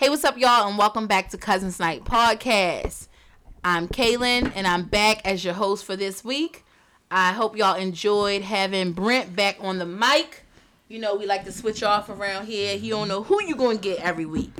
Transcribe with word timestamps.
Hey, 0.00 0.08
what's 0.08 0.24
up, 0.24 0.38
y'all, 0.38 0.66
and 0.66 0.78
welcome 0.78 1.06
back 1.06 1.28
to 1.28 1.36
Cousins 1.36 1.78
Night 1.78 2.04
Podcast. 2.04 3.08
I'm 3.62 3.86
Kaylin, 3.86 4.50
and 4.54 4.66
I'm 4.66 4.84
back 4.84 5.20
as 5.26 5.44
your 5.44 5.52
host 5.52 5.84
for 5.84 5.94
this 5.94 6.24
week. 6.24 6.64
I 7.10 7.32
hope 7.32 7.54
y'all 7.54 7.76
enjoyed 7.76 8.40
having 8.40 8.92
Brent 8.92 9.36
back 9.36 9.58
on 9.60 9.76
the 9.76 9.84
mic. 9.84 10.44
You 10.88 11.00
know, 11.00 11.16
we 11.16 11.26
like 11.26 11.44
to 11.44 11.52
switch 11.52 11.82
off 11.82 12.08
around 12.08 12.46
here. 12.46 12.74
You 12.76 12.92
don't 12.92 13.08
know 13.08 13.22
who 13.22 13.44
you're 13.44 13.58
going 13.58 13.76
to 13.76 13.82
get 13.82 14.00
every 14.00 14.24
week. 14.24 14.52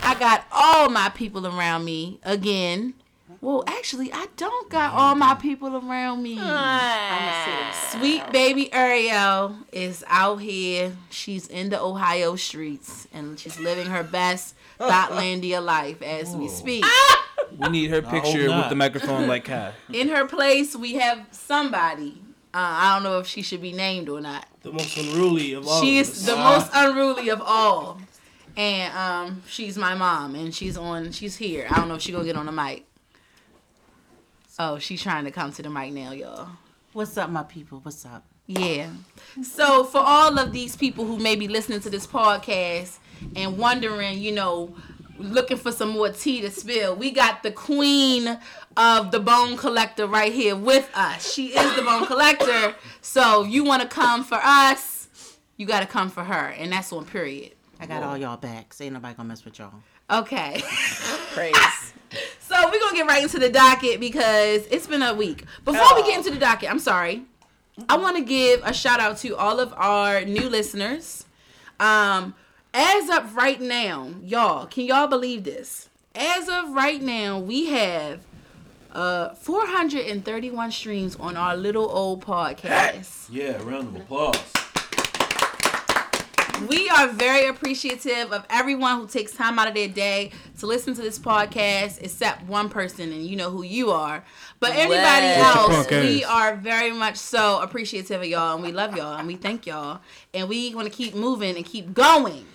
I 0.00 0.14
got 0.20 0.46
all 0.52 0.88
my 0.90 1.08
people 1.08 1.44
around 1.44 1.84
me 1.84 2.20
again. 2.22 2.94
Well, 3.42 3.64
actually, 3.66 4.12
I 4.12 4.28
don't 4.36 4.70
got 4.70 4.94
all 4.94 5.16
my 5.16 5.34
people 5.34 5.76
around 5.76 6.22
me. 6.22 6.36
Sweet 7.90 8.22
baby 8.30 8.72
Ariel 8.72 9.56
is 9.72 10.04
out 10.06 10.36
here. 10.36 10.92
She's 11.10 11.48
in 11.48 11.70
the 11.70 11.80
Ohio 11.80 12.36
streets 12.36 13.08
and 13.12 13.36
she's 13.36 13.58
living 13.58 13.86
her 13.86 14.04
best 14.04 14.54
Thotlandia 14.78 15.62
life 15.62 16.00
as 16.02 16.34
we 16.36 16.48
speak. 16.48 16.84
We 17.58 17.68
need 17.68 17.90
her 17.90 18.00
picture 18.00 18.48
with 18.48 18.70
the 18.70 18.74
microphone 18.74 19.28
like 19.28 19.44
Kai. 19.44 19.72
In 19.92 20.08
her 20.08 20.26
place, 20.26 20.74
we 20.74 20.94
have 20.94 21.26
somebody. 21.32 22.22
Uh, 22.54 22.58
I 22.58 22.94
don't 22.94 23.02
know 23.02 23.18
if 23.18 23.26
she 23.26 23.42
should 23.42 23.60
be 23.60 23.72
named 23.72 24.08
or 24.08 24.22
not. 24.22 24.46
The 24.62 24.72
most 24.72 24.96
unruly 24.96 25.52
of 25.52 25.68
all. 25.68 25.82
She 25.82 25.98
is 25.98 26.08
us. 26.08 26.26
the 26.26 26.36
most 26.36 26.70
unruly 26.72 27.28
of 27.28 27.42
all. 27.42 28.00
And 28.56 28.96
um, 28.96 29.42
she's 29.46 29.76
my 29.76 29.94
mom, 29.94 30.34
and 30.34 30.54
she's 30.54 30.78
on. 30.78 31.12
She's 31.12 31.36
here. 31.36 31.66
I 31.68 31.76
don't 31.76 31.88
know 31.88 31.96
if 31.96 32.02
she's 32.02 32.14
gonna 32.14 32.24
get 32.24 32.36
on 32.36 32.46
the 32.46 32.52
mic. 32.52 32.86
Oh, 34.64 34.78
she's 34.78 35.02
trying 35.02 35.24
to 35.24 35.32
come 35.32 35.50
to 35.54 35.60
the 35.62 35.68
mic 35.68 35.92
now, 35.92 36.12
y'all. 36.12 36.50
What's 36.92 37.18
up, 37.18 37.30
my 37.30 37.42
people? 37.42 37.80
What's 37.82 38.06
up? 38.06 38.24
Yeah. 38.46 38.90
So 39.42 39.82
for 39.82 39.98
all 39.98 40.38
of 40.38 40.52
these 40.52 40.76
people 40.76 41.04
who 41.04 41.18
may 41.18 41.34
be 41.34 41.48
listening 41.48 41.80
to 41.80 41.90
this 41.90 42.06
podcast 42.06 42.98
and 43.34 43.58
wondering, 43.58 44.20
you 44.20 44.30
know, 44.30 44.72
looking 45.18 45.56
for 45.56 45.72
some 45.72 45.88
more 45.88 46.10
tea 46.10 46.42
to 46.42 46.50
spill, 46.52 46.94
we 46.94 47.10
got 47.10 47.42
the 47.42 47.50
queen 47.50 48.38
of 48.76 49.10
the 49.10 49.18
bone 49.18 49.56
collector 49.56 50.06
right 50.06 50.32
here 50.32 50.54
with 50.54 50.88
us. 50.94 51.32
She 51.32 51.48
is 51.48 51.74
the 51.74 51.82
bone 51.82 52.06
collector. 52.06 52.76
So 53.00 53.42
you 53.42 53.64
want 53.64 53.82
to 53.82 53.88
come 53.88 54.22
for 54.22 54.38
us, 54.40 55.08
you 55.56 55.66
got 55.66 55.80
to 55.80 55.86
come 55.86 56.08
for 56.08 56.22
her, 56.22 56.54
and 56.56 56.70
that's 56.70 56.92
on 56.92 57.04
period. 57.04 57.54
I 57.80 57.86
got 57.86 58.04
all 58.04 58.16
y'all 58.16 58.36
backs. 58.36 58.80
Ain't 58.80 58.94
nobody 58.94 59.14
gonna 59.16 59.28
mess 59.28 59.44
with 59.44 59.58
y'all. 59.58 59.74
Okay. 60.08 60.62
Praise. 61.32 61.92
So 62.40 62.54
we're 62.70 62.80
gonna 62.80 62.94
get 62.96 63.06
right 63.06 63.22
into 63.22 63.38
the 63.38 63.48
docket 63.48 63.98
because 63.98 64.66
it's 64.70 64.86
been 64.86 65.02
a 65.02 65.14
week. 65.14 65.44
Before 65.64 65.94
we 65.94 66.02
get 66.02 66.18
into 66.18 66.30
the 66.30 66.38
docket, 66.38 66.70
I'm 66.70 66.78
sorry. 66.78 67.24
I 67.88 67.96
want 67.96 68.16
to 68.18 68.22
give 68.22 68.60
a 68.64 68.74
shout 68.74 69.00
out 69.00 69.16
to 69.18 69.34
all 69.36 69.58
of 69.58 69.72
our 69.76 70.24
new 70.24 70.48
listeners. 70.50 71.24
Um, 71.80 72.34
as 72.74 73.08
of 73.08 73.34
right 73.34 73.60
now, 73.60 74.10
y'all, 74.22 74.66
can 74.66 74.84
y'all 74.84 75.06
believe 75.06 75.44
this? 75.44 75.88
As 76.14 76.48
of 76.48 76.70
right 76.74 77.00
now, 77.00 77.38
we 77.38 77.66
have 77.70 78.20
uh 78.92 79.30
431 79.34 80.70
streams 80.70 81.16
on 81.16 81.36
our 81.36 81.56
little 81.56 81.88
old 81.90 82.24
podcast. 82.24 83.28
Yeah, 83.30 83.56
round 83.62 83.96
of 83.96 84.02
applause. 84.02 84.52
We 86.68 86.88
are 86.88 87.08
very 87.08 87.46
appreciative 87.48 88.32
of 88.32 88.46
everyone 88.48 88.98
who 88.98 89.06
takes 89.06 89.32
time 89.32 89.58
out 89.58 89.68
of 89.68 89.74
their 89.74 89.88
day 89.88 90.30
to 90.60 90.66
listen 90.66 90.94
to 90.94 91.02
this 91.02 91.18
podcast, 91.18 92.00
except 92.02 92.44
one 92.44 92.68
person, 92.68 93.12
and 93.12 93.26
you 93.26 93.36
know 93.36 93.50
who 93.50 93.62
you 93.62 93.90
are. 93.90 94.24
But 94.60 94.76
everybody 94.76 95.26
Wow. 95.26 95.66
else, 95.68 95.90
we 95.90 96.24
are 96.24 96.54
very 96.56 96.92
much 96.92 97.16
so 97.16 97.60
appreciative 97.60 98.20
of 98.20 98.26
y'all, 98.26 98.54
and 98.54 98.62
we 98.62 98.70
love 98.72 98.96
y'all, 98.96 99.16
and 99.16 99.26
we 99.26 99.36
thank 99.36 99.66
y'all, 99.66 100.00
and 100.32 100.48
we 100.48 100.74
want 100.74 100.86
to 100.90 100.94
keep 100.96 101.14
moving 101.14 101.56
and 101.56 101.64
keep 101.64 101.92
going 101.94 102.46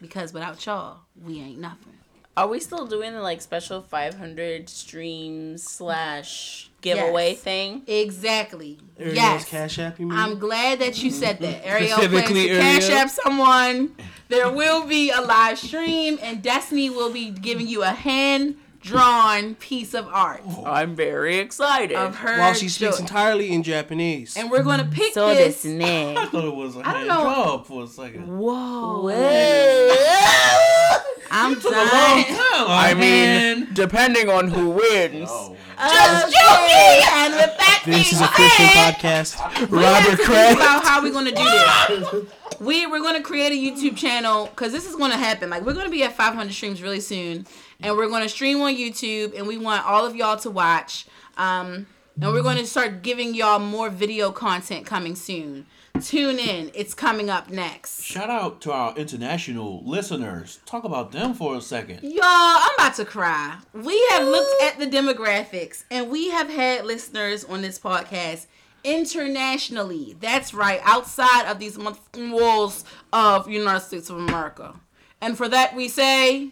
because 0.00 0.32
without 0.32 0.64
y'all, 0.66 1.00
we 1.22 1.40
ain't 1.40 1.58
nothing. 1.58 1.94
Are 2.36 2.46
we 2.48 2.58
still 2.60 2.86
doing 2.86 3.12
the 3.12 3.20
like 3.20 3.42
special 3.42 3.82
500 3.82 4.68
streams 4.68 5.62
slash 5.62 6.69
giveaway 6.80 7.30
Yes. 7.30 7.40
thing? 7.40 7.82
Exactly. 7.86 8.78
Ariel's 8.98 9.16
yes. 9.16 9.44
Cash 9.48 9.78
App, 9.78 9.98
you 9.98 10.06
mean? 10.06 10.18
I'm 10.18 10.38
glad 10.38 10.80
that 10.80 11.02
you 11.02 11.10
said 11.10 11.38
that. 11.40 11.64
Ariel 11.66 11.96
plans 11.96 12.12
Specifically, 12.12 12.48
to 12.48 12.58
cash 12.58 12.90
app 12.90 13.10
someone. 13.10 13.94
There 14.28 14.50
will 14.50 14.86
be 14.86 15.10
a 15.10 15.20
live 15.20 15.58
stream, 15.58 16.18
and 16.22 16.42
Destiny 16.42 16.90
will 16.90 17.12
be 17.12 17.30
giving 17.30 17.66
you 17.66 17.82
a 17.82 17.88
hand 17.90 18.56
drawn 18.80 19.54
piece 19.56 19.92
of 19.94 20.08
art 20.08 20.40
oh. 20.46 20.64
I'm 20.64 20.94
very 20.96 21.36
excited. 21.38 21.96
of 21.96 22.16
her. 22.16 22.38
While 22.38 22.54
she 22.54 22.68
speaks 22.68 22.92
doing- 22.96 23.02
entirely 23.08 23.52
in 23.52 23.62
Japanese. 23.62 24.36
and 24.36 24.50
we're 24.50 24.62
gonna 24.62 24.88
pick 24.90 25.12
so 25.12 25.28
this. 25.34 25.62
this 25.62 25.64
name. 25.72 26.16
I 26.16 26.26
thought 26.26 26.44
it 26.44 26.54
was 26.54 26.76
a 26.76 26.80
I 26.80 26.82
don't 26.84 26.94
hand 26.94 27.08
know. 27.08 27.22
job 27.24 27.66
for 27.66 27.84
a 27.84 27.86
second. 27.86 28.26
Whoa! 28.38 29.02
Well, 29.04 31.00
I'm 31.32 31.54
Took 31.60 31.64
a 31.72 31.76
long 31.76 31.86
dying. 31.86 32.24
time. 32.24 32.36
I 32.68 32.94
man. 32.96 33.60
mean, 33.60 33.68
depending 33.72 34.28
on 34.28 34.48
who 34.48 34.70
wins. 34.70 35.28
Oh. 35.30 35.56
Just 35.78 36.34
joking. 36.34 37.08
And 37.12 37.34
with 37.34 37.56
that 37.58 37.82
This 37.86 37.94
being 37.94 38.14
is 38.14 38.20
a 38.20 38.26
Christian 38.26 38.66
said, 38.66 38.94
podcast. 38.96 39.70
we 39.70 39.78
Robert 39.78 40.16
think 40.16 40.20
Kraft. 40.28 40.56
about 40.56 40.84
how 40.84 41.02
we're 41.02 41.12
gonna 41.12 41.30
do 41.30 41.44
this. 41.44 42.24
we 42.60 42.86
we're 42.86 43.00
gonna 43.00 43.22
create 43.22 43.52
a 43.52 43.54
YouTube 43.54 43.96
channel 43.96 44.46
because 44.46 44.72
this 44.72 44.86
is 44.88 44.96
gonna 44.96 45.16
happen. 45.16 45.48
Like 45.50 45.64
we're 45.64 45.72
gonna 45.74 45.88
be 45.88 46.02
at 46.02 46.14
500 46.16 46.52
streams 46.52 46.82
really 46.82 47.00
soon, 47.00 47.46
and 47.82 47.96
we're 47.96 48.08
gonna 48.08 48.28
stream 48.28 48.60
on 48.60 48.74
YouTube, 48.74 49.36
and 49.36 49.46
we 49.46 49.58
want 49.58 49.86
all 49.86 50.04
of 50.06 50.14
y'all 50.16 50.36
to 50.38 50.50
watch. 50.50 51.06
Um, 51.36 51.86
and 52.20 52.32
we're 52.32 52.42
gonna 52.42 52.66
start 52.66 53.02
giving 53.02 53.34
y'all 53.34 53.58
more 53.58 53.88
video 53.88 54.30
content 54.30 54.86
coming 54.86 55.14
soon. 55.14 55.66
Tune 56.00 56.38
in. 56.38 56.70
It's 56.74 56.94
coming 56.94 57.28
up 57.28 57.50
next. 57.50 58.02
Shout 58.02 58.30
out 58.30 58.60
to 58.62 58.72
our 58.72 58.96
international 58.96 59.82
listeners. 59.84 60.60
Talk 60.64 60.84
about 60.84 61.12
them 61.12 61.34
for 61.34 61.56
a 61.56 61.60
second. 61.60 62.02
Y'all, 62.02 62.22
I'm 62.22 62.74
about 62.74 62.94
to 62.94 63.04
cry. 63.04 63.58
We 63.74 64.06
have 64.10 64.26
looked 64.26 64.62
at 64.62 64.78
the 64.78 64.86
demographics 64.86 65.84
and 65.90 66.10
we 66.10 66.30
have 66.30 66.48
had 66.48 66.86
listeners 66.86 67.44
on 67.44 67.60
this 67.60 67.78
podcast 67.78 68.46
internationally. 68.82 70.16
That's 70.20 70.54
right, 70.54 70.80
outside 70.84 71.50
of 71.50 71.58
these 71.58 71.76
motherfucking 71.76 72.32
walls 72.32 72.84
of 73.12 73.48
United 73.48 73.84
States 73.84 74.08
of 74.08 74.16
America. 74.16 74.74
And 75.20 75.36
for 75.36 75.48
that 75.48 75.76
we 75.76 75.88
say, 75.88 76.50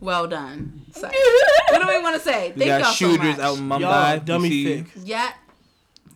well 0.00 0.26
done. 0.26 0.82
So, 0.92 1.08
what 1.70 1.82
do 1.82 1.88
we 1.88 2.02
want 2.02 2.16
to 2.16 2.20
say? 2.22 2.52
We 2.52 2.64
Thank 2.66 2.68
got 2.68 2.80
y'all 2.82 2.92
shooters 2.92 3.36
so 3.36 3.42
out 3.42 3.58
much. 3.58 3.76
in 3.80 3.82
Y'all, 3.82 3.92
Mumbai. 4.18 4.24
dummy 4.24 4.48
We 4.48 4.64
thick. 4.64 4.86
Yeah, 5.04 5.32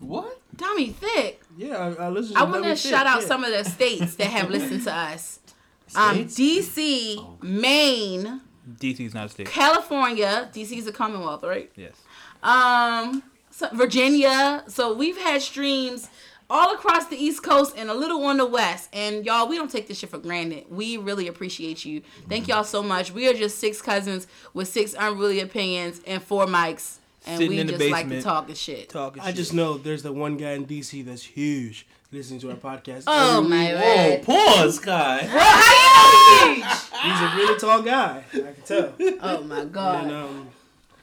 What? 0.00 0.40
dummy 0.56 0.90
thick. 0.90 1.42
Yeah, 1.58 1.76
I, 1.98 2.04
I 2.04 2.08
listen 2.08 2.34
to 2.34 2.40
I 2.40 2.42
want 2.44 2.54
Dummy 2.64 2.74
to 2.74 2.76
Thick, 2.76 2.90
shout 2.90 3.06
out 3.06 3.22
yeah. 3.22 3.26
some 3.28 3.42
of 3.44 3.50
the 3.50 3.64
states 3.64 4.16
that 4.16 4.26
have 4.28 4.50
listened 4.50 4.84
to 4.84 4.94
us. 4.94 5.40
Um, 5.94 6.28
States? 6.28 6.74
DC, 6.74 7.42
Maine, 7.44 8.40
DC 8.80 9.06
is 9.06 9.14
not 9.14 9.26
a 9.26 9.28
state. 9.28 9.46
California. 9.46 10.50
DC 10.52 10.76
is 10.76 10.88
a 10.88 10.92
Commonwealth, 10.92 11.44
right? 11.44 11.70
Yes. 11.76 11.94
um 12.42 13.22
so 13.52 13.68
Virginia. 13.72 14.64
So 14.66 14.92
we've 14.94 15.16
had 15.16 15.40
streams 15.42 16.10
all 16.48 16.74
across 16.74 17.06
the 17.06 17.16
East 17.16 17.42
Coast 17.42 17.74
and 17.76 17.90
a 17.90 17.94
little 17.94 18.22
on 18.24 18.36
the 18.36 18.46
West. 18.46 18.88
And 18.92 19.24
y'all, 19.26 19.48
we 19.48 19.56
don't 19.56 19.70
take 19.70 19.88
this 19.88 19.98
shit 19.98 20.10
for 20.10 20.18
granted. 20.18 20.64
We 20.70 20.96
really 20.96 21.26
appreciate 21.28 21.84
you. 21.84 22.02
Thank 22.28 22.48
y'all 22.48 22.64
so 22.64 22.82
much. 22.82 23.10
We 23.12 23.28
are 23.28 23.34
just 23.34 23.58
six 23.58 23.82
cousins 23.82 24.26
with 24.54 24.68
six 24.68 24.94
unruly 24.98 25.40
opinions 25.40 26.00
and 26.06 26.22
four 26.22 26.46
mics. 26.46 26.98
And 27.28 27.38
Sitting 27.38 27.50
we 27.50 27.58
in 27.58 27.66
the 27.66 27.72
just 27.76 27.90
like 27.90 28.08
to 28.08 28.22
talk 28.22 28.46
and 28.48 28.56
shit. 28.56 28.88
Talking 28.88 29.20
I 29.22 29.32
just 29.32 29.52
know 29.52 29.76
there's 29.78 30.04
the 30.04 30.12
one 30.12 30.36
guy 30.36 30.52
in 30.52 30.64
DC 30.66 31.04
that's 31.04 31.24
huge 31.24 31.84
listening 32.12 32.38
to 32.38 32.50
our 32.50 32.56
podcast. 32.56 33.02
Oh 33.08 33.38
every 33.38 33.50
my 33.50 33.74
week. 33.74 33.82
word. 33.82 34.22
Pause, 34.24 34.78
guy. 34.78 35.20
Bro, 35.26 35.40
how 35.40 36.54
you 36.54 36.62
know 36.62 36.68
he's 36.68 36.88
huge? 36.88 37.02
He's 37.02 37.20
a 37.20 37.36
really 37.36 37.58
tall 37.58 37.82
guy. 37.82 38.22
I 38.32 38.38
can 38.38 38.54
tell. 38.64 38.92
Oh 39.22 39.42
my 39.42 39.60
And 39.62 39.72
god. 39.72 40.10
um, 40.12 40.48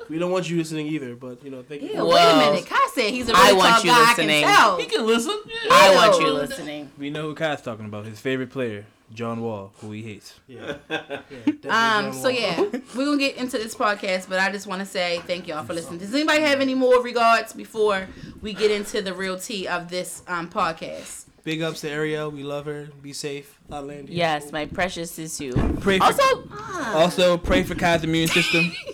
we 0.09 0.17
don't 0.19 0.31
want 0.31 0.49
you 0.49 0.57
listening 0.57 0.87
either, 0.87 1.15
but 1.15 1.43
you 1.43 1.49
know, 1.51 1.63
thank 1.63 1.81
you. 1.81 1.89
Ew, 1.89 1.95
for- 1.95 2.05
wait 2.07 2.21
a 2.23 2.35
minute. 2.51 2.65
Kai 2.65 2.89
said 2.93 3.11
he's 3.11 3.29
a 3.29 3.33
I 3.35 3.45
really 3.47 3.57
want 3.57 3.69
tall 3.75 3.83
you 3.85 3.91
guy. 3.91 4.09
listening. 4.09 4.43
I 4.43 4.47
can 4.47 4.55
tell. 4.57 4.77
He 4.77 4.85
can 4.85 5.05
listen. 5.07 5.39
Yeah. 5.45 5.53
I 5.71 5.95
want 5.95 6.19
you 6.21 6.27
Ew. 6.27 6.33
listening. 6.33 6.91
We 6.97 7.09
know 7.09 7.23
who 7.23 7.35
Kai's 7.35 7.61
talking 7.61 7.85
about. 7.85 8.05
His 8.05 8.19
favorite 8.19 8.49
player, 8.51 8.85
John 9.13 9.41
Wall, 9.41 9.71
who 9.81 9.91
he 9.91 10.01
hates. 10.03 10.33
Yeah. 10.47 10.75
yeah 10.89 11.97
Um, 11.99 12.13
so 12.13 12.27
yeah, 12.29 12.59
we're 12.95 13.05
gonna 13.05 13.17
get 13.17 13.37
into 13.37 13.57
this 13.57 13.75
podcast, 13.75 14.27
but 14.29 14.39
I 14.39 14.51
just 14.51 14.67
want 14.67 14.79
to 14.81 14.85
say 14.85 15.21
thank 15.25 15.47
y'all 15.47 15.63
for 15.63 15.73
listening. 15.73 15.99
Does 15.99 16.13
anybody 16.13 16.41
have 16.41 16.61
any 16.61 16.75
more 16.75 17.01
regards 17.01 17.53
before 17.53 18.07
we 18.41 18.53
get 18.53 18.71
into 18.71 19.01
the 19.01 19.13
real 19.13 19.37
tea 19.39 19.67
of 19.67 19.89
this 19.89 20.21
um 20.27 20.49
podcast? 20.49 21.25
Big 21.43 21.61
ups 21.61 21.81
to 21.81 21.89
Ariel. 21.89 22.29
We 22.31 22.41
love 22.43 22.65
her. 22.67 22.87
Be 23.01 23.11
safe. 23.11 23.59
Outlandia. 23.69 24.05
Yes, 24.11 24.53
my 24.53 24.65
precious 24.65 25.11
Sisu. 25.17 25.81
Pray 25.81 25.97
for, 25.97 26.05
Also, 26.05 26.49
also 26.95 27.37
pray 27.37 27.63
for 27.63 27.75
Kai's 27.75 28.03
immune 28.03 28.29
system. 28.29 28.71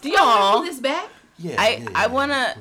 Do 0.00 0.10
y'all 0.10 0.18
Aw. 0.20 0.54
want 0.54 0.66
this 0.66 0.80
back? 0.80 1.08
Yeah. 1.38 1.56
I 1.58 1.76
yeah, 1.76 1.88
I 1.94 2.06
wanna. 2.06 2.56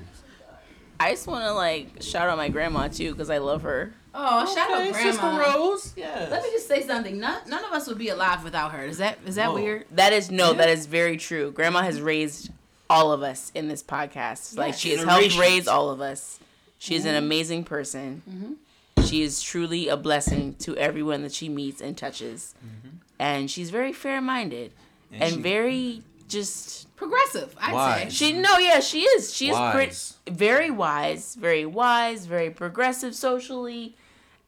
I 1.00 1.12
just 1.12 1.28
wanna 1.28 1.54
like 1.54 2.02
shout 2.02 2.30
out 2.30 2.38
my 2.38 2.50
grandma 2.50 2.88
too 2.88 3.12
because 3.12 3.30
I 3.30 3.38
love 3.40 3.64
her. 3.64 3.94
Oh, 4.14 4.46
shout 4.56 4.72
out 4.72 4.82
Okay, 4.82 4.92
grandma. 4.92 5.12
Sister 5.12 5.60
Rose. 5.60 5.94
Yeah. 5.98 6.28
Let 6.32 6.42
me 6.42 6.50
just 6.52 6.68
say 6.68 6.82
something. 6.88 7.20
None, 7.20 7.50
none 7.50 7.66
of 7.66 7.72
us 7.74 7.86
would 7.88 7.98
be 7.98 8.10
alive 8.10 8.46
without 8.46 8.72
her. 8.72 8.84
Is 8.86 8.98
that 9.00 9.20
is 9.26 9.36
that 9.36 9.50
Whoa. 9.50 9.56
weird? 9.56 9.86
That 9.92 10.14
is 10.14 10.32
no, 10.32 10.54
that 10.54 10.70
is 10.70 10.86
very 10.86 11.18
true. 11.18 11.52
Grandma 11.52 11.82
has 11.82 12.00
raised 12.02 12.50
all 12.90 13.12
of 13.12 13.24
us 13.24 13.52
in 13.54 13.68
this 13.68 13.84
podcast. 13.84 14.58
Like 14.58 14.74
she 14.74 14.92
has 14.92 15.04
helped 15.04 15.38
raise 15.38 15.68
all 15.68 15.90
of 15.90 16.00
us. 16.00 16.40
She 16.80 16.96
is 16.96 17.06
an 17.06 17.16
mm-hmm. 17.16 17.26
amazing 17.26 17.64
person. 17.66 18.22
Mm-hmm. 18.30 19.04
She 19.04 19.22
is 19.22 19.42
truly 19.42 19.88
a 19.88 19.98
blessing 19.98 20.56
to 20.60 20.76
everyone 20.78 21.22
that 21.24 21.32
she 21.34 21.50
meets 21.50 21.82
and 21.82 21.98
touches. 21.98 22.56
Mm-hmm. 22.66 22.98
and 23.20 23.52
she's 23.52 23.70
very 23.70 23.94
fair-minded 23.94 24.72
And 25.12 25.24
and, 25.24 25.34
she- 25.34 25.42
very 25.42 26.04
just 26.28 26.85
Progressive, 26.96 27.56
I'd 27.60 27.74
Why? 27.74 28.04
say. 28.06 28.10
she 28.10 28.32
no 28.34 28.58
yeah 28.58 28.80
she 28.80 29.02
is 29.02 29.34
she 29.34 29.50
is 29.50 29.58
pretty 29.74 29.96
very 30.32 30.70
wise 30.72 31.36
very 31.36 31.66
wise 31.66 32.26
very 32.26 32.50
progressive 32.50 33.14
socially 33.16 33.96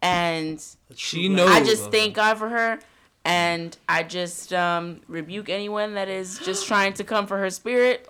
and 0.01 0.63
She 0.95 1.27
knows. 1.27 1.49
I 1.49 1.63
just 1.63 1.89
thank 1.91 2.13
God 2.13 2.37
for 2.37 2.47
her, 2.49 2.79
and 3.25 3.75
I 3.89 4.03
just 4.03 4.53
um, 4.53 5.01
rebuke 5.07 5.49
anyone 5.49 5.95
that 5.95 6.07
is 6.07 6.37
just 6.39 6.67
trying 6.71 6.93
to 6.93 7.03
come 7.03 7.25
for 7.27 7.37
her 7.39 7.49
spirit. 7.49 8.07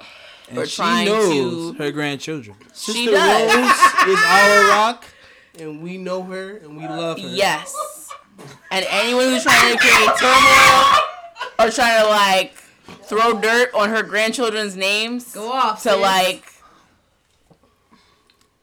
and 0.50 0.58
or 0.58 0.66
she 0.66 0.76
trying 0.76 1.06
knows 1.08 1.30
to- 1.72 1.74
her 1.84 1.92
grandchildren. 1.92 2.58
She 2.76 2.92
Sister 2.92 3.12
does. 3.12 3.56
Rose 3.56 4.10
is 4.14 4.20
our 4.22 4.70
rock, 4.70 5.06
and 5.60 5.82
we 5.82 5.98
know 5.98 6.24
her 6.24 6.58
and 6.58 6.76
we 6.78 6.86
love 6.88 7.20
her. 7.22 7.28
Yes, 7.28 7.74
and 8.70 8.86
anyone 8.90 9.26
who's 9.30 9.44
trying 9.44 9.72
to 9.74 9.80
create 9.80 10.18
turmoil 10.20 11.02
or 11.60 11.72
trying 11.72 12.04
to 12.04 12.10
like 12.10 12.54
throw 13.04 13.40
dirt 13.40 13.74
on 13.74 13.90
her 13.90 14.04
grandchildren's 14.04 14.76
names 14.76 15.34
Go 15.34 15.52
off, 15.52 15.84
to 15.84 15.90
sis. 15.92 16.00
like 16.00 16.44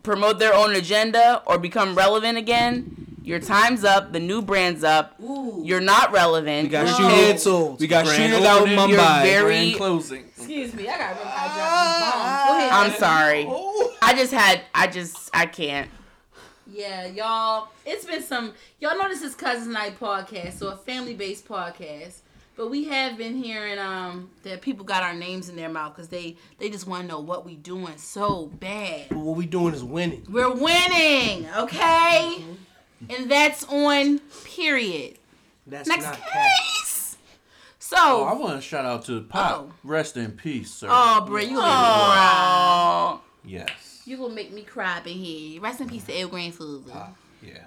promote 0.02 0.38
their 0.38 0.54
own 0.54 0.74
agenda 0.74 1.42
or 1.46 1.58
become 1.58 1.94
relevant 1.94 2.38
again. 2.38 3.00
Your 3.22 3.40
time's 3.40 3.84
up. 3.84 4.12
The 4.12 4.20
new 4.20 4.42
brand's 4.42 4.84
up. 4.84 5.18
Ooh. 5.22 5.62
You're 5.64 5.80
not 5.80 6.12
relevant. 6.12 6.64
We 6.64 6.68
got 6.68 6.86
You're. 7.00 7.08
Canceled. 7.08 7.80
We 7.80 7.86
got 7.86 8.04
Grand 8.04 8.32
shooters 8.32 8.44
out 8.46 8.68
in 8.68 8.78
opening, 8.78 8.90
you're 8.90 8.98
Mumbai. 8.98 9.22
very- 9.22 9.54
Grand 9.70 9.76
closing. 9.76 10.24
Excuse 10.36 10.74
me, 10.74 10.86
I 10.88 10.98
gotta 10.98 11.14
remember 11.18 11.30
how 11.30 11.48
to 11.48 11.54
drop 11.54 11.70
these 11.80 12.12
bombs. 12.12 12.48
Go 12.48 12.56
ahead. 12.58 12.72
I'm 12.72 12.92
sorry. 13.00 13.46
Oh. 13.48 13.94
I 14.02 14.14
just 14.14 14.32
had. 14.32 14.60
I 14.74 14.86
just. 14.88 15.30
I 15.32 15.46
can't. 15.46 15.90
Yeah, 16.70 17.06
y'all. 17.06 17.68
It's 17.86 18.04
been 18.04 18.22
some. 18.22 18.52
Y'all 18.78 18.98
know 18.98 19.08
this 19.08 19.22
is 19.22 19.34
Cousins 19.34 19.68
Night 19.68 19.98
podcast, 19.98 20.58
so 20.58 20.68
a 20.68 20.76
family 20.76 21.14
based 21.14 21.48
podcast. 21.48 22.16
But 22.56 22.70
we 22.70 22.84
have 22.84 23.18
been 23.18 23.36
hearing 23.42 23.78
um 23.78 24.30
that 24.44 24.60
people 24.62 24.84
got 24.84 25.02
our 25.02 25.12
names 25.14 25.48
in 25.48 25.56
their 25.56 25.68
mouth 25.68 25.94
because 25.94 26.08
they 26.08 26.36
they 26.58 26.70
just 26.70 26.86
want 26.86 27.02
to 27.02 27.08
know 27.08 27.20
what 27.20 27.44
we 27.44 27.56
doing 27.56 27.96
so 27.96 28.46
bad. 28.60 29.08
But 29.08 29.18
what 29.18 29.36
we 29.36 29.46
doing 29.46 29.74
is 29.74 29.82
winning. 29.82 30.24
We're 30.30 30.52
winning, 30.52 31.48
okay? 31.56 32.42
And 33.10 33.30
that's 33.30 33.64
on 33.64 34.20
period. 34.44 35.18
That's 35.66 35.88
Next 35.88 36.04
not 36.04 36.16
cap. 36.18 36.32
case. 36.32 37.16
So, 37.78 37.96
Oh, 37.98 38.24
I 38.24 38.32
want 38.34 38.54
to 38.56 38.60
shout 38.62 38.84
out 38.86 39.04
to 39.06 39.20
Pop. 39.22 39.66
Oh. 39.68 39.72
Rest 39.84 40.16
in 40.16 40.32
peace, 40.32 40.70
sir. 40.72 40.86
oh, 40.90 41.24
bro, 41.26 41.40
you 41.40 41.56
gonna 41.56 41.60
make 41.60 41.66
me 41.66 42.04
cry. 42.06 43.14
Oh. 43.16 43.20
Yes. 43.44 44.02
You 44.06 44.16
gonna 44.16 44.34
make 44.34 44.52
me 44.52 44.62
cry 44.62 44.98
up 44.98 45.06
in 45.06 45.12
here. 45.18 45.60
Rest 45.60 45.80
in 45.80 45.88
peace 45.88 46.04
to 46.04 46.18
El 46.18 46.28
Grandfather. 46.28 46.78
Pop. 46.90 47.16
Yeah. 47.42 47.64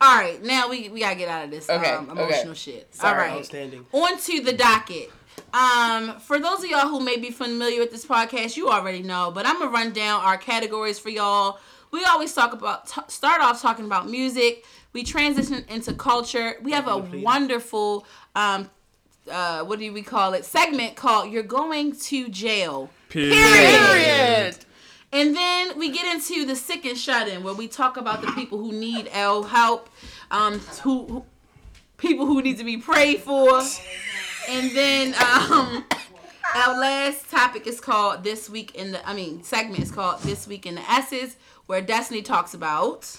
All 0.00 0.16
right, 0.16 0.42
now 0.42 0.68
we 0.68 0.88
we 0.90 1.00
gotta 1.00 1.16
get 1.16 1.28
out 1.28 1.44
of 1.44 1.50
this 1.50 1.68
Okay, 1.68 1.90
um, 1.90 2.08
okay. 2.10 2.22
emotional 2.22 2.54
shit. 2.54 2.94
Sorry. 2.94 3.12
All 3.12 3.18
right, 3.20 3.38
Outstanding. 3.38 3.84
on 3.92 4.18
to 4.18 4.40
the 4.40 4.52
docket. 4.52 5.10
Um, 5.52 6.18
for 6.20 6.38
those 6.38 6.62
of 6.62 6.66
y'all 6.70 6.88
who 6.88 7.00
may 7.00 7.16
be 7.16 7.30
familiar 7.30 7.80
with 7.80 7.90
this 7.90 8.04
podcast, 8.06 8.56
you 8.56 8.68
already 8.68 9.02
know, 9.02 9.30
but 9.34 9.46
I'm 9.46 9.58
gonna 9.58 9.70
run 9.70 9.92
down 9.92 10.20
our 10.22 10.36
categories 10.38 10.98
for 10.98 11.08
y'all. 11.10 11.58
We 11.90 12.04
always 12.04 12.32
talk 12.34 12.52
about 12.52 12.86
t- 12.86 13.00
start 13.08 13.40
off 13.40 13.60
talking 13.62 13.86
about 13.86 14.08
music. 14.08 14.64
We 14.92 15.02
transition 15.04 15.64
into 15.68 15.94
culture. 15.94 16.56
We 16.62 16.72
have 16.72 16.86
a 16.86 17.00
Please. 17.00 17.24
wonderful 17.24 18.06
um, 18.36 18.70
uh, 19.30 19.62
what 19.64 19.78
do 19.78 19.92
we 19.92 20.02
call 20.02 20.32
it? 20.34 20.44
Segment 20.44 20.96
called 20.96 21.30
"You're 21.32 21.42
Going 21.42 21.92
to 21.96 22.28
Jail." 22.28 22.90
Period. 23.08 23.32
Period. 23.34 24.56
And 25.12 25.34
then 25.34 25.78
we 25.78 25.90
get 25.90 26.14
into 26.14 26.44
the 26.44 26.54
sick 26.54 26.84
and 26.84 26.96
shut 26.98 27.28
in, 27.28 27.42
where 27.42 27.54
we 27.54 27.66
talk 27.66 27.96
about 27.96 28.20
the 28.20 28.30
people 28.32 28.58
who 28.58 28.72
need 28.72 29.08
our 29.12 29.46
help, 29.46 29.88
um, 30.30 30.58
who, 30.82 31.06
who 31.06 31.24
people 31.96 32.26
who 32.26 32.42
need 32.42 32.58
to 32.58 32.64
be 32.64 32.76
prayed 32.76 33.20
for, 33.20 33.60
and 34.48 34.70
then 34.72 35.14
um, 35.14 35.84
our 36.54 36.78
last 36.78 37.30
topic 37.30 37.66
is 37.66 37.80
called 37.80 38.22
"This 38.22 38.50
Week 38.50 38.74
in 38.74 38.92
the." 38.92 39.08
I 39.08 39.14
mean, 39.14 39.42
segment 39.42 39.82
is 39.82 39.90
called 39.90 40.20
"This 40.20 40.46
Week 40.46 40.66
in 40.66 40.74
the 40.74 40.90
S's," 40.90 41.36
where 41.66 41.80
Destiny 41.80 42.20
talks 42.22 42.52
about. 42.52 43.18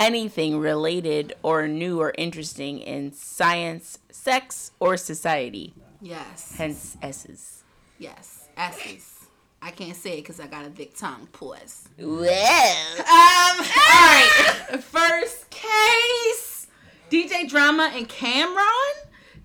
Anything 0.00 0.58
related 0.58 1.34
or 1.42 1.66
new 1.68 2.00
or 2.00 2.12
interesting 2.18 2.80
in 2.80 3.12
science, 3.12 4.00
sex, 4.10 4.72
or 4.80 4.96
society. 4.98 5.72
Yes, 6.02 6.56
Hence 6.58 6.96
S's. 7.00 7.62
yes, 7.98 8.48
S's. 8.56 9.13
I 9.64 9.70
can't 9.70 9.96
say 9.96 10.18
it 10.18 10.22
because 10.22 10.40
I 10.40 10.46
got 10.46 10.66
a 10.66 10.68
thick 10.68 10.94
tongue. 10.94 11.26
Pause. 11.32 11.88
Well. 11.98 12.98
Um, 12.98 13.00
all 13.08 13.64
right. 13.64 14.78
First 14.82 15.48
case. 15.48 16.66
DJ 17.10 17.48
Drama 17.48 17.90
and 17.94 18.06
Cameron 18.06 18.94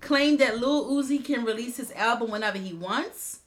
claim 0.00 0.36
that 0.36 0.58
Lil 0.58 0.90
Uzi 0.90 1.24
can 1.24 1.44
release 1.46 1.78
his 1.78 1.90
album 1.92 2.30
whenever 2.30 2.58
he 2.58 2.74
wants. 2.74 3.40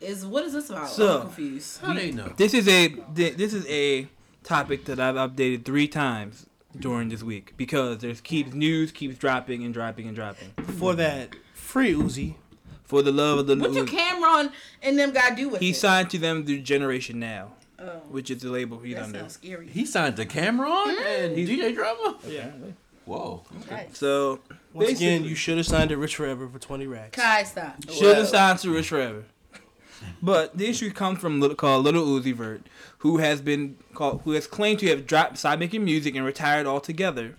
Is 0.00 0.26
what 0.26 0.44
is 0.44 0.52
this 0.52 0.68
about? 0.68 0.88
So- 0.88 1.16
I'm 1.20 1.26
confused. 1.26 1.80
How 1.80 1.94
they 1.94 2.10
know? 2.10 2.32
This 2.36 2.54
is 2.54 2.66
a 2.66 2.88
this 3.12 3.54
is 3.54 3.64
a 3.68 4.08
topic 4.42 4.86
that 4.86 4.98
I've 4.98 5.14
updated 5.14 5.64
three 5.64 5.86
times 5.86 6.46
during 6.76 7.08
this 7.08 7.22
week 7.22 7.52
because 7.56 7.98
there's 7.98 8.20
keeps 8.20 8.52
news 8.52 8.90
keeps 8.90 9.16
dropping 9.16 9.62
and 9.62 9.72
dropping 9.72 10.06
and 10.08 10.16
dropping. 10.16 10.50
Before 10.56 10.94
that, 10.94 11.36
free 11.54 11.92
Uzi. 11.94 12.34
For 12.90 13.02
the 13.02 13.12
love 13.12 13.38
of 13.38 13.46
the 13.46 13.54
What 13.56 13.72
you 13.72 13.84
Cameron 13.84 14.50
and 14.82 14.98
them 14.98 15.12
got 15.12 15.28
to 15.30 15.36
do 15.36 15.48
with 15.48 15.62
it. 15.62 15.64
he 15.64 15.70
it? 15.70 15.76
signed 15.76 16.10
to 16.10 16.18
them 16.18 16.44
through 16.44 16.58
Generation 16.62 17.20
Now, 17.20 17.52
Oh, 17.78 17.84
which 18.10 18.32
is 18.32 18.42
the 18.42 18.50
label 18.50 18.80
he's 18.80 18.96
that 18.96 19.04
under. 19.04 19.20
sounds 19.20 19.34
scary. 19.34 19.68
He 19.68 19.86
signed 19.86 20.16
to 20.16 20.26
Cameron 20.26 20.72
mm-hmm. 20.72 21.24
and 21.24 21.36
DJ 21.36 21.72
Drama. 21.72 22.18
Yeah. 22.26 22.50
Whoa. 23.04 23.44
So 23.92 24.40
Once 24.74 24.90
again, 24.90 25.22
you 25.22 25.36
should 25.36 25.56
have 25.56 25.66
signed 25.66 25.92
it 25.92 25.98
Rich 25.98 26.16
Forever 26.16 26.48
for 26.48 26.58
20 26.58 26.88
racks. 26.88 27.16
Kai, 27.16 27.44
stop. 27.44 27.76
Should 27.88 28.16
have 28.16 28.26
signed 28.26 28.58
to 28.58 28.70
Rich 28.72 28.88
Forever. 28.88 29.24
But 30.20 30.56
the 30.58 30.66
issue 30.68 30.90
comes 30.90 31.20
from 31.20 31.40
little, 31.40 31.54
called 31.54 31.84
Little 31.84 32.04
Uzi 32.04 32.34
Vert, 32.34 32.62
who 32.98 33.18
has 33.18 33.40
been 33.40 33.76
called, 33.94 34.22
who 34.24 34.32
has 34.32 34.46
claimed 34.48 34.80
to 34.80 34.88
have 34.88 35.06
dropped, 35.06 35.38
side 35.38 35.60
making 35.60 35.84
music 35.84 36.16
and 36.16 36.24
retired 36.24 36.66
altogether, 36.66 37.36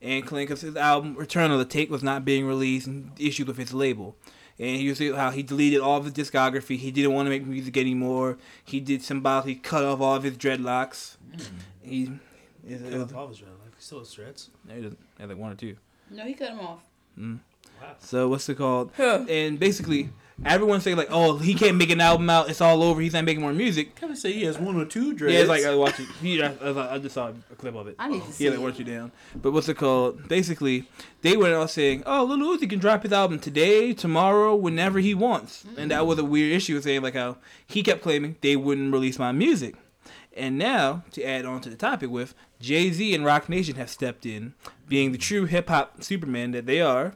and 0.00 0.26
claimed 0.26 0.48
because 0.48 0.62
his 0.62 0.76
album 0.76 1.14
Return 1.16 1.50
of 1.50 1.58
the 1.58 1.64
Take 1.64 1.90
was 1.90 2.02
not 2.02 2.24
being 2.24 2.46
released 2.46 2.86
and 2.86 3.10
issued 3.18 3.48
with 3.48 3.58
his 3.58 3.74
label. 3.74 4.16
And 4.58 4.76
he 4.76 4.88
was 4.88 4.98
how 5.16 5.30
he 5.30 5.42
deleted 5.42 5.80
all 5.80 5.98
of 5.98 6.04
his 6.04 6.14
discography. 6.14 6.76
He 6.76 6.90
didn't 6.92 7.12
want 7.12 7.26
to 7.26 7.30
make 7.30 7.44
music 7.46 7.76
anymore. 7.76 8.38
He 8.64 8.78
did 8.80 9.02
symbolically 9.02 9.56
cut 9.56 9.84
off 9.84 10.00
all 10.00 10.14
of 10.14 10.22
his 10.22 10.36
dreadlocks. 10.36 11.16
Mm-hmm. 11.34 11.56
He, 11.82 12.02
it, 12.68 12.80
it 12.82 12.98
was, 12.98 13.12
All 13.12 13.28
his 13.28 13.38
dread, 13.38 13.50
like, 13.64 13.74
still 13.78 13.98
has 13.98 14.12
dreads. 14.12 14.50
No, 14.68 14.74
he 14.74 14.82
doesn't- 14.82 14.98
he 15.16 15.22
had 15.22 15.28
like 15.30 15.38
one 15.38 15.52
or 15.52 15.56
two. 15.56 15.76
No, 16.10 16.24
he 16.24 16.34
cut 16.34 16.50
them 16.50 16.60
off. 16.60 16.80
Mm. 17.18 17.38
Wow. 17.82 17.94
So 17.98 18.28
what's 18.28 18.48
it 18.48 18.54
called? 18.56 18.92
Huh. 18.96 19.24
And 19.28 19.58
basically, 19.58 20.10
everyone 20.44 20.80
say 20.80 20.94
like, 20.94 21.08
"Oh, 21.10 21.38
he 21.38 21.54
can't 21.54 21.76
make 21.76 21.90
an 21.90 22.00
album 22.00 22.28
out. 22.30 22.48
It's 22.48 22.60
all 22.60 22.82
over. 22.82 23.00
He's 23.00 23.12
not 23.12 23.24
making 23.24 23.42
more 23.42 23.52
music." 23.52 23.94
Can 23.96 24.10
I 24.10 24.14
say 24.14 24.32
he 24.32 24.44
has 24.44 24.58
one 24.58 24.80
or 24.80 24.84
two 24.84 25.14
dreads? 25.14 25.34
Yeah, 25.34 25.40
it's 25.40 25.48
like 25.48 25.64
I 25.64 25.74
watched 25.74 26.00
it. 26.00 26.08
He, 26.20 26.42
I, 26.42 26.54
I, 26.62 26.94
I 26.94 26.98
just 26.98 27.14
saw 27.14 27.28
a 27.28 27.54
clip 27.56 27.74
of 27.74 27.88
it. 27.88 27.96
I 27.98 28.08
need 28.08 28.24
to 28.24 28.32
see 28.32 28.44
He 28.44 28.50
had 28.50 28.58
like 28.58 28.60
it. 28.60 28.62
one 28.62 28.88
or 28.88 28.98
down. 28.98 29.12
But 29.36 29.52
what's 29.52 29.68
it 29.68 29.76
called? 29.76 30.28
Basically, 30.28 30.88
they 31.22 31.36
went 31.36 31.54
all 31.54 31.68
saying, 31.68 32.02
"Oh, 32.06 32.24
Lil 32.24 32.56
Uzi 32.56 32.68
can 32.68 32.78
drop 32.78 33.02
his 33.02 33.12
album 33.12 33.38
today, 33.38 33.92
tomorrow, 33.92 34.54
whenever 34.54 34.98
he 34.98 35.14
wants," 35.14 35.64
mm-hmm. 35.64 35.78
and 35.78 35.90
that 35.90 36.06
was 36.06 36.18
a 36.18 36.24
weird 36.24 36.52
issue, 36.52 36.80
saying 36.80 37.02
like 37.02 37.14
how 37.14 37.36
he 37.66 37.82
kept 37.82 38.02
claiming 38.02 38.36
they 38.40 38.56
wouldn't 38.56 38.92
release 38.92 39.18
my 39.18 39.32
music. 39.32 39.76
And 40.36 40.58
now, 40.58 41.04
to 41.12 41.22
add 41.22 41.44
on 41.44 41.60
to 41.60 41.70
the 41.70 41.76
topic 41.76 42.10
with 42.10 42.34
Jay 42.60 42.90
Z 42.90 43.14
and 43.14 43.24
Roc 43.24 43.48
Nation 43.48 43.76
have 43.76 43.88
stepped 43.88 44.26
in, 44.26 44.54
being 44.88 45.12
the 45.12 45.18
true 45.18 45.44
hip 45.44 45.68
hop 45.68 46.02
Superman 46.02 46.50
that 46.52 46.66
they 46.66 46.80
are, 46.80 47.14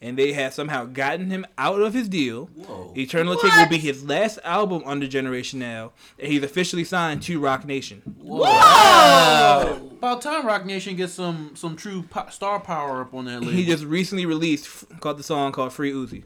and 0.00 0.16
they 0.16 0.32
have 0.32 0.54
somehow 0.54 0.84
gotten 0.84 1.30
him 1.30 1.44
out 1.56 1.80
of 1.80 1.92
his 1.94 2.08
deal. 2.08 2.46
Whoa. 2.54 2.92
Eternal 2.96 3.36
Atake 3.36 3.62
will 3.62 3.68
be 3.68 3.78
his 3.78 4.04
last 4.04 4.38
album 4.44 4.82
under 4.86 5.06
Generation 5.08 5.58
Now, 5.58 5.92
and 6.18 6.30
he's 6.32 6.42
officially 6.42 6.84
signed 6.84 7.22
to 7.22 7.40
Roc 7.40 7.64
Nation. 7.64 8.02
Whoa. 8.18 9.90
About 9.98 10.22
time 10.22 10.46
Roc 10.46 10.64
Nation 10.64 10.94
gets 10.96 11.12
some 11.14 11.52
some 11.56 11.74
true 11.76 12.02
po- 12.02 12.28
star 12.30 12.60
power 12.60 13.00
up 13.00 13.12
on 13.14 13.24
that 13.24 13.40
list. 13.40 13.52
He 13.58 13.64
just 13.66 13.84
recently 13.84 14.26
released 14.26 14.66
f- 14.66 15.00
called 15.00 15.18
the 15.18 15.22
song 15.24 15.50
called 15.52 15.72
Free 15.72 15.92
Uzi. 15.92 16.22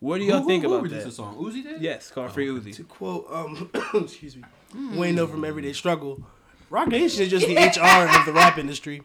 What 0.00 0.18
do 0.18 0.24
y'all 0.24 0.44
think 0.44 0.64
about 0.64 0.88
that? 0.90 1.04
the 1.04 1.10
song? 1.10 1.36
Uzi 1.36 1.62
did? 1.62 1.80
Yes, 1.80 2.10
called 2.10 2.30
Free 2.32 2.46
Uzi. 2.48 2.74
To 2.76 2.84
quote, 2.84 3.26
um, 3.32 3.70
excuse 3.94 4.36
me, 4.36 4.42
Wayne 4.96 5.14
No 5.14 5.26
from 5.26 5.44
Everyday 5.44 5.72
Struggle, 5.72 6.22
Roc 6.70 6.88
Nation 6.88 7.22
is 7.22 7.30
just 7.30 7.46
the 7.46 7.56
HR 7.56 8.06
of 8.18 8.26
the 8.26 8.32
rap 8.32 8.58
industry. 8.58 9.02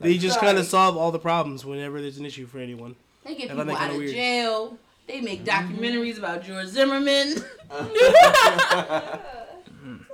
They 0.00 0.18
just 0.18 0.40
kind 0.40 0.58
of 0.58 0.66
solve 0.66 0.96
all 0.96 1.10
the 1.10 1.18
problems 1.18 1.64
whenever 1.64 2.00
there's 2.00 2.18
an 2.18 2.26
issue 2.26 2.46
for 2.46 2.58
anyone. 2.58 2.96
They 3.24 3.34
get 3.34 3.46
I 3.50 3.54
people 3.54 3.64
that 3.64 3.72
out 3.72 3.78
kinda 3.78 3.94
of 3.94 3.98
weird. 4.00 4.12
jail. 4.12 4.78
They 5.06 5.20
make 5.20 5.44
documentaries 5.44 6.18
about 6.18 6.42
George 6.44 6.66
Zimmerman. 6.66 7.36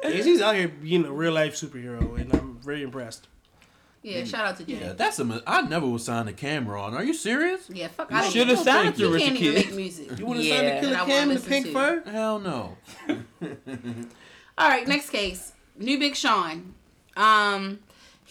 Jay-Z's 0.02 0.40
out 0.42 0.54
here 0.54 0.68
being 0.68 1.04
a 1.04 1.12
real 1.12 1.32
life 1.32 1.54
superhero, 1.54 2.20
and 2.20 2.32
I'm 2.34 2.58
very 2.62 2.82
impressed. 2.82 3.26
yeah, 4.02 4.24
shout 4.24 4.44
out 4.46 4.56
to 4.58 4.64
Jay. 4.64 4.78
Yeah, 4.80 4.92
that's 4.92 5.18
a. 5.18 5.22
I 5.22 5.26
mi- 5.26 5.42
I 5.46 5.62
never 5.62 5.86
was 5.86 6.04
signed 6.04 6.26
to 6.28 6.34
Cameron. 6.34 6.94
Are 6.94 7.04
you 7.04 7.14
serious? 7.14 7.70
Yeah, 7.70 7.88
fuck. 7.88 8.12
I 8.12 8.28
Should've 8.28 8.58
signed 8.58 8.96
to 8.96 9.00
You 9.02 9.12
Richard 9.14 9.26
can't 9.28 9.40
even 9.40 9.54
Kidd. 9.54 9.66
make 9.68 9.76
music. 9.76 10.18
You 10.18 10.26
want 10.26 10.40
to 10.40 10.44
Yeah. 10.46 10.56
sign 10.56 10.64
to 10.64 10.70
And 10.72 10.86
Killer 10.86 10.96
Cam 11.06 11.30
and 11.30 11.40
the 11.40 11.48
Pink 11.48 11.66
to. 11.66 11.72
Fur? 11.72 12.02
Hell 12.10 12.38
no. 12.40 12.76
All 14.58 14.68
right, 14.68 14.86
next 14.86 15.10
case. 15.10 15.52
New 15.78 15.98
Big 15.98 16.16
Sean. 16.16 16.74
Um, 17.16 17.78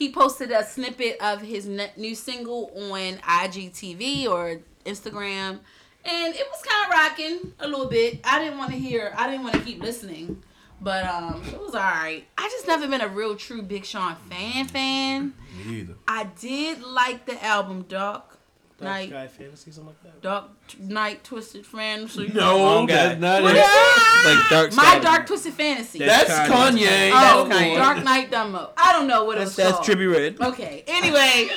he 0.01 0.12
posted 0.12 0.50
a 0.50 0.65
snippet 0.65 1.15
of 1.22 1.43
his 1.43 1.67
new 1.67 2.15
single 2.15 2.72
on 2.75 3.17
IGTV 3.17 4.25
or 4.25 4.60
Instagram, 4.84 5.60
and 6.03 6.34
it 6.34 6.48
was 6.50 6.63
kind 6.63 6.86
of 6.86 6.91
rocking 6.91 7.53
a 7.60 7.67
little 7.67 7.86
bit. 7.86 8.20
I 8.24 8.39
didn't 8.39 8.58
want 8.58 8.72
to 8.72 8.79
hear. 8.79 9.13
I 9.15 9.29
didn't 9.29 9.43
want 9.43 9.53
to 9.58 9.62
keep 9.62 9.79
listening, 9.79 10.41
but 10.81 11.05
um, 11.05 11.43
it 11.46 11.60
was 11.60 11.75
alright. 11.75 12.25
I 12.36 12.50
just 12.50 12.65
never 12.65 12.88
been 12.88 13.01
a 13.01 13.10
real 13.10 13.36
true 13.36 13.62
Big 13.62 13.86
Sean 13.86 14.15
fan. 14.27 14.65
Fan. 14.65 15.36
Me 15.67 15.81
either. 15.81 15.93
I 16.08 16.24
did 16.39 16.81
like 16.81 17.27
the 17.27 17.46
album 17.46 17.86
Dark 17.88 18.31
Dark 18.82 18.94
Night. 18.94 19.10
Sky 19.10 19.28
Fantasy, 19.28 19.72
something 19.72 19.88
like 19.88 20.04
that. 20.04 20.22
Dark 20.22 20.46
Night 20.80 21.24
Twisted 21.24 21.66
Fantasy. 21.66 22.28
No, 22.34 22.58
Wrong 22.58 22.86
guy. 22.86 22.96
that's 23.16 23.22
not 23.22 23.42
What 23.44 23.56
it? 23.56 24.36
Like 24.38 24.50
Dark 24.50 24.74
My 24.76 24.84
Sky. 24.84 25.00
Dark 25.00 25.28
Twisted 25.28 25.54
Fantasy. 25.54 26.00
That's 26.00 26.28
That's 26.30 26.50
Kanye. 26.52 26.78
Kanye. 26.80 27.12
oh, 27.14 27.48
That's 27.48 27.62
Kanye. 27.62 27.76
Dark 27.76 28.04
Knight 28.04 28.32
Dumbo. 28.32 28.70
I 28.78 28.94
don't 28.94 29.08
know 29.08 29.24
what 29.26 29.38
it's 29.38 29.56
That's 29.56 29.74
called. 29.74 29.86
Trippy 29.86 30.12
Red. 30.12 30.40
Okay. 30.42 30.84
Anyway, 30.88 31.50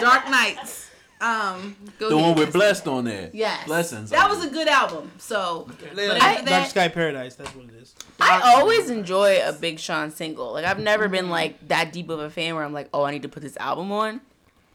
Dark 0.00 0.28
Knights. 0.28 0.82
Um, 1.20 1.74
go 1.98 2.10
The 2.10 2.16
get 2.16 2.22
one 2.22 2.34
with 2.34 2.46
this. 2.48 2.52
Blessed 2.54 2.88
on 2.88 3.04
there. 3.04 3.30
Yes. 3.32 3.66
Blessings. 3.66 4.10
That 4.10 4.28
was 4.28 4.44
a 4.44 4.50
good 4.50 4.68
album. 4.68 5.10
So, 5.16 5.66
but 5.68 5.96
Dark 5.96 6.22
after 6.22 6.44
that, 6.46 6.68
Sky 6.68 6.88
Paradise, 6.88 7.34
that's 7.36 7.54
what 7.54 7.64
it 7.66 7.74
is. 7.80 7.94
I 8.20 8.40
always 8.56 8.90
enjoy 8.90 9.40
a 9.42 9.52
Big 9.52 9.78
Sean 9.78 10.10
single. 10.10 10.52
Like 10.52 10.64
I've 10.66 10.78
never 10.80 11.08
been 11.08 11.30
like 11.30 11.68
that 11.68 11.92
deep 11.92 12.10
of 12.10 12.18
a 12.20 12.28
fan 12.28 12.54
where 12.56 12.64
I'm 12.64 12.72
like, 12.74 12.88
oh, 12.92 13.04
I 13.04 13.10
need 13.12 13.22
to 13.22 13.28
put 13.28 13.42
this 13.42 13.56
album 13.56 13.90
on. 13.90 14.20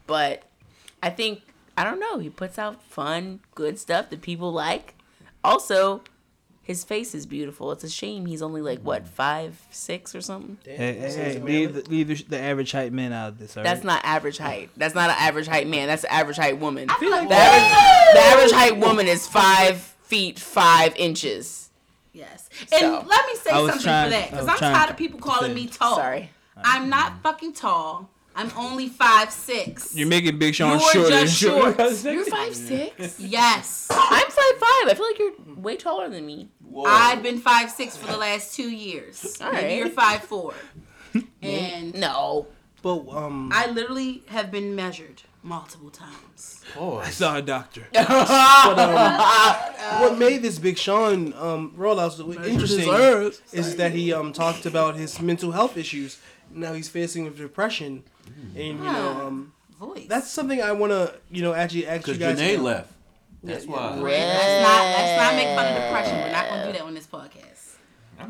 But 0.08 0.42
I 1.04 1.12
think 1.12 1.42
I 1.79 1.83
don't 1.86 2.00
know. 2.00 2.17
He 2.19 2.29
puts 2.29 2.59
out 2.59 2.83
fun, 2.83 3.39
good 3.55 3.79
stuff 3.79 4.09
that 4.09 4.21
people 4.21 4.51
like. 4.51 4.95
Also, 5.45 6.01
his 6.62 6.83
face 6.83 7.15
is 7.15 7.25
beautiful. 7.25 7.71
It's 7.71 7.86
a 7.86 7.89
shame 7.89 8.25
he's 8.25 8.41
only 8.41 8.62
like 8.62 8.79
what 8.81 9.07
five, 9.07 9.62
six 9.71 10.13
or 10.13 10.19
something. 10.19 10.57
Damn. 10.65 10.75
Hey, 10.75 10.93
hey, 11.00 11.12
hey, 11.13 11.39
leave, 11.39 11.74
the, 11.75 11.81
leave 11.89 12.07
the, 12.09 12.15
the 12.15 12.38
average 12.39 12.74
height 12.74 12.91
man 12.91 13.13
out 13.13 13.29
of 13.29 13.39
this. 13.39 13.55
All 13.55 13.63
right? 13.63 13.69
That's 13.69 13.86
not 13.86 14.03
average 14.03 14.38
height. 14.38 14.69
That's 14.75 14.93
not 14.93 15.09
an 15.09 15.15
average 15.19 15.48
height 15.48 15.67
man. 15.67 15.88
That's 15.88 16.03
an 16.03 16.12
average 16.12 16.36
height 16.36 16.59
woman. 16.59 16.89
I 16.89 16.98
feel 17.00 17.12
like 17.12 17.29
The 17.29 17.36
average, 17.36 18.13
the 18.13 18.19
average 18.19 18.51
height 18.51 18.77
woman 18.77 19.07
is 19.07 19.25
five 19.25 19.77
feet 19.79 20.38
five 20.38 20.93
inches. 20.98 21.69
yes. 22.12 22.50
And 22.74 22.81
So, 22.81 23.05
let 23.07 23.25
me 23.25 23.36
say 23.36 23.51
something 23.51 23.79
trying- 23.79 24.05
for 24.07 24.09
that 24.17 24.29
because 24.31 24.48
I'm 24.50 24.57
tired 24.57 24.89
of 24.89 24.98
people 24.98 25.19
calling 25.21 25.51
say- 25.51 25.55
me 25.55 25.67
tall. 25.67 25.95
Sorry. 25.95 26.29
I'm 26.62 26.89
not 26.89 27.24
fucking 27.24 27.53
tall. 27.53 28.09
I'm 28.39 28.51
only 28.55 28.88
five 28.88 29.31
six. 29.31 29.93
You're 29.93 30.08
making 30.08 30.39
Big 30.39 30.55
Sean 30.55 30.79
You're 30.79 30.89
shorter. 30.91 31.10
just 31.10 31.38
short. 31.38 31.77
You're 32.05 32.25
five 32.25 32.55
six. 32.55 33.19
yes. 33.19 33.88
I'm 33.91 34.31
five 34.31 34.31
five. 34.31 34.88
I 34.88 34.93
feel 34.96 35.05
like 35.08 35.19
you're 35.19 35.55
way 35.58 35.75
taller 35.75 36.08
than 36.08 36.25
me. 36.25 36.50
Whoa. 36.62 36.86
I've 36.86 37.22
been 37.22 37.39
five 37.39 37.69
six 37.69 37.98
for 37.98 38.10
the 38.10 38.17
last 38.17 38.55
two 38.55 38.69
years. 38.69 39.38
All 39.41 39.51
Maybe. 39.51 39.75
You're 39.75 39.89
five 39.89 40.22
four. 40.24 40.53
and 41.41 41.93
No. 41.96 42.48
But 42.81 43.10
um, 43.10 43.50
I 43.51 43.69
literally 43.72 44.24
have 44.27 44.51
been 44.51 44.74
measured 44.74 45.24
multiple 45.43 45.89
times. 45.89 46.63
Oh, 46.77 46.96
I 47.00 47.10
saw 47.10 47.36
a 47.36 47.41
doctor. 47.41 47.88
but, 47.91 48.10
um, 48.10 50.01
what 50.01 50.17
made 50.17 50.43
this 50.43 50.60
Big 50.60 50.77
Sean 50.77 51.34
um, 51.34 51.74
rollout 51.77 52.13
so 52.13 52.31
interesting 52.41 52.88
is 53.51 53.75
that 53.75 53.91
he 53.91 54.13
um 54.13 54.31
talked 54.31 54.65
about 54.65 54.96
his 54.96 55.19
mental 55.19 55.51
health 55.51 55.75
issues. 55.75 56.19
Now 56.51 56.72
he's 56.72 56.88
facing 56.88 57.25
with 57.25 57.38
depression, 57.38 58.05
and 58.55 58.57
you 58.57 58.74
know 58.75 59.21
um 59.27 59.53
Voice. 59.79 60.07
that's 60.07 60.29
something 60.29 60.62
I 60.62 60.71
want 60.74 60.91
to 60.91 61.13
you 61.31 61.41
know 61.41 61.53
actually 61.53 61.88
ask 61.88 62.07
you 62.07 62.13
Because 62.13 62.36
guys. 62.36 62.39
Janae 62.57 62.62
left. 62.62 62.91
That's 63.43 63.65
why. 63.65 63.95
Let's 63.95 64.67
not 64.67 64.83
let's 64.98 65.21
not 65.21 65.36
make 65.36 65.48
fun 65.55 65.65
of 65.67 65.81
depression. 65.83 66.17
We're 66.19 66.31
not 66.31 66.50
gonna 66.50 66.65
do 66.67 66.71
that 66.74 66.81
on 66.81 66.93
this 66.93 67.07
podcast. 67.07 67.45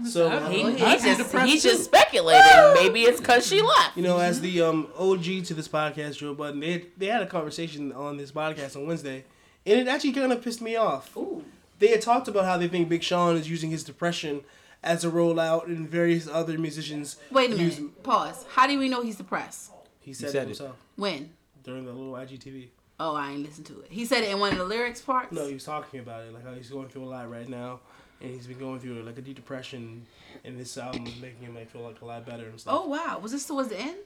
So 0.08 0.30
He, 0.52 0.64
um, 0.64 0.76
he's 0.76 0.82
I'd 0.84 0.98
be 1.02 1.04
just 1.04 1.18
depressed 1.20 1.50
he's 1.50 1.64
just 1.64 1.84
speculating. 1.86 2.44
Maybe 2.76 3.02
it's 3.04 3.20
because 3.20 3.48
she 3.48 3.60
left. 3.62 3.98
you 3.98 4.04
know, 4.04 4.20
as 4.20 4.40
the 4.40 4.62
um, 4.62 4.88
OG 4.96 5.24
to 5.46 5.54
this 5.56 5.68
podcast, 5.68 6.18
Joe 6.18 6.36
Budden, 6.36 6.60
they 6.60 6.86
they 6.96 7.08
had 7.08 7.24
a 7.24 7.26
conversation 7.26 7.92
on 7.94 8.18
this 8.18 8.32
podcast 8.32 8.76
on 8.76 8.86
Wednesday, 8.86 9.26
and 9.66 9.80
it 9.80 9.88
actually 9.88 10.12
kind 10.14 10.32
of 10.32 10.44
pissed 10.44 10.62
me 10.62 10.76
off. 10.76 11.18
Ooh. 11.18 11.44
They 11.80 11.88
had 11.88 12.02
talked 12.02 12.28
about 12.28 12.46
how 12.46 12.58
they 12.58 12.68
think 12.68 12.88
Big 12.88 13.02
Sean 13.02 13.36
is 13.36 13.50
using 13.50 13.72
his 13.72 13.84
depression 13.84 14.42
as 14.84 15.04
a 15.04 15.10
rollout, 15.10 15.66
and 15.66 15.90
various 15.90 16.28
other 16.28 16.58
musicians. 16.60 17.16
Wait 17.32 17.50
a 17.52 17.56
use- 17.58 17.80
minute. 17.80 18.04
Pause. 18.04 18.46
How 18.54 18.68
do 18.68 18.78
we 18.78 18.90
know 18.90 19.02
he's 19.02 19.16
depressed? 19.16 19.72
He 20.10 20.14
said, 20.14 20.32
said 20.32 20.40
it 20.40 20.42
it. 20.42 20.48
himself 20.48 20.76
When? 20.96 21.30
during 21.64 21.86
the 21.86 21.92
little 21.94 22.14
IGTV. 22.14 22.70
Oh, 23.00 23.16
I 23.16 23.32
ain't 23.32 23.44
listened 23.44 23.68
to 23.68 23.80
it. 23.82 23.88
He 23.92 24.06
said 24.06 24.24
it 24.24 24.30
in 24.32 24.40
one 24.40 24.52
of 24.52 24.58
the 24.58 24.66
lyrics 24.66 25.02
parts. 25.02 25.32
No, 25.32 25.46
he 25.48 25.54
was 25.54 25.64
talking 25.64 26.00
about 26.00 26.24
it, 26.24 26.34
like 26.34 26.44
how 26.44 26.54
he's 26.54 26.70
going 26.70 26.88
through 26.90 27.04
a 27.06 27.12
lot 27.12 27.30
right 27.30 27.48
now, 27.48 27.80
and 28.22 28.32
he's 28.34 28.48
been 28.48 28.58
going 28.58 28.80
through 28.80 29.02
like 29.04 29.18
a 29.18 29.22
deep 29.22 29.36
depression, 29.36 30.06
and 30.44 30.60
this 30.60 30.78
album 30.78 31.06
is 31.06 31.16
making 31.22 31.42
him 31.42 31.54
like 31.56 31.70
feel 31.70 31.82
like 31.84 32.02
a 32.02 32.06
lot 32.06 32.26
better 32.26 32.48
and 32.48 32.60
stuff. 32.60 32.74
Oh 32.76 32.88
wow, 32.88 33.20
was 33.22 33.32
this 33.32 33.46
towards 33.46 33.70
the 33.70 33.80
end? 33.80 33.98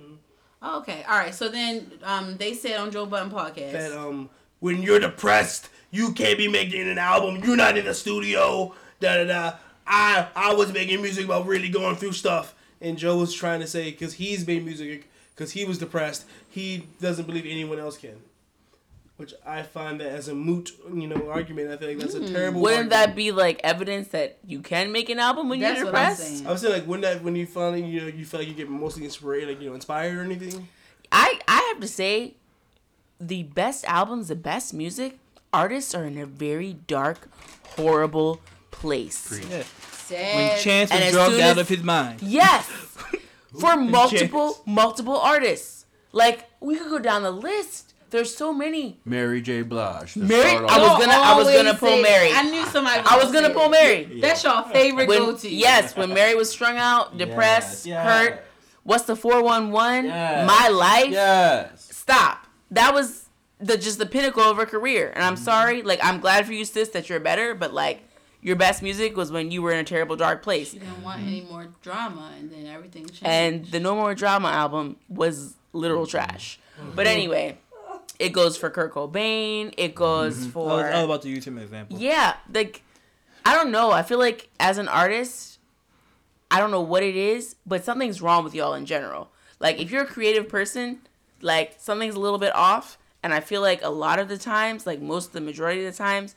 Hmm. 0.00 0.14
Oh, 0.62 0.78
okay, 0.80 1.04
all 1.08 1.18
right. 1.18 1.34
So 1.34 1.48
then, 1.48 1.92
um, 2.02 2.36
they 2.38 2.54
said 2.54 2.78
on 2.78 2.90
Joe 2.90 3.04
Budden 3.06 3.30
podcast. 3.30 3.72
that 3.72 3.92
um 3.92 4.30
when 4.60 4.82
you're 4.82 4.98
depressed, 5.00 5.68
you 5.90 6.12
can't 6.12 6.38
be 6.38 6.48
making 6.48 6.88
an 6.88 6.98
album. 6.98 7.42
You're 7.44 7.56
not 7.56 7.76
in 7.78 7.84
the 7.84 7.94
studio. 7.94 8.74
Da 9.00 9.16
da 9.16 9.24
da. 9.24 9.56
I 9.86 10.26
I 10.34 10.54
was 10.54 10.72
making 10.72 11.02
music 11.02 11.24
about 11.26 11.46
really 11.46 11.68
going 11.68 11.96
through 11.96 12.12
stuff, 12.12 12.54
and 12.80 12.98
Joe 12.98 13.16
was 13.18 13.32
trying 13.32 13.60
to 13.60 13.66
say 13.66 13.90
because 13.90 14.14
he's 14.14 14.46
made 14.46 14.64
music 14.64 15.08
because 15.34 15.52
he 15.52 15.64
was 15.64 15.78
depressed, 15.78 16.24
he 16.48 16.86
doesn't 17.00 17.26
believe 17.26 17.46
anyone 17.46 17.78
else 17.78 17.96
can. 17.96 18.16
Which 19.16 19.34
I 19.46 19.62
find 19.64 20.00
that 20.00 20.08
as 20.12 20.28
a 20.28 20.34
moot, 20.34 20.70
you 20.94 21.06
know, 21.06 21.28
argument. 21.30 21.70
I 21.70 21.76
feel 21.76 21.88
like 21.88 21.98
that's 21.98 22.14
a 22.14 22.26
terrible. 22.32 22.60
Hmm. 22.60 22.62
Wouldn't 22.62 22.78
argument. 22.92 23.06
that 23.08 23.14
be 23.16 23.32
like 23.32 23.60
evidence 23.62 24.08
that 24.08 24.38
you 24.46 24.60
can 24.60 24.92
make 24.92 25.10
an 25.10 25.18
album 25.18 25.50
when 25.50 25.60
That's 25.60 25.76
you're 25.76 25.86
what 25.86 25.94
I'm 25.94 26.10
depressed? 26.12 26.26
saying. 26.36 26.46
I 26.46 26.52
was 26.52 26.60
saying 26.62 26.72
like 26.72 26.86
wouldn't 26.86 27.02
that 27.02 27.22
when 27.22 27.36
you 27.36 27.44
finally 27.44 27.84
you 27.84 28.00
know 28.00 28.06
you 28.06 28.24
feel 28.24 28.40
like 28.40 28.48
you 28.48 28.54
get 28.54 28.70
mostly 28.70 29.04
inspired 29.04 29.46
like 29.46 29.60
you 29.60 29.68
know 29.68 29.74
inspired 29.74 30.16
or 30.16 30.22
anything. 30.22 30.68
I 31.12 31.38
I 31.46 31.70
have 31.72 31.80
to 31.80 31.88
say, 31.88 32.36
the 33.20 33.42
best 33.42 33.84
albums, 33.84 34.28
the 34.28 34.36
best 34.36 34.72
music, 34.72 35.18
artists 35.52 35.94
are 35.94 36.04
in 36.06 36.16
a 36.16 36.24
very 36.24 36.72
dark, 36.86 37.28
horrible 37.76 38.40
place. 38.70 39.38
Yeah. 39.50 39.64
When 40.34 40.58
Chance 40.60 40.90
And 40.92 41.04
was 41.04 41.12
drugged 41.12 41.34
out 41.40 41.50
as- 41.52 41.58
of 41.58 41.68
his 41.68 41.82
mind. 41.82 42.22
Yes, 42.22 42.66
for 43.58 43.76
multiple 43.76 44.60
multiple 44.66 45.16
artists. 45.18 45.86
Like 46.12 46.48
we 46.60 46.76
could 46.76 46.90
go 46.90 46.98
down 46.98 47.22
the 47.22 47.30
list. 47.30 47.94
There's 48.10 48.34
so 48.36 48.52
many. 48.52 48.98
Mary 49.04 49.40
J. 49.40 49.62
Blige. 49.62 50.16
Mary- 50.16 50.50
start 50.50 50.68
I 50.68 50.78
was 50.80 50.98
gonna- 50.98 51.12
I 51.12 51.36
was 51.36 51.46
gonna 51.48 51.74
pull 51.74 51.90
say- 51.90 52.02
Mary. 52.02 52.30
I 52.32 52.42
knew 52.42 52.64
somebody. 52.66 53.02
I 53.06 53.16
was 53.16 53.30
gonna 53.32 53.50
pull 53.50 53.68
Mary. 53.68 54.18
That's 54.20 54.42
your 54.42 54.64
favorite 54.64 55.06
When, 55.08 55.20
go-to. 55.26 55.48
yes, 55.48 55.94
when 55.96 56.12
Mary 56.12 56.34
was 56.34 56.50
strung 56.50 56.76
out, 56.76 57.16
depressed, 57.16 57.86
Yes. 57.86 58.04
hurt. 58.04 58.44
What's 58.82 59.04
the 59.04 59.14
four 59.14 59.42
one 59.44 59.70
one? 59.70 60.06
Yes. 60.06 60.46
My 60.46 60.68
life. 60.68 61.10
Yes. 61.10 61.88
Stop. 61.92 62.46
That 62.72 62.92
was 62.94 63.26
the 63.60 63.76
just 63.76 63.98
the 63.98 64.06
pinnacle 64.06 64.42
of 64.42 64.56
her 64.56 64.66
career. 64.66 65.12
And 65.14 65.22
I'm 65.22 65.34
Mm-hmm. 65.34 65.44
sorry. 65.44 65.82
Like 65.82 66.00
I'm 66.02 66.18
glad 66.18 66.46
for 66.46 66.52
you, 66.52 66.64
sis, 66.64 66.88
that 66.88 67.08
you're 67.08 67.20
better. 67.20 67.54
But 67.54 67.72
like 67.72 68.02
your 68.42 68.56
best 68.56 68.82
music 68.82 69.16
was 69.16 69.30
when 69.30 69.50
you 69.50 69.62
were 69.62 69.72
in 69.72 69.78
a 69.78 69.84
terrible 69.84 70.16
dark 70.16 70.42
place. 70.42 70.72
She 70.72 70.78
didn't 70.78 71.02
want 71.02 71.22
any 71.22 71.42
more 71.42 71.68
drama, 71.82 72.32
and 72.38 72.50
then 72.50 72.66
everything 72.66 73.06
changed. 73.06 73.24
And 73.24 73.66
the 73.66 73.80
No 73.80 73.94
More 73.94 74.14
Drama 74.14 74.48
album 74.48 74.96
was 75.08 75.54
literal 75.72 76.06
trash. 76.06 76.58
But 76.94 77.06
mm-hmm. 77.06 77.14
anyway, 77.14 77.58
it 78.18 78.30
goes 78.30 78.56
for 78.56 78.70
Kurt 78.70 78.92
Cobain. 78.92 79.74
It 79.76 79.94
goes 79.94 80.38
I 80.38 80.44
was, 80.44 80.52
for 80.52 80.86
I 80.86 80.96
was 80.96 81.04
about 81.04 81.22
the 81.22 81.30
use 81.30 81.46
him 81.46 81.58
as 81.58 81.62
an 81.62 81.66
example. 81.66 81.98
yeah. 81.98 82.36
Like 82.52 82.82
I 83.44 83.54
don't 83.54 83.70
know. 83.70 83.90
I 83.90 84.02
feel 84.02 84.18
like 84.18 84.48
as 84.58 84.78
an 84.78 84.88
artist, 84.88 85.58
I 86.50 86.60
don't 86.60 86.70
know 86.70 86.80
what 86.80 87.02
it 87.02 87.16
is, 87.16 87.56
but 87.66 87.84
something's 87.84 88.20
wrong 88.20 88.44
with 88.44 88.54
y'all 88.54 88.74
in 88.74 88.86
general. 88.86 89.30
Like 89.58 89.78
if 89.78 89.90
you're 89.90 90.02
a 90.02 90.06
creative 90.06 90.48
person, 90.48 91.00
like 91.40 91.76
something's 91.78 92.14
a 92.14 92.20
little 92.20 92.38
bit 92.38 92.54
off. 92.54 92.98
And 93.22 93.34
I 93.34 93.40
feel 93.40 93.60
like 93.60 93.82
a 93.82 93.90
lot 93.90 94.18
of 94.18 94.28
the 94.28 94.38
times, 94.38 94.86
like 94.86 95.00
most 95.00 95.28
of 95.28 95.32
the 95.32 95.42
majority 95.42 95.84
of 95.84 95.92
the 95.92 95.96
times, 95.96 96.34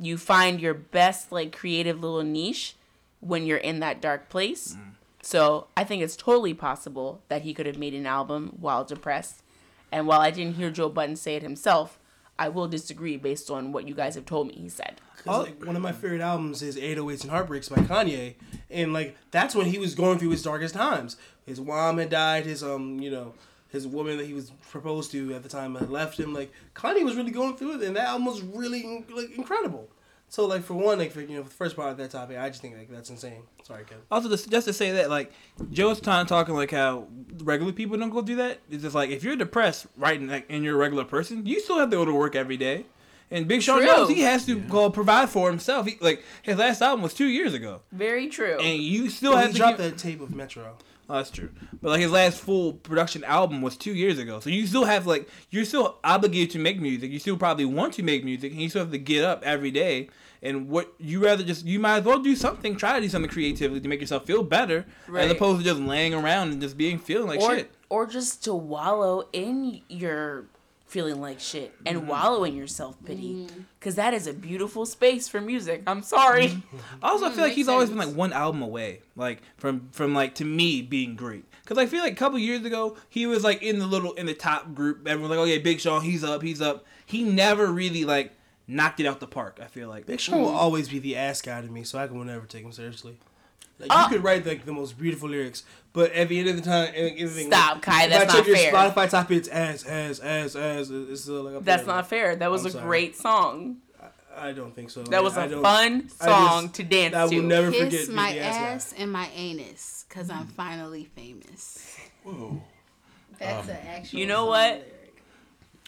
you 0.00 0.16
find 0.16 0.60
your 0.60 0.74
best 0.74 1.32
like 1.32 1.56
creative 1.56 2.00
little 2.00 2.22
niche 2.22 2.76
when 3.20 3.44
you're 3.46 3.58
in 3.58 3.80
that 3.80 4.00
dark 4.00 4.28
place. 4.28 4.76
So 5.22 5.66
I 5.76 5.84
think 5.84 6.02
it's 6.02 6.16
totally 6.16 6.54
possible 6.54 7.20
that 7.28 7.42
he 7.42 7.52
could 7.52 7.66
have 7.66 7.78
made 7.78 7.94
an 7.94 8.06
album 8.06 8.56
while 8.60 8.84
depressed. 8.84 9.42
And 9.90 10.06
while 10.06 10.20
I 10.20 10.30
didn't 10.30 10.54
hear 10.56 10.70
Joe 10.70 10.88
Budden 10.88 11.16
say 11.16 11.34
it 11.34 11.42
himself, 11.42 11.98
I 12.38 12.48
will 12.48 12.68
disagree 12.68 13.16
based 13.16 13.50
on 13.50 13.72
what 13.72 13.88
you 13.88 13.94
guys 13.94 14.14
have 14.14 14.24
told 14.24 14.46
me 14.46 14.54
he 14.54 14.68
said. 14.68 15.00
Cause 15.24 15.46
like 15.46 15.64
one 15.64 15.74
of 15.74 15.82
my 15.82 15.90
favorite 15.90 16.20
albums 16.20 16.62
is 16.62 16.76
808s 16.76 17.22
and 17.22 17.30
Heartbreaks 17.32 17.68
by 17.68 17.78
Kanye, 17.78 18.34
and 18.70 18.92
like 18.92 19.16
that's 19.32 19.54
when 19.54 19.66
he 19.66 19.78
was 19.78 19.96
going 19.96 20.18
through 20.18 20.30
his 20.30 20.44
darkest 20.44 20.74
times. 20.74 21.16
His 21.44 21.60
mom 21.60 21.98
had 21.98 22.10
died. 22.10 22.46
His 22.46 22.62
um, 22.62 23.00
you 23.00 23.10
know, 23.10 23.34
his 23.68 23.86
woman 23.86 24.16
that 24.18 24.26
he 24.26 24.32
was 24.34 24.50
proposed 24.70 25.10
to 25.12 25.34
at 25.34 25.42
the 25.42 25.48
time 25.48 25.74
had 25.74 25.90
left 25.90 26.18
him. 26.18 26.32
Like 26.34 26.52
Kanye 26.74 27.04
was 27.04 27.16
really 27.16 27.30
going 27.30 27.56
through 27.56 27.80
it, 27.80 27.82
and 27.82 27.96
that 27.96 28.08
album 28.08 28.26
was 28.26 28.42
really 28.42 29.04
like 29.14 29.30
incredible. 29.36 29.88
So 30.30 30.44
like 30.44 30.62
for 30.62 30.74
one, 30.74 30.98
like 30.98 31.12
for, 31.12 31.22
you 31.22 31.36
know, 31.38 31.42
for 31.42 31.48
the 31.48 31.54
first 31.54 31.74
part 31.74 31.90
of 31.90 31.96
that 31.96 32.10
topic, 32.10 32.36
I 32.38 32.48
just 32.50 32.60
think 32.60 32.76
like 32.76 32.90
that's 32.90 33.08
insane. 33.08 33.42
Sorry, 33.62 33.84
Kevin. 33.84 34.02
Also, 34.10 34.28
just, 34.28 34.50
just 34.50 34.66
to 34.66 34.74
say 34.74 34.90
that, 34.92 35.08
like, 35.08 35.32
Joe's 35.70 36.00
time 36.00 36.26
talking 36.26 36.54
like 36.54 36.70
how 36.70 37.06
regular 37.42 37.72
people 37.72 37.96
don't 37.96 38.10
go 38.10 38.20
do 38.20 38.36
that. 38.36 38.58
It's 38.70 38.82
just 38.82 38.94
like 38.94 39.08
if 39.08 39.24
you're 39.24 39.36
depressed, 39.36 39.86
right, 39.96 40.20
and, 40.20 40.28
like, 40.30 40.44
and 40.50 40.62
you're 40.64 40.74
a 40.74 40.78
regular 40.78 41.04
person, 41.04 41.46
you 41.46 41.60
still 41.60 41.78
have 41.78 41.88
to 41.90 41.96
go 41.96 42.04
to 42.04 42.12
work 42.12 42.36
every 42.36 42.58
day. 42.58 42.84
And 43.30 43.46
Big 43.48 43.60
Sean 43.62 43.78
True. 43.78 43.86
knows 43.86 44.08
he 44.08 44.20
has 44.22 44.44
to 44.46 44.58
go 44.58 44.88
provide 44.90 45.28
for 45.30 45.48
himself. 45.50 45.86
He, 45.86 45.96
like 46.00 46.22
his 46.42 46.56
last 46.58 46.80
album 46.82 47.02
was 47.02 47.12
two 47.14 47.26
years 47.26 47.52
ago, 47.54 47.80
Very 47.92 48.28
true. 48.28 48.58
and 48.58 48.82
you 48.82 49.08
still 49.10 49.32
Well, 49.32 49.40
have 49.40 49.48
he 49.48 49.52
to. 49.54 49.58
dropped 49.58 49.78
give- 49.78 49.90
that 49.92 49.98
tape 49.98 50.20
of 50.22 50.34
Metro. 50.34 50.76
Oh, 51.10 51.16
that's 51.16 51.30
true. 51.30 51.48
But 51.80 51.88
like 51.90 52.00
his 52.00 52.10
last 52.10 52.38
full 52.40 52.74
production 52.74 53.24
album 53.24 53.62
was 53.62 53.76
two 53.78 53.94
years 53.94 54.18
ago. 54.18 54.40
So 54.40 54.50
you 54.50 54.66
still 54.66 54.84
have 54.84 55.06
like 55.06 55.28
you're 55.50 55.64
still 55.64 55.98
obligated 56.04 56.50
to 56.50 56.58
make 56.58 56.78
music. 56.80 57.10
You 57.10 57.18
still 57.18 57.36
probably 57.38 57.64
want 57.64 57.94
to 57.94 58.02
make 58.02 58.24
music, 58.24 58.52
and 58.52 58.60
you 58.60 58.68
still 58.68 58.82
have 58.82 58.92
to 58.92 58.98
get 58.98 59.24
up 59.24 59.42
every 59.44 59.70
day. 59.70 60.10
And 60.42 60.68
what 60.68 60.92
you 60.98 61.24
rather 61.24 61.42
just 61.42 61.64
you 61.64 61.78
might 61.80 61.98
as 62.00 62.04
well 62.04 62.18
do 62.18 62.36
something. 62.36 62.76
Try 62.76 62.96
to 62.96 63.00
do 63.00 63.08
something 63.08 63.30
creatively 63.30 63.80
to 63.80 63.88
make 63.88 64.00
yourself 64.00 64.26
feel 64.26 64.42
better, 64.42 64.84
Right. 65.08 65.24
as 65.24 65.30
opposed 65.32 65.60
to 65.60 65.64
just 65.64 65.80
laying 65.80 66.12
around 66.14 66.52
and 66.52 66.60
just 66.60 66.76
being 66.76 66.98
feeling 66.98 67.26
like 67.28 67.40
or 67.40 67.56
shit. 67.56 67.70
or 67.88 68.06
just 68.06 68.44
to 68.44 68.54
wallow 68.54 69.28
in 69.32 69.80
your 69.88 70.44
feeling 70.88 71.20
like 71.20 71.38
shit 71.38 71.74
and 71.86 71.98
Mm-hmm. 71.98 72.06
wallow 72.08 72.44
in 72.44 72.56
your 72.56 72.66
self 72.66 72.96
pity 73.04 73.46
because 73.78 73.94
that 73.96 74.14
is 74.14 74.26
a 74.26 74.32
beautiful 74.32 74.86
space 74.86 75.28
for 75.28 75.40
music. 75.40 75.82
I'm 75.86 76.02
sorry. 76.02 76.48
Mm-hmm. 76.48 76.76
Also, 77.04 77.26
I 77.26 77.30
feel 77.30 77.38
like 77.38 77.48
makes 77.48 77.56
he's 77.56 77.68
always 77.68 77.88
been 77.90 77.98
like 77.98 78.14
one 78.14 78.32
album 78.32 78.62
away, 78.62 79.02
like 79.16 79.42
from 79.56 79.88
from 79.92 80.14
like 80.14 80.34
to 80.36 80.44
me 80.44 80.82
being 80.82 81.14
great. 81.16 81.44
Cause 81.66 81.76
I 81.78 81.86
feel 81.86 82.00
like 82.00 82.12
a 82.12 82.16
couple 82.16 82.38
years 82.38 82.64
ago 82.64 82.96
he 83.10 83.26
was 83.26 83.44
like 83.44 83.62
in 83.62 83.78
the 83.78 83.86
little 83.86 84.12
in 84.14 84.26
the 84.26 84.34
top 84.34 84.74
group. 84.74 85.06
Everyone's 85.06 85.30
like, 85.30 85.38
oh 85.38 85.44
yeah, 85.44 85.58
Big 85.58 85.80
Sean, 85.80 86.02
he's 86.02 86.24
up, 86.24 86.42
he's 86.42 86.60
up. 86.62 86.86
He 87.04 87.22
never 87.22 87.66
really 87.66 88.04
like 88.04 88.32
knocked 88.66 89.00
it 89.00 89.06
out 89.06 89.20
the 89.20 89.26
park. 89.26 89.60
I 89.62 89.66
feel 89.66 89.88
like. 89.88 90.06
Big 90.06 90.20
Sean 90.20 90.40
will 90.40 90.48
always 90.48 90.88
be 90.88 90.98
the 90.98 91.16
ass 91.16 91.42
guy 91.42 91.60
to 91.60 91.66
me, 91.68 91.84
so 91.84 91.98
I 91.98 92.06
can 92.06 92.24
never 92.26 92.46
take 92.46 92.64
him 92.64 92.72
seriously. 92.72 93.18
Like, 93.78 93.90
Uh, 93.92 94.02
you 94.10 94.16
could 94.16 94.24
write 94.24 94.44
like 94.46 94.64
the 94.64 94.72
most 94.72 94.98
beautiful 94.98 95.28
lyrics, 95.28 95.62
but 95.92 96.10
at 96.12 96.28
the 96.28 96.38
end 96.40 96.48
of 96.48 96.56
the 96.56 96.62
time, 96.62 96.92
everything. 96.96 97.46
Stop, 97.46 97.80
Kai, 97.82 98.04
if 98.04 98.10
that's 98.10 98.22
I 98.24 98.26
check 98.26 98.36
not 98.38 98.46
your 98.46 98.56
fair. 98.56 98.72
Spotify 98.72 99.10
top 99.10 99.28
hits, 99.28 99.48
ass, 99.48 99.84
ass, 99.86 100.18
ass, 100.20 100.56
ass. 100.56 100.90
It's 100.90 101.22
still 101.22 101.42
like 101.44 101.54
up 101.56 101.64
That's 101.64 101.84
there. 101.84 101.94
not 101.94 102.08
fair. 102.08 102.36
That 102.36 102.50
was 102.50 102.62
I'm 102.62 102.66
a 102.68 102.70
sorry. 102.72 102.84
great 102.86 103.16
song. 103.16 103.76
I 104.36 104.52
don't 104.52 104.72
think 104.74 104.90
so. 104.90 105.02
That 105.02 105.22
was 105.24 105.36
a 105.36 105.42
a 105.46 105.60
fun 105.62 106.08
song 106.10 106.68
to 106.70 106.82
dance 106.84 107.12
to. 107.12 107.18
I 107.18 107.24
will 107.24 107.30
to. 107.30 107.42
never 107.42 107.70
Kiss 107.72 108.06
forget 108.06 108.08
my 108.14 108.32
Big 108.32 108.42
Ass 108.42 108.54
Guy. 108.56 108.60
ass 108.62 108.94
and 108.98 109.12
my 109.12 109.28
anus, 109.34 110.04
cause 110.08 110.30
I'm 110.30 110.46
finally 110.46 111.04
famous. 111.16 111.98
Whoa. 112.22 112.62
That's 113.40 113.68
an 113.68 113.76
actual. 113.84 114.18
You 114.20 114.26
know 114.26 114.36
song 114.42 114.48
what? 114.48 114.72
lyric. 114.74 115.22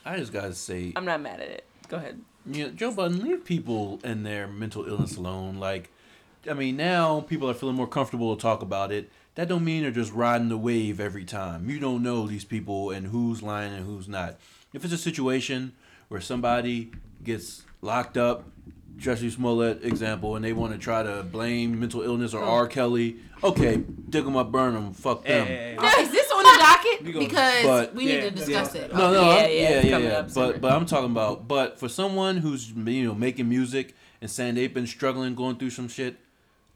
I 0.05 0.17
just 0.17 0.33
gotta 0.33 0.55
say, 0.55 0.93
I'm 0.97 1.05
not 1.05 1.21
mad 1.21 1.41
at 1.41 1.49
it. 1.49 1.65
Go 1.89 1.97
ahead. 1.99 2.21
you 2.47 2.65
know, 2.65 2.71
Joe 2.71 2.91
Budden, 2.93 3.23
leave 3.23 3.45
people 3.45 4.01
and 4.03 4.25
their 4.27 4.47
mental 4.49 4.85
illness 4.87 5.17
alone. 5.17 5.57
Like, 5.59 5.91
I 6.49 6.55
mean, 6.55 6.77
now 6.77 7.21
people 7.21 7.51
are 7.51 7.55
feeling 7.55 7.77
more 7.77 7.87
comfortable 7.87 8.35
to 8.35 8.41
talk 8.41 8.63
about 8.63 8.93
it. 8.93 9.11
That 9.35 9.49
don't 9.49 9.65
mean 9.65 9.83
they're 9.83 9.91
just 9.91 10.13
riding 10.13 10.49
the 10.49 10.59
wave 10.59 11.01
every 11.01 11.25
time. 11.25 11.69
You 11.69 11.79
don't 11.79 12.03
know 12.03 12.27
these 12.27 12.45
people 12.45 12.91
and 12.91 13.07
who's 13.09 13.43
lying 13.43 13.73
and 13.73 13.87
who's 13.87 14.09
not. 14.09 14.37
If 14.73 14.85
it's 14.85 14.93
a 14.93 14.99
situation 14.99 15.73
where 16.09 16.21
somebody 16.21 16.93
gets 17.23 17.63
locked 17.83 18.17
up, 18.17 18.45
Jesse 18.97 19.31
Smollett 19.31 19.85
example, 19.85 20.37
and 20.37 20.45
they 20.45 20.53
want 20.53 20.73
to 20.73 20.79
try 20.79 21.03
to 21.03 21.23
blame 21.23 21.79
mental 21.81 22.03
illness 22.03 22.35
or 22.35 22.43
oh. 22.43 22.49
R. 22.49 22.67
Kelly, 22.67 23.17
okay, 23.43 23.83
dig 24.09 24.25
them 24.25 24.37
up, 24.37 24.53
burn 24.53 24.75
them, 24.75 24.93
fuck 24.93 25.25
them. 25.25 25.47
hey, 25.47 25.55
hey. 25.55 25.77
Now, 25.81 25.99
is 26.01 26.11
this 26.11 26.31
on 26.31 26.43
the 26.43 26.59
docket? 26.59 27.05
Because 27.05 27.65
But- 27.65 27.95
we 27.95 28.05
need 28.07 28.15
Yeah, 28.17 28.21
to 28.25 28.31
discuss 28.31 28.75
yeah. 28.75 28.83
it. 28.83 28.93
No, 28.93 29.13
no, 29.13 29.23
Yeah, 29.23 29.47
yeah, 29.47 29.47
yeah, 29.47 29.81
yeah, 29.81 29.99
yeah. 29.99 30.29
But 30.35 30.61
but 30.61 30.73
I'm 30.73 30.85
talking 30.85 31.11
about 31.11 31.49
but 31.49 31.79
for 31.79 31.89
someone 31.89 32.39
who's 32.39 32.71
you 32.73 33.07
know 33.07 33.15
making 33.15 33.49
music 33.49 33.95
and 34.21 34.31
saying 34.31 34.57
they've 34.57 34.75
been 34.75 34.87
struggling, 34.87 35.35
going 35.35 35.57
through 35.57 35.71
some 35.71 35.89
shit, 35.89 36.19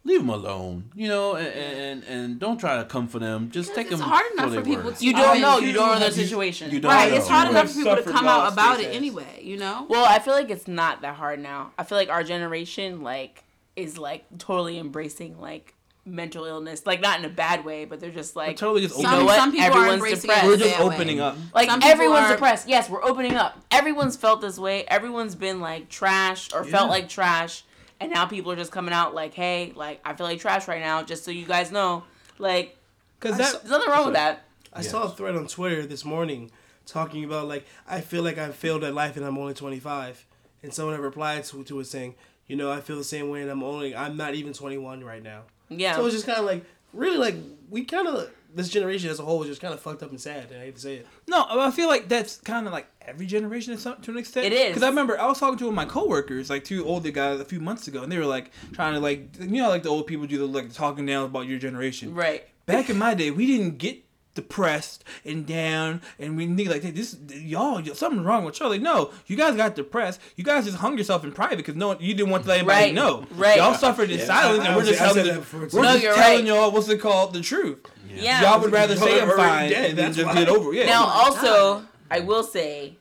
leave 0.05 0.21
them 0.21 0.29
alone. 0.29 0.91
You 0.95 1.09
know, 1.09 1.37
and 1.37 1.47
and, 1.49 2.05
and 2.05 2.39
don't 2.39 2.59
try 2.59 2.77
to 2.79 2.85
come 2.85 3.09
for 3.09 3.19
them. 3.19 3.51
Just 3.51 3.75
take 3.75 3.89
it's 3.91 3.99
them. 4.01 4.09
hard 4.09 4.25
enough 4.33 4.47
for 4.51 4.57
for 4.57 4.63
their 4.63 4.77
people 4.77 4.93
to- 4.93 5.05
You 5.05 5.13
don't 5.13 5.41
know. 5.41 5.59
you 5.59 5.69
You 5.69 5.73
don't 5.73 5.87
know 5.89 5.99
their 5.99 6.09
have- 6.09 6.17
you- 6.19 6.25
situation. 6.25 6.71
you 6.71 6.81
don't 6.81 6.91
Right, 6.93 7.11
know. 7.11 7.17
it's 7.17 7.29
hard 7.29 7.47
You 7.47 7.51
enough 7.53 7.69
for 7.71 7.75
people 7.79 7.97
to 7.97 8.03
come 8.03 8.27
out 8.27 8.53
about 8.53 8.81
it 8.81 8.95
anyway. 8.95 9.41
You 9.43 9.57
know. 9.57 9.87
Well, 9.89 10.05
I 10.05 10.19
feel 10.19 10.35
like 10.35 10.51
it's 10.51 10.69
not 10.69 11.03
that 11.03 11.17
hard 11.17 11.41
now. 11.41 11.73
I 11.79 11.85
feel 11.85 11.99
like 11.99 12.11
our 12.11 12.23
generation 12.23 13.03
like 13.03 13.45
is 13.77 13.99
like 13.99 14.25
totally 14.39 14.79
embracing 14.79 15.41
like 15.41 15.75
mental 16.07 16.45
illness, 16.45 16.85
like 16.85 17.01
not 17.01 17.19
in 17.19 17.25
a 17.25 17.29
bad 17.31 17.65
way, 17.65 17.87
but 17.87 17.99
they're 17.99 18.11
just 18.11 18.37
like 18.37 18.57
totally 18.59 18.83
just 18.83 18.97
you 18.99 19.03
know 19.05 19.25
what? 19.25 19.37
Some 19.37 19.51
people 19.53 19.65
are 19.65 19.71
Everyone's 19.71 19.95
embracing 19.95 20.21
depressed. 20.21 20.47
We're 20.47 20.57
just 20.59 20.77
bad 20.77 20.87
way. 20.89 20.95
opening 20.95 21.21
up. 21.21 21.37
Like 21.55 21.71
Some 21.71 21.81
everyone's 21.83 22.27
are- 22.27 22.33
depressed. 22.33 22.69
Yes, 22.69 22.91
we're 22.91 23.03
opening 23.03 23.35
up. 23.37 23.59
Everyone's 23.71 24.15
felt 24.17 24.43
this 24.43 24.59
way. 24.59 24.85
Everyone's 24.87 25.35
been 25.35 25.61
like 25.61 25.89
trashed 25.89 26.55
or 26.55 26.63
felt 26.65 26.91
like 26.91 27.09
trash, 27.09 27.65
and 28.05 28.13
now 28.13 28.27
people 28.27 28.53
are 28.53 28.57
just 28.57 28.71
coming 28.71 28.93
out 28.93 29.15
like, 29.15 29.33
"Hey, 29.33 29.73
like 29.75 30.01
I 30.05 30.13
feel 30.15 30.27
like 30.27 30.39
trash 30.39 30.69
right 30.69 30.81
now." 30.81 31.03
Just 31.03 31.25
so 31.25 31.31
you 31.31 31.47
guys 31.47 31.73
know, 31.73 32.05
like 32.39 32.77
Cause 33.21 33.33
I 33.33 33.39
that 33.39 33.53
there's 33.63 33.71
nothing 33.71 33.91
wrong 33.91 34.05
with 34.05 34.15
that. 34.15 34.45
I 34.73 34.83
saw 34.83 35.05
a 35.05 35.09
thread 35.09 35.37
on 35.37 35.47
Twitter 35.47 35.87
this 35.87 36.05
morning 36.05 36.51
talking 36.85 37.25
about 37.25 37.49
like 37.49 37.67
I 37.89 38.03
feel 38.03 38.23
like 38.23 38.37
I've 38.37 38.55
failed 38.55 38.85
at 38.85 38.93
life 38.93 39.17
and 39.17 39.25
I'm 39.25 39.39
only 39.39 39.55
25, 39.55 40.27
and 40.63 40.75
someone 40.75 40.95
had 40.95 41.03
replied 41.03 41.45
to, 41.45 41.65
to 41.65 41.81
it 41.81 41.87
saying, 41.87 42.15
you 42.47 42.57
know, 42.57 42.71
I 42.71 42.83
feel 42.83 42.97
the 42.97 43.05
same 43.05 43.31
way 43.31 43.41
and 43.41 43.51
I'm 43.51 43.63
only 43.63 43.97
I'm 43.97 44.19
not 44.19 44.35
even 44.35 44.53
21 44.53 45.03
right 45.03 45.23
now. 45.23 45.43
Yeah. 45.71 45.97
So 45.97 46.05
it's 46.05 46.15
just 46.15 46.27
kind 46.27 46.39
of 46.39 46.45
like 46.45 46.65
really 46.93 47.17
like 47.17 47.37
we 47.71 47.85
kind 47.85 48.07
of 48.07 48.31
this 48.55 48.69
generation 48.69 49.11
as 49.11 49.19
a 49.19 49.25
whole 49.25 49.43
is 49.43 49.49
just 49.49 49.61
kind 49.61 49.75
of 49.75 49.81
fucked 49.81 50.03
up 50.03 50.11
and 50.11 50.21
sad. 50.21 50.51
And 50.51 50.61
I 50.61 50.65
hate 50.67 50.77
to 50.77 50.81
say 50.81 50.95
it. 50.97 51.07
No, 51.27 51.45
I 51.49 51.71
feel 51.71 51.89
like 51.89 52.09
that's 52.09 52.37
kind 52.39 52.67
of 52.67 52.73
like 52.73 52.87
every 53.03 53.27
generation 53.27 53.75
to 53.75 53.81
some 53.81 54.01
to 54.03 54.11
an 54.13 54.19
extent. 54.19 54.47
It 54.47 54.53
is. 54.53 54.69
because 54.69 54.83
I 54.83 54.89
remember 54.89 55.19
I 55.21 55.27
was 55.27 55.39
talking 55.41 55.59
to 55.59 55.65
one 55.65 55.73
of 55.73 55.77
my 55.77 55.85
coworkers, 55.87 56.51
like 56.51 56.65
two 56.65 56.87
older 56.87 57.11
guys, 57.11 57.41
a 57.41 57.45
few 57.45 57.61
months 57.61 57.89
ago, 57.89 58.03
and 58.03 58.11
they 58.13 58.19
were 58.19 58.27
like 58.27 58.51
trying 58.73 58.95
to 58.95 59.01
like 59.01 59.29
you 59.41 59.61
know 59.63 59.69
like 59.69 59.83
the 59.83 59.89
old 59.91 60.07
people 60.07 60.27
do 60.27 60.39
the 60.39 60.47
like 60.47 60.73
talking 60.73 61.05
down 61.07 61.25
about 61.25 61.47
your 61.47 61.59
generation. 61.59 62.15
right. 62.15 62.45
Back 62.67 62.89
in 62.89 62.97
my 62.99 63.13
day, 63.23 63.31
we 63.31 63.47
didn't 63.47 63.79
get 63.79 64.01
depressed 64.35 65.05
and 65.25 65.47
down, 65.47 66.03
and 66.19 66.37
we 66.37 66.45
need 66.47 66.69
like 66.69 66.83
hey, 66.83 66.91
this 66.91 67.17
y'all 67.33 67.85
something's 67.95 68.25
wrong 68.27 68.45
with 68.45 68.59
y'all. 68.59 68.69
Like 68.69 68.81
no, 68.81 69.13
you 69.27 69.37
guys 69.37 69.55
got 69.57 69.75
depressed. 69.77 70.21
You 70.37 70.43
guys 70.45 70.65
just 70.65 70.79
hung 70.79 70.99
yourself 70.99 71.23
in 71.25 71.31
private 71.33 71.59
because 71.59 71.77
no 71.77 71.99
you 72.01 72.15
didn't 72.15 72.31
want 72.31 72.43
to 72.45 72.49
let 72.49 72.59
anybody 72.59 72.87
Right, 72.87 72.95
know. 72.95 73.27
right. 73.37 73.59
Y'all 73.59 73.75
suffered 73.75 74.11
in 74.11 74.19
Yeah. 74.19 74.25
silence, 74.25 74.61
I- 74.61 74.67
and 74.67 74.75
we're 74.75 74.81
was- 74.81 74.89
just 74.89 75.01
I 75.01 75.07
telling 75.13 75.25
the- 75.27 75.47
we're 75.77 75.83
No, 75.83 75.93
just 75.93 76.03
you're 76.03 76.15
telling 76.15 76.37
right. 76.39 76.45
y'all 76.47 76.71
what's 76.73 76.89
it 76.89 77.01
called 77.01 77.33
the 77.33 77.43
truth. 77.43 77.79
Yeah. 78.15 78.43
Y'all 78.43 78.61
would 78.61 78.73
rather 78.73 78.97
say 78.97 79.21
I'm 79.21 79.29
fine 79.31 79.71
dead, 79.71 79.91
and 79.91 79.99
then 79.99 80.07
that's 80.07 80.17
just 80.17 80.27
why. 80.29 80.35
get 80.35 80.49
over. 80.49 80.73
Yeah. 80.73 80.87
Now, 80.87 81.05
also, 81.05 81.85
I 82.11 82.21
will 82.21 82.43
say, 82.43 82.97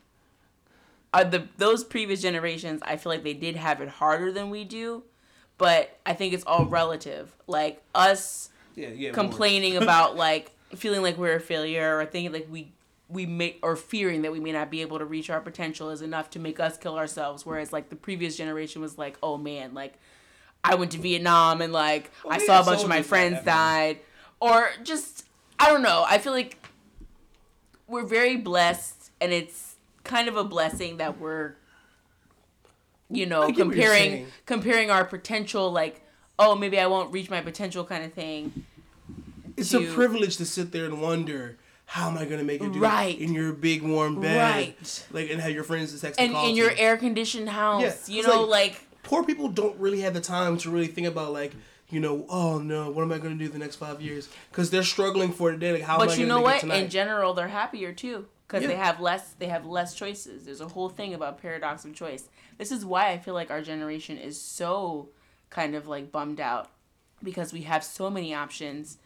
uh, 1.13 1.23
the 1.23 1.47
those 1.57 1.83
previous 1.83 2.21
generations, 2.21 2.81
I 2.83 2.97
feel 2.97 3.11
like 3.11 3.23
they 3.23 3.33
did 3.33 3.55
have 3.55 3.81
it 3.81 3.89
harder 3.89 4.31
than 4.31 4.49
we 4.49 4.63
do, 4.63 5.03
but 5.57 5.97
I 6.05 6.13
think 6.13 6.33
it's 6.33 6.43
all 6.45 6.65
relative. 6.65 7.35
Like 7.47 7.81
us 7.93 8.49
yeah, 8.75 8.89
yeah. 8.89 9.11
complaining 9.11 9.77
about 9.81 10.15
like 10.15 10.51
feeling 10.75 11.01
like 11.01 11.17
we're 11.17 11.35
a 11.35 11.39
failure 11.39 11.97
or 11.99 12.05
thinking 12.05 12.31
like 12.31 12.47
we 12.49 12.71
we 13.09 13.25
may 13.25 13.57
or 13.61 13.75
fearing 13.75 14.23
that 14.23 14.31
we 14.31 14.39
may 14.39 14.51
not 14.51 14.71
be 14.71 14.81
able 14.81 14.97
to 14.97 15.05
reach 15.05 15.29
our 15.29 15.39
potential 15.39 15.89
is 15.89 16.01
enough 16.01 16.29
to 16.31 16.39
make 16.39 16.59
us 16.59 16.77
kill 16.77 16.97
ourselves. 16.97 17.45
Whereas 17.45 17.71
like 17.71 17.89
the 17.89 17.95
previous 17.95 18.35
generation 18.35 18.81
was 18.81 18.97
like, 18.97 19.17
oh 19.21 19.37
man, 19.37 19.73
like 19.73 19.93
I 20.63 20.75
went 20.75 20.91
to 20.91 20.97
Vietnam 20.97 21.61
and 21.61 21.71
like 21.71 22.11
I 22.27 22.39
saw 22.39 22.61
a 22.61 22.65
bunch 22.65 22.81
of 22.81 22.89
my 22.89 23.03
friends 23.03 23.35
back 23.35 23.45
then. 23.45 23.55
died, 23.55 23.99
or 24.43 24.71
just 24.83 25.25
I 25.59 25.69
don't 25.69 25.81
know. 25.81 26.03
I 26.07 26.17
feel 26.17 26.33
like 26.33 26.57
we're 27.87 28.05
very 28.05 28.35
blessed, 28.35 29.11
and 29.21 29.31
it's 29.31 29.75
kind 30.03 30.27
of 30.27 30.35
a 30.35 30.43
blessing 30.43 30.97
that 30.97 31.17
we're 31.19 31.55
you 33.09 33.25
know 33.25 33.43
I 33.43 33.51
get 33.51 33.65
what 33.67 33.75
you're 33.75 33.85
comparing 33.85 34.27
comparing 34.45 34.91
our 34.91 35.05
potential 35.05 35.71
like 35.71 36.01
oh 36.39 36.55
maybe 36.55 36.77
I 36.79 36.87
won't 36.87 37.13
reach 37.13 37.29
my 37.29 37.41
potential 37.41 37.85
kind 37.85 38.03
of 38.03 38.13
thing. 38.13 38.65
It's 39.55 39.69
to- 39.69 39.89
a 39.89 39.93
privilege 39.93 40.37
to 40.37 40.45
sit 40.45 40.71
there 40.71 40.85
and 40.85 41.01
wonder 41.01 41.57
how 41.85 42.09
am 42.09 42.17
I 42.17 42.25
gonna 42.25 42.43
make 42.43 42.61
it 42.61 42.73
do 42.73 42.79
Right. 42.79 43.17
in 43.17 43.33
your 43.33 43.53
big 43.53 43.81
warm 43.83 44.19
bed, 44.19 44.37
Right. 44.37 45.05
Like 45.11 45.29
and 45.29 45.39
have 45.39 45.51
your 45.51 45.63
friends 45.63 45.93
to 45.93 45.99
text 46.01 46.19
and 46.19 46.33
in 46.35 46.55
your 46.55 46.71
air 46.75 46.97
conditioned 46.97 47.49
house, 47.49 48.09
Yeah, 48.09 48.15
you 48.15 48.23
know, 48.23 48.41
like- 48.43 48.71
like, 48.71 48.81
poor 49.03 49.23
people 49.23 49.47
don't 49.49 49.77
really 49.79 50.01
have 50.01 50.13
the 50.13 50.21
time 50.21 50.57
to 50.57 50.69
really 50.71 50.87
think 50.87 51.07
about 51.07 51.31
like 51.33 51.53
you 51.93 51.99
know 51.99 52.25
oh 52.29 52.57
no 52.59 52.89
what 52.89 53.03
am 53.03 53.11
I 53.11 53.19
gonna 53.19 53.35
do 53.35 53.47
the 53.47 53.59
next 53.59 53.75
five 53.75 54.01
years 54.01 54.29
because 54.51 54.69
they're 54.69 54.83
struggling 54.83 55.31
for 55.31 55.51
today 55.51 55.73
like 55.73 55.83
how 55.83 55.95
am 55.95 56.01
I 56.01 56.05
but 56.07 56.17
you 56.17 56.25
know 56.25 56.41
what? 56.41 56.61
tonight? 56.61 56.83
In 56.83 56.89
general, 56.89 57.33
they're 57.33 57.47
happier 57.47 57.93
too 57.93 58.25
because 58.47 58.67
they 58.67 58.75
have 58.75 58.99
less. 58.99 59.33
They 59.33 59.47
have 59.47 59.65
less 59.65 59.93
choices. 59.93 60.45
There's 60.45 60.61
a 60.61 60.67
whole 60.67 60.89
thing 60.89 61.13
about 61.13 61.41
paradox 61.41 61.85
of 61.85 61.93
choice. 61.93 62.29
This 62.57 62.71
is 62.71 62.85
why 62.85 63.11
I 63.11 63.17
feel 63.17 63.33
like 63.33 63.51
our 63.51 63.61
generation 63.61 64.17
is 64.17 64.39
so 64.39 65.09
kind 65.49 65.75
of 65.75 65.87
like 65.87 66.11
bummed 66.11 66.39
out 66.39 66.69
because 67.21 67.53
we 67.53 67.61
have 67.61 67.83
so 67.83 68.09
many 68.09 68.33
options 68.33 68.97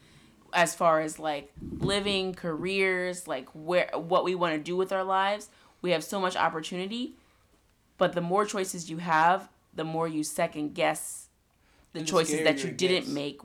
as 0.54 0.74
far 0.74 1.02
as 1.02 1.20
like 1.20 1.52
living 1.80 2.34
careers 2.34 3.28
like 3.28 3.50
where 3.54 3.90
what 3.94 4.24
we 4.24 4.34
want 4.34 4.54
to 4.54 4.60
do 4.60 4.78
with 4.78 4.94
our 4.94 5.04
lives 5.04 5.50
we 5.82 5.92
have 5.92 6.02
so 6.02 6.22
much 6.22 6.38
opportunity 6.38 7.14
but 7.98 8.14
the 8.14 8.22
more 8.22 8.46
choices 8.46 8.90
you 8.90 8.98
have 8.98 9.50
the 9.74 9.84
more 9.84 10.08
you 10.08 10.24
second 10.24 10.74
guess 10.74 11.27
the 12.00 12.06
choices 12.06 12.44
that 12.44 12.64
you 12.64 12.72
didn't 12.72 13.14
make 13.14 13.40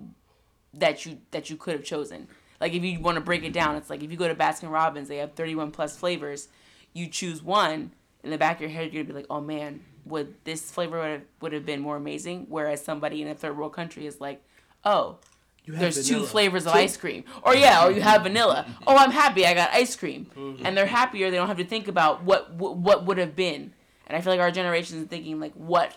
that 0.74 1.04
you 1.04 1.18
that 1.32 1.50
you 1.50 1.56
could 1.56 1.74
have 1.74 1.84
chosen 1.84 2.28
like 2.60 2.72
if 2.72 2.82
you 2.82 2.98
want 3.00 3.16
to 3.16 3.20
break 3.20 3.44
it 3.44 3.52
down 3.52 3.76
it's 3.76 3.90
like 3.90 4.02
if 4.02 4.10
you 4.10 4.16
go 4.16 4.28
to 4.28 4.34
baskin 4.34 4.70
robbins 4.70 5.08
they 5.08 5.18
have 5.18 5.32
31 5.34 5.70
plus 5.70 5.96
flavors 5.96 6.48
you 6.94 7.06
choose 7.08 7.42
one 7.42 7.92
in 8.22 8.30
the 8.30 8.38
back 8.38 8.56
of 8.56 8.62
your 8.62 8.70
head 8.70 8.92
you're 8.92 9.02
gonna 9.02 9.14
be 9.14 9.20
like 9.20 9.26
oh 9.30 9.40
man 9.40 9.80
would 10.04 10.34
this 10.44 10.70
flavor 10.70 10.98
would 10.98 11.10
have, 11.10 11.22
would 11.40 11.52
have 11.52 11.66
been 11.66 11.80
more 11.80 11.96
amazing 11.96 12.46
whereas 12.48 12.82
somebody 12.82 13.20
in 13.22 13.28
a 13.28 13.34
third 13.34 13.56
world 13.56 13.72
country 13.72 14.06
is 14.06 14.20
like 14.20 14.42
oh 14.84 15.18
You 15.64 15.74
have 15.74 15.82
there's 15.82 16.08
two 16.08 16.24
flavors 16.24 16.66
of 16.66 16.72
Two- 16.72 16.78
ice 16.78 16.96
cream. 16.96 17.22
Or 17.44 17.54
yeah, 17.54 17.84
or 17.86 17.92
you 17.92 18.00
have 18.00 18.22
vanilla. 18.24 18.66
Oh, 18.86 18.96
I'm 18.96 19.12
happy 19.12 19.46
I 19.46 19.54
got 19.54 19.70
ice 19.72 19.94
cream. 19.94 20.26
Mm-hmm. 20.36 20.66
And 20.66 20.76
they're 20.76 20.86
happier. 20.86 21.30
They 21.30 21.36
don't 21.36 21.46
have 21.46 21.58
to 21.58 21.64
think 21.64 21.86
about 21.86 22.24
what 22.24 22.52
what, 22.54 22.78
what 22.78 23.06
would 23.06 23.18
have 23.18 23.36
been. 23.36 23.72
And 24.08 24.16
I 24.16 24.20
feel 24.20 24.32
like 24.32 24.40
our 24.40 24.50
generation 24.50 24.98
is 25.00 25.06
thinking 25.06 25.38
like 25.38 25.52
what 25.54 25.96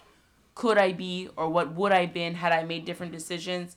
could 0.55 0.77
I 0.77 0.93
be 0.93 1.29
or 1.35 1.49
what 1.49 1.73
would 1.73 1.91
I 1.91 2.05
been 2.05 2.35
had 2.35 2.51
I 2.51 2.63
made 2.63 2.85
different 2.85 3.11
decisions. 3.11 3.75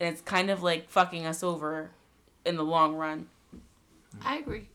And 0.00 0.08
it's 0.08 0.20
kind 0.22 0.50
of 0.50 0.62
like 0.62 0.88
fucking 0.88 1.26
us 1.26 1.42
over 1.42 1.90
in 2.44 2.56
the 2.56 2.64
long 2.64 2.94
run. 2.94 3.26
I 4.24 4.38
agree. 4.38 4.68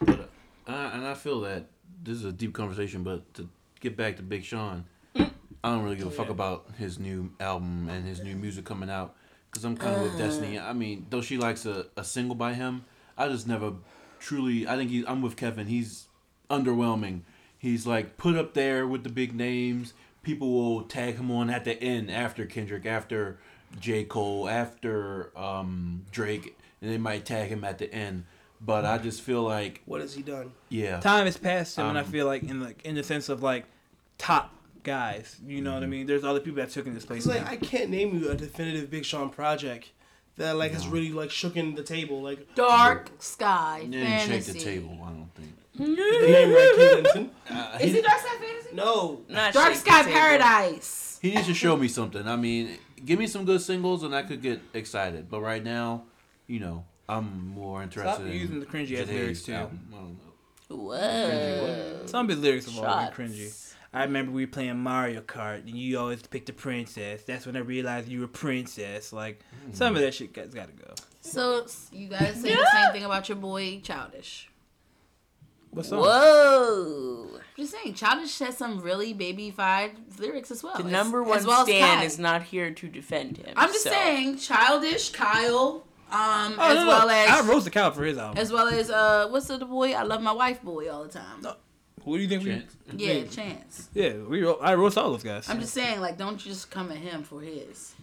But, 0.00 0.30
uh, 0.66 0.90
and 0.92 1.06
I 1.06 1.14
feel 1.14 1.40
that 1.42 1.66
this 2.02 2.16
is 2.16 2.24
a 2.24 2.32
deep 2.32 2.54
conversation, 2.54 3.02
but 3.02 3.32
to 3.34 3.48
get 3.80 3.96
back 3.96 4.16
to 4.16 4.22
Big 4.22 4.44
Sean, 4.44 4.84
I 5.14 5.28
don't 5.62 5.82
really 5.84 5.96
give 5.96 6.06
a 6.06 6.10
fuck 6.10 6.30
about 6.30 6.66
his 6.78 6.98
new 6.98 7.30
album 7.38 7.88
and 7.90 8.06
his 8.06 8.22
new 8.22 8.34
music 8.34 8.64
coming 8.64 8.88
out 8.88 9.14
because 9.50 9.64
I'm 9.64 9.76
kind 9.76 9.96
of 9.96 10.02
with 10.02 10.16
Destiny. 10.16 10.58
I 10.58 10.72
mean, 10.72 11.06
though 11.10 11.20
she 11.20 11.36
likes 11.36 11.66
a, 11.66 11.86
a 11.96 12.04
single 12.04 12.34
by 12.34 12.54
him, 12.54 12.84
I 13.18 13.28
just 13.28 13.46
never 13.46 13.74
truly. 14.18 14.66
I 14.66 14.76
think 14.76 14.90
he, 14.90 15.04
I'm 15.06 15.20
with 15.20 15.36
Kevin. 15.36 15.66
He's 15.66 16.06
underwhelming. 16.48 17.22
He's 17.58 17.86
like 17.86 18.16
put 18.16 18.36
up 18.36 18.54
there 18.54 18.86
with 18.86 19.04
the 19.04 19.10
big 19.10 19.34
names. 19.34 19.92
People 20.22 20.50
will 20.52 20.82
tag 20.82 21.16
him 21.16 21.30
on 21.30 21.48
at 21.50 21.64
the 21.64 21.80
end 21.82 22.10
after 22.10 22.44
Kendrick, 22.46 22.84
after 22.86 23.38
J. 23.80 24.04
Cole, 24.04 24.48
after 24.48 25.30
um, 25.38 26.04
Drake, 26.10 26.58
and 26.82 26.90
they 26.90 26.98
might 26.98 27.24
tag 27.24 27.48
him 27.48 27.64
at 27.64 27.78
the 27.78 27.92
end. 27.92 28.24
But 28.60 28.84
I 28.84 28.98
just 28.98 29.22
feel 29.22 29.42
like, 29.42 29.80
What 29.86 30.02
has 30.02 30.14
he 30.14 30.22
done? 30.22 30.52
yeah. 30.68 31.00
Time 31.00 31.24
has 31.24 31.38
passed 31.38 31.78
him, 31.78 31.86
and 31.86 31.96
I 31.96 32.02
Um, 32.02 32.06
feel 32.06 32.26
like 32.26 32.42
in 32.42 32.60
like 32.62 32.84
in 32.84 32.94
the 32.94 33.02
sense 33.02 33.28
of 33.30 33.42
like 33.42 33.64
top 34.18 34.52
guys. 34.82 35.36
You 35.46 35.62
know 35.62 35.72
what 35.72 35.78
I 35.78 35.80
Mm-hmm. 35.84 35.90
mean? 35.90 36.06
There's 36.06 36.24
other 36.24 36.40
people 36.40 36.56
that 36.56 36.70
took 36.70 36.86
in 36.86 36.92
this 36.94 37.06
place. 37.06 37.24
Like. 37.24 37.46
I 37.48 37.56
can't 37.56 37.88
name 37.90 38.18
you 38.18 38.28
a 38.30 38.34
definitive 38.34 38.90
Big 38.90 39.04
Sean 39.06 39.30
project 39.30 39.90
that 40.36 40.56
like 40.56 40.72
has 40.72 40.86
really 40.86 41.12
like 41.12 41.30
shooken 41.30 41.74
the 41.76 41.82
table. 41.82 42.20
Like 42.22 42.54
Dark 42.54 43.10
Sky 43.18 43.80
They 43.84 43.96
didn't 43.98 44.28
shake 44.28 44.44
the 44.44 44.58
table, 44.60 44.98
I 45.02 45.08
don't 45.10 45.34
think. 45.34 45.54
The 45.74 45.84
name 45.86 46.50
right, 46.52 46.72
Kate 46.76 47.02
Linton. 47.02 47.30
Uh, 47.48 47.78
Is 47.80 47.92
he, 47.92 47.98
it 47.98 48.04
Dark 48.04 48.18
Sky 48.20 48.36
Fantasy? 48.38 48.74
No, 48.74 49.20
Not 49.28 49.52
Dark 49.54 49.68
Shake 49.72 49.78
Sky 49.80 50.02
Table. 50.02 50.12
Paradise. 50.12 51.18
he 51.22 51.34
needs 51.34 51.46
to 51.46 51.54
show 51.54 51.76
me 51.76 51.88
something. 51.88 52.26
I 52.26 52.36
mean, 52.36 52.78
give 53.04 53.18
me 53.18 53.26
some 53.26 53.44
good 53.44 53.60
singles 53.60 54.02
and 54.02 54.14
I 54.14 54.22
could 54.22 54.42
get 54.42 54.60
excited. 54.74 55.30
But 55.30 55.40
right 55.42 55.62
now, 55.62 56.04
you 56.46 56.60
know, 56.60 56.84
I'm 57.08 57.48
more 57.50 57.82
interested 57.82 58.12
Stop 58.14 58.26
in 58.26 58.32
using 58.32 58.60
the 58.60 58.66
cringy 58.66 59.00
ass 59.00 59.06
Janae's 59.06 59.10
lyrics 59.10 59.42
too. 59.42 59.52
album. 59.54 59.80
I 59.92 59.96
don't 59.96 60.18
know. 60.18 60.84
Whoa. 60.84 62.02
Some 62.06 62.26
of 62.26 62.30
his 62.30 62.38
lyrics 62.40 62.66
have 62.66 62.76
always 62.78 62.92
Shots. 62.92 63.16
been 63.16 63.30
cringy. 63.30 63.66
I 63.92 64.04
remember 64.04 64.30
we 64.30 64.46
playing 64.46 64.78
Mario 64.78 65.20
Kart 65.20 65.60
and 65.66 65.70
you 65.70 65.98
always 65.98 66.22
picked 66.22 66.46
the 66.46 66.52
princess. 66.52 67.24
That's 67.24 67.44
when 67.44 67.56
I 67.56 67.60
realized 67.60 68.08
you 68.08 68.20
were 68.20 68.28
princess. 68.28 69.12
Like 69.12 69.40
some 69.72 69.96
of 69.96 70.02
that 70.02 70.14
shit 70.14 70.32
got, 70.32 70.52
got 70.54 70.68
to 70.68 70.84
go. 70.84 70.94
So 71.22 71.66
you 71.90 72.08
guys 72.08 72.40
say 72.40 72.54
the 72.54 72.68
same 72.72 72.92
thing 72.92 73.04
about 73.04 73.28
your 73.28 73.36
boy 73.36 73.80
Childish. 73.80 74.49
What's 75.70 75.92
up? 75.92 76.00
Whoa. 76.00 77.26
I'm 77.34 77.40
just 77.66 77.72
saying, 77.72 77.94
Childish 77.94 78.38
has 78.40 78.56
some 78.56 78.80
really 78.80 79.14
babyfied 79.14 79.92
lyrics 80.18 80.50
as 80.50 80.62
well. 80.62 80.76
The 80.76 80.84
number 80.84 81.22
one 81.22 81.38
as 81.38 81.46
well 81.46 81.64
stan 81.64 82.02
is 82.04 82.18
not 82.18 82.42
here 82.44 82.70
to 82.70 82.88
defend 82.88 83.36
him. 83.36 83.52
I'm 83.56 83.68
just 83.68 83.84
so. 83.84 83.90
saying, 83.90 84.38
Childish, 84.38 85.10
Kyle, 85.10 85.84
um, 86.10 86.54
Oh, 86.58 86.70
as 86.70 86.74
no, 86.74 86.82
no. 86.84 86.88
well 86.88 87.10
as 87.10 87.30
I 87.30 87.48
roast 87.48 87.64
the 87.66 87.70
cow 87.70 87.90
for 87.90 88.04
his 88.04 88.16
album. 88.18 88.38
as 88.38 88.50
well 88.50 88.66
as 88.68 88.90
uh, 88.90 89.28
what's 89.28 89.46
the 89.48 89.58
boy? 89.58 89.92
I 89.92 90.02
love 90.02 90.22
my 90.22 90.32
wife 90.32 90.62
boy 90.62 90.90
all 90.90 91.02
the 91.04 91.10
time. 91.10 91.42
No. 91.42 91.54
Who 92.04 92.16
do 92.16 92.22
you 92.22 92.28
think 92.30 92.44
Chance. 92.44 92.76
we? 92.94 93.04
Yeah, 93.04 93.24
Chance. 93.24 93.90
Yeah, 93.92 94.14
we. 94.14 94.48
I 94.62 94.74
roast 94.74 94.96
all 94.96 95.10
those 95.12 95.22
guys. 95.22 95.48
I'm 95.50 95.60
just 95.60 95.74
saying, 95.74 96.00
like, 96.00 96.16
don't 96.16 96.38
just 96.38 96.70
come 96.70 96.90
at 96.90 96.96
him 96.96 97.22
for 97.22 97.42
his. 97.42 97.94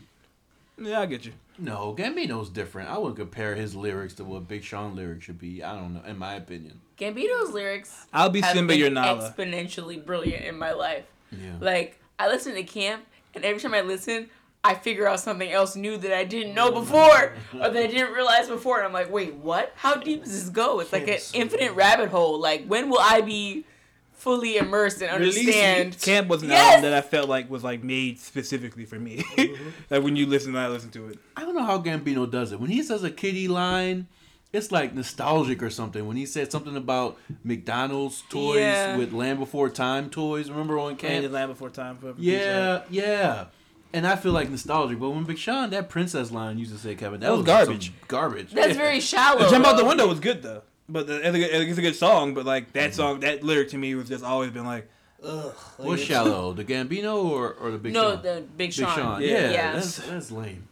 yeah, 0.80 1.01
I 1.01 1.08
get 1.08 1.25
you. 1.25 1.34
No, 1.58 1.95
Gambino's 1.97 2.49
different. 2.49 2.89
I 2.89 2.97
wouldn't 2.99 3.17
compare 3.17 3.56
his 3.56 3.75
lyrics 3.75 4.13
to 4.15 4.23
what 4.23 4.47
Big 4.47 4.63
Sean 4.63 4.95
lyrics 4.95 5.25
should 5.25 5.39
be. 5.39 5.63
I 5.63 5.73
don't 5.75 5.95
know, 5.95 6.03
in 6.06 6.19
my 6.19 6.36
opinion. 6.36 6.80
Gambino's 6.99 7.51
lyrics 7.51 8.07
I'll 8.13 8.29
be 8.29 8.41
have 8.41 8.55
Simba, 8.55 8.73
been 8.73 8.79
you're 8.79 8.89
Nala. 8.89 9.31
exponentially 9.31 10.03
brilliant 10.03 10.45
in 10.45 10.57
my 10.57 10.71
life. 10.73 11.05
Yeah. 11.31 11.53
Like 11.60 11.99
I 12.19 12.27
listen 12.27 12.55
to 12.55 12.63
Camp, 12.63 13.03
and 13.36 13.43
every 13.45 13.62
time 13.62 13.73
I 13.73 13.81
listen, 13.81 14.29
I 14.63 14.73
figure 14.73 15.07
out 15.07 15.19
something 15.19 15.51
else 15.51 15.75
new 15.75 15.97
that 15.97 16.12
I 16.12 16.23
didn't 16.23 16.55
know 16.55 16.71
before, 16.71 17.33
or 17.53 17.69
that 17.69 17.75
I 17.77 17.88
didn't 17.88 18.13
realize 18.13 18.47
before. 18.47 18.77
And 18.77 18.88
I'm 18.88 18.93
like, 18.93 19.12
wait, 19.12 19.36
what? 19.36 19.71
How 19.75 19.95
deep 19.95 20.23
does 20.23 20.33
this 20.33 20.49
go? 20.49 20.79
It's 20.79 20.91
like 20.91 21.03
an 21.03 21.07
Camp 21.10 21.23
infinite 21.33 21.73
rabbit 21.73 22.10
hole. 22.10 22.39
Like 22.39 22.65
when 22.65 22.89
will 22.89 22.99
I 22.99 23.21
be 23.21 23.65
fully 24.13 24.57
immersed 24.57 24.99
and 25.03 25.19
Release 25.21 25.38
understand? 25.38 25.99
Camp 26.01 26.27
was 26.27 26.41
an 26.41 26.49
Yes! 26.49 26.75
album 26.77 26.89
that 26.89 26.97
I 26.97 27.01
felt 27.07 27.29
like 27.29 27.49
was 27.51 27.63
like 27.63 27.83
made 27.83 28.19
specifically 28.19 28.86
for 28.86 28.99
me. 28.99 29.17
Mm-hmm. 29.17 29.69
like 29.91 30.03
when 30.03 30.15
you 30.15 30.25
listen, 30.25 30.55
I 30.55 30.67
listen 30.67 30.89
to 30.91 31.10
it. 31.10 31.19
I 31.36 31.41
don't 31.41 31.55
know 31.55 31.63
how 31.63 31.79
Gambino 31.79 32.29
does 32.29 32.51
it. 32.51 32.60
When 32.60 32.71
he 32.71 32.81
says 32.81 33.03
a 33.03 33.12
kitty 33.12 33.47
line, 33.47 34.07
it's 34.53 34.71
like 34.71 34.93
nostalgic 34.93 35.62
or 35.62 35.69
something. 35.69 36.07
When 36.07 36.17
he 36.17 36.25
said 36.25 36.51
something 36.51 36.75
about 36.77 37.17
McDonald's 37.43 38.23
toys 38.29 38.60
Yeah. 38.60 38.97
with 38.97 39.13
Land 39.13 39.39
Before 39.39 39.69
Time 39.69 40.10
toys, 40.10 40.49
remember 40.49 40.79
on 40.79 40.95
Candy 40.95 41.21
Camp? 41.21 41.33
Land 41.33 41.51
Before 41.51 41.69
Time 41.69 41.97
for 41.97 42.13
Yeah, 42.17 42.83
yeah. 42.89 43.45
And 43.93 44.05
I 44.05 44.15
feel 44.15 44.31
like 44.31 44.49
nostalgic. 44.49 44.99
But 44.99 45.10
when 45.12 45.23
Big 45.23 45.38
Sean, 45.38 45.69
that 45.71 45.89
princess 45.89 46.31
line 46.31 46.57
used 46.57 46.71
to 46.71 46.77
say, 46.77 46.95
Kevin, 46.95 47.19
that, 47.21 47.27
That 47.27 47.31
was 47.31 47.39
was 47.39 47.47
garbage. 47.47 47.86
some 47.88 47.95
Garbage. 48.07 48.51
That's 48.51 48.69
Yeah. 48.69 48.73
very 48.73 48.99
shallow. 48.99 49.43
The 49.45 49.49
Jump 49.49 49.65
Out 49.65 49.77
the. 49.77 49.86
Window 49.86 50.07
was 50.07 50.19
good 50.19 50.41
though, 50.43 50.63
but 50.89 51.07
the, 51.07 51.17
it's, 51.17 51.36
a 51.36 51.39
good, 51.39 51.69
it's 51.69 51.79
a 51.79 51.81
good 51.81 51.95
song. 51.95 52.33
But 52.33 52.45
like 52.45 52.73
that 52.73 52.91
mm-hmm. 52.91 52.95
song, 52.95 53.19
that 53.21 53.43
lyric 53.43 53.69
to 53.69 53.77
me 53.77 53.95
was 53.95 54.07
just 54.10 54.23
always 54.23 54.51
been 54.51 54.65
like, 54.65 54.89
ugh. 55.23 55.53
Like, 55.77 55.88
What's 55.88 56.03
shallow? 56.03 56.53
The 56.53 56.63
Gambino 56.65 57.23
or, 57.25 57.53
or 57.53 57.71
the 57.71 57.77
Big 57.77 57.93
No, 57.93 58.15
Sean? 58.15 58.23
No, 58.23 58.36
the 58.36 58.41
Big 58.41 58.57
Big 58.57 58.73
Sean. 58.73 58.95
Sean. 58.95 59.21
Yeah. 59.21 59.27
Yeah, 59.27 59.51
Yeah. 59.51 59.71
That's, 59.73 59.97
that's 59.97 60.31
lame. 60.31 60.67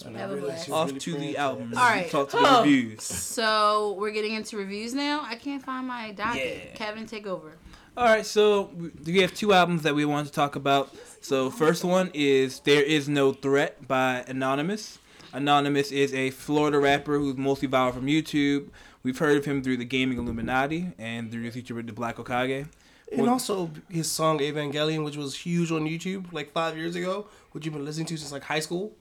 That's 0.00 0.06
when 0.06 0.16
I 0.16 0.20
Have 0.20 0.30
a 0.30 0.34
realized 0.36 0.52
blast. 0.54 0.66
he 0.66 0.70
was 0.72 0.78
off 0.80 0.86
really 0.88 1.00
to 1.00 1.10
the 1.12 1.16
praying 1.18 1.36
album. 1.36 1.72
All 1.76 1.84
right. 1.84 2.10
Talk 2.10 2.30
to 2.30 2.36
the 2.38 2.42
Oh. 2.58 2.60
reviews. 2.62 3.02
So 3.02 3.96
we're 3.98 4.10
getting 4.12 4.34
into 4.34 4.56
reviews 4.56 4.94
now. 4.94 5.22
I 5.24 5.34
can't 5.34 5.62
find 5.64 5.86
my 5.86 6.12
docket. 6.12 6.60
Yeah. 6.64 6.74
Kevin, 6.74 7.06
take 7.06 7.26
over. 7.26 7.52
All 7.96 8.04
right, 8.04 8.24
so 8.24 8.70
we 8.76 8.90
we 9.04 9.18
have 9.20 9.34
two 9.34 9.52
albums 9.52 9.82
that 9.82 9.94
we 9.94 10.04
want 10.04 10.26
to 10.26 10.32
talk 10.32 10.56
about. 10.56 10.94
So 11.20 11.50
first 11.50 11.84
one 11.84 12.10
is 12.14 12.60
"There 12.60 12.82
Is 12.82 13.08
No 13.08 13.32
Threat" 13.32 13.86
by 13.86 14.24
Anonymuz. 14.28 14.98
Anonymuz 15.34 15.92
is 15.92 16.14
a 16.14 16.30
Florida 16.30 16.78
rapper 16.78 17.18
who's 17.18 17.36
mostly 17.36 17.68
viral 17.68 17.92
from 17.92 18.06
YouTube. 18.06 18.68
We've 19.02 19.18
heard 19.18 19.36
of 19.36 19.44
him 19.44 19.62
through 19.62 19.78
the 19.78 19.84
Gaming 19.84 20.18
Illuminati 20.18 20.92
and 20.98 21.30
through 21.30 21.42
his 21.42 21.54
feature 21.54 21.74
with 21.74 21.86
the 21.88 21.92
Black 21.92 22.16
Okage. 22.16 22.66
And 23.12 23.28
also 23.28 23.70
his 23.88 24.08
song 24.10 24.38
Evangelion, 24.38 25.04
which 25.04 25.16
was 25.16 25.34
huge 25.34 25.72
on 25.72 25.84
YouTube 25.84 26.32
like 26.32 26.52
five 26.52 26.76
years 26.78 26.94
ago, 26.94 27.26
which 27.52 27.64
you've 27.64 27.74
been 27.74 27.84
listening 27.84 28.06
to 28.06 28.16
since 28.16 28.30
like 28.32 28.44
high 28.44 28.60
school. 28.60 28.92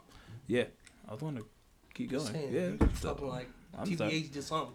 Yeah, 0.47 0.63
I 1.09 1.13
was 1.13 1.21
want 1.21 1.37
to 1.37 1.45
keep 1.95 2.11
going. 2.11 2.25
Saying, 2.25 2.53
Yeah, 2.53 2.67
you 2.85 2.89
talking 3.01 3.27
like 3.27 3.49
I'm 3.77 3.87
TBH 3.87 3.97
sorry. 3.97 4.21
did 4.21 4.43
something. 4.43 4.73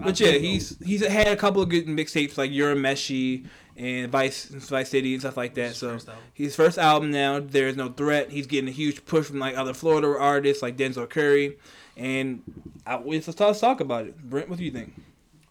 But 0.00 0.18
yeah, 0.20 0.32
he's 0.32 0.76
he's 0.84 1.04
had 1.06 1.28
a 1.28 1.36
couple 1.36 1.62
of 1.62 1.68
good 1.68 1.86
mixtapes 1.86 2.36
like 2.36 2.50
Urameshi 2.50 3.46
and 3.76 4.10
Vice 4.10 4.44
Vice 4.46 4.88
City 4.88 5.14
and 5.14 5.22
stuff 5.22 5.36
like 5.36 5.54
that. 5.54 5.68
His 5.68 5.76
So 5.78 5.92
first 5.92 6.08
his 6.34 6.56
first 6.56 6.78
album 6.78 7.10
now, 7.10 7.40
There's 7.40 7.76
No 7.76 7.88
Threat. 7.88 8.30
He's 8.30 8.46
getting 8.46 8.68
a 8.68 8.72
huge 8.72 9.04
push 9.06 9.26
from 9.26 9.38
like 9.38 9.56
other 9.56 9.74
Florida 9.74 10.16
artists 10.18 10.62
like 10.62 10.76
Denzel 10.76 11.08
Curry. 11.08 11.56
And 11.96 12.42
I, 12.86 12.98
let's 12.98 13.26
talk, 13.26 13.38
let's 13.40 13.60
talk 13.60 13.80
about 13.80 14.06
it. 14.06 14.18
Brent, 14.18 14.48
what 14.48 14.58
do 14.58 14.64
you 14.64 14.70
think? 14.72 14.94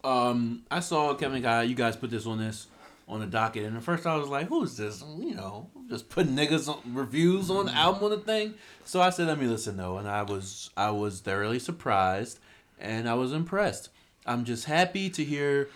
Um, 0.04 0.64
I 0.70 0.82
saw 0.82 1.14
Kevin 1.16 1.42
Guy. 1.42 1.64
You 1.64 1.76
guys 1.76 1.96
put 1.96 2.10
this 2.10 2.26
on 2.26 2.38
this 2.38 2.68
on 3.08 3.20
the 3.20 3.26
docket, 3.26 3.66
and 3.66 3.76
at 3.78 3.84
first 3.84 4.06
I 4.06 4.16
was 4.16 4.28
like, 4.30 4.48
"Who's 4.48 4.78
this?" 4.78 5.04
You 5.20 5.36
know, 5.36 5.70
just 5.90 6.10
putting 6.10 6.36
niggas 6.36 6.68
on 6.70 6.94
reviews 6.94 7.50
on 7.50 7.66
the 7.68 7.74
album 7.74 8.04
on 8.06 8.10
the 8.12 8.18
thing. 8.18 8.54
So 8.86 9.02
I 9.02 9.10
said, 9.10 9.28
"Let 9.28 9.40
me 9.40 9.48
listen." 9.48 9.78
though, 9.78 9.98
and 9.98 10.08
I 10.08 10.24
was 10.24 10.70
I 10.78 10.92
was 10.92 11.20
thoroughly 11.20 11.60
surprised, 11.60 12.40
and 12.80 13.08
I 13.10 13.14
was 13.16 13.34
impressed. 13.34 13.90
I'm 14.26 14.46
just 14.46 14.66
happy 14.66 15.10
to 15.10 15.24
hear 15.24 15.68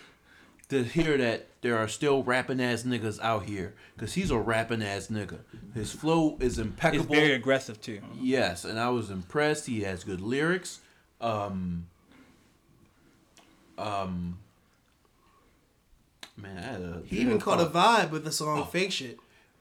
to 0.70 0.84
hear 0.84 1.16
that 1.18 1.46
there 1.62 1.76
are 1.78 1.88
still 1.88 2.22
rapping 2.22 2.60
ass 2.60 2.82
niggas 2.84 3.18
out 3.20 3.44
here, 3.44 3.74
cause 3.98 4.14
he's 4.14 4.30
a 4.30 4.38
rapping 4.38 4.82
ass 4.82 5.08
nigga. 5.08 5.38
His 5.74 5.92
flow 5.92 6.36
is 6.40 6.58
It's 6.58 6.66
impeccable. 6.66 7.14
very 7.14 7.32
aggressive 7.32 7.80
too. 7.80 8.00
Yes, 8.20 8.64
and 8.64 8.78
I 8.78 8.88
was 8.90 9.10
impressed. 9.10 9.66
He 9.66 9.80
has 9.82 10.04
good 10.04 10.20
lyrics. 10.20 10.80
Um, 11.20 11.86
um, 13.76 14.38
man, 16.40 16.56
I 16.56 16.60
had 16.60 16.80
a 16.80 17.02
He 17.06 17.18
even 17.20 17.40
caught 17.40 17.60
a 17.60 17.66
vibe 17.66 18.10
with 18.10 18.24
the 18.24 18.32
song 18.32 18.60
oh. 18.60 18.64
"Fake 18.64 18.92
Shit." 18.92 19.18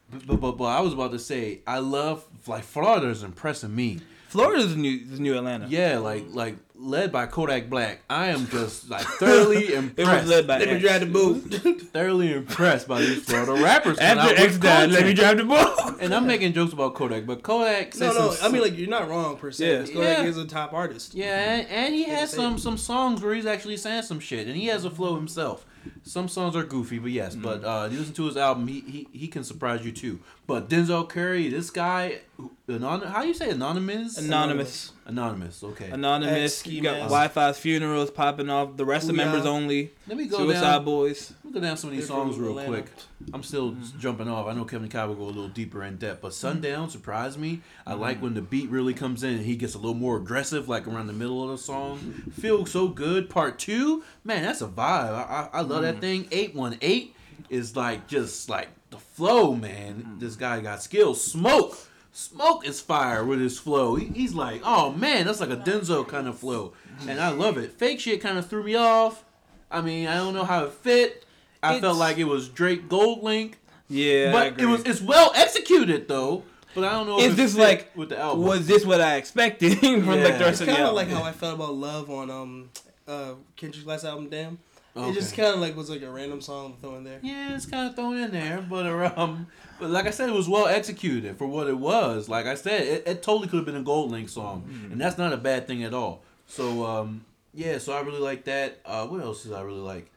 But, 0.09 0.25
but, 0.25 0.39
but, 0.39 0.51
but 0.53 0.65
I 0.65 0.79
was 0.79 0.93
about 0.93 1.11
to 1.11 1.19
say, 1.19 1.59
I 1.67 1.79
love 1.79 2.25
like 2.47 2.63
Florida's 2.63 3.23
impressing 3.23 3.75
me. 3.75 3.99
Florida's 4.29 4.75
the 4.75 4.81
new 4.81 5.05
the 5.05 5.19
new 5.21 5.37
Atlanta. 5.37 5.67
Yeah, 5.69 5.99
like 5.99 6.25
like 6.29 6.55
led 6.75 7.11
by 7.13 7.27
Kodak 7.27 7.69
Black. 7.69 8.01
I 8.09 8.27
am 8.27 8.45
just 8.47 8.89
like 8.89 9.05
thoroughly 9.05 9.73
impressed. 9.73 9.97
It 9.97 10.01
impressed. 10.01 10.23
was 10.23 10.29
led 10.29 10.47
by 10.47 10.59
Let 10.59 10.69
me 10.69 10.79
drive 10.79 10.99
the 10.99 11.05
boot. 11.07 11.53
thorouhtly 11.93 12.33
impressed 12.33 12.87
by 12.89 12.99
these 12.99 13.23
Florida 13.23 13.53
rappers. 13.53 13.97
coming 13.97 14.17
After 14.19 14.21
out 14.21 14.31
with 14.31 14.39
X 14.39 14.57
died, 14.57 14.91
let 14.91 15.05
me 15.05 15.13
drive 15.13 15.37
the 15.37 15.45
ball. 15.45 15.95
And 16.01 16.13
I'm 16.13 16.27
making 16.27 16.53
jokes 16.53 16.73
about 16.73 16.93
Kodak, 16.95 17.25
but 17.25 17.41
Kodak 17.41 17.95
no, 17.95 17.99
said 17.99 18.19
no. 18.19 18.31
some 18.31 18.49
I 18.49 18.53
mean, 18.53 18.61
like 18.61 18.77
you're 18.77 18.89
not 18.89 19.09
wrong 19.09 19.37
per 19.37 19.49
se. 19.51 19.65
Yeah. 19.65 19.79
Yeah. 19.79 19.93
Kodak 19.93 20.17
Yeah. 20.19 20.23
is 20.25 20.37
a 20.37 20.45
top 20.45 20.73
artist. 20.73 21.15
Yeah, 21.15 21.25
and, 21.55 21.67
and 21.69 21.95
he 21.95 22.03
has 22.03 22.29
some 22.29 22.57
some 22.57 22.77
songs 22.77 23.21
where 23.21 23.33
he's 23.33 23.45
actually 23.45 23.77
saying 23.77 24.03
some 24.03 24.19
shit, 24.19 24.47
and 24.47 24.57
he 24.57 24.65
has 24.67 24.83
a 24.83 24.91
flow 24.91 25.15
himself. 25.15 25.65
Some 26.03 26.27
songs 26.27 26.55
are 26.55 26.63
goofy, 26.63 26.99
but 26.99 27.11
yes. 27.11 27.35
Mm. 27.35 27.41
But 27.41 27.63
uh, 27.63 27.87
you 27.91 27.99
listen 27.99 28.13
to 28.15 28.25
his 28.25 28.37
album, 28.37 28.67
he, 28.67 28.81
he 28.81 29.07
he 29.11 29.27
can 29.27 29.43
surprise 29.43 29.85
you 29.85 29.91
too. 29.91 30.19
But 30.47 30.69
Denzel 30.69 31.09
Curry, 31.09 31.49
this 31.49 31.69
guy, 31.69 32.19
who- 32.37 32.51
anon- 32.69 33.01
how 33.01 33.21
you 33.23 33.33
say 33.33 33.49
Anonymuz? 33.49 34.17
Anonymuz. 34.17 34.91
Anonymuz. 35.05 35.61
Okay. 35.61 35.89
Anonymuz. 35.89 36.27
Ex-ski 36.45 36.69
You 36.71 36.81
got. 36.83 36.99
Wi-Fi's 36.99 37.57
funerals 37.59 38.09
popping 38.11 38.49
off. 38.49 38.77
The 38.77 38.85
rest 38.85 39.09
of 39.09 39.15
Booyah. 39.15 39.17
members 39.17 39.45
only. 39.45 39.91
Let 40.07 40.15
me 40.17 40.25
go 40.27 40.37
Suicide 40.37 40.61
down. 40.61 40.85
Boys. 40.85 41.33
Let 41.43 41.45
me 41.53 41.59
go 41.59 41.67
down 41.67 41.75
some 41.75 41.89
of 41.89 41.97
these 41.97 42.07
They're 42.07 42.15
songs 42.15 42.37
real 42.37 42.51
Atlanta. 42.51 42.69
quick. 42.69 42.85
I'm 43.33 43.43
still 43.43 43.71
Mm-hmm. 43.71 43.99
jumping 43.99 44.29
off. 44.29 44.47
I 44.47 44.53
know 44.53 44.63
Kevin 44.63 44.87
Kyle 44.87 45.09
will 45.09 45.15
go 45.15 45.23
a 45.23 45.25
little 45.25 45.49
deeper 45.49 45.83
in 45.83 45.97
depth, 45.97 46.21
but 46.21 46.33
Sundown 46.33 46.89
surprised 46.89 47.37
me. 47.37 47.59
I 47.85 47.95
like 47.95 48.21
when 48.21 48.33
the 48.33 48.41
beat 48.41 48.69
really 48.69 48.93
comes 48.93 49.23
in 49.23 49.31
and 49.35 49.45
he 49.45 49.57
gets 49.57 49.73
a 49.75 49.77
little 49.77 49.95
more 49.95 50.15
aggressive, 50.15 50.69
like 50.69 50.87
around 50.87 51.07
the 51.07 51.13
middle 51.13 51.43
of 51.43 51.49
the 51.49 51.57
song. 51.61 51.97
Feel 52.39 52.65
so 52.65 52.87
good. 52.87 53.29
Part 53.29 53.59
two, 53.59 54.01
man, 54.23 54.43
that's 54.43 54.61
a 54.61 54.67
vibe. 54.67 54.79
I, 55.13 55.49
I, 55.53 55.57
I 55.59 55.61
love 55.61 55.79
Mm. 55.79 55.91
that 55.93 55.99
thing. 55.99 56.27
Eight 56.31 56.55
one 56.55 56.77
eight 56.81 57.15
is 57.49 57.75
like 57.75 58.07
just 58.07 58.49
like 58.49 58.69
the 58.75 58.76
flow, 59.17 59.55
man. 59.55 60.05
Mm. 60.15 60.19
This 60.19 60.35
guy 60.35 60.59
got 60.61 60.81
skills. 60.83 61.23
Smoke. 61.23 61.77
Smoke 62.13 62.65
is 62.67 62.79
fire 62.81 63.23
with 63.25 63.39
his 63.39 63.59
flow. 63.59 63.95
He, 63.95 64.05
he's 64.07 64.33
like, 64.33 64.61
oh 64.63 64.91
man, 64.93 65.25
that's 65.25 65.39
like 65.39 65.49
a 65.51 65.57
Denzel 65.57 66.07
kind 66.07 66.27
of 66.27 66.37
flow, 66.39 66.73
and 67.07 67.19
I 67.19 67.29
love 67.29 67.57
it. 67.57 67.73
Fake 67.73 67.99
shit 67.99 68.21
kind 68.21 68.37
of 68.39 68.47
threw 68.49 68.63
me 68.63 68.73
off. 68.75 69.23
I 69.69 69.81
mean, 69.81 70.07
I 70.07 70.15
don't 70.15 70.33
know 70.33 70.43
how 70.45 70.63
it 70.65 70.71
fit. 70.71 71.25
I 71.61 71.79
felt 71.79 71.97
like 71.97 72.17
it 72.17 72.23
was 72.23 72.49
Drake 72.49 72.87
GoldLink, 72.89 73.53
Yeah, 73.89 74.29
I 74.29 74.31
but 74.31 74.47
agree. 74.47 74.63
it 74.63 74.67
was 74.67 74.81
it's 74.85 75.01
well 75.01 75.31
executed 75.35 76.07
though. 76.07 76.43
But 76.73 76.85
I 76.85 76.91
don't 76.93 77.05
know. 77.07 77.19
Is 77.19 77.33
if 77.33 77.39
it 77.39 77.49
fit 77.55 77.59
like 77.59 77.91
with 77.95 78.09
the 78.09 78.17
album. 78.19 78.45
was 78.45 78.65
this 78.67 78.83
what 78.85 79.01
I 79.01 79.15
expected 79.17 79.77
from 79.79 80.05
like 80.07 80.37
the 80.39 80.45
rest 80.45 80.49
It's 80.49 80.61
of 80.61 80.67
the 80.67 80.71
album? 80.73 80.77
kind 80.77 80.89
of 80.89 80.95
like 80.95 81.09
how 81.09 81.23
I 81.23 81.31
felt 81.33 81.55
about 81.55 81.73
Love 81.75 82.09
on 82.09 82.31
um 82.31 82.69
uh 83.07 83.33
Kendrick's 83.55 83.85
last 83.85 84.05
album, 84.05 84.29
Damn. 84.29 84.57
It 84.97 85.13
just 85.13 85.35
kind 85.35 85.53
of 85.53 85.59
like 85.59 85.75
was 85.75 85.89
like 85.89 86.01
a 86.01 86.09
random 86.09 86.41
song 86.41 86.73
to 86.73 86.81
throw 86.81 86.95
in 86.95 87.03
there. 87.03 87.19
Yeah, 87.21 87.55
it's 87.55 87.65
kind 87.65 87.89
of 87.89 87.95
thrown 87.95 88.17
in 88.17 88.31
there, 88.31 88.65
but 88.67 88.85
um, 89.17 89.47
but 89.79 89.89
like 89.89 90.07
I 90.07 90.11
said, 90.11 90.29
it 90.29 90.35
was 90.35 90.49
well 90.49 90.67
executed 90.67 91.37
for 91.37 91.47
what 91.47 91.67
it 91.67 91.77
was. 91.77 92.27
Like 92.27 92.45
I 92.45 92.55
said, 92.55 92.81
it, 92.81 93.03
it 93.07 93.23
totally 93.23 93.47
could 93.47 93.57
have 93.57 93.65
been 93.65 93.75
a 93.77 93.83
GoldLink 93.83 94.29
song, 94.29 94.63
and 94.91 94.99
that's 94.99 95.17
not 95.17 95.33
a 95.33 95.37
bad 95.37 95.67
thing 95.67 95.83
at 95.83 95.93
all. 95.93 96.23
So 96.47 96.85
um, 96.85 97.25
yeah, 97.53 97.77
so 97.77 97.93
I 97.93 98.01
really 98.01 98.19
like 98.19 98.45
that. 98.45 98.79
Uh, 98.85 99.05
what 99.07 99.21
else 99.21 99.43
did 99.43 99.53
I 99.53 99.61
really 99.61 99.79
like? 99.79 100.11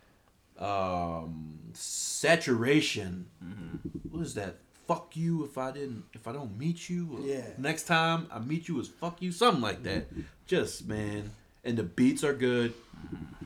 Um, 0.59 1.59
saturation. 1.73 3.27
What 4.11 4.23
is 4.23 4.35
that? 4.35 4.57
Fuck 4.87 5.17
you 5.17 5.45
if 5.45 5.57
I 5.57 5.71
didn't 5.71 6.05
if 6.15 6.27
I 6.27 6.33
don't 6.33 6.59
meet 6.59 6.89
you. 6.91 7.23
Yeah. 7.23 7.47
Next 7.59 7.85
time 7.85 8.27
I 8.33 8.41
meet 8.41 8.67
you 8.69 8.81
is 8.81 8.89
fuck 8.89 9.23
you, 9.23 9.31
something 9.31 9.63
like 9.63 9.83
that. 9.85 10.09
Just 10.47 10.89
man, 10.89 11.31
and 11.65 11.77
the 11.77 11.85
beats 11.85 12.25
are 12.25 12.35
good. 12.35 12.75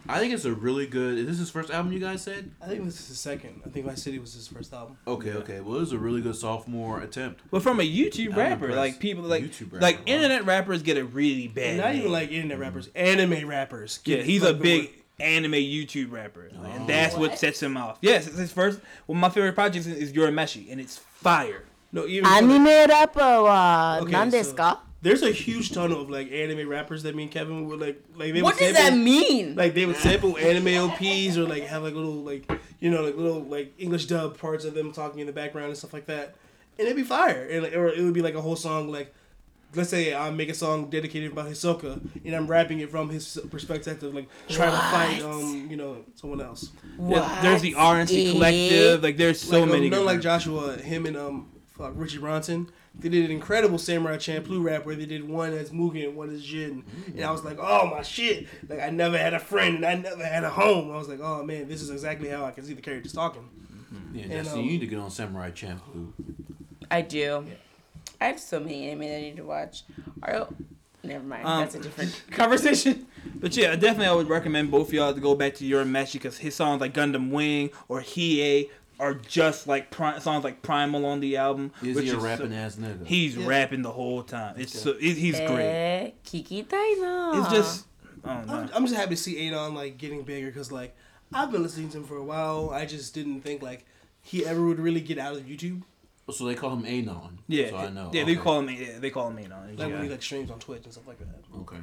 I 0.08 0.18
think 0.18 0.34
it's 0.34 0.44
a 0.44 0.52
really 0.52 0.86
good. 0.86 1.18
Is 1.18 1.26
this 1.26 1.38
his 1.38 1.50
first 1.50 1.70
album? 1.70 1.92
You 1.92 1.98
guys 1.98 2.22
said. 2.22 2.50
I 2.62 2.66
think 2.66 2.84
this 2.84 3.00
is 3.00 3.08
his 3.08 3.18
second. 3.20 3.62
I 3.64 3.70
think 3.70 3.86
My 3.86 3.94
City 3.94 4.18
was 4.18 4.34
his 4.34 4.46
first 4.48 4.72
album. 4.72 4.96
Okay, 5.06 5.32
okay. 5.32 5.60
Well, 5.60 5.76
it 5.76 5.80
was 5.80 5.92
a 5.92 5.98
really 5.98 6.20
good 6.20 6.36
sophomore 6.36 7.00
attempt. 7.00 7.40
but 7.50 7.62
from 7.62 7.80
a 7.80 7.82
YouTube 7.82 8.32
I'm 8.32 8.38
rapper, 8.38 8.66
impressed. 8.66 8.76
like 8.76 8.98
people 8.98 9.24
like 9.24 9.44
YouTube 9.44 9.72
rapper, 9.72 9.80
like 9.80 9.96
wow. 9.98 10.02
internet 10.06 10.44
rappers 10.44 10.82
get 10.82 10.96
a 10.98 11.04
really 11.04 11.48
bad. 11.48 11.64
And 11.66 11.78
not 11.78 11.94
even 11.94 12.12
like 12.12 12.30
internet 12.30 12.58
rappers, 12.58 12.88
anime 12.94 13.48
rappers. 13.48 14.00
yeah, 14.04 14.16
Get 14.16 14.26
he's 14.26 14.42
a 14.42 14.52
big 14.54 14.90
anime 15.20 15.52
YouTube 15.52 16.10
rapper, 16.12 16.50
Oh. 16.58 16.64
and 16.64 16.86
that's 16.88 17.16
what? 17.16 17.38
sets 17.38 17.62
him 17.62 17.76
off. 17.76 17.98
Yes, 18.00 18.26
it's 18.26 18.36
his 18.36 18.52
first. 18.52 18.80
Well, 19.06 19.16
my 19.16 19.28
favorite 19.30 19.54
project 19.54 19.86
is, 19.86 19.96
is 19.96 20.12
Urameshi, 20.12 20.70
and 20.70 20.80
it's 20.80 20.98
fire. 20.98 21.64
No, 21.92 22.06
even 22.06 22.26
Anime 22.26 22.64
rapper 22.90 23.20
wa 23.20 24.00
Okay, 24.02 24.42
so- 24.42 24.52
ka? 24.54 24.80
There's 25.04 25.22
a 25.22 25.30
huge 25.30 25.70
ton 25.70 25.92
of 25.92 26.08
like 26.08 26.32
anime 26.32 26.66
rappers 26.68 27.02
that 27.02 27.14
me 27.14 27.24
and 27.24 27.32
Kevin 27.32 27.68
would 27.68 27.78
like 27.78 28.02
like 28.16 28.32
they 28.32 28.40
What 28.42 28.54
would 28.54 28.60
does 28.60 28.72
that 28.72 28.88
sample- 28.88 28.98
mean? 29.04 29.54
Like 29.54 29.74
they 29.74 29.84
would 29.84 29.96
sample 29.96 30.36
anime 30.38 30.90
OPs 30.90 31.36
or 31.36 31.44
like 31.46 31.64
have 31.64 31.82
like 31.82 31.94
little 31.94 32.22
like 32.24 32.50
you 32.80 32.90
know 32.90 33.02
like 33.02 33.14
little 33.14 33.42
like 33.42 33.74
English 33.78 34.06
dub 34.06 34.38
parts 34.38 34.64
of 34.64 34.72
them 34.74 34.92
talking 34.92 35.20
in 35.20 35.26
the 35.26 35.32
background 35.32 35.68
and 35.68 35.76
stuff 35.76 35.92
like 35.92 36.06
that, 36.06 36.34
and 36.78 36.86
it'd 36.86 36.96
be 36.96 37.02
fire. 37.02 37.46
And 37.50 37.62
like, 37.64 37.74
or 37.76 37.88
it 37.88 38.02
would 38.02 38.14
be 38.14 38.22
like 38.22 38.34
a 38.34 38.40
whole 38.40 38.56
song 38.56 38.90
like. 38.90 39.14
Let's 39.76 39.90
say 39.90 40.14
I 40.14 40.30
make 40.30 40.48
a 40.50 40.54
song 40.54 40.88
dedicated 40.88 41.32
about 41.32 41.48
Hisoka, 41.48 42.00
and 42.24 42.32
I'm 42.36 42.46
rapping 42.46 42.78
it 42.78 42.90
from 42.92 43.08
his 43.10 43.36
perspective, 43.50 44.14
like 44.14 44.28
trying 44.48 44.70
to 44.70 44.76
fight, 44.78 45.20
um, 45.22 45.66
you 45.68 45.76
know, 45.76 46.04
someone 46.14 46.40
else. 46.40 46.70
Yeah, 46.96 47.40
There's 47.42 47.60
the 47.60 47.74
What? 47.74 48.06
RNC 48.08 48.30
Collective. 48.30 49.02
Like 49.02 49.16
there's 49.16 49.40
so 49.40 49.62
like, 49.62 49.70
many. 49.70 49.86
Um, 49.86 49.90
not 49.90 50.04
like. 50.04 50.20
Joshua, 50.20 50.76
him 50.76 51.06
and 51.06 51.16
um, 51.16 51.50
fuck, 51.76 51.90
Richie 51.96 52.18
Bronson. 52.18 52.70
They 52.98 53.08
did 53.08 53.24
an 53.24 53.30
incredible 53.30 53.78
Samurai 53.78 54.16
Champloo 54.16 54.62
rap 54.62 54.86
where 54.86 54.94
they 54.94 55.06
did 55.06 55.28
one 55.28 55.52
as 55.52 55.70
Mugen 55.70 56.04
and 56.04 56.16
one 56.16 56.30
as 56.30 56.42
Jin, 56.44 56.84
and 57.14 57.24
I 57.24 57.30
was 57.32 57.44
like, 57.44 57.58
oh 57.60 57.86
my 57.86 58.02
shit! 58.02 58.46
Like 58.68 58.80
I 58.80 58.90
never 58.90 59.18
had 59.18 59.34
a 59.34 59.40
friend 59.40 59.76
and 59.76 59.86
I 59.86 59.94
never 59.96 60.24
had 60.24 60.44
a 60.44 60.50
home. 60.50 60.90
I 60.90 60.96
was 60.96 61.08
like, 61.08 61.20
oh 61.20 61.42
man, 61.42 61.68
this 61.68 61.82
is 61.82 61.90
exactly 61.90 62.28
how 62.28 62.44
I 62.44 62.52
can 62.52 62.64
see 62.64 62.74
the 62.74 62.82
characters 62.82 63.12
talking. 63.12 63.48
Yeah, 64.12 64.22
And, 64.22 64.32
Destiny, 64.32 64.60
um, 64.60 64.66
you 64.66 64.72
need 64.72 64.80
to 64.80 64.86
get 64.86 64.98
on 64.98 65.10
Samurai 65.10 65.50
Champloo. 65.50 66.12
I 66.90 67.02
do. 67.02 67.46
I 68.20 68.26
have 68.26 68.40
so 68.40 68.60
many 68.60 68.88
anime 68.88 69.00
that 69.00 69.16
I 69.16 69.20
need 69.20 69.36
to 69.36 69.44
watch. 69.44 69.82
Are 70.22 70.48
Never 71.04 71.24
mind. 71.24 71.46
Um, 71.46 71.60
That's 71.60 71.74
a 71.74 71.80
different 71.80 72.22
conversation. 72.30 73.06
But 73.36 73.56
yeah, 73.56 73.76
definitely 73.76 74.06
I 74.06 74.12
would 74.12 74.28
recommend 74.28 74.70
both 74.70 74.88
of 74.88 74.94
y'all 74.94 75.12
to 75.12 75.20
go 75.20 75.34
back 75.34 75.54
to 75.56 75.64
Urameshi 75.64 76.14
because 76.14 76.38
his 76.38 76.54
songs 76.54 76.80
like 76.80 76.94
Gundam 76.94 77.30
Wing 77.30 77.70
or 77.88 78.00
Hiei 78.00 78.70
are 79.00 79.14
just 79.14 79.66
like 79.66 79.90
pri- 79.90 80.18
songs 80.18 80.44
like 80.44 80.62
Primal 80.62 81.04
on 81.06 81.20
the 81.20 81.36
album. 81.36 81.72
Is 81.82 81.96
which 81.96 82.04
he 82.04 82.10
a 82.10 82.14
is 82.16 82.20
so- 82.20 82.24
rapping 82.26 82.54
ass 82.54 82.76
nigga? 82.76 83.06
He's 83.06 83.36
Yeah. 83.36 83.46
rapping 83.46 83.82
the 83.82 83.90
whole 83.92 84.22
time. 84.22 84.54
It's 84.58 84.78
so 84.78 84.90
it, 84.92 85.16
he's 85.16 85.36
great. 85.40 85.66
Eh, 85.66 86.10
Kikitai 86.24 87.00
na. 87.00 87.40
It's 87.42 87.50
just 87.52 87.86
I'm, 88.24 88.70
I'm 88.74 88.86
just 88.86 88.94
happy 88.94 89.10
to 89.16 89.20
see 89.20 89.46
Anon 89.48 89.74
like 89.74 89.98
getting 89.98 90.22
bigger 90.22 90.46
because 90.46 90.70
like 90.72 90.96
I've 91.32 91.50
been 91.50 91.62
listening 91.62 91.88
to 91.90 91.98
him 91.98 92.04
for 92.04 92.16
a 92.16 92.24
while. 92.24 92.70
I 92.70 92.86
just 92.86 93.14
didn't 93.14 93.40
think 93.42 93.62
like 93.62 93.84
he 94.22 94.46
ever 94.46 94.64
would 94.64 94.78
really 94.80 95.00
get 95.00 95.18
out 95.18 95.36
of 95.36 95.42
YouTube. 95.42 95.82
so 96.30 96.46
they 96.46 96.54
call 96.54 96.70
him 96.74 96.86
Anon. 96.86 97.40
Yeah, 97.48 97.70
So 97.70 97.76
I 97.76 97.90
know. 97.90 98.10
yeah, 98.14 98.24
they 98.24 98.36
call 98.36 98.60
him. 98.60 98.70
Yeah, 98.70 98.98
they 98.98 99.10
call 99.10 99.28
him 99.28 99.38
Anon. 99.38 99.76
Like 99.76 99.88
Yeah. 99.88 99.94
when 99.94 100.04
he 100.04 100.08
like 100.08 100.22
streams 100.22 100.50
on 100.50 100.58
Twitch 100.58 100.84
and 100.84 100.92
stuff 100.92 101.06
like 101.06 101.18
that. 101.18 101.42
Okay. 101.60 101.76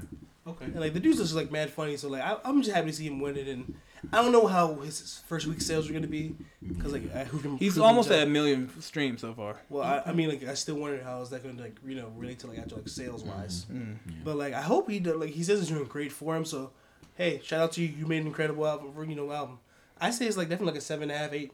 Okay. 0.47 0.65
And 0.65 0.79
like 0.79 0.93
the 0.93 0.99
dude's 0.99 1.19
just 1.19 1.35
like 1.35 1.51
mad 1.51 1.69
funny. 1.69 1.97
So 1.97 2.09
like 2.09 2.23
I, 2.23 2.37
I'm 2.43 2.61
just 2.63 2.73
happy 2.75 2.87
to 2.87 2.93
see 2.93 3.05
him 3.07 3.19
win 3.19 3.37
it. 3.37 3.47
And 3.47 3.75
I 4.11 4.21
don't 4.21 4.31
know 4.31 4.47
how 4.47 4.75
his 4.75 5.21
first 5.27 5.45
week 5.45 5.61
sales 5.61 5.89
are 5.89 5.93
gonna 5.93 6.07
be 6.07 6.35
because 6.67 6.91
like 6.91 7.13
I- 7.15 7.25
who 7.25 7.39
can 7.39 7.57
He's 7.57 7.75
who 7.75 7.83
almost 7.83 8.09
at 8.11 8.27
a 8.27 8.29
million 8.29 8.69
streams 8.81 9.21
so 9.21 9.33
far. 9.33 9.57
Well, 9.69 9.83
I, 9.83 10.09
I 10.09 10.13
mean, 10.13 10.29
like, 10.29 10.47
I 10.47 10.55
still 10.55 10.75
wonder 10.75 11.03
how 11.03 11.21
is 11.21 11.29
that 11.29 11.43
going 11.43 11.57
to, 11.57 11.63
like, 11.63 11.77
you 11.85 11.95
know, 11.95 12.11
relate 12.17 12.39
to 12.39 12.47
like 12.47 12.59
actual 12.59 12.77
like 12.77 12.89
sales 12.89 13.23
wise. 13.23 13.65
Mm. 13.71 13.97
But 14.23 14.37
like, 14.37 14.53
I 14.53 14.61
hope 14.61 14.89
he 14.89 14.99
does. 14.99 15.15
Like, 15.17 15.29
he 15.31 15.43
says 15.43 15.59
it's 15.59 15.69
doing 15.69 15.85
great 15.85 16.11
for 16.11 16.35
him. 16.35 16.45
So, 16.45 16.71
hey, 17.15 17.41
shout 17.43 17.61
out 17.61 17.71
to 17.73 17.81
you. 17.81 17.89
You 17.89 18.07
made 18.07 18.21
an 18.21 18.27
incredible 18.27 18.65
album, 18.67 19.09
you 19.09 19.15
know, 19.15 19.31
album. 19.31 19.59
I 19.99 20.09
say 20.09 20.25
it's 20.25 20.37
like 20.37 20.49
definitely 20.49 20.73
like 20.73 20.79
a 20.79 20.85
seven 20.85 21.03
and 21.03 21.11
a 21.11 21.17
half, 21.17 21.33
eight. 21.33 21.51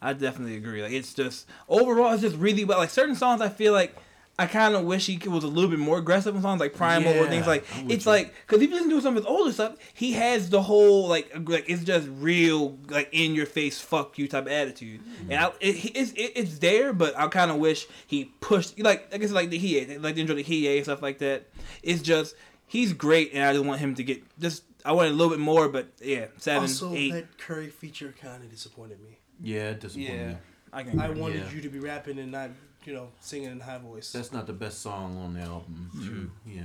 I 0.00 0.12
definitely 0.12 0.56
agree. 0.56 0.82
Like 0.82 0.92
it's 0.92 1.12
just 1.14 1.46
overall, 1.68 2.12
it's 2.12 2.22
just 2.22 2.36
really 2.36 2.64
well. 2.64 2.78
Like 2.78 2.90
certain 2.90 3.14
songs, 3.16 3.40
I 3.40 3.48
feel 3.48 3.72
like 3.72 3.96
I 4.40 4.46
kind 4.46 4.76
of 4.76 4.84
wish 4.84 5.06
he 5.06 5.16
was 5.28 5.42
a 5.42 5.48
little 5.48 5.68
bit 5.68 5.80
more 5.80 5.98
aggressive 5.98 6.36
on 6.36 6.42
songs 6.42 6.60
like 6.60 6.72
Primal 6.74 7.12
or 7.18 7.26
things 7.26 7.46
like. 7.46 7.64
It's 7.88 8.04
you. 8.06 8.12
like 8.12 8.32
because 8.46 8.62
if 8.62 8.68
you 8.70 8.76
listen 8.76 8.90
to 8.90 9.00
some 9.00 9.16
of 9.16 9.24
his 9.24 9.26
older 9.26 9.50
stuff, 9.52 9.74
he 9.94 10.12
has 10.12 10.48
the 10.50 10.62
whole 10.62 11.08
like 11.08 11.32
like 11.48 11.64
it's 11.68 11.82
just 11.82 12.06
real 12.12 12.78
like 12.88 13.08
in 13.10 13.34
your 13.34 13.46
face 13.46 13.80
fuck 13.80 14.16
you 14.18 14.28
type 14.28 14.46
of 14.46 14.52
attitude, 14.52 15.00
Mm-hmm. 15.02 15.32
and 15.32 15.40
I, 15.44 15.46
it, 15.60 15.96
it's 15.96 16.12
it, 16.12 16.32
it's 16.36 16.58
there, 16.60 16.92
but 16.92 17.18
I 17.18 17.26
kind 17.28 17.50
of 17.50 17.56
wish 17.56 17.86
he 18.06 18.26
pushed 18.40 18.78
like 18.78 19.12
I 19.12 19.18
guess 19.18 19.32
like 19.32 19.50
the 19.50 19.58
he 19.58 19.84
like 19.98 20.14
the 20.14 20.20
intro 20.20 20.36
to 20.36 20.42
he 20.42 20.76
and 20.76 20.84
stuff 20.84 21.02
like 21.02 21.18
that. 21.18 21.48
It's 21.82 22.00
just 22.00 22.36
he's 22.66 22.92
great, 22.92 23.32
and 23.34 23.42
I 23.44 23.52
just 23.52 23.64
want 23.64 23.80
him 23.80 23.96
to 23.96 24.04
get 24.04 24.22
just 24.38 24.62
I 24.84 24.92
want 24.92 25.08
a 25.08 25.12
little 25.12 25.30
bit 25.30 25.40
more, 25.40 25.68
but 25.68 25.88
yeah, 26.00 26.26
seven, 26.36 26.62
also, 26.62 26.94
eight. 26.94 27.10
that 27.12 27.38
Curry 27.38 27.70
feature 27.70 28.14
kind 28.22 28.44
of 28.44 28.50
disappointed 28.50 29.00
me. 29.02 29.18
Yeah, 29.42 29.70
it 29.70 29.80
disappointed 29.80 30.12
yeah, 30.16 30.28
me. 30.28 30.36
I 30.72 30.82
can. 30.84 31.00
I 31.00 31.10
wanted 31.10 31.38
Yeah. 31.44 31.50
you 31.56 31.60
to 31.62 31.68
be 31.68 31.80
rapping 31.80 32.18
and 32.20 32.30
not, 32.30 32.50
you 32.84 32.92
know, 32.94 33.08
singing 33.20 33.50
in 33.50 33.60
high 33.60 33.78
voice. 33.78 34.12
That's 34.12 34.32
not 34.32 34.46
the 34.46 34.52
best 34.52 34.80
song 34.80 35.16
on 35.18 35.34
the 35.34 35.40
album. 35.40 35.90
Mm-hmm. 35.94 36.58
Yeah. 36.58 36.62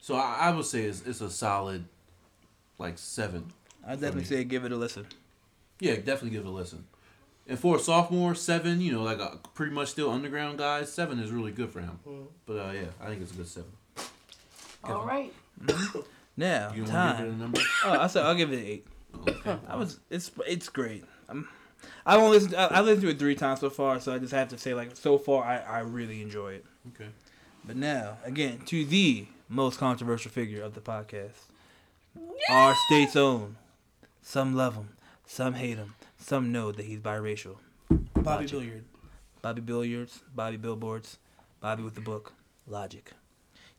So 0.00 0.14
I, 0.16 0.36
I 0.40 0.50
would 0.50 0.64
say 0.64 0.82
it's, 0.82 1.02
it's 1.06 1.20
a 1.20 1.30
solid, 1.30 1.84
like 2.78 2.98
seven. 2.98 3.52
I 3.86 3.92
definitely 3.94 4.24
say 4.24 4.44
give 4.44 4.64
it 4.64 4.72
a 4.72 4.76
listen. 4.76 5.06
Yeah, 5.80 5.96
definitely 5.96 6.30
give 6.30 6.44
it 6.44 6.48
a 6.48 6.50
listen. 6.50 6.84
And 7.48 7.58
for 7.58 7.76
a 7.76 7.78
sophomore, 7.80 8.34
seven, 8.36 8.80
you 8.80 8.92
know, 8.92 9.02
like 9.02 9.18
a 9.18 9.38
pretty 9.54 9.72
much 9.72 9.88
still 9.88 10.10
underground 10.10 10.58
guy, 10.58 10.84
seven 10.84 11.18
is 11.18 11.30
really 11.30 11.50
good 11.52 11.70
for 11.70 11.80
him. 11.80 11.98
Mhm. 12.06 12.26
But 12.46 12.52
uh, 12.58 12.72
yeah, 12.72 12.84
I 13.00 13.06
think 13.08 13.22
it's 13.22 13.32
a 13.32 13.36
good 13.36 13.48
seven. 13.48 13.70
All 14.84 15.04
right. 15.06 15.32
Now, 16.36 16.72
You 16.74 16.84
don't 16.84 16.94
want 16.94 17.18
to 17.18 17.24
give 17.24 17.26
it 17.26 17.28
time. 17.28 17.28
a 17.28 17.32
number? 17.36 17.60
Oh, 17.84 17.90
I 18.00 18.06
said 18.06 18.24
I'll 18.24 18.34
give 18.34 18.52
it 18.52 18.58
an 18.60 18.64
eight. 18.66 18.86
Okay. 19.28 19.56
I 19.68 19.76
was 19.76 20.00
it's 20.10 20.30
it's 20.46 20.68
great. 20.68 21.04
I'm, 21.28 21.46
I 22.04 22.16
won't 22.16 22.32
listen. 22.32 22.54
I, 22.54 22.66
I 22.66 22.80
listened 22.80 23.02
to 23.02 23.08
it 23.08 23.18
three 23.18 23.34
times 23.34 23.60
so 23.60 23.70
far, 23.70 24.00
so 24.00 24.14
I 24.14 24.18
just 24.18 24.32
have 24.32 24.48
to 24.48 24.58
say 24.58 24.74
like 24.74 24.96
so 24.96 25.18
far 25.18 25.44
I, 25.44 25.58
I 25.58 25.78
really 25.80 26.22
enjoy 26.22 26.54
it. 26.54 26.64
Okay. 26.88 27.10
But 27.64 27.76
now 27.76 28.18
again 28.24 28.60
to 28.66 28.84
the 28.84 29.26
most 29.48 29.78
controversial 29.78 30.30
figure 30.30 30.62
of 30.62 30.74
the 30.74 30.80
podcast, 30.80 31.50
our 32.50 32.74
state's 32.86 33.16
own. 33.16 33.56
Some 34.22 34.54
love 34.54 34.74
him, 34.74 34.90
some 35.26 35.54
hate 35.54 35.78
him, 35.78 35.94
some 36.18 36.52
know 36.52 36.72
that 36.72 36.86
he's 36.86 37.00
biracial. 37.00 37.56
Bobby 37.88 38.24
Logic. 38.24 38.50
Billiard. 38.50 38.84
Bobby 39.42 39.60
Billiards, 39.60 40.20
Bobby 40.34 40.56
Billboards, 40.56 41.18
Bobby 41.60 41.82
with 41.82 41.96
the 41.96 42.00
book, 42.00 42.32
Logic. 42.66 43.10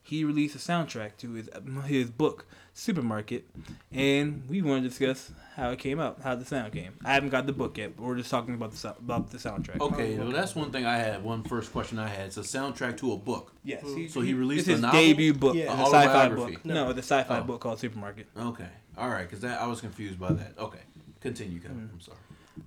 He 0.04 0.24
released 0.26 0.56
a 0.56 0.60
soundtrack 0.60 1.18
to 1.18 1.34
his 1.34 1.50
his 1.86 2.10
book 2.12 2.46
Supermarket, 2.76 3.46
and 3.92 4.44
we 4.50 4.62
want 4.62 4.84
to 4.84 4.90
discuss 4.90 5.32
how 5.56 5.70
it 5.70 5.78
came 5.80 6.00
out, 6.00 6.20
how 6.24 6.34
the 6.36 6.44
sound 6.44 6.74
came. 6.74 6.94
I 7.06 7.14
haven't 7.14 7.30
got 7.30 7.46
the 7.46 7.54
book 7.54 7.78
yet, 7.78 7.96
but 7.96 8.04
we're 8.04 8.16
just 8.18 8.32
talking 8.32 8.56
about 8.56 8.72
the 8.72 8.78
sou- 8.78 8.96
about 9.00 9.30
the 9.30 9.38
soundtrack. 9.38 9.80
Okay, 9.80 10.18
well, 10.18 10.32
that's 10.32 10.56
one 10.56 10.72
thing 10.72 10.84
I 10.86 10.98
had. 10.98 11.24
One 11.24 11.44
first 11.44 11.72
question 11.72 12.00
I 12.00 12.08
had. 12.08 12.26
It's 12.28 12.38
a 12.38 12.42
soundtrack 12.42 12.98
to 12.98 13.14
a 13.14 13.18
book. 13.18 13.54
Yes. 13.64 13.84
Mm-hmm. 13.84 14.08
So 14.08 14.22
he 14.22 14.34
released 14.34 14.62
it's 14.62 14.70
his 14.70 14.80
a 14.80 14.82
novel? 14.82 15.00
debut 15.00 15.34
book, 15.36 15.56
Yeah. 15.56 15.72
a 15.80 15.84
A 15.84 15.86
sci-fi 15.86 16.30
book. 16.30 16.66
No, 16.66 16.92
the 16.94 17.04
sci-fi 17.04 17.40
Oh. 17.40 17.44
book 17.44 17.62
called 17.62 17.80
Supermarket. 17.80 18.26
Okay, 18.36 18.68
all 18.98 19.10
right, 19.10 19.24
because 19.30 19.42
that 19.42 19.62
I 19.62 19.68
was 19.68 19.80
confused 19.82 20.20
by 20.20 20.34
that. 20.34 20.54
Okay, 20.58 20.80
continue, 21.22 21.60
Kevin. 21.60 21.78
Mm-hmm. 21.78 21.94
I'm 21.94 22.02
sorry. 22.02 22.18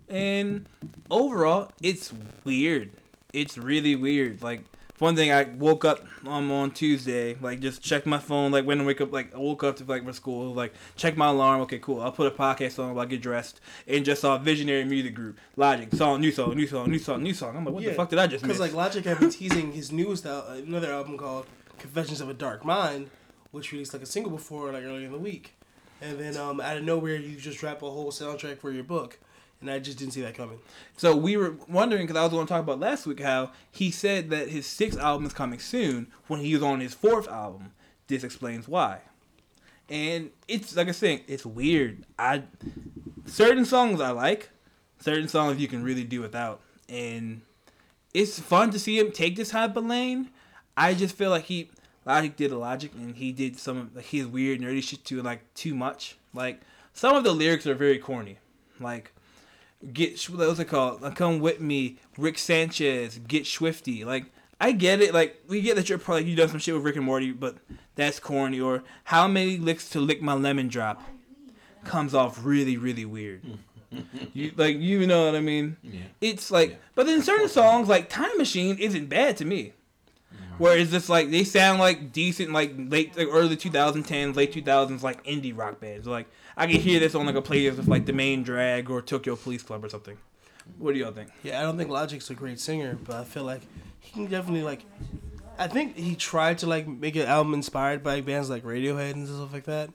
And 0.09 0.67
overall, 1.11 1.73
it's 1.83 2.13
weird. 2.45 2.91
It's 3.33 3.59
really 3.59 3.97
weird. 3.97 4.43
Like 4.43 4.63
one 4.99 5.15
thing, 5.17 5.31
I 5.33 5.45
woke 5.45 5.85
up 5.85 6.05
um, 6.27 6.51
on 6.51 6.71
Tuesday, 6.71 7.37
like 7.41 7.61
just 7.61 7.83
checked 7.83 8.07
my 8.07 8.19
phone, 8.19 8.51
like 8.53 8.65
when 8.65 8.81
I 8.81 8.85
wake 8.85 9.01
up, 9.01 9.13
like 9.13 9.35
I 9.35 9.39
woke 9.39 9.63
up 9.65 9.77
to 9.77 9.85
like 9.85 10.05
for 10.05 10.13
school, 10.13 10.55
like 10.55 10.73
check 10.97 11.17
my 11.17 11.29
alarm. 11.29 11.61
Okay, 11.63 11.79
cool. 11.79 12.01
I'll 12.01 12.13
put 12.13 12.27
a 12.27 12.35
podcast 12.35 12.83
on 12.83 12.95
while 12.95 13.05
I 13.05 13.09
get 13.09 13.21
dressed, 13.23 13.61
and 13.87 14.05
just 14.05 14.23
saw 14.23 14.39
Visionary 14.39 14.85
Music 14.85 15.15
Group, 15.15 15.39
Logic, 15.57 15.93
song, 15.95 16.21
new 16.21 16.33
song, 16.33 16.55
new 16.57 16.67
song, 16.67 16.91
new 16.91 16.99
song, 16.99 17.23
new 17.23 17.35
song. 17.35 17.57
I'm 17.57 17.65
like, 17.65 17.75
what 17.75 17.85
the 17.85 17.93
fuck 17.93 18.09
did 18.11 18.19
I 18.19 18.27
just? 18.27 18.43
Because 18.43 18.61
like 18.61 18.73
Logic 18.73 19.05
had 19.05 19.19
been 19.21 19.31
teasing 19.31 19.73
his 19.73 19.93
newest 19.93 20.27
al- 20.27 20.47
another 20.49 20.93
album 20.93 21.19
called 21.19 21.47
Confessions 21.79 22.21
of 22.21 22.29
a 22.29 22.35
Dark 22.35 22.65
Mind, 22.65 23.11
which 23.51 23.73
released 23.73 23.93
like 23.93 24.03
a 24.03 24.07
single 24.07 24.33
before 24.33 24.73
like 24.73 24.85
earlier 24.85 25.07
in 25.07 25.13
the 25.13 25.19
week, 25.19 25.55
and 26.01 26.19
then 26.19 26.37
um 26.37 26.61
out 26.61 26.77
of 26.77 26.85
nowhere 26.85 27.17
you 27.17 27.37
just 27.37 27.59
drop 27.59 27.83
a 27.83 27.91
whole 27.91 28.11
soundtrack 28.11 28.59
for 28.59 28.71
your 28.71 28.85
book, 28.85 29.19
and 29.61 29.71
I 29.71 29.79
just 29.79 29.99
didn't 29.99 30.13
see 30.13 30.23
that 30.23 30.35
coming. 30.35 30.59
So 30.97 31.17
we 31.17 31.37
were 31.37 31.57
wondering 31.69 32.07
because 32.07 32.19
I 32.19 32.23
was 32.23 32.33
going 32.33 32.47
to 32.47 32.53
talk 32.53 32.63
about 32.63 32.81
last 32.81 33.07
week 33.07 33.21
how 33.21 33.53
he 33.71 33.91
said 33.91 34.31
that 34.31 34.49
his 34.49 34.67
sixth 34.67 34.99
album 34.99 35.27
is 35.27 35.33
coming 35.33 35.59
soon 35.59 36.09
when 36.27 36.41
he 36.41 36.55
was 36.55 36.63
on 36.63 36.81
his 36.81 36.95
fourth 36.95 37.29
album. 37.29 37.73
This 38.09 38.23
explains 38.23 38.69
why. 38.69 39.01
And 39.89 40.31
it's 40.49 40.77
like 40.77 40.89
I 40.89 40.93
said, 40.93 41.23
it's 41.29 41.47
weird. 41.47 42.05
I 42.19 42.43
certain 43.25 43.65
songs 43.65 44.01
I 44.01 44.11
like, 44.11 44.51
certain 45.01 45.29
songs 45.29 45.61
you 45.61 45.69
can 45.69 45.83
really 45.83 46.05
do 46.05 46.21
without, 46.21 46.61
and 46.89 47.43
it's 48.13 48.39
fun 48.39 48.71
to 48.71 48.79
see 48.79 48.99
him 48.99 49.13
take 49.13 49.37
this 49.37 49.51
type 49.51 49.77
of 49.77 49.87
lane. 49.87 50.31
I 50.77 50.95
just 50.95 51.15
feel 51.15 51.31
like 51.31 51.45
he 51.45 51.71
Logic 52.05 52.37
did 52.37 52.53
a 52.53 52.59
Logic 52.59 52.93
and 52.95 53.17
he 53.17 53.33
did 53.33 53.59
some 53.59 53.77
of 53.79 53.97
like 53.97 54.07
his 54.07 54.27
weird 54.27 54.61
nerdy 54.61 54.83
shit 54.83 55.05
too 55.05 55.23
like 55.23 55.55
too 55.55 55.75
much. 55.75 56.17
Like 56.35 56.61
some 56.93 57.15
of 57.15 57.25
the 57.25 57.33
lyrics 57.33 57.67
are 57.67 57.75
very 57.75 57.99
corny. 57.99 58.39
Like 58.81 59.13
get 59.93 60.23
what 60.31 60.39
was 60.49 60.59
it 60.61 60.67
called? 60.67 61.03
Come 61.15 61.41
with 61.41 61.61
me, 61.61 61.99
Rick 62.17 62.39
Sanchez, 62.39 63.19
get 63.27 63.45
Schwifty. 63.45 64.05
Like 64.05 64.27
I 64.61 64.73
get 64.73 65.01
it. 65.01 65.13
Like 65.15 65.43
we 65.49 65.61
get 65.61 65.77
that 65.77 65.89
you're 65.89 65.99
probably 65.99 66.25
you 66.25 66.37
done 66.37 66.49
some 66.49 66.59
shit 66.59 66.75
with 66.75 66.85
Rick 66.85 66.97
and 66.97 67.05
Morty, 67.05 67.33
but 67.33 67.57
that's 67.95 68.19
corny. 68.21 68.61
Or 68.61 68.83
how 69.05 69.27
many 69.29 69.59
licks 69.59 69.89
to 69.91 70.01
lick 70.01 70.23
my 70.23 70.35
lemon 70.35 70.69
drop 70.69 71.03
comes 71.85 72.15
off 72.15 72.45
really 72.45 72.77
really 72.77 73.05
weird. 73.05 73.43
you 74.33 74.53
like 74.57 74.77
you 74.79 75.07
know 75.07 75.27
what 75.27 75.35
I 75.37 75.41
mean? 75.41 75.77
Yeah. 75.83 76.01
It's 76.21 76.51
like, 76.51 76.71
Yeah. 76.71 76.77
but 76.95 77.07
then 77.07 77.23
certain 77.23 77.49
songs 77.49 77.89
like 77.89 78.09
Time 78.09 78.37
Machine 78.39 78.79
isn't 78.79 79.07
bad 79.09 79.37
to 79.39 79.45
me. 79.45 79.73
Where 80.59 80.79
it's 80.79 80.91
just 80.91 81.11
like 81.11 81.31
they 81.31 81.45
sound 81.45 81.81
like 81.81 82.13
decent, 82.13 82.51
like 82.51 82.73
late, 82.79 83.15
like 83.15 83.29
early 83.31 83.59
2010s, 83.59 84.37
late 84.37 84.55
2000s, 84.55 85.03
like 85.03 85.23
indie 85.25 85.57
rock 85.57 85.81
bands. 85.81 86.07
Like 86.07 86.27
I 86.57 86.67
can 86.67 86.81
hear 86.81 86.99
this 87.01 87.15
on 87.15 87.27
like 87.27 87.35
a 87.37 87.43
playlist 87.43 87.79
of 87.79 87.89
like 87.89 88.07
the 88.07 88.13
main 88.13 88.43
drag 88.43 88.89
or 88.91 89.03
Tokyo 89.03 89.37
Police 89.37 89.63
Club 89.63 89.85
or 89.85 89.89
something. 89.89 90.17
What 90.79 90.95
do 90.95 90.99
y'all 91.01 91.13
think? 91.13 91.31
Yeah, 91.43 91.61
I 91.61 91.63
don't 91.63 91.77
think 91.77 91.91
Logic's 91.91 92.31
a 92.31 92.35
great 92.35 92.59
singer, 92.59 92.99
but 93.05 93.17
I 93.17 93.25
feel 93.25 93.45
like 93.45 93.63
he 94.01 94.13
can 94.13 94.27
definitely 94.27 94.63
like. 94.63 94.83
I 95.59 95.69
think 95.69 95.97
he 95.97 96.17
tried 96.17 96.59
to 96.59 96.67
like 96.67 96.87
make 96.87 97.17
an 97.17 97.27
album 97.27 97.55
inspired 97.55 98.03
by 98.03 98.21
bands 98.21 98.51
like 98.51 98.63
Radiohead 98.65 99.13
and 99.13 99.27
stuff 99.29 99.53
like 99.53 99.65
that, 99.65 99.91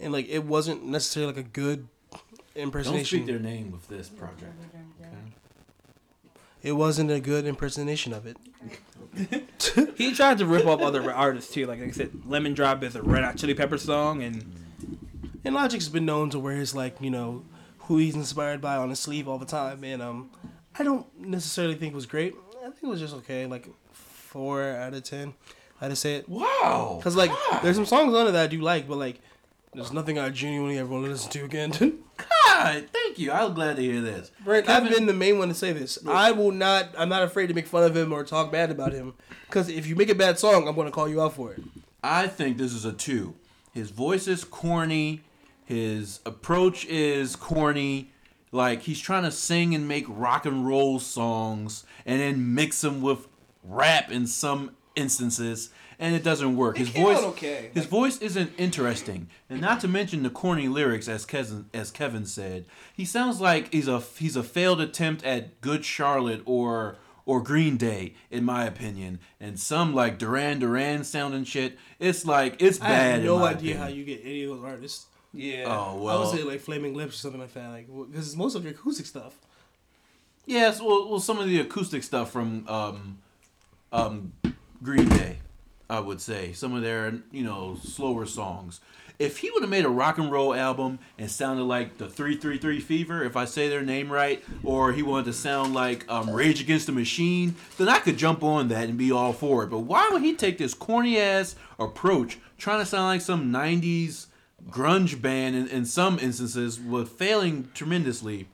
and 0.00 0.12
like 0.12 0.28
it 0.28 0.44
wasn't 0.44 0.84
necessarily 0.84 1.32
like 1.34 1.44
a 1.44 1.48
good 1.48 1.88
Don't 2.10 2.20
impersonation. 2.56 3.18
speak 3.18 3.26
their 3.26 3.38
name 3.38 3.70
with 3.70 3.86
this 3.88 4.08
project. 4.08 4.54
Okay. 5.00 5.10
it 6.62 6.72
wasn't 6.72 7.10
a 7.10 7.20
good 7.20 7.44
impersonation 7.46 8.12
of 8.12 8.26
it. 8.26 8.36
He 9.96 10.12
tried 10.12 10.38
to 10.38 10.46
rip 10.46 10.66
off 10.66 10.80
other 10.80 11.12
artists 11.12 11.52
too. 11.54 11.66
Like 11.66 11.80
I 11.80 11.90
said, 11.90 12.10
Lemon 12.26 12.52
Drop 12.54 12.82
is 12.82 12.96
a 12.96 13.02
Red 13.02 13.24
Hot 13.24 13.36
Chili 13.36 13.54
Pepper 13.54 13.78
song, 13.78 14.22
and 14.22 14.44
And 15.44 15.54
Logic's 15.54 15.88
been 15.88 16.06
known 16.06 16.30
to 16.30 16.38
wear 16.38 16.54
his 16.56 16.74
like 16.74 17.00
you 17.00 17.10
know 17.10 17.44
who 17.80 17.98
he's 17.98 18.14
inspired 18.14 18.60
by 18.60 18.76
on 18.76 18.88
his 18.90 18.98
sleeve 19.00 19.28
all 19.28 19.38
the 19.38 19.44
time, 19.46 19.84
and 19.84 20.00
um, 20.02 20.30
I 20.78 20.82
don't 20.82 21.06
necessarily 21.20 21.74
think 21.74 21.92
it 21.92 21.96
was 21.96 22.06
great. 22.06 22.34
I 22.60 22.70
think 22.70 22.84
it 22.84 22.86
was 22.88 23.00
just 23.00 23.14
okay, 23.16 23.46
like 23.46 23.68
four 23.92 24.62
out 24.70 24.94
of 24.94 25.02
ten. 25.04 25.34
I 25.80 25.88
just 25.88 26.00
say 26.02 26.14
it 26.16 26.28
Wow. 26.28 26.94
because 26.98 27.14
like 27.16 27.30
there's 27.62 27.76
some 27.76 27.84
songs 27.84 28.14
on 28.14 28.26
it 28.28 28.32
that 28.32 28.44
I 28.44 28.46
do 28.46 28.60
like, 28.60 28.88
but 28.88 28.96
like 28.96 29.20
there's 29.74 29.92
nothing 29.92 30.18
I 30.18 30.30
genuinely 30.30 30.78
ever 30.78 30.88
want 30.88 31.04
to 31.04 31.10
listen 31.10 31.30
to 31.32 31.44
again. 31.44 31.72
God, 32.16 32.86
thank 32.92 33.18
you. 33.18 33.32
I'm 33.32 33.52
glad 33.54 33.76
to 33.76 33.82
hear 33.82 34.00
this. 34.00 34.30
Brent, 34.44 34.68
I've 34.68 34.88
been 34.88 35.06
the 35.06 35.12
main 35.12 35.36
one 35.38 35.48
to 35.48 35.54
say 35.54 35.72
this. 35.72 35.98
I 36.06 36.30
will 36.30 36.52
not. 36.52 36.90
I'm 36.96 37.08
not 37.08 37.22
afraid 37.24 37.48
to 37.48 37.54
make 37.54 37.66
fun 37.66 37.82
of 37.84 37.96
him 37.96 38.12
or 38.12 38.24
talk 38.24 38.50
bad 38.52 38.70
about 38.70 38.92
him. 38.92 39.14
Because 39.46 39.68
if 39.68 39.86
you 39.86 39.96
make 39.96 40.08
a 40.08 40.14
bad 40.14 40.38
song, 40.38 40.66
I'm 40.68 40.74
going 40.74 40.86
to 40.86 40.92
call 40.92 41.08
you 41.08 41.20
out 41.20 41.34
for 41.34 41.52
it. 41.52 41.60
I 42.02 42.28
think 42.28 42.56
this 42.56 42.72
is 42.72 42.84
a 42.84 42.92
two. 42.92 43.34
His 43.72 43.90
voice 43.90 44.28
is 44.28 44.44
corny. 44.44 45.22
His 45.64 46.20
approach 46.26 46.84
is 46.86 47.36
corny. 47.36 48.12
Like 48.52 48.82
he's 48.82 49.00
trying 49.00 49.24
to 49.24 49.32
sing 49.32 49.74
and 49.74 49.88
make 49.88 50.04
rock 50.08 50.46
and 50.46 50.66
roll 50.66 51.00
songs 51.00 51.84
and 52.06 52.20
then 52.20 52.54
mix 52.54 52.80
them 52.82 53.02
with 53.02 53.26
rap 53.64 54.12
in 54.12 54.26
some 54.26 54.76
instances, 54.94 55.70
and 55.98 56.14
it 56.14 56.22
doesn't 56.22 56.56
work. 56.56 56.76
His 56.76 56.90
voice, 56.90 57.18
okay. 57.18 57.70
his 57.74 57.86
voice 57.86 58.18
isn't 58.18 58.52
interesting, 58.58 59.28
and 59.50 59.60
not 59.60 59.80
to 59.80 59.88
mention 59.88 60.22
the 60.22 60.30
corny 60.30 60.68
lyrics, 60.68 61.08
as 61.08 61.24
Kevin 61.24 61.66
as 61.74 61.90
Kevin 61.90 62.26
said. 62.26 62.66
He 62.94 63.04
sounds 63.04 63.40
like 63.40 63.72
he's 63.72 63.88
a 63.88 64.00
he's 64.00 64.36
a 64.36 64.42
failed 64.42 64.80
attempt 64.80 65.24
at 65.24 65.60
Good 65.60 65.84
Charlotte 65.84 66.42
or 66.44 66.96
or 67.26 67.42
Green 67.42 67.76
Day, 67.76 68.14
in 68.30 68.44
my 68.44 68.64
opinion, 68.64 69.18
and 69.40 69.58
some 69.58 69.94
like 69.94 70.18
Duran 70.18 70.58
Duran 70.58 71.04
sounding 71.04 71.44
shit. 71.44 71.78
It's 71.98 72.24
like 72.24 72.56
it's 72.60 72.80
I 72.80 72.86
bad. 72.88 73.10
have 73.10 73.20
in 73.20 73.26
no 73.26 73.38
idea 73.38 73.54
opinion. 73.54 73.78
how 73.78 73.88
you 73.88 74.04
get 74.04 74.20
any 74.22 74.44
of 74.44 74.50
those 74.50 74.64
artists. 74.64 75.06
Yeah. 75.34 75.64
Oh 75.66 75.98
I 75.98 76.02
well. 76.02 76.20
would 76.20 76.36
say 76.38 76.42
like 76.44 76.60
Flaming 76.60 76.94
Lips 76.94 77.14
or 77.16 77.18
something 77.18 77.40
like 77.40 77.52
that. 77.54 77.70
Like 77.70 77.86
because 77.86 78.28
it's 78.28 78.36
most 78.36 78.54
of 78.54 78.64
your 78.64 78.72
acoustic 78.72 79.06
stuff. 79.06 79.34
Yes, 80.46 80.80
well, 80.80 81.08
well, 81.08 81.20
some 81.20 81.38
of 81.38 81.46
the 81.46 81.60
acoustic 81.60 82.02
stuff 82.02 82.30
from 82.30 82.68
um, 82.68 83.18
um, 83.92 84.32
Green 84.82 85.08
Day, 85.08 85.38
I 85.88 86.00
would 86.00 86.20
say 86.20 86.52
some 86.52 86.74
of 86.74 86.82
their 86.82 87.14
you 87.30 87.42
know 87.44 87.76
slower 87.82 88.26
songs. 88.26 88.80
If 89.16 89.38
he 89.38 89.50
would 89.52 89.62
have 89.62 89.70
made 89.70 89.84
a 89.84 89.90
rock 89.90 90.18
and 90.18 90.30
roll 90.30 90.52
album 90.52 90.98
and 91.18 91.30
sounded 91.30 91.64
like 91.64 91.98
the 91.98 92.08
Three 92.08 92.36
Three 92.36 92.58
Three 92.58 92.80
Fever, 92.80 93.24
if 93.24 93.36
I 93.36 93.44
say 93.46 93.68
their 93.68 93.82
name 93.82 94.12
right, 94.12 94.42
or 94.62 94.92
he 94.92 95.02
wanted 95.02 95.26
to 95.26 95.32
sound 95.32 95.72
like 95.72 96.04
um, 96.10 96.30
Rage 96.30 96.60
Against 96.60 96.86
the 96.86 96.92
Machine, 96.92 97.54
then 97.78 97.88
I 97.88 98.00
could 98.00 98.18
jump 98.18 98.42
on 98.42 98.68
that 98.68 98.88
and 98.88 98.98
be 98.98 99.12
all 99.12 99.32
for 99.32 99.64
it. 99.64 99.70
But 99.70 99.80
why 99.80 100.08
would 100.12 100.22
he 100.22 100.34
take 100.34 100.58
this 100.58 100.74
corny 100.74 101.18
ass 101.18 101.54
approach, 101.78 102.38
trying 102.58 102.80
to 102.80 102.86
sound 102.86 103.04
like 103.04 103.20
some 103.20 103.52
'90s 103.52 104.26
grunge 104.70 105.20
band 105.20 105.54
in, 105.56 105.68
in 105.68 105.84
some 105.84 106.18
instances, 106.18 106.80
with 106.80 107.08
failing 107.10 107.68
tremendously? 107.74 108.48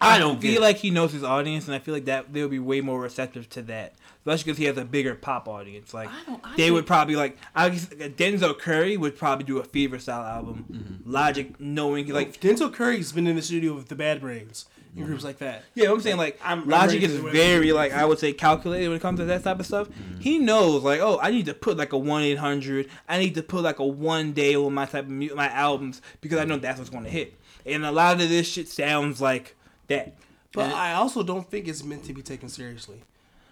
I 0.00 0.18
don't 0.18 0.40
feel 0.40 0.52
get 0.52 0.58
it. 0.58 0.62
like 0.62 0.76
he 0.76 0.90
knows 0.90 1.12
his 1.12 1.24
audience, 1.24 1.66
and 1.66 1.74
I 1.74 1.80
feel 1.80 1.92
like 1.92 2.04
that 2.04 2.32
they'll 2.32 2.48
be 2.48 2.60
way 2.60 2.80
more 2.80 3.00
receptive 3.00 3.48
to 3.50 3.62
that, 3.62 3.94
especially 4.20 4.44
because 4.44 4.58
he 4.58 4.64
has 4.66 4.76
a 4.76 4.84
bigger 4.84 5.16
pop 5.16 5.48
audience. 5.48 5.92
Like 5.92 6.08
I 6.08 6.24
don't- 6.24 6.40
I 6.44 6.50
they 6.56 6.62
think- 6.64 6.74
would 6.74 6.86
probably 6.86 7.16
like 7.16 7.36
I 7.54 7.68
guess, 7.70 7.86
Denzel 7.86 8.56
Curry 8.56 8.96
would 8.96 9.18
probably 9.18 9.44
do 9.44 9.58
a 9.58 9.64
Fever 9.64 9.98
style 9.98 10.22
album. 10.24 10.66
Mm-hmm. 10.70 11.10
Logic, 11.10 11.58
knowing 11.58 12.06
Like 12.08 12.28
like 12.28 12.40
Denzel 12.40 12.72
Curry's 12.72 13.10
been 13.10 13.26
in 13.26 13.34
the 13.34 13.42
studio 13.42 13.74
with 13.74 13.88
the 13.88 13.96
Bad 13.96 14.20
Brains 14.20 14.66
and 14.96 15.06
groups 15.06 15.24
like 15.24 15.38
that. 15.38 15.64
yeah, 15.74 15.90
I'm 15.90 16.00
saying 16.00 16.16
like 16.16 16.40
I'm- 16.44 16.62
I'm 16.62 16.68
Logic 16.68 17.02
is 17.02 17.16
very 17.16 17.72
like 17.72 17.92
I 17.92 18.04
would 18.04 18.18
say 18.18 18.32
calculated 18.32 18.88
when 18.88 18.96
it 18.96 19.00
comes 19.02 19.18
to 19.20 19.24
that 19.26 19.44
type 19.44 19.60
of 19.60 19.66
stuff. 19.66 19.88
Mm-hmm. 19.88 20.20
He 20.20 20.38
knows 20.38 20.82
like 20.82 21.00
oh 21.00 21.18
I 21.22 21.30
need 21.30 21.46
to 21.46 21.54
put 21.54 21.76
like 21.76 21.92
a 21.92 21.98
one 21.98 22.22
eight 22.22 22.38
hundred. 22.38 22.88
I 23.08 23.18
need 23.18 23.34
to 23.36 23.42
put 23.42 23.62
like 23.62 23.78
a 23.78 23.86
one 23.86 24.32
day 24.32 24.54
on 24.56 24.74
my 24.74 24.86
type 24.86 25.04
of 25.04 25.10
mu- 25.10 25.34
my 25.34 25.48
albums 25.50 26.02
because 26.20 26.38
I 26.38 26.44
know 26.44 26.56
that's 26.56 26.78
what's 26.78 26.90
going 26.90 27.04
to 27.04 27.10
hit. 27.10 27.34
And 27.66 27.84
a 27.84 27.92
lot 27.92 28.20
of 28.20 28.28
this 28.28 28.48
shit 28.48 28.68
sounds 28.68 29.20
like 29.20 29.54
that. 29.88 30.14
But 30.52 30.66
And 30.66 30.72
I 30.74 30.94
also 30.94 31.22
don't 31.22 31.48
think 31.50 31.68
it's 31.68 31.84
meant 31.84 32.04
to 32.04 32.14
be 32.14 32.22
taken 32.22 32.48
seriously. 32.48 33.02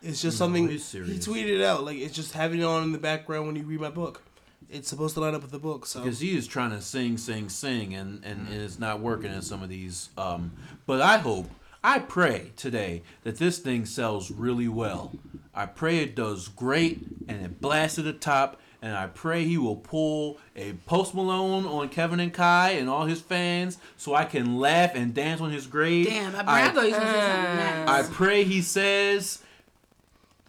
It's 0.02 0.22
just 0.22 0.38
something 0.38 0.70
it's 0.70 0.92
he 0.92 1.00
tweeted 1.00 1.58
it 1.58 1.62
out. 1.62 1.84
Like 1.84 1.98
it's 1.98 2.14
just 2.14 2.32
having 2.32 2.60
it 2.60 2.64
on 2.64 2.82
in 2.84 2.92
the 2.92 2.98
background 2.98 3.46
when 3.46 3.56
you 3.56 3.62
read 3.64 3.80
my 3.80 3.90
book. 3.90 4.22
It's 4.70 4.88
supposed 4.88 5.14
to 5.14 5.20
line 5.20 5.34
up 5.34 5.42
with 5.42 5.50
the 5.52 5.58
book. 5.58 5.86
So 5.86 6.02
because 6.02 6.20
he 6.20 6.36
is 6.36 6.46
trying 6.46 6.70
to 6.70 6.80
sing, 6.82 7.16
sing, 7.18 7.48
sing, 7.48 7.94
and, 7.94 8.24
and, 8.24 8.48
and 8.48 8.60
it's 8.62 8.78
not 8.78 9.00
working 9.00 9.32
in 9.32 9.42
some 9.42 9.62
of 9.62 9.68
these. 9.68 10.10
Um, 10.18 10.52
but 10.86 11.00
I 11.00 11.18
hope, 11.18 11.48
I 11.84 12.00
pray 12.00 12.52
today 12.56 13.02
that 13.22 13.38
this 13.38 13.58
thing 13.58 13.86
sells 13.86 14.30
really 14.30 14.68
well. 14.68 15.12
I 15.54 15.66
pray 15.66 15.98
it 15.98 16.14
does 16.16 16.48
great 16.48 17.00
and 17.28 17.44
it 17.44 17.60
blasts 17.60 17.94
to 17.96 18.02
the 18.02 18.12
top. 18.12 18.60
And 18.82 18.94
I 18.94 19.06
pray 19.06 19.44
he 19.44 19.56
will 19.56 19.76
pull 19.76 20.38
a 20.54 20.74
Post 20.84 21.14
Malone 21.14 21.64
on 21.64 21.88
Kevin 21.88 22.20
and 22.20 22.32
Kai 22.32 22.72
and 22.72 22.88
all 22.90 23.06
his 23.06 23.20
fans, 23.20 23.78
so 23.96 24.14
I 24.14 24.26
can 24.26 24.58
laugh 24.60 24.92
and 24.94 25.14
dance 25.14 25.40
on 25.40 25.50
his 25.50 25.66
grave. 25.66 26.06
Damn, 26.06 26.36
I, 26.36 26.40
I- 26.40 26.66
I 26.66 26.68
thought 26.68 26.84
you 26.84 26.90
was 26.90 26.98
gonna 26.98 27.12
say 27.12 27.20
something 27.20 27.88
I 27.88 28.02
pray 28.14 28.44
he 28.44 28.60
says 28.60 29.38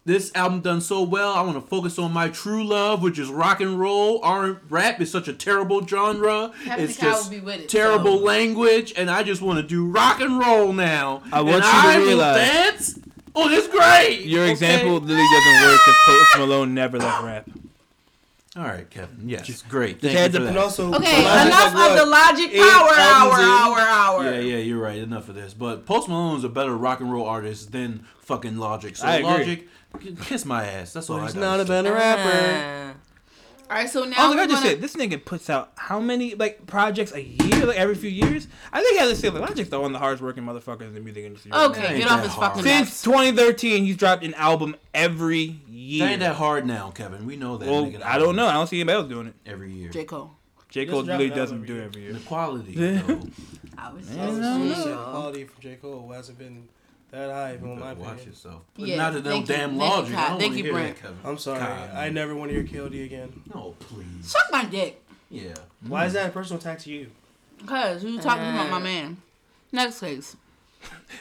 this 0.08 0.32
album 0.34 0.60
done 0.60 0.80
so 0.80 1.02
well. 1.02 1.34
I 1.34 1.42
want 1.42 1.54
to 1.54 1.60
focus 1.60 1.98
on 1.98 2.12
my 2.12 2.30
true 2.30 2.64
love, 2.64 3.02
which 3.02 3.18
is 3.18 3.28
rock 3.28 3.60
and 3.60 3.78
roll. 3.78 4.20
R 4.24 4.60
rap 4.70 5.00
is 5.00 5.10
such 5.10 5.28
a 5.28 5.32
terrible 5.34 5.86
genre. 5.86 6.50
Captain 6.64 6.84
it's 6.84 6.96
Cow 6.96 7.10
just 7.10 7.30
will 7.30 7.38
be 7.38 7.44
with 7.44 7.60
it, 7.60 7.68
terrible 7.68 8.18
so- 8.18 8.24
language, 8.24 8.94
and 8.96 9.10
I 9.10 9.22
just 9.22 9.42
want 9.42 9.60
to 9.60 9.62
do 9.62 9.86
rock 9.86 10.20
and 10.20 10.38
roll 10.40 10.72
now. 10.72 11.22
I 11.30 11.42
want 11.42 11.56
and 11.56 11.64
you 11.64 11.70
to 11.70 11.76
I 11.76 11.98
will 11.98 12.06
realize- 12.06 12.36
dance 12.48 12.98
oh, 13.36 13.44
on 13.44 13.50
this 13.50 13.68
grave. 13.68 14.26
Your 14.26 14.44
okay? 14.44 14.50
example 14.50 14.94
literally 14.94 15.22
doesn't 15.30 15.68
work 15.68 15.80
because 15.84 15.96
Post 16.06 16.38
Malone 16.38 16.74
never 16.74 16.98
left 16.98 17.22
rap. 17.22 17.50
All 18.56 18.64
right, 18.64 18.88
Kevin. 18.90 19.28
Yes, 19.28 19.48
it's 19.48 19.62
great. 19.62 20.00
Just 20.00 20.14
Thank 20.14 20.18
had 20.18 20.32
you 20.32 20.40
to 20.40 20.46
for 20.46 20.52
that. 20.52 20.58
also, 20.60 20.92
Okay, 20.94 21.22
Logic 21.22 21.46
enough 21.46 21.74
like 21.74 21.90
of 21.92 21.96
the 21.96 22.06
logic 22.06 22.52
power 22.54 22.88
hour, 22.88 22.94
albums 22.94 23.38
hour, 23.40 23.78
hour. 23.78 24.24
Yeah, 24.24 24.40
yeah, 24.40 24.56
you're 24.56 24.80
right. 24.80 24.98
Enough 24.98 25.28
of 25.28 25.36
this. 25.36 25.54
But 25.54 25.86
Post 25.86 26.08
Malone 26.08 26.38
is 26.38 26.44
a 26.44 26.48
better 26.48 26.76
rock 26.76 26.98
and 27.00 27.12
roll 27.12 27.26
artist 27.26 27.70
than 27.70 28.04
fucking 28.22 28.56
Logic. 28.56 28.96
So 28.96 29.06
I 29.06 29.16
agree. 29.16 29.68
Logic, 29.94 30.20
kiss 30.22 30.44
my 30.44 30.64
ass. 30.66 30.92
That's 30.92 31.08
all 31.10 31.16
But 31.16 31.22
I 31.22 31.26
he's 31.26 31.34
got. 31.34 31.40
not 31.40 31.60
a 31.60 31.64
better 31.64 31.92
rapper. 31.92 32.94
Uh, 32.94 32.94
All 33.70 33.76
right, 33.76 33.90
so 33.90 34.04
now 34.04 34.14
Oh, 34.18 34.30
we're 34.30 34.36
like 34.36 34.44
I 34.44 34.46
just 34.52 34.62
gonna- 34.62 34.74
said, 34.76 34.80
this 34.80 34.96
nigga 34.96 35.22
puts 35.22 35.50
out 35.50 35.72
how 35.76 36.00
many 36.00 36.34
like 36.34 36.66
projects 36.66 37.12
a 37.12 37.20
year, 37.22 37.66
like 37.66 37.76
every 37.76 37.94
few 37.96 38.08
years. 38.08 38.48
I 38.72 38.80
think 38.80 38.92
he 38.94 38.98
has 38.98 39.10
to 39.10 39.16
say 39.16 39.28
like 39.28 39.42
Logic's 39.46 39.68
the 39.68 39.78
one 39.78 39.90
of 39.90 39.92
the 39.92 39.98
hardest 39.98 40.22
working 40.22 40.44
motherfuckers 40.44 40.82
in 40.88 40.94
the 40.94 41.00
music 41.00 41.24
industry. 41.26 41.52
Okay, 41.52 41.86
ain't 41.86 41.98
get 42.02 42.10
off 42.10 42.22
his 42.22 42.32
hard. 42.32 42.52
fucking 42.54 42.64
now. 42.64 42.78
Since 42.84 43.02
2013, 43.02 43.84
he's 43.84 43.96
dropped 43.96 44.24
an 44.24 44.32
album 44.34 44.74
every 44.94 45.48
That 45.66 45.70
year. 45.70 46.08
ain't 46.08 46.20
that 46.20 46.36
hard 46.36 46.66
now, 46.66 46.90
Kevin. 46.92 47.26
We 47.26 47.36
know 47.36 47.58
that. 47.58 47.68
well, 47.68 47.84
nigga. 47.84 48.02
I 48.02 48.16
don't 48.18 48.36
know. 48.36 48.46
I 48.46 48.54
don't 48.54 48.68
see 48.68 48.80
anybody 48.80 48.96
else 49.00 49.08
doing 49.08 49.26
it. 49.28 49.34
Every 49.44 49.70
year. 49.70 49.90
J 49.90 50.04
Cole. 50.04 50.32
J. 50.70 50.84
Cole 50.86 51.02
really 51.02 51.28
doesn't 51.30 51.56
every 51.62 51.66
do 51.66 51.76
it 51.80 51.84
every 51.84 52.02
year. 52.02 52.12
The 52.14 52.20
quality. 52.20 52.72
Yeah. 52.72 53.02
though. 53.06 53.20
I 53.78 53.92
was 53.92 54.08
Yeah, 54.14 54.26
just 54.26 54.38
no, 54.38 54.74
sure. 54.74 54.94
no. 54.94 55.02
Quality 55.10 55.44
from 55.44 55.60
J. 55.62 55.76
Cole 55.76 56.10
hasn't 56.12 56.38
been 56.38 56.68
that 57.10 57.30
high, 57.30 57.52
in 57.54 57.60
You 57.66 57.74
my 57.74 57.88
better 57.94 58.00
watch 58.00 58.08
opinion. 58.12 58.28
yourself. 58.28 58.62
But 58.74 58.86
Yeah, 58.88 58.96
not 58.96 59.10
to 59.10 59.22
no 59.22 59.30
thank 59.30 59.48
you. 59.48 59.54
damn 59.54 59.70
Thank 59.70 59.72
you, 59.72 59.78
Logic. 59.88 60.14
I 60.16 60.28
don't 60.28 60.38
Thank 60.38 60.42
wanna 60.50 60.56
you, 60.56 60.64
hear 60.64 60.72
Brent. 60.72 60.96
that, 60.96 61.02
Kevin. 61.02 61.18
I'm 61.24 61.38
sorry. 61.38 61.60
God. 61.60 61.90
I 61.94 62.08
never 62.10 62.34
want 62.34 62.50
to 62.50 62.54
hear 62.62 62.64
KOD 62.64 63.04
again. 63.04 63.42
No, 63.54 63.74
please. 63.80 64.04
Suck 64.22 64.46
my 64.52 64.64
dick. 64.64 65.02
Yeah. 65.30 65.54
Why 65.86 66.06
is 66.06 66.12
that 66.14 66.28
a 66.28 66.30
personal 66.32 66.60
attack 66.60 66.78
to 66.80 66.90
you? 66.90 67.10
Cause 67.66 68.04
you 68.04 68.18
talking 68.20 68.44
about 68.44 68.70
my 68.70 68.76
Uh. 68.76 68.80
man. 68.80 69.16
Next 69.72 70.00
case. 70.00 70.36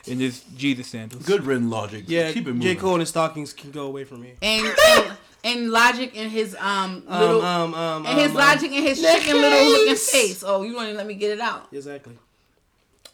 In 0.06 0.20
his 0.20 0.44
Jesus 0.56 0.88
sandals. 0.88 1.24
Good 1.26 1.44
written 1.44 1.70
Logic. 1.70 2.04
Yeah, 2.08 2.32
Keep 2.32 2.44
it 2.48 2.54
moving. 2.54 2.62
J. 2.62 2.76
Cole 2.76 2.94
and 2.94 3.00
his 3.02 3.10
stockings 3.10 3.54
can 3.54 3.72
go 3.72 3.88
away 3.88 4.04
from 4.04 4.22
me. 4.22 4.34
And 4.42 4.68
and, 4.88 5.18
and 5.44 5.70
logic 5.72 6.16
in 6.16 6.30
his 6.30 6.56
um 6.60 7.04
little 7.10 7.42
um, 7.42 7.74
um, 7.74 7.74
um, 7.74 8.06
and 8.06 8.20
his 8.20 8.30
um, 8.32 8.38
logic 8.38 8.72
in 8.72 8.84
his 8.84 9.02
chicken 9.02 9.36
little 9.42 9.66
looking 9.66 9.96
face. 9.96 10.44
Oh, 10.46 10.62
you 10.62 10.76
want 10.76 10.90
to 10.92 10.96
let 10.96 11.08
me 11.08 11.16
get 11.16 11.32
it 11.32 11.40
out? 11.40 11.68
Exactly. 11.72 12.14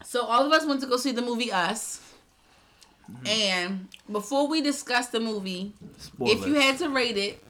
So 0.05 0.25
all 0.25 0.45
of 0.45 0.51
us 0.51 0.65
went 0.65 0.81
to 0.81 0.87
go 0.87 0.97
see 0.97 1.11
the 1.13 1.21
movie 1.21 1.51
Us. 1.51 2.01
And 3.25 3.87
before 4.11 4.47
we 4.47 4.61
discuss 4.61 5.07
the 5.07 5.19
movie, 5.19 5.73
if 6.21 6.45
you 6.45 6.55
had 6.55 6.77
to 6.79 6.89
rate 6.89 7.17
it 7.17 7.43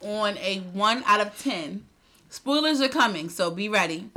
on 0.00 0.36
a 0.38 0.58
one 0.72 1.02
out 1.06 1.20
of 1.20 1.38
ten, 1.38 1.84
spoilers 2.28 2.80
are 2.80 2.88
coming, 2.88 3.28
so 3.28 3.50
be 3.50 3.68
ready. 3.68 4.10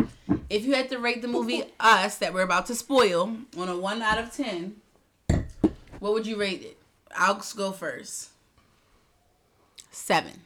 If 0.50 0.66
you 0.66 0.74
had 0.74 0.90
to 0.90 1.00
rate 1.00 1.22
the 1.22 1.28
movie 1.28 1.64
Us 1.80 2.18
that 2.18 2.34
we're 2.34 2.44
about 2.44 2.68
to 2.68 2.76
spoil 2.76 3.38
on 3.58 3.70
a 3.70 3.78
one 3.78 4.02
out 4.02 4.18
of 4.18 4.34
ten, 4.34 4.78
what 6.00 6.14
would 6.14 6.28
you 6.28 6.38
rate 6.38 6.62
it? 6.62 6.78
I'll 7.16 7.42
go 7.56 7.72
first. 7.72 8.30
Seven. 9.92 10.42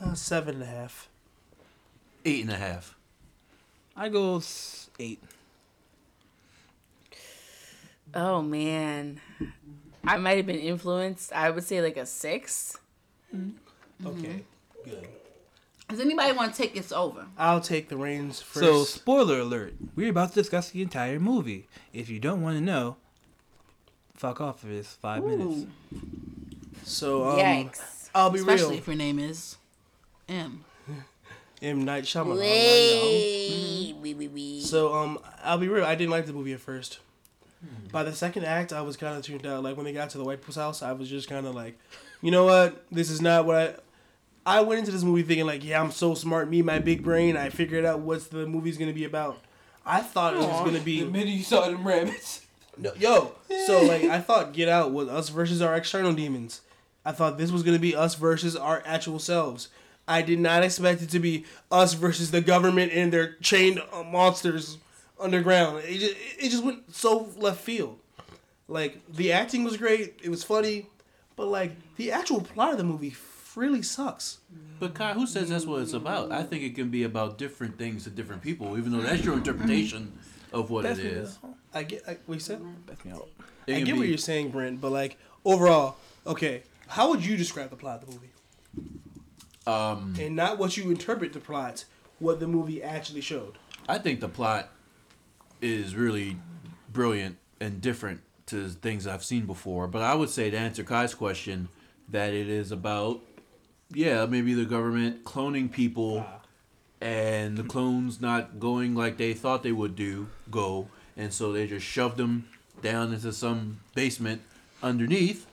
Uh, 0.00 0.14
seven 0.14 0.56
and 0.56 0.62
a 0.62 0.66
half. 0.66 1.08
Eight 2.24 2.42
and 2.42 2.50
a 2.52 2.56
half. 2.56 2.96
I 3.96 4.08
go 4.08 4.42
eight. 4.98 5.22
Oh 8.14 8.42
man, 8.42 9.20
I 10.04 10.16
might 10.18 10.36
have 10.36 10.46
been 10.46 10.58
influenced. 10.58 11.32
I 11.32 11.50
would 11.50 11.64
say 11.64 11.80
like 11.80 11.96
a 11.96 12.06
six. 12.06 12.78
Okay, 14.04 14.44
good. 14.84 15.08
Does 15.88 16.00
anybody 16.00 16.32
want 16.32 16.54
to 16.54 16.60
take 16.62 16.74
this 16.74 16.92
over? 16.92 17.26
I'll 17.36 17.60
take 17.60 17.88
the 17.88 17.96
reins 17.96 18.40
first. 18.40 18.64
So, 18.64 18.84
spoiler 18.84 19.40
alert: 19.40 19.74
we're 19.94 20.10
about 20.10 20.30
to 20.30 20.34
discuss 20.34 20.70
the 20.70 20.82
entire 20.82 21.20
movie. 21.20 21.68
If 21.92 22.08
you 22.08 22.18
don't 22.18 22.42
want 22.42 22.56
to 22.56 22.62
know, 22.62 22.96
fuck 24.14 24.40
off 24.40 24.60
for 24.60 24.66
this 24.66 24.94
five 24.94 25.24
minutes. 25.24 25.66
So, 26.84 27.30
um, 27.30 27.38
Yikes. 27.38 28.08
I'll 28.14 28.30
be 28.30 28.38
Especially 28.38 28.70
real. 28.70 28.78
if 28.78 28.86
your 28.86 28.96
name 28.96 29.18
is 29.18 29.56
M. 30.28 30.64
M 31.62 31.84
Night 31.84 32.04
Shyamalan. 32.04 32.38
Wee, 32.40 33.96
wee, 34.00 34.14
wee, 34.14 34.28
wee. 34.28 34.60
So 34.62 34.94
um, 34.94 35.18
I'll 35.42 35.58
be 35.58 35.68
real. 35.68 35.84
I 35.84 35.94
didn't 35.94 36.10
like 36.10 36.26
the 36.26 36.32
movie 36.32 36.52
at 36.52 36.60
first. 36.60 36.98
By 37.92 38.02
the 38.02 38.12
second 38.12 38.44
act, 38.44 38.72
I 38.72 38.82
was 38.82 38.96
kind 38.96 39.16
of 39.16 39.24
tuned 39.24 39.46
out. 39.46 39.62
Like 39.62 39.76
when 39.76 39.84
they 39.84 39.92
got 39.92 40.10
to 40.10 40.18
the 40.18 40.24
White 40.24 40.40
People's 40.40 40.56
house, 40.56 40.82
I 40.82 40.92
was 40.92 41.08
just 41.08 41.28
kind 41.28 41.46
of 41.46 41.54
like, 41.54 41.78
you 42.22 42.30
know 42.30 42.44
what? 42.44 42.84
This 42.90 43.10
is 43.10 43.20
not 43.20 43.46
what 43.46 43.56
I. 43.56 43.74
I 44.46 44.60
went 44.60 44.80
into 44.80 44.90
this 44.90 45.02
movie 45.02 45.22
thinking 45.22 45.46
like, 45.46 45.64
yeah, 45.64 45.80
I'm 45.80 45.90
so 45.90 46.14
smart. 46.14 46.50
Me, 46.50 46.60
my 46.60 46.78
big 46.78 47.02
brain. 47.02 47.36
I 47.36 47.48
figured 47.48 47.84
out 47.84 48.00
what's 48.00 48.26
the 48.26 48.46
movie's 48.46 48.76
gonna 48.76 48.92
be 48.92 49.04
about. 49.04 49.40
I 49.86 50.00
thought 50.00 50.34
it 50.34 50.40
was 50.40 50.64
gonna 50.64 50.80
be 50.80 51.00
the 51.00 51.10
minute 51.10 51.28
you 51.28 51.42
saw 51.42 51.68
them 51.68 51.86
rabbits. 51.86 52.44
no, 52.76 52.92
yo. 52.98 53.32
So 53.66 53.82
like, 53.82 54.04
I 54.04 54.20
thought 54.20 54.52
Get 54.52 54.68
Out 54.68 54.92
was 54.92 55.08
us 55.08 55.28
versus 55.30 55.62
our 55.62 55.74
external 55.74 56.12
demons. 56.12 56.60
I 57.04 57.12
thought 57.12 57.38
this 57.38 57.50
was 57.50 57.62
gonna 57.62 57.78
be 57.78 57.94
us 57.94 58.14
versus 58.16 58.56
our 58.56 58.82
actual 58.84 59.18
selves. 59.18 59.68
I 60.06 60.20
did 60.20 60.38
not 60.38 60.62
expect 60.62 61.00
it 61.00 61.08
to 61.10 61.18
be 61.18 61.44
us 61.70 61.94
versus 61.94 62.30
the 62.30 62.40
government 62.40 62.92
and 62.92 63.12
their 63.12 63.36
chained 63.36 63.80
uh, 63.92 64.02
monsters 64.02 64.78
underground. 65.18 65.84
It 65.84 65.98
just, 65.98 66.16
it 66.38 66.48
just 66.50 66.64
went 66.64 66.94
so 66.94 67.30
left 67.36 67.60
field. 67.60 67.98
Like 68.68 69.00
the 69.08 69.32
acting 69.32 69.64
was 69.64 69.76
great, 69.76 70.20
it 70.22 70.30
was 70.30 70.42
funny, 70.42 70.86
but 71.36 71.46
like 71.46 71.72
the 71.96 72.12
actual 72.12 72.40
plot 72.40 72.72
of 72.72 72.78
the 72.78 72.84
movie 72.84 73.14
really 73.56 73.82
sucks. 73.82 74.38
But 74.80 74.94
Kai, 74.94 75.12
who 75.12 75.26
says 75.26 75.50
that's 75.50 75.66
what 75.66 75.82
it's 75.82 75.92
about? 75.92 76.32
I 76.32 76.42
think 76.42 76.62
it 76.62 76.74
can 76.74 76.88
be 76.88 77.04
about 77.04 77.38
different 77.38 77.78
things 77.78 78.04
to 78.04 78.10
different 78.10 78.42
people, 78.42 78.76
even 78.78 78.92
though 78.92 79.00
that's 79.00 79.24
your 79.24 79.34
interpretation 79.34 80.12
of 80.52 80.70
what 80.70 80.84
it 80.84 80.98
is. 80.98 81.38
I 81.72 81.82
get 81.82 82.02
I, 82.08 82.16
what 82.26 82.34
you 82.34 82.40
said. 82.40 82.62
Beth 82.86 83.04
me 83.04 83.12
out. 83.12 83.28
I 83.68 83.80
get 83.80 83.86
be, 83.86 83.92
what 83.92 84.08
you're 84.08 84.18
saying, 84.18 84.50
Brent, 84.50 84.80
but 84.80 84.92
like 84.92 85.18
overall, 85.44 85.96
okay, 86.26 86.62
how 86.88 87.10
would 87.10 87.24
you 87.24 87.36
describe 87.36 87.70
the 87.70 87.76
plot 87.76 88.02
of 88.02 88.08
the 88.08 88.14
movie? 88.14 88.30
Um, 89.66 90.14
and 90.20 90.36
not 90.36 90.58
what 90.58 90.76
you 90.76 90.90
interpret 90.90 91.32
the 91.32 91.40
plot, 91.40 91.84
what 92.18 92.40
the 92.40 92.46
movie 92.46 92.82
actually 92.82 93.22
showed. 93.22 93.58
I 93.88 93.98
think 93.98 94.20
the 94.20 94.28
plot 94.28 94.68
is 95.64 95.94
really 95.94 96.36
brilliant 96.92 97.36
and 97.60 97.80
different 97.80 98.20
to 98.46 98.68
things 98.68 99.06
I've 99.06 99.24
seen 99.24 99.46
before. 99.46 99.86
But 99.86 100.02
I 100.02 100.14
would 100.14 100.30
say 100.30 100.50
to 100.50 100.56
answer 100.56 100.84
Kai's 100.84 101.14
question, 101.14 101.68
that 102.08 102.32
it 102.34 102.48
is 102.48 102.70
about, 102.70 103.20
yeah, 103.92 104.26
maybe 104.26 104.54
the 104.54 104.64
government 104.64 105.24
cloning 105.24 105.70
people, 105.70 106.26
and 107.00 107.56
the 107.56 107.62
clones 107.62 108.20
not 108.20 108.58
going 108.60 108.94
like 108.94 109.16
they 109.16 109.34
thought 109.34 109.62
they 109.62 109.72
would 109.72 109.96
do 109.96 110.28
go, 110.50 110.88
and 111.16 111.32
so 111.32 111.52
they 111.52 111.66
just 111.66 111.86
shoved 111.86 112.16
them 112.16 112.48
down 112.82 113.12
into 113.12 113.32
some 113.32 113.80
basement 113.94 114.42
underneath, 114.82 115.46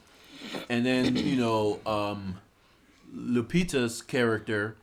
and 0.68 0.84
then 0.84 1.16
you 1.16 1.36
know, 1.36 1.80
um, 1.86 2.38
Lupita's 3.14 4.02
character 4.02 4.76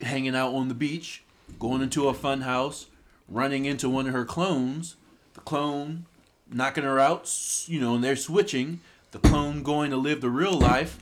hanging 0.00 0.34
out 0.34 0.54
on 0.54 0.68
the 0.68 0.74
beach, 0.74 1.22
going 1.58 1.82
into 1.82 2.08
a 2.08 2.14
fun 2.14 2.42
house, 2.42 2.86
running 3.28 3.64
into 3.64 3.88
one 3.88 4.06
of 4.06 4.12
her 4.12 4.24
clones, 4.24 4.96
the 5.34 5.40
clone 5.40 6.06
knocking 6.52 6.84
her 6.84 7.00
out, 7.00 7.30
you 7.66 7.80
know, 7.80 7.94
and 7.94 8.04
they're 8.04 8.16
switching, 8.16 8.80
the 9.12 9.18
clone 9.18 9.62
going 9.62 9.90
to 9.90 9.96
live 9.96 10.20
the 10.20 10.30
real 10.30 10.52
life, 10.58 10.98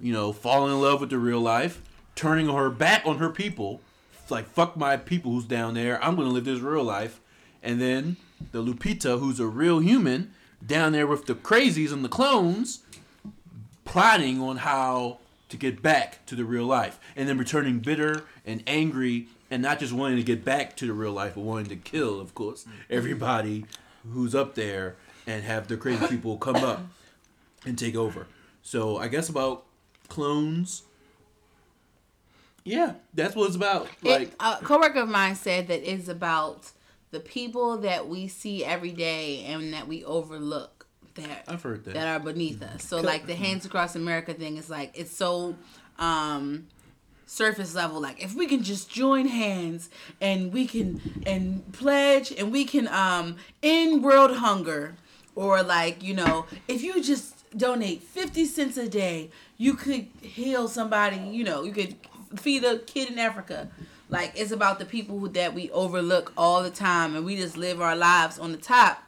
you 0.00 0.12
know, 0.12 0.32
falling 0.32 0.72
in 0.72 0.80
love 0.80 1.00
with 1.00 1.10
the 1.10 1.18
real 1.18 1.40
life, 1.40 1.80
turning 2.14 2.48
her 2.48 2.70
back 2.70 3.02
on 3.06 3.18
her 3.18 3.30
people, 3.30 3.80
like 4.30 4.46
fuck 4.46 4.76
my 4.76 4.96
people 4.96 5.32
who's 5.32 5.44
down 5.44 5.74
there, 5.74 6.02
I'm 6.02 6.16
gonna 6.16 6.28
live 6.28 6.44
this 6.44 6.60
real 6.60 6.84
life, 6.84 7.20
and 7.62 7.80
then 7.80 8.16
the 8.52 8.62
Lupita 8.62 9.18
who's 9.18 9.40
a 9.40 9.46
real 9.46 9.80
human 9.80 10.32
down 10.64 10.92
there 10.92 11.06
with 11.06 11.26
the 11.26 11.34
crazies 11.34 11.92
and 11.92 12.04
the 12.04 12.08
clones, 12.08 12.80
plotting 13.84 14.40
on 14.40 14.58
how 14.58 15.18
to 15.48 15.56
get 15.56 15.82
back 15.82 16.24
to 16.26 16.34
the 16.34 16.44
real 16.44 16.64
life 16.64 16.98
and 17.14 17.28
then 17.28 17.38
returning 17.38 17.78
bitter 17.78 18.24
and 18.44 18.62
angry 18.66 19.28
and 19.50 19.62
not 19.62 19.78
just 19.78 19.92
wanting 19.92 20.16
to 20.16 20.22
get 20.22 20.44
back 20.44 20.76
to 20.76 20.86
the 20.86 20.92
real 20.92 21.12
life 21.12 21.34
but 21.34 21.42
wanting 21.42 21.66
to 21.68 21.76
kill 21.76 22.20
of 22.20 22.34
course 22.34 22.66
everybody 22.90 23.64
who's 24.12 24.34
up 24.34 24.54
there 24.54 24.96
and 25.26 25.44
have 25.44 25.68
the 25.68 25.76
crazy 25.76 26.06
people 26.06 26.36
come 26.36 26.56
up 26.56 26.80
and 27.64 27.78
take 27.78 27.96
over. 27.96 28.26
So 28.62 28.96
i 28.98 29.08
guess 29.08 29.28
about 29.28 29.64
clones. 30.08 30.82
Yeah 32.64 32.94
that's 33.12 33.34
what 33.36 33.46
it's 33.46 33.56
about 33.56 33.88
like 34.02 34.28
It, 34.28 34.34
a 34.40 34.56
coworker 34.62 35.00
of 35.00 35.08
mine 35.08 35.34
said 35.34 35.68
that 35.68 35.90
it's 35.90 36.08
about 36.08 36.70
the 37.10 37.20
people 37.20 37.78
that 37.78 38.08
we 38.08 38.26
see 38.26 38.64
every 38.64 38.90
day 38.90 39.44
and 39.44 39.72
that 39.72 39.86
we 39.86 40.04
overlook 40.04 40.86
that 41.14 41.44
i've 41.46 41.62
heard 41.62 41.84
that. 41.84 41.94
that 41.94 42.08
are 42.08 42.18
beneath 42.18 42.60
us. 42.62 42.82
So 42.84 43.00
like 43.00 43.26
the 43.26 43.36
Hands 43.36 43.64
Across 43.64 43.94
America 43.96 44.34
thing 44.34 44.56
is 44.56 44.68
like 44.68 44.98
it's 44.98 45.14
so 45.14 45.54
um 45.98 46.66
surface 47.34 47.74
level 47.74 48.00
like 48.00 48.22
if 48.22 48.34
we 48.34 48.46
can 48.46 48.62
just 48.62 48.88
join 48.88 49.26
hands 49.26 49.90
and 50.20 50.52
we 50.52 50.66
can 50.66 51.00
and 51.26 51.72
pledge 51.72 52.32
and 52.32 52.52
we 52.52 52.64
can 52.64 52.86
um 52.88 53.36
end 53.62 54.04
world 54.04 54.36
hunger 54.36 54.94
or 55.34 55.62
like 55.62 56.02
you 56.02 56.14
know 56.14 56.46
if 56.68 56.82
you 56.82 57.02
just 57.02 57.34
donate 57.56 58.02
50 58.02 58.44
cents 58.46 58.76
a 58.76 58.88
day, 58.88 59.30
you 59.56 59.74
could 59.74 60.06
heal 60.20 60.68
somebody, 60.68 61.16
you 61.16 61.44
know, 61.44 61.62
you 61.62 61.72
could 61.72 61.96
feed 62.36 62.64
a 62.64 62.78
kid 62.78 63.10
in 63.10 63.18
Africa. 63.18 63.68
Like 64.08 64.32
it's 64.34 64.50
about 64.50 64.78
the 64.78 64.84
people 64.84 65.18
who, 65.18 65.28
that 65.30 65.54
we 65.54 65.70
overlook 65.70 66.32
all 66.36 66.62
the 66.62 66.70
time 66.70 67.16
and 67.16 67.24
we 67.24 67.36
just 67.36 67.56
live 67.56 67.80
our 67.80 67.96
lives 67.96 68.38
on 68.38 68.52
the 68.52 68.58
top 68.58 69.02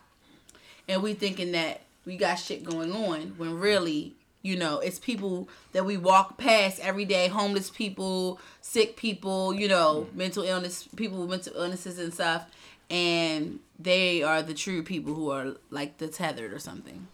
and 0.88 1.02
we 1.02 1.14
thinking 1.14 1.52
that 1.52 1.82
we 2.04 2.16
got 2.16 2.36
shit 2.36 2.64
going 2.64 2.92
on 2.92 3.34
when 3.36 3.58
really 3.58 4.14
you 4.46 4.56
know 4.56 4.78
it's 4.78 4.98
people 4.98 5.48
that 5.72 5.84
we 5.84 5.96
walk 5.96 6.38
past 6.38 6.78
every 6.80 7.04
day 7.04 7.26
homeless 7.28 7.68
people 7.70 8.38
sick 8.60 8.96
people 8.96 9.52
you 9.52 9.66
know 9.68 10.06
mental 10.14 10.42
illness 10.44 10.88
people 10.94 11.18
with 11.20 11.30
mental 11.30 11.52
illnesses 11.56 11.98
and 11.98 12.14
stuff 12.14 12.42
and 12.88 13.58
they 13.78 14.22
are 14.22 14.42
the 14.42 14.54
true 14.54 14.82
people 14.82 15.12
who 15.14 15.30
are 15.30 15.56
like 15.70 15.98
the 15.98 16.06
tethered 16.08 16.52
or 16.52 16.58
something 16.60 17.08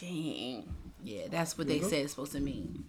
Dang. 0.00 0.64
yeah 1.04 1.22
that's 1.30 1.56
what 1.56 1.68
they 1.68 1.80
said 1.80 2.00
it's 2.04 2.12
supposed 2.12 2.32
to 2.32 2.40
mean 2.40 2.84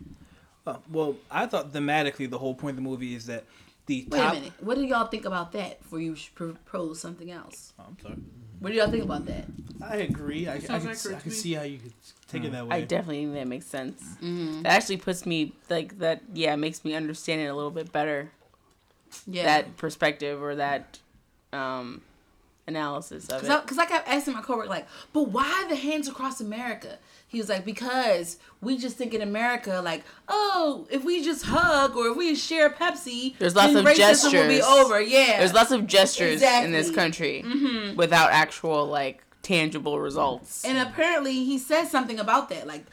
Uh, 0.66 0.78
well, 0.92 1.16
I 1.32 1.46
thought 1.46 1.72
thematically 1.72 2.30
the 2.30 2.38
whole 2.40 2.54
point 2.56 2.72
of 2.78 2.84
the 2.84 2.90
movie 2.90 3.16
is 3.16 3.28
that 3.28 3.46
the 3.86 4.06
wait 4.10 4.20
top. 4.20 4.34
a 4.34 4.36
minute 4.40 4.54
what 4.60 4.76
do 4.76 4.84
y'all 4.84 5.08
think 5.08 5.26
about 5.26 5.52
that 5.54 5.80
before 5.82 6.00
you 6.02 6.16
propose 6.36 7.00
something 7.00 7.30
else 7.32 7.74
Oh, 7.80 7.84
I'm 7.88 7.98
sorry. 8.02 8.16
What 8.60 8.72
do 8.72 8.76
y'all 8.76 8.90
think 8.90 9.04
about 9.04 9.26
that 9.26 9.46
I 9.82 9.98
agree. 9.98 10.48
I, 10.48 10.56
I, 10.56 10.60
Sounds 10.60 11.04
can, 11.04 11.16
I 11.16 11.20
can 11.20 11.32
see 11.32 11.54
how 11.54 11.64
you 11.64 11.78
could 11.78 11.94
take 12.28 12.44
it 12.44 12.52
that 12.52 12.68
way. 12.68 12.78
I 12.78 12.82
definitely 12.82 13.24
think 13.26 13.36
that 13.36 13.48
makes 13.48 13.66
sense. 13.66 14.02
mm-hmm. 14.22 14.64
That 14.64 14.74
actually 14.74 14.98
puts 14.98 15.26
me 15.26 15.54
like 15.70 16.00
that. 16.00 16.22
Yeah, 16.34 16.56
makes 16.56 16.84
me 16.84 16.94
understand 16.96 17.42
it 17.42 17.46
a 17.46 17.54
little 17.54 17.72
bit 17.72 17.92
better. 17.92 18.32
yeah 19.26 19.44
That 19.44 19.78
perspective 19.78 20.42
or 20.42 20.56
that 20.56 21.00
um, 21.54 22.02
analysis 22.68 23.30
of 23.30 23.42
Cause, 23.42 23.50
it. 23.50 23.52
I, 23.52 23.60
Cause 23.62 23.78
I 23.78 23.86
kept 23.86 24.08
asking 24.08 24.34
my 24.34 24.42
coworker 24.42 24.70
like, 24.70 24.88
but 25.14 25.30
why 25.30 25.66
the 25.70 25.76
hands 25.76 26.08
across 26.08 26.42
America? 26.42 26.98
He 27.28 27.40
was 27.40 27.50
like, 27.50 27.66
because 27.66 28.38
we 28.62 28.78
just 28.78 28.98
think 28.98 29.14
in 29.14 29.22
America 29.22 29.82
like, 29.84 30.04
oh, 30.28 30.88
if 30.90 31.04
we 31.04 31.24
just 31.24 31.46
hug 31.46 31.96
or 31.96 32.08
if 32.08 32.18
we 32.18 32.36
share 32.36 32.70
Pepsi, 32.70 33.38
There's 33.38 33.56
lots 33.56 33.74
then 33.74 33.86
of 33.86 33.94
racism 33.94 34.34
will 34.34 34.48
be 34.48 34.62
over. 34.62 35.02
Yeah, 35.02 35.40
There's 35.40 35.54
lots 35.54 35.72
of 35.72 35.88
gestures 35.88 36.42
in 36.42 36.72
this 36.72 36.90
Exactly. 36.90 36.96
country 36.96 37.44
mm-hmm. 37.46 37.96
without 37.96 38.32
actual 38.32 38.86
like 38.86 39.24
tangible 39.42 40.00
results. 40.00 40.66
and 40.66 40.78
apparently 40.78 41.46
he 41.46 41.58
says 41.58 41.90
something 41.90 42.20
about 42.20 42.50
that. 42.50 42.68
Like, 42.68 42.86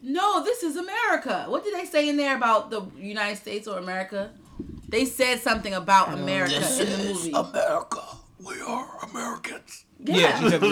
no, 0.00 0.44
this 0.44 0.62
is 0.62 0.76
America. 0.76 1.46
What 1.48 1.64
did 1.64 1.74
they 1.74 1.84
say 1.84 2.08
in 2.08 2.16
there 2.16 2.36
about 2.36 2.70
the 2.70 2.82
United 2.96 3.36
States 3.36 3.66
or 3.66 3.78
America? 3.78 4.30
They 4.88 5.04
said 5.04 5.40
something 5.40 5.74
about 5.74 6.12
America 6.14 6.54
in 6.56 6.90
the 6.90 7.04
movie. 7.12 7.32
America. 7.32 8.00
We 8.44 8.60
are 8.60 8.98
Americans. 9.10 9.84
Yeah, 10.00 10.38
she 10.38 10.48
said 10.50 10.62
we 10.62 10.68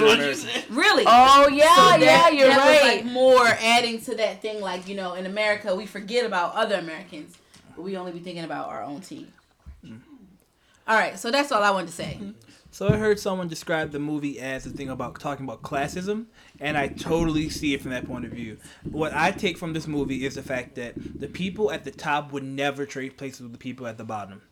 really. 0.71 1.05
oh 1.07 1.49
yeah, 1.49 1.75
So 1.75 1.97
yeah, 1.97 1.99
that- 1.99 2.35
you're 2.35 2.49
that 2.49 2.65
was, 2.65 2.81
right. 2.83 2.97
like 2.97 3.13
more 3.13 3.47
adding 3.47 4.01
to 4.03 4.15
that 4.17 4.41
thing, 4.41 4.61
like 4.61 4.87
you 4.89 4.95
know, 4.95 5.15
in 5.15 5.27
America 5.27 5.75
we 5.75 5.87
forget 5.87 6.25
about 6.25 6.55
other 6.55 6.77
Americans, 6.77 7.37
but 7.75 7.83
we 7.83 7.97
only 7.97 8.13
be 8.13 8.21
thinking 8.21 8.45
about 8.45 8.69
our 8.69 8.85
own 8.85 9.01
team. 9.01 9.33
Mm-hmm. 9.85 9.97
All 10.87 10.97
right, 10.97 11.19
so 11.19 11.31
that's 11.33 11.51
all 11.51 11.63
I 11.63 11.71
wanted 11.71 11.89
to 11.89 11.93
say. 11.93 12.19
Mm-hmm. 12.21 12.31
So 12.71 12.89
I 12.89 12.97
heard 12.99 13.19
someone 13.19 13.49
describe 13.49 13.91
the 13.91 13.99
movie 13.99 14.39
as 14.39 14.67
a 14.67 14.71
thing 14.71 14.91
about 14.91 15.19
talking 15.19 15.47
about 15.47 15.63
classism, 15.63 16.27
and 16.61 16.77
I 16.77 16.89
totally 16.89 17.49
see 17.49 17.73
it 17.73 17.81
from 17.81 17.93
that 17.93 18.07
point 18.07 18.27
of 18.27 18.33
view. 18.33 18.59
What 18.85 19.15
I 19.15 19.31
take 19.31 19.57
from 19.57 19.73
this 19.73 19.87
movie 19.87 20.27
is 20.27 20.35
the 20.35 20.43
fact 20.43 20.75
that 20.75 20.93
the 20.97 21.27
people 21.27 21.73
at 21.73 21.85
the 21.85 21.91
top 21.91 22.33
would 22.33 22.45
never 22.45 22.85
trade 22.85 23.17
places 23.17 23.41
with 23.41 23.53
the 23.53 23.59
people 23.59 23.87
at 23.87 23.97
the 23.97 24.05
bottom. 24.05 24.43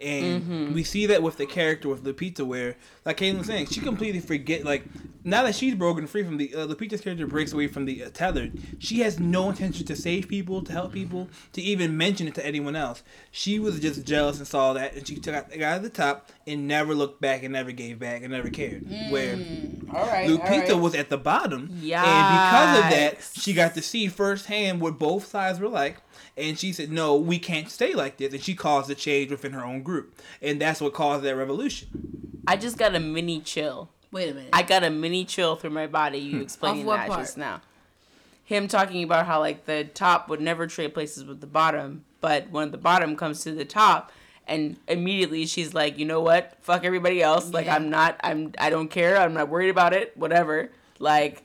And 0.00 0.74
we 0.74 0.84
see 0.84 1.06
that 1.06 1.22
with 1.22 1.38
the 1.38 1.46
character 1.46 1.88
with 1.88 2.04
Lupita, 2.04 2.46
where, 2.46 2.76
like 3.04 3.16
Caitlin 3.16 3.38
was 3.38 3.46
saying, 3.48 3.66
she 3.66 3.80
completely 3.80 4.20
forget. 4.20 4.64
Like 4.64 4.84
now 5.24 5.42
that 5.42 5.54
she's 5.54 5.74
broken 5.74 6.06
free 6.06 6.22
from 6.24 6.36
the 6.36 6.54
uh, 6.54 6.66
Lupita's 6.66 7.00
character 7.00 7.26
breaks 7.26 7.52
away 7.52 7.66
from 7.66 7.84
the 7.84 8.04
uh, 8.04 8.10
tethered, 8.12 8.60
she 8.78 9.00
has 9.00 9.18
no 9.18 9.50
intention 9.50 9.84
to 9.86 9.96
save 9.96 10.28
people, 10.28 10.62
to 10.62 10.72
help 10.72 10.92
people, 10.92 11.28
to 11.52 11.60
even 11.60 11.96
mention 11.96 12.28
it 12.28 12.34
to 12.36 12.46
anyone 12.46 12.76
else. 12.76 13.02
She 13.30 13.58
was 13.58 13.80
just 13.80 14.04
jealous 14.04 14.38
and 14.38 14.46
saw 14.46 14.72
that, 14.74 14.94
and 14.94 15.06
she 15.06 15.16
took 15.16 15.34
out, 15.34 15.50
got 15.50 15.76
at 15.76 15.82
the 15.82 15.90
top 15.90 16.30
and 16.46 16.68
never 16.68 16.94
looked 16.94 17.20
back 17.20 17.42
and 17.42 17.52
never 17.52 17.72
gave 17.72 17.98
back 17.98 18.22
and 18.22 18.32
never 18.32 18.50
cared. 18.50 18.88
Where 19.10 19.34
All 19.92 20.06
right, 20.06 20.28
Lupita 20.28 20.80
was 20.80 20.94
at 20.94 21.08
the 21.08 21.18
bottom, 21.18 21.70
yeah, 21.80 22.02
and 22.04 22.36
because 22.38 22.84
of 22.84 22.90
that, 22.98 23.40
she 23.40 23.52
got 23.52 23.74
to 23.74 23.82
see 23.82 24.06
firsthand 24.08 24.80
what 24.80 24.98
both 24.98 25.26
sides 25.26 25.58
were 25.60 25.68
like. 25.68 25.98
And 26.38 26.58
she 26.58 26.72
said, 26.72 26.90
"No, 26.92 27.16
we 27.16 27.38
can't 27.38 27.68
stay 27.70 27.94
like 27.94 28.16
this." 28.16 28.32
And 28.32 28.42
she 28.42 28.54
caused 28.54 28.88
a 28.90 28.94
change 28.94 29.30
within 29.30 29.52
her 29.52 29.64
own 29.64 29.82
group, 29.82 30.20
and 30.40 30.60
that's 30.60 30.80
what 30.80 30.94
caused 30.94 31.24
that 31.24 31.36
revolution. 31.36 31.88
I 32.46 32.56
just 32.56 32.78
got 32.78 32.94
a 32.94 33.00
mini 33.00 33.40
chill. 33.40 33.90
Wait 34.10 34.30
a 34.30 34.34
minute. 34.34 34.50
I 34.52 34.62
got 34.62 34.84
a 34.84 34.90
mini 34.90 35.24
chill 35.24 35.56
through 35.56 35.70
my 35.70 35.86
body. 35.86 36.18
You 36.18 36.40
explaining 36.40 36.80
Of 36.82 36.86
what 36.86 36.96
that 36.98 37.08
part? 37.08 37.20
just 37.20 37.36
now. 37.36 37.60
Him 38.44 38.68
talking 38.68 39.02
about 39.02 39.26
how 39.26 39.40
like 39.40 39.66
the 39.66 39.84
top 39.84 40.28
would 40.30 40.40
never 40.40 40.66
trade 40.66 40.94
places 40.94 41.24
with 41.24 41.40
the 41.40 41.46
bottom, 41.46 42.04
but 42.22 42.50
when 42.50 42.70
the 42.70 42.78
bottom 42.78 43.14
comes 43.16 43.42
to 43.42 43.52
the 43.52 43.66
top, 43.66 44.10
and 44.46 44.76
immediately 44.88 45.44
she's 45.44 45.74
like, 45.74 45.98
you 45.98 46.06
know 46.06 46.22
what? 46.22 46.56
Fuck 46.62 46.84
everybody 46.84 47.22
else. 47.22 47.52
Like 47.52 47.66
Yeah. 47.66 47.74
I'm 47.74 47.90
not. 47.90 48.18
I'm. 48.24 48.52
I 48.58 48.70
don't 48.70 48.88
care. 48.88 49.18
I'm 49.18 49.34
not 49.34 49.48
worried 49.50 49.68
about 49.68 49.92
it. 49.92 50.16
Whatever. 50.16 50.70
Like 50.98 51.42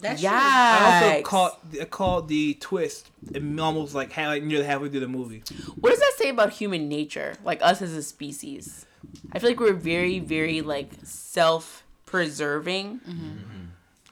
that's 0.00 0.22
yeah. 0.22 0.32
I 0.80 1.04
also 1.08 1.22
caught 1.22 1.60
I 1.78 1.84
called 1.84 2.28
the 2.28 2.54
twist 2.54 3.10
and 3.34 3.60
almost 3.60 3.94
like 3.94 4.10
how 4.10 4.28
like 4.28 4.42
nearly 4.42 4.64
halfway 4.64 4.88
through 4.88 5.00
the 5.00 5.08
movie. 5.08 5.42
What 5.78 5.90
does 5.90 5.98
that 5.98 6.14
say 6.16 6.30
about 6.30 6.54
human 6.54 6.88
nature? 6.88 7.34
Like 7.44 7.60
us 7.60 7.82
as 7.82 7.92
a 7.92 8.02
species? 8.02 8.86
I 9.32 9.38
feel 9.38 9.50
like 9.50 9.60
we're 9.60 9.74
very, 9.74 10.18
very 10.18 10.62
like 10.62 10.90
self-preserving, 11.02 13.00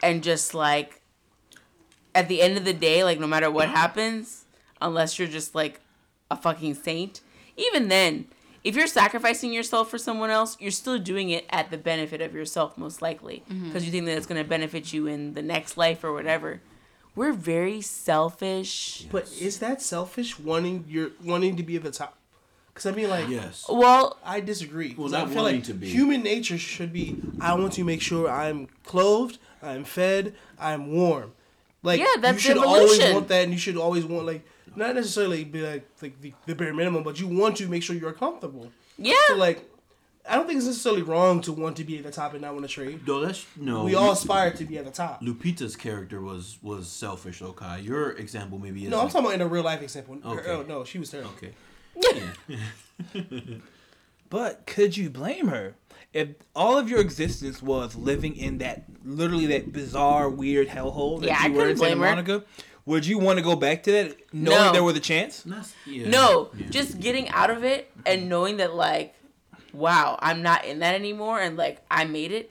and 0.02 0.22
just 0.22 0.52
like 0.54 1.00
at 2.14 2.28
the 2.28 2.42
end 2.42 2.58
of 2.58 2.66
the 2.66 2.74
day, 2.74 3.02
like 3.02 3.18
no 3.18 3.26
matter 3.26 3.50
what 3.50 3.70
happens, 3.70 4.44
unless 4.82 5.18
you're 5.18 5.28
just 5.28 5.54
like 5.54 5.80
a 6.30 6.36
fucking 6.36 6.74
saint, 6.74 7.22
even 7.56 7.88
then, 7.88 8.26
if 8.64 8.74
you're 8.74 8.86
sacrificing 8.86 9.52
yourself 9.52 9.90
for 9.90 9.98
someone 9.98 10.30
else, 10.30 10.56
you're 10.58 10.70
still 10.70 10.98
doing 10.98 11.28
it 11.30 11.44
at 11.50 11.70
the 11.70 11.76
benefit 11.76 12.22
of 12.22 12.34
yourself, 12.34 12.76
most 12.78 13.02
likely, 13.02 13.42
mm-hmm. 13.48 13.66
because 13.66 13.84
you 13.84 13.92
think 13.92 14.06
that 14.06 14.16
it's 14.16 14.26
gonna 14.26 14.42
benefit 14.42 14.92
you 14.92 15.06
in 15.06 15.34
the 15.34 15.42
next 15.42 15.76
life 15.76 16.02
or 16.02 16.12
whatever. 16.12 16.60
We're 17.14 17.32
very 17.32 17.80
selfish. 17.80 19.06
But 19.12 19.30
is 19.40 19.58
that 19.60 19.80
selfish 19.80 20.38
wanting 20.38 20.84
your 20.88 21.10
wanting 21.22 21.56
to 21.56 21.62
be 21.62 21.76
at 21.76 21.82
the 21.82 21.90
top? 21.92 22.16
Because 22.72 22.86
I 22.86 22.90
mean, 22.92 23.08
like, 23.08 23.28
Yes. 23.28 23.66
Well, 23.68 24.18
I 24.24 24.40
disagree. 24.40 24.94
Well, 24.96 25.06
'Cause 25.06 25.12
not 25.12 25.28
I 25.28 25.32
feel 25.32 25.42
wanting 25.42 25.56
like 25.58 25.64
to 25.66 25.74
be. 25.74 25.88
Human 25.90 26.22
nature 26.22 26.58
should 26.58 26.92
be. 26.92 27.16
I 27.40 27.54
want 27.54 27.74
to 27.74 27.84
make 27.84 28.00
sure 28.00 28.28
I'm 28.28 28.68
clothed, 28.84 29.38
I'm 29.62 29.84
fed, 29.84 30.34
I'm 30.58 30.90
warm. 30.90 31.32
Like 31.84 32.00
Yeah, 32.00 32.06
that's 32.18 32.36
you 32.36 32.54
should 32.54 32.58
always 32.58 32.98
want 33.12 33.28
that, 33.28 33.44
and 33.44 33.52
you 33.52 33.58
should 33.58 33.76
always 33.76 34.04
want 34.04 34.26
like 34.26 34.44
not 34.76 34.94
necessarily 34.94 35.44
be 35.44 35.62
like 35.62 35.88
like 36.02 36.20
the, 36.20 36.32
the 36.46 36.54
bare 36.54 36.72
minimum, 36.74 37.02
but 37.02 37.20
you 37.20 37.26
want 37.26 37.56
to 37.58 37.68
make 37.68 37.82
sure 37.82 37.96
you're 37.96 38.12
comfortable. 38.12 38.70
yeah. 38.98 39.14
So 39.28 39.36
like, 39.36 39.68
I 40.28 40.36
don't 40.36 40.46
think 40.46 40.56
it's 40.58 40.66
necessarily 40.66 41.02
wrong 41.02 41.40
to 41.42 41.52
want 41.52 41.76
to 41.76 41.84
be 41.84 41.98
at 41.98 42.04
the 42.04 42.10
top 42.10 42.32
and 42.32 42.42
not 42.42 42.54
want 42.54 42.66
to 42.66 42.72
trade. 42.72 43.06
No, 43.06 43.20
that's 43.20 43.44
no. 43.56 43.84
We 43.84 43.94
all 43.94 44.12
aspire 44.12 44.50
to 44.52 44.64
be 44.64 44.78
at 44.78 44.84
the 44.84 44.90
top. 44.90 45.20
Lupita's 45.22 45.76
character 45.76 46.20
was 46.20 46.58
was 46.62 46.88
selfish. 46.88 47.42
Okay, 47.42 47.80
your 47.80 48.12
example 48.12 48.58
maybe 48.58 48.84
is. 48.84 48.90
No, 48.90 49.00
I'm 49.00 49.08
talking 49.08 49.26
about 49.26 49.34
in 49.34 49.42
a 49.42 49.46
real 49.46 49.62
life 49.64 49.82
example. 49.82 50.18
Okay. 50.24 50.50
Oh, 50.50 50.62
no, 50.62 50.84
she 50.84 50.98
was 50.98 51.10
terrible. 51.10 51.30
Okay. 51.36 51.52
But 54.30 54.66
could 54.66 54.96
you 54.96 55.10
blame 55.10 55.48
her? 55.48 55.76
If 56.12 56.28
all 56.56 56.76
of 56.78 56.88
your 56.88 57.00
existence 57.00 57.62
was 57.62 57.94
living 57.94 58.36
in 58.36 58.58
that 58.58 58.84
literally 59.04 59.46
that 59.46 59.72
bizarre, 59.72 60.28
weird 60.28 60.68
hellhole 60.68 61.20
that 61.20 61.26
Yeah, 61.28 61.38
I 61.40 61.46
you 61.46 61.52
were 61.52 61.58
couldn't 61.58 61.70
in 61.72 61.76
Santa 61.78 61.96
blame 61.96 62.40
her. 62.40 62.44
Monica, 62.86 62.90
would 62.90 63.06
you 63.06 63.18
want 63.18 63.38
to 63.38 63.42
go 63.44 63.56
back 63.56 63.82
to 63.84 63.92
that 63.92 64.16
knowing 64.32 64.58
No. 64.66 64.72
there 64.72 64.84
was 64.84 64.96
a 64.96 65.00
chance? 65.00 65.44
Yeah. 65.86 66.08
No, 66.08 66.50
Yeah. 66.56 66.66
just 66.70 67.00
getting 67.00 67.28
out 67.30 67.50
of 67.50 67.64
it 67.64 67.90
and 68.06 68.28
knowing 68.28 68.58
that 68.58 68.74
like, 68.74 69.14
wow, 69.72 70.18
I'm 70.20 70.42
not 70.42 70.64
in 70.64 70.78
that 70.80 70.94
anymore, 70.94 71.40
and 71.40 71.56
like 71.56 71.82
I 71.90 72.04
made 72.04 72.32
it. 72.32 72.50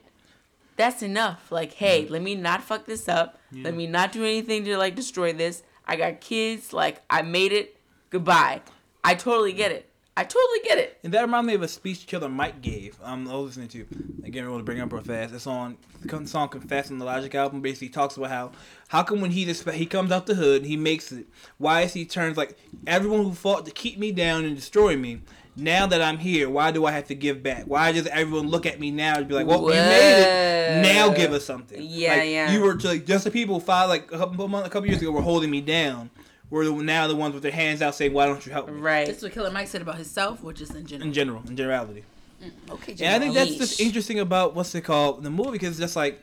That's 0.76 1.02
enough. 1.02 1.52
Like, 1.52 1.74
hey, 1.74 2.06
let 2.08 2.20
me 2.20 2.34
not 2.34 2.62
fuck 2.64 2.84
this 2.86 3.08
up. 3.08 3.38
Let 3.52 3.74
me 3.74 3.86
not 3.86 4.10
do 4.10 4.22
anything 4.24 4.64
to 4.64 4.76
like 4.76 4.96
destroy 4.96 5.32
this. 5.32 5.62
I 5.86 5.94
got 5.96 6.20
kids. 6.20 6.72
Like, 6.72 7.02
I 7.08 7.22
made 7.22 7.52
it. 7.52 7.76
Goodbye. 8.10 8.62
I 9.04 9.14
totally 9.14 9.52
get 9.52 9.70
it. 9.70 9.88
I 10.16 10.22
totally 10.22 10.60
get 10.62 10.78
it. 10.78 10.98
And 11.02 11.12
that 11.12 11.22
reminded 11.22 11.48
me 11.48 11.54
of 11.54 11.62
a 11.62 11.68
speech 11.68 12.06
Killer 12.06 12.28
Mike 12.28 12.62
gave. 12.62 12.96
Um, 13.02 13.26
I 13.28 13.34
was 13.34 13.56
listening 13.56 13.68
to. 13.68 13.86
Again, 14.24 14.44
I 14.44 14.48
want 14.48 14.60
to 14.60 14.64
bring 14.64 14.80
up 14.80 14.92
real 14.92 15.02
fast. 15.02 15.34
It's 15.34 15.46
on 15.46 15.76
the 16.02 16.26
song 16.26 16.48
"Confess" 16.48 16.90
on 16.90 16.98
the 16.98 17.04
Logic 17.04 17.34
album. 17.34 17.60
Basically, 17.60 17.88
talks 17.88 18.16
about 18.16 18.30
how 18.30 18.52
how 18.88 19.02
come 19.02 19.20
when 19.20 19.32
he 19.32 19.44
just 19.44 19.68
he 19.70 19.86
comes 19.86 20.12
out 20.12 20.26
the 20.26 20.36
hood 20.36 20.62
and 20.62 20.66
he 20.70 20.76
makes 20.76 21.10
it, 21.10 21.26
why 21.58 21.82
is 21.82 21.94
he 21.94 22.04
turns 22.04 22.36
like 22.36 22.56
everyone 22.86 23.24
who 23.24 23.32
fought 23.32 23.66
to 23.66 23.72
keep 23.72 23.98
me 23.98 24.12
down 24.12 24.44
and 24.44 24.54
destroy 24.54 24.96
me. 24.96 25.22
Now 25.56 25.86
that 25.86 26.02
I'm 26.02 26.18
here, 26.18 26.50
why 26.50 26.72
do 26.72 26.84
I 26.84 26.90
have 26.90 27.06
to 27.08 27.14
give 27.14 27.40
back? 27.40 27.64
Why 27.66 27.92
does 27.92 28.08
everyone 28.08 28.48
look 28.48 28.66
at 28.66 28.80
me 28.80 28.90
now 28.90 29.18
and 29.18 29.28
be 29.28 29.34
like, 29.34 29.46
"Well, 29.46 29.62
you 29.62 29.68
made 29.68 30.78
it. 30.78 30.82
Now 30.82 31.12
give 31.12 31.32
us 31.32 31.44
something." 31.44 31.78
Yeah, 31.80 32.14
Like, 32.14 32.30
yeah. 32.30 32.52
You 32.52 32.60
were 32.60 32.74
like 32.74 33.06
just 33.06 33.24
the 33.24 33.30
people 33.30 33.60
five 33.60 33.88
like 33.88 34.10
a 34.12 34.18
couple 34.18 34.48
months, 34.48 34.66
a 34.66 34.70
couple 34.70 34.88
years 34.88 35.00
ago 35.00 35.10
were 35.12 35.22
holding 35.22 35.50
me 35.50 35.60
down. 35.60 36.10
Were 36.54 36.64
the, 36.66 36.72
now 36.72 37.08
the 37.08 37.16
ones 37.16 37.34
with 37.34 37.42
their 37.42 37.50
hands 37.50 37.82
out 37.82 37.96
saying, 37.96 38.12
"Why 38.12 38.26
don't 38.26 38.46
you 38.46 38.52
help 38.52 38.68
me?" 38.70 38.80
Right. 38.80 39.08
That's 39.08 39.22
what 39.24 39.32
Killer 39.32 39.50
Mike 39.50 39.66
said 39.66 39.82
about 39.82 39.96
himself, 39.96 40.38
or 40.44 40.52
just 40.52 40.72
in 40.76 40.86
general. 40.86 41.08
In 41.08 41.12
general, 41.12 41.42
in 41.48 41.56
generality. 41.56 42.04
Mm, 42.40 42.50
okay, 42.74 42.92
And 43.04 43.12
I 43.12 43.18
think 43.18 43.34
that's 43.34 43.56
just 43.56 43.80
interesting 43.80 44.20
about 44.20 44.54
what's 44.54 44.72
it 44.76 44.82
called 44.82 45.24
the 45.24 45.30
movie 45.30 45.50
because 45.52 45.70
it's 45.70 45.80
just 45.80 45.96
like 45.96 46.22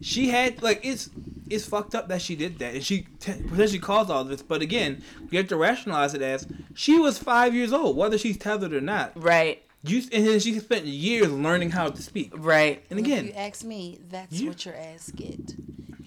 she 0.00 0.30
had 0.30 0.60
like 0.64 0.80
it's 0.82 1.10
it's 1.48 1.64
fucked 1.64 1.94
up 1.94 2.08
that 2.08 2.20
she 2.20 2.34
did 2.34 2.58
that, 2.58 2.74
and 2.74 2.84
she 2.84 3.02
t- 3.20 3.34
potentially 3.48 3.78
caused 3.78 4.10
all 4.10 4.24
this. 4.24 4.42
But 4.42 4.62
again, 4.62 5.00
you 5.30 5.38
have 5.38 5.46
to 5.48 5.56
rationalize 5.56 6.12
it 6.12 6.22
as 6.22 6.44
she 6.74 6.98
was 6.98 7.18
five 7.18 7.54
years 7.54 7.72
old, 7.72 7.96
whether 7.96 8.18
she's 8.18 8.36
tethered 8.38 8.72
or 8.72 8.80
not. 8.80 9.12
Right. 9.14 9.62
You 9.84 10.02
and 10.12 10.26
then 10.26 10.40
she 10.40 10.58
spent 10.58 10.86
years 10.86 11.30
learning 11.30 11.70
how 11.70 11.88
to 11.88 12.02
speak. 12.02 12.32
Right. 12.36 12.84
And 12.90 12.98
If 12.98 13.06
you 13.06 13.14
again, 13.14 13.32
ask 13.36 13.62
me, 13.62 14.00
that's 14.10 14.32
you- 14.40 14.48
what 14.48 14.64
your 14.66 14.74
ass 14.74 15.12
get. 15.14 15.54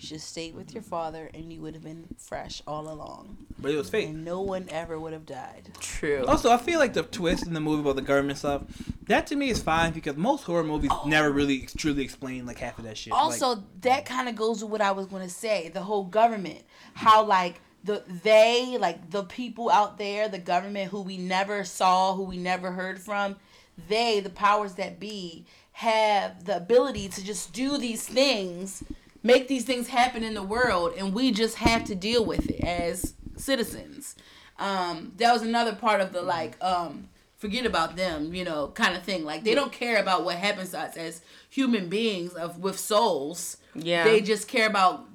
You 0.06 0.20
should 0.20 0.22
stay 0.22 0.52
with 0.52 0.72
your 0.72 0.84
father, 0.84 1.32
and 1.34 1.52
you 1.52 1.62
would 1.62 1.74
have 1.74 1.84
been 1.84 2.06
fresh 2.20 2.62
all 2.68 2.88
along, 2.88 3.38
but 3.58 3.72
it 3.72 3.76
was 3.76 3.90
fake. 3.90 4.10
and 4.10 4.24
no 4.24 4.40
one 4.40 4.68
ever 4.70 5.00
would 5.00 5.14
have 5.14 5.26
died. 5.26 5.72
True. 5.80 6.24
Also, 6.28 6.52
I 6.52 6.58
feel 6.58 6.78
like 6.78 6.94
the 6.94 7.02
twist 7.02 7.48
in 7.48 7.54
the 7.54 7.60
movie 7.60 7.82
about 7.82 7.96
the 7.96 8.04
government 8.04 8.38
stuff, 8.38 8.62
that 9.08 9.26
to 9.26 9.36
me 9.36 9.50
is 9.50 9.64
fine 9.64 9.94
because 9.94 10.16
most 10.16 10.44
horror 10.44 10.64
movies 10.64 10.92
oh. 10.94 11.06
never 11.08 11.32
really 11.32 11.68
truly 11.76 12.04
explain 12.04 12.46
like 12.46 12.60
half 12.60 12.78
of 12.78 12.84
that 12.84 13.00
shit. 13.00 13.14
Like, 13.14 13.20
Also, 13.20 13.64
that 13.82 14.06
kind 14.06 14.30
of 14.30 14.36
goes 14.36 14.62
with 14.62 14.72
what 14.72 14.82
I 14.82 14.92
was 14.92 15.08
going 15.08 15.24
to 15.24 15.34
say. 15.34 15.70
The 15.70 15.82
whole 15.82 16.04
government, 16.04 16.62
how 16.94 17.26
like 17.26 17.60
the 17.84 18.04
they, 18.24 18.78
like 18.80 19.10
the 19.10 19.24
people 19.24 19.72
out 19.72 19.98
there, 19.98 20.30
the 20.30 20.38
government 20.38 20.92
who 20.92 21.02
we 21.02 21.18
never 21.18 21.64
saw, 21.64 22.14
who 22.14 22.26
we 22.26 22.38
never 22.38 22.74
heard 22.74 23.00
from, 23.00 23.38
they, 23.90 24.20
the 24.20 24.30
powers 24.30 24.76
that 24.76 25.00
be, 25.00 25.48
have 25.72 26.46
the 26.46 26.56
ability 26.56 27.10
to 27.10 27.26
just 27.26 27.54
do 27.54 27.80
these 27.80 28.08
things, 28.08 28.84
make 29.26 29.48
these 29.48 29.66
things 29.66 29.88
happen 29.90 30.24
in 30.24 30.36
the 30.36 30.44
world, 30.44 30.94
and 30.98 31.14
we 31.14 31.32
just 31.32 31.58
have 31.58 31.84
to 31.86 31.96
deal 31.96 32.24
with 32.24 32.50
it 32.50 32.62
as 32.64 33.16
citizens. 33.36 34.16
Um, 34.58 35.14
that 35.18 35.34
was 35.34 35.42
another 35.42 35.74
part 35.76 36.00
of 36.00 36.14
the 36.14 36.22
like 36.22 36.56
um 36.64 37.10
forget 37.38 37.66
about 37.66 37.96
them, 37.98 38.34
you 38.34 38.46
know, 38.46 38.70
kind 38.70 38.96
of 38.96 39.04
thing. 39.04 39.26
Like 39.26 39.44
they 39.44 39.54
don't 39.56 39.72
care 39.72 40.00
about 40.00 40.24
what 40.24 40.36
happens 40.38 40.70
to 40.72 40.80
us 40.80 40.96
as 40.96 41.22
human 41.50 41.90
beings 41.90 42.34
of 42.34 42.60
with 42.60 42.80
souls. 42.80 43.58
Yeah. 43.74 44.04
They 44.06 44.22
just 44.22 44.48
care 44.48 44.68
about 44.68 45.06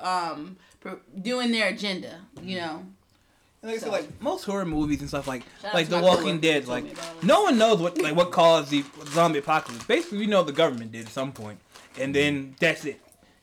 um 0.00 0.56
doing 1.22 1.52
their 1.52 1.68
agenda, 1.68 2.22
you 2.42 2.58
know. 2.58 2.84
like 3.62 3.76
I 3.76 3.78
said, 3.78 3.92
like 3.92 4.20
most 4.20 4.44
horror 4.44 4.64
movies 4.64 5.00
and 5.00 5.08
stuff 5.08 5.28
like 5.28 5.44
Shout 5.62 5.74
like 5.74 5.88
The 5.88 6.00
Walking 6.00 6.24
coworker 6.24 6.40
Dead, 6.40 6.66
like 6.66 6.84
me 6.84 6.92
about 6.92 7.16
it. 7.18 7.24
no 7.24 7.42
one 7.42 7.58
knows 7.58 7.80
what 7.80 7.98
like 7.98 8.16
what 8.16 8.32
caused 8.32 8.70
the 8.70 8.84
zombie 9.08 9.38
apocalypse. 9.38 9.84
Basically, 9.84 10.18
we 10.18 10.26
know 10.26 10.42
the 10.42 10.52
government 10.52 10.90
did 10.92 11.06
at 11.06 11.12
some 11.12 11.30
point, 11.32 11.60
and 11.98 12.14
then 12.14 12.56
that's 12.58 12.84
it. 12.84 13.00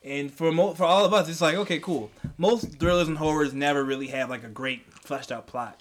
And 0.07 0.31
for 0.31 0.51
mo- 0.51 0.73
for 0.73 0.85
all 0.85 1.03
of 1.05 1.13
us, 1.13 1.27
it's 1.29 1.41
like 1.41 1.55
okay, 1.55 1.79
cool. 1.79 2.11
Most 2.37 2.79
thrillers 2.79 3.07
and 3.09 3.17
horrors 3.17 3.53
never 3.53 3.83
really 3.83 4.07
have 4.07 4.29
like 4.29 4.43
a 4.43 4.47
great 4.47 4.81
fleshed 4.93 5.31
out 5.31 5.47
plot. 5.47 5.79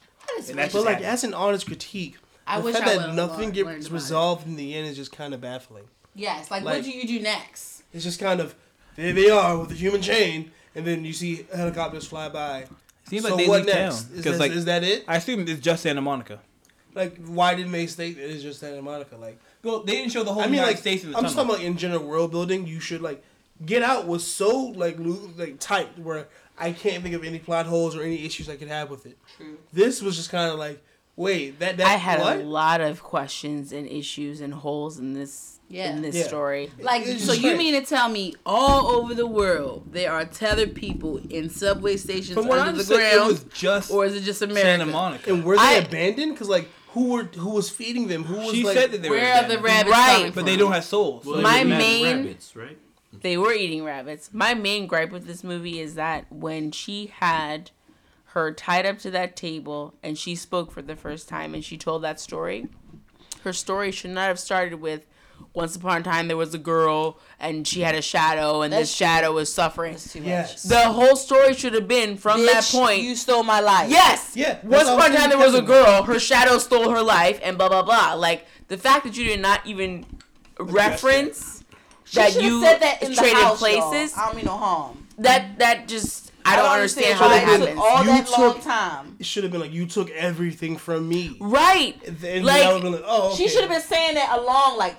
And 0.48 0.58
that's 0.58 0.72
But 0.72 0.80
like 0.84 0.88
happened. 0.96 1.06
as 1.06 1.24
an 1.24 1.34
honest 1.34 1.66
critique, 1.66 2.16
I 2.46 2.58
the 2.58 2.64
wish 2.64 2.74
fact 2.76 2.88
I 2.88 2.96
that 2.98 3.14
nothing 3.14 3.50
gets 3.50 3.66
learned 3.66 3.78
about 3.82 3.90
it. 3.90 3.94
resolved 3.94 4.46
in 4.46 4.56
the 4.56 4.74
end 4.74 4.88
is 4.88 4.96
just 4.96 5.12
kind 5.12 5.32
of 5.32 5.40
baffling. 5.40 5.84
Yes, 6.14 6.50
like, 6.50 6.64
Like- 6.64 6.76
what 6.76 6.84
do 6.84 6.90
you 6.90 7.06
do 7.06 7.20
next? 7.20 7.82
It's 7.92 8.02
just 8.04 8.18
kind 8.18 8.40
of 8.40 8.54
there 8.96 9.12
they 9.12 9.30
are 9.30 9.58
with 9.58 9.68
the 9.68 9.74
human 9.76 10.02
chain, 10.02 10.50
and 10.74 10.86
then 10.86 11.04
you 11.04 11.12
see 11.12 11.46
helicopters 11.54 12.06
fly 12.06 12.28
by. 12.28 12.66
Seems 13.08 13.22
so 13.22 13.28
like 13.28 13.38
they 13.44 13.48
what 13.48 13.58
leave 13.58 13.66
next? 13.66 13.76
town 13.78 14.10
Is, 14.12 14.16
because 14.16 14.32
that- 14.32 14.38
like 14.40 14.50
is 14.52 14.64
that 14.64 14.82
it? 14.82 15.04
I 15.06 15.16
assume 15.16 15.46
it's 15.46 15.60
just 15.60 15.82
Santa 15.84 16.00
Monica. 16.00 16.40
Like, 16.94 17.18
why 17.26 17.54
did 17.54 17.68
May 17.68 17.86
state 17.86 18.16
it 18.18 18.30
is 18.30 18.42
just 18.42 18.58
Santa 18.60 18.80
Monica? 18.82 19.16
Like, 19.16 19.38
Well, 19.62 19.82
they 19.84 19.92
didn't 19.96 20.12
show 20.12 20.24
the 20.24 20.32
whole 20.32 20.42
I 20.42 20.46
mean, 20.46 20.54
United 20.54 20.72
like, 20.72 20.78
States 20.78 21.04
in 21.04 21.12
the 21.12 21.18
I'm 21.18 21.24
just 21.24 21.36
talking 21.36 21.50
about 21.50 21.62
in 21.62 21.76
general 21.76 22.02
world 22.04 22.30
building. 22.32 22.66
You 22.66 22.80
should 22.80 23.02
like 23.02 23.22
Get 23.64 23.82
Out 23.82 24.06
was 24.06 24.26
so 24.26 24.58
like 24.76 24.98
loo- 24.98 25.32
like 25.36 25.58
tight 25.58 25.98
where 25.98 26.28
I 26.58 26.72
can't 26.72 27.02
think 27.02 27.14
of 27.14 27.24
any 27.24 27.38
plot 27.38 27.66
holes 27.66 27.96
or 27.96 28.02
any 28.02 28.24
issues 28.24 28.48
I 28.48 28.56
could 28.56 28.68
have 28.68 28.90
with 28.90 29.06
it. 29.06 29.16
True. 29.36 29.58
This 29.72 30.02
was 30.02 30.16
just 30.16 30.30
kind 30.30 30.50
of 30.52 30.58
like, 30.58 30.82
wait, 31.16 31.58
that 31.60 31.78
that 31.78 31.86
I 31.86 31.94
had 31.96 32.20
what? 32.20 32.36
a 32.38 32.42
lot 32.42 32.80
of 32.80 33.02
questions 33.02 33.72
and 33.72 33.86
issues 33.88 34.40
and 34.42 34.52
holes 34.52 34.98
in 34.98 35.14
this 35.14 35.58
Yeah. 35.68 35.90
in 35.90 36.02
this 36.02 36.14
Yeah. 36.16 36.24
story. 36.28 36.70
Like, 36.78 37.04
so 37.06 37.32
you 37.32 37.40
strange. 37.40 37.58
mean 37.58 37.74
to 37.74 37.86
tell 37.86 38.08
me 38.10 38.34
all 38.44 38.88
over 38.96 39.14
the 39.14 39.26
world 39.26 39.84
there 39.92 40.12
are 40.12 40.24
tethered 40.26 40.74
people 40.74 41.20
in 41.30 41.48
subway 41.48 41.96
stations 41.96 42.34
From 42.34 42.46
what 42.48 42.58
I 42.58 42.68
under 42.68 42.82
the 42.82 42.94
understood, 42.94 43.00
it 43.00 43.14
ground, 43.16 43.28
was 43.32 43.44
just 43.58 43.90
or 43.90 44.04
is 44.04 44.14
it 44.14 44.20
just 44.22 44.42
America? 44.42 44.60
Santa 44.62 44.86
Monica. 44.86 45.32
And 45.32 45.44
were 45.44 45.56
they 45.56 45.62
I- 45.62 45.72
abandoned? 45.74 46.32
Because 46.34 46.48
like, 46.50 46.68
who 46.88 47.08
were 47.12 47.24
who 47.24 47.50
was 47.50 47.68
feeding 47.70 48.06
them? 48.08 48.24
Who 48.24 48.36
was 48.36 48.50
she 48.54 48.64
like? 48.64 48.76
said 48.76 48.92
that 48.92 49.02
they 49.02 49.08
were 49.10 49.16
Where 49.16 49.42
are 49.44 49.48
the 49.48 49.58
rabbits 49.58 49.90
Right. 49.96 50.16
coming 50.18 50.32
but 50.32 50.44
they 50.46 50.56
don't 50.56 50.72
have 50.72 50.84
souls. 50.84 51.24
Well, 51.24 51.40
My 51.40 51.64
main- 51.64 52.18
rabbits, 52.18 52.54
right? 52.54 52.78
They 53.22 53.36
were 53.36 53.52
eating 53.52 53.84
rabbits. 53.84 54.30
My 54.32 54.54
main 54.54 54.86
gripe 54.86 55.10
with 55.10 55.26
this 55.26 55.42
movie 55.44 55.80
is 55.80 55.94
that 55.94 56.30
when 56.30 56.70
she 56.72 57.06
had 57.06 57.70
her 58.30 58.52
tied 58.52 58.84
up 58.86 58.98
to 59.00 59.10
that 59.12 59.34
table 59.36 59.94
and 60.02 60.18
she 60.18 60.34
spoke 60.34 60.70
for 60.70 60.82
the 60.82 60.96
first 60.96 61.28
time 61.28 61.54
and 61.54 61.64
she 61.64 61.76
told 61.78 62.02
that 62.02 62.20
story, 62.20 62.68
her 63.44 63.52
story 63.52 63.90
should 63.90 64.10
not 64.10 64.28
have 64.28 64.38
started 64.38 64.80
with 64.80 65.06
once 65.52 65.76
upon 65.76 66.00
a 66.00 66.04
time 66.04 66.28
there 66.28 66.36
was 66.36 66.54
a 66.54 66.58
girl 66.58 67.18
and 67.38 67.66
she 67.68 67.80
had 67.82 67.94
a 67.94 68.00
shadow 68.02 68.62
and 68.62 68.72
That's 68.72 68.82
this 68.88 68.94
shadow 68.94 69.32
was 69.32 69.52
suffering. 69.52 69.92
That's 69.92 70.12
too 70.12 70.22
Yes. 70.22 70.64
much. 70.64 70.70
The 70.78 70.88
whole 70.92 71.14
story 71.16 71.54
should 71.54 71.74
have 71.74 71.86
been 71.88 72.16
from 72.16 72.44
that 72.46 72.64
point. 72.64 73.02
you 73.02 73.14
stole 73.14 73.42
my 73.42 73.60
life. 73.60 73.90
Yes. 73.90 74.32
Yeah, 74.34 74.58
Once 74.64 74.88
upon 74.88 75.12
a 75.12 75.16
time 75.16 75.28
there 75.30 75.38
was 75.38 75.54
a 75.54 75.62
girl, 75.62 76.02
her 76.04 76.18
shadow 76.18 76.58
stole 76.58 76.90
her 76.90 77.02
life, 77.02 77.38
and 77.42 77.56
blah 77.58 77.68
blah 77.68 77.82
blah. 77.82 78.14
Like 78.14 78.46
the 78.68 78.76
fact 78.78 79.04
that 79.04 79.16
you 79.16 79.24
did 79.24 79.40
not 79.40 79.60
even 79.66 80.04
reference 80.58 81.55
She 82.06 82.16
that 82.16 82.32
should've 82.32 82.42
you 82.44 82.62
said 82.62 82.78
that 82.80 83.02
in 83.02 83.10
the 83.10 83.16
traded 83.16 83.36
house, 83.36 83.58
places. 83.58 84.12
y'all. 84.16 84.20
I 84.22 84.26
don't 84.26 84.36
mean 84.36 84.44
no 84.46 84.56
harm. 84.56 85.06
That 85.18 85.58
that 85.58 85.88
just 85.88 86.30
I 86.44 86.54
don't 86.56 86.66
understand 86.70 87.18
how 87.18 87.28
that 87.28 87.48
it 87.60 87.66
took 87.66 87.76
all 87.78 88.00
You 88.00 88.06
that 88.06 88.30
long 88.30 88.54
took- 88.54 88.62
time. 88.62 89.16
It 89.18 89.26
should 89.26 89.42
have 89.42 89.50
been 89.50 89.60
like 89.60 89.72
you 89.72 89.86
took 89.86 90.10
everything 90.10 90.76
from 90.76 91.08
me. 91.08 91.36
Right. 91.40 91.96
And 92.06 92.44
Like, 92.44 92.82
been 92.82 92.92
like, 92.92 93.02
oh, 93.04 93.28
okay. 93.32 93.36
She 93.36 93.48
should 93.48 93.62
have 93.62 93.70
been 93.70 93.80
saying 93.82 94.14
that 94.14 94.38
along, 94.38 94.78
like, 94.78 94.96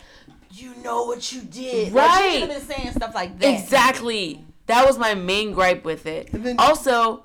you 0.51 0.73
know 0.83 1.05
what 1.05 1.31
you 1.31 1.41
did. 1.43 1.93
Like, 1.93 2.09
Right. 2.09 2.31
she 2.33 2.39
should 2.41 2.49
have 2.49 2.67
been 2.67 2.75
saying 2.77 2.91
stuff 2.91 3.15
like 3.15 3.39
that. 3.39 3.47
Exactly. 3.61 4.43
That 4.65 4.85
was 4.85 4.97
my 4.97 5.13
main 5.15 5.53
gripe 5.53 5.85
with 5.85 6.05
it. 6.05 6.33
And 6.33 6.45
then- 6.45 6.55
also, 6.59 7.23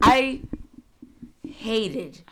I 0.00 0.40
hated 1.46 2.22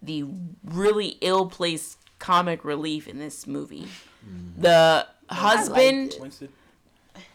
the 0.00 0.24
really 0.64 1.16
ill-placed 1.20 1.98
comic 2.18 2.64
relief 2.64 3.06
in 3.06 3.18
this 3.18 3.46
movie. 3.46 3.86
Mm. 4.28 4.60
The 4.62 5.06
husband, 5.34 6.16
Winston, 6.20 6.48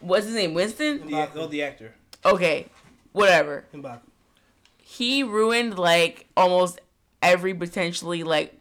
what's 0.00 0.26
his 0.26 0.34
name? 0.34 0.54
Winston? 0.54 1.06
the, 1.06 1.28
oh, 1.34 1.46
the 1.46 1.62
actor. 1.62 1.94
Okay, 2.24 2.66
whatever. 3.12 3.64
M'Baku. 3.74 4.00
He 4.78 5.22
ruined 5.22 5.78
like 5.78 6.26
almost 6.36 6.80
every 7.22 7.54
potentially 7.54 8.24
like 8.24 8.58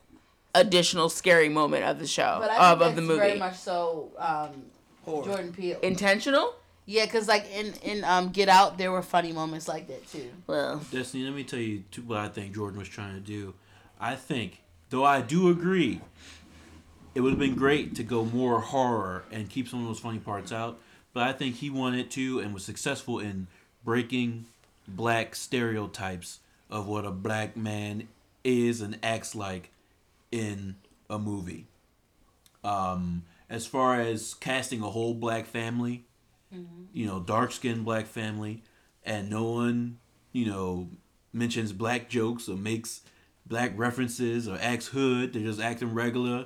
additional 0.53 1.09
scary 1.09 1.49
moment 1.49 1.83
of 1.83 1.99
the 1.99 2.07
show 2.07 2.37
But 2.41 2.51
I 2.51 2.71
of, 2.71 2.79
think 2.79 2.89
of 2.89 2.95
the 2.95 3.01
that's 3.01 3.19
very 3.19 3.39
much 3.39 3.57
so 3.57 4.11
um, 4.17 4.63
Jordan 5.05 5.53
Peele. 5.53 5.79
Intentional? 5.81 6.55
yeah, 6.85 7.05
because 7.05 7.27
like 7.27 7.45
in 7.53 7.73
in 7.83 8.03
um, 8.03 8.29
Get 8.29 8.49
Out, 8.49 8.77
there 8.77 8.91
were 8.91 9.01
funny 9.01 9.33
moments 9.33 9.67
like 9.67 9.87
that 9.87 10.07
too. 10.09 10.29
Well, 10.47 10.81
Destiny, 10.91 11.23
let 11.23 11.33
me 11.33 11.43
tell 11.43 11.59
you 11.59 11.83
two, 11.91 12.01
what 12.03 12.17
I 12.17 12.29
think 12.29 12.55
Jordan 12.55 12.79
was 12.79 12.87
trying 12.87 13.13
to 13.13 13.19
do. 13.19 13.53
I 13.99 14.15
think, 14.15 14.61
though 14.89 15.03
I 15.03 15.21
do 15.21 15.49
agree, 15.49 16.01
it 17.17 17.21
would 17.21 17.31
have 17.31 17.39
been 17.39 17.55
great 17.55 17.95
to 17.95 18.03
go 18.03 18.23
more 18.23 18.59
horror 18.59 19.23
and 19.31 19.49
keep 19.49 19.67
some 19.67 19.81
of 19.81 19.87
those 19.87 19.99
funny 19.99 20.19
parts 20.19 20.51
out. 20.51 20.77
But 21.13 21.23
I 21.23 21.33
think 21.33 21.55
he 21.55 21.71
wanted 21.71 22.11
to 22.11 22.37
and 22.41 22.53
was 22.53 22.63
successful 22.63 23.17
in 23.17 23.47
breaking 23.83 24.45
black 24.87 25.33
stereotypes 25.33 26.41
of 26.69 26.85
what 26.85 27.05
a 27.05 27.09
black 27.09 27.57
man 27.57 28.07
is 28.43 28.81
and 28.81 28.99
acts 29.01 29.33
like 29.33 29.71
in 30.31 30.75
a 31.09 31.17
movie. 31.17 31.65
Um, 32.63 33.23
as 33.49 33.65
far 33.65 33.99
as 33.99 34.35
casting 34.35 34.83
a 34.83 34.89
whole 34.91 35.15
black 35.15 35.47
family, 35.47 36.03
you 36.93 37.07
know, 37.07 37.19
dark 37.19 37.51
skinned 37.51 37.83
black 37.83 38.05
family, 38.05 38.61
and 39.03 39.27
no 39.27 39.43
one, 39.43 39.97
you 40.33 40.45
know, 40.45 40.87
mentions 41.33 41.73
black 41.73 42.09
jokes 42.09 42.47
or 42.47 42.57
makes 42.57 43.01
black 43.47 43.71
references 43.75 44.47
or 44.47 44.59
acts 44.61 44.89
hood. 44.89 45.33
They're 45.33 45.41
just 45.41 45.59
acting 45.59 45.95
regular. 45.95 46.45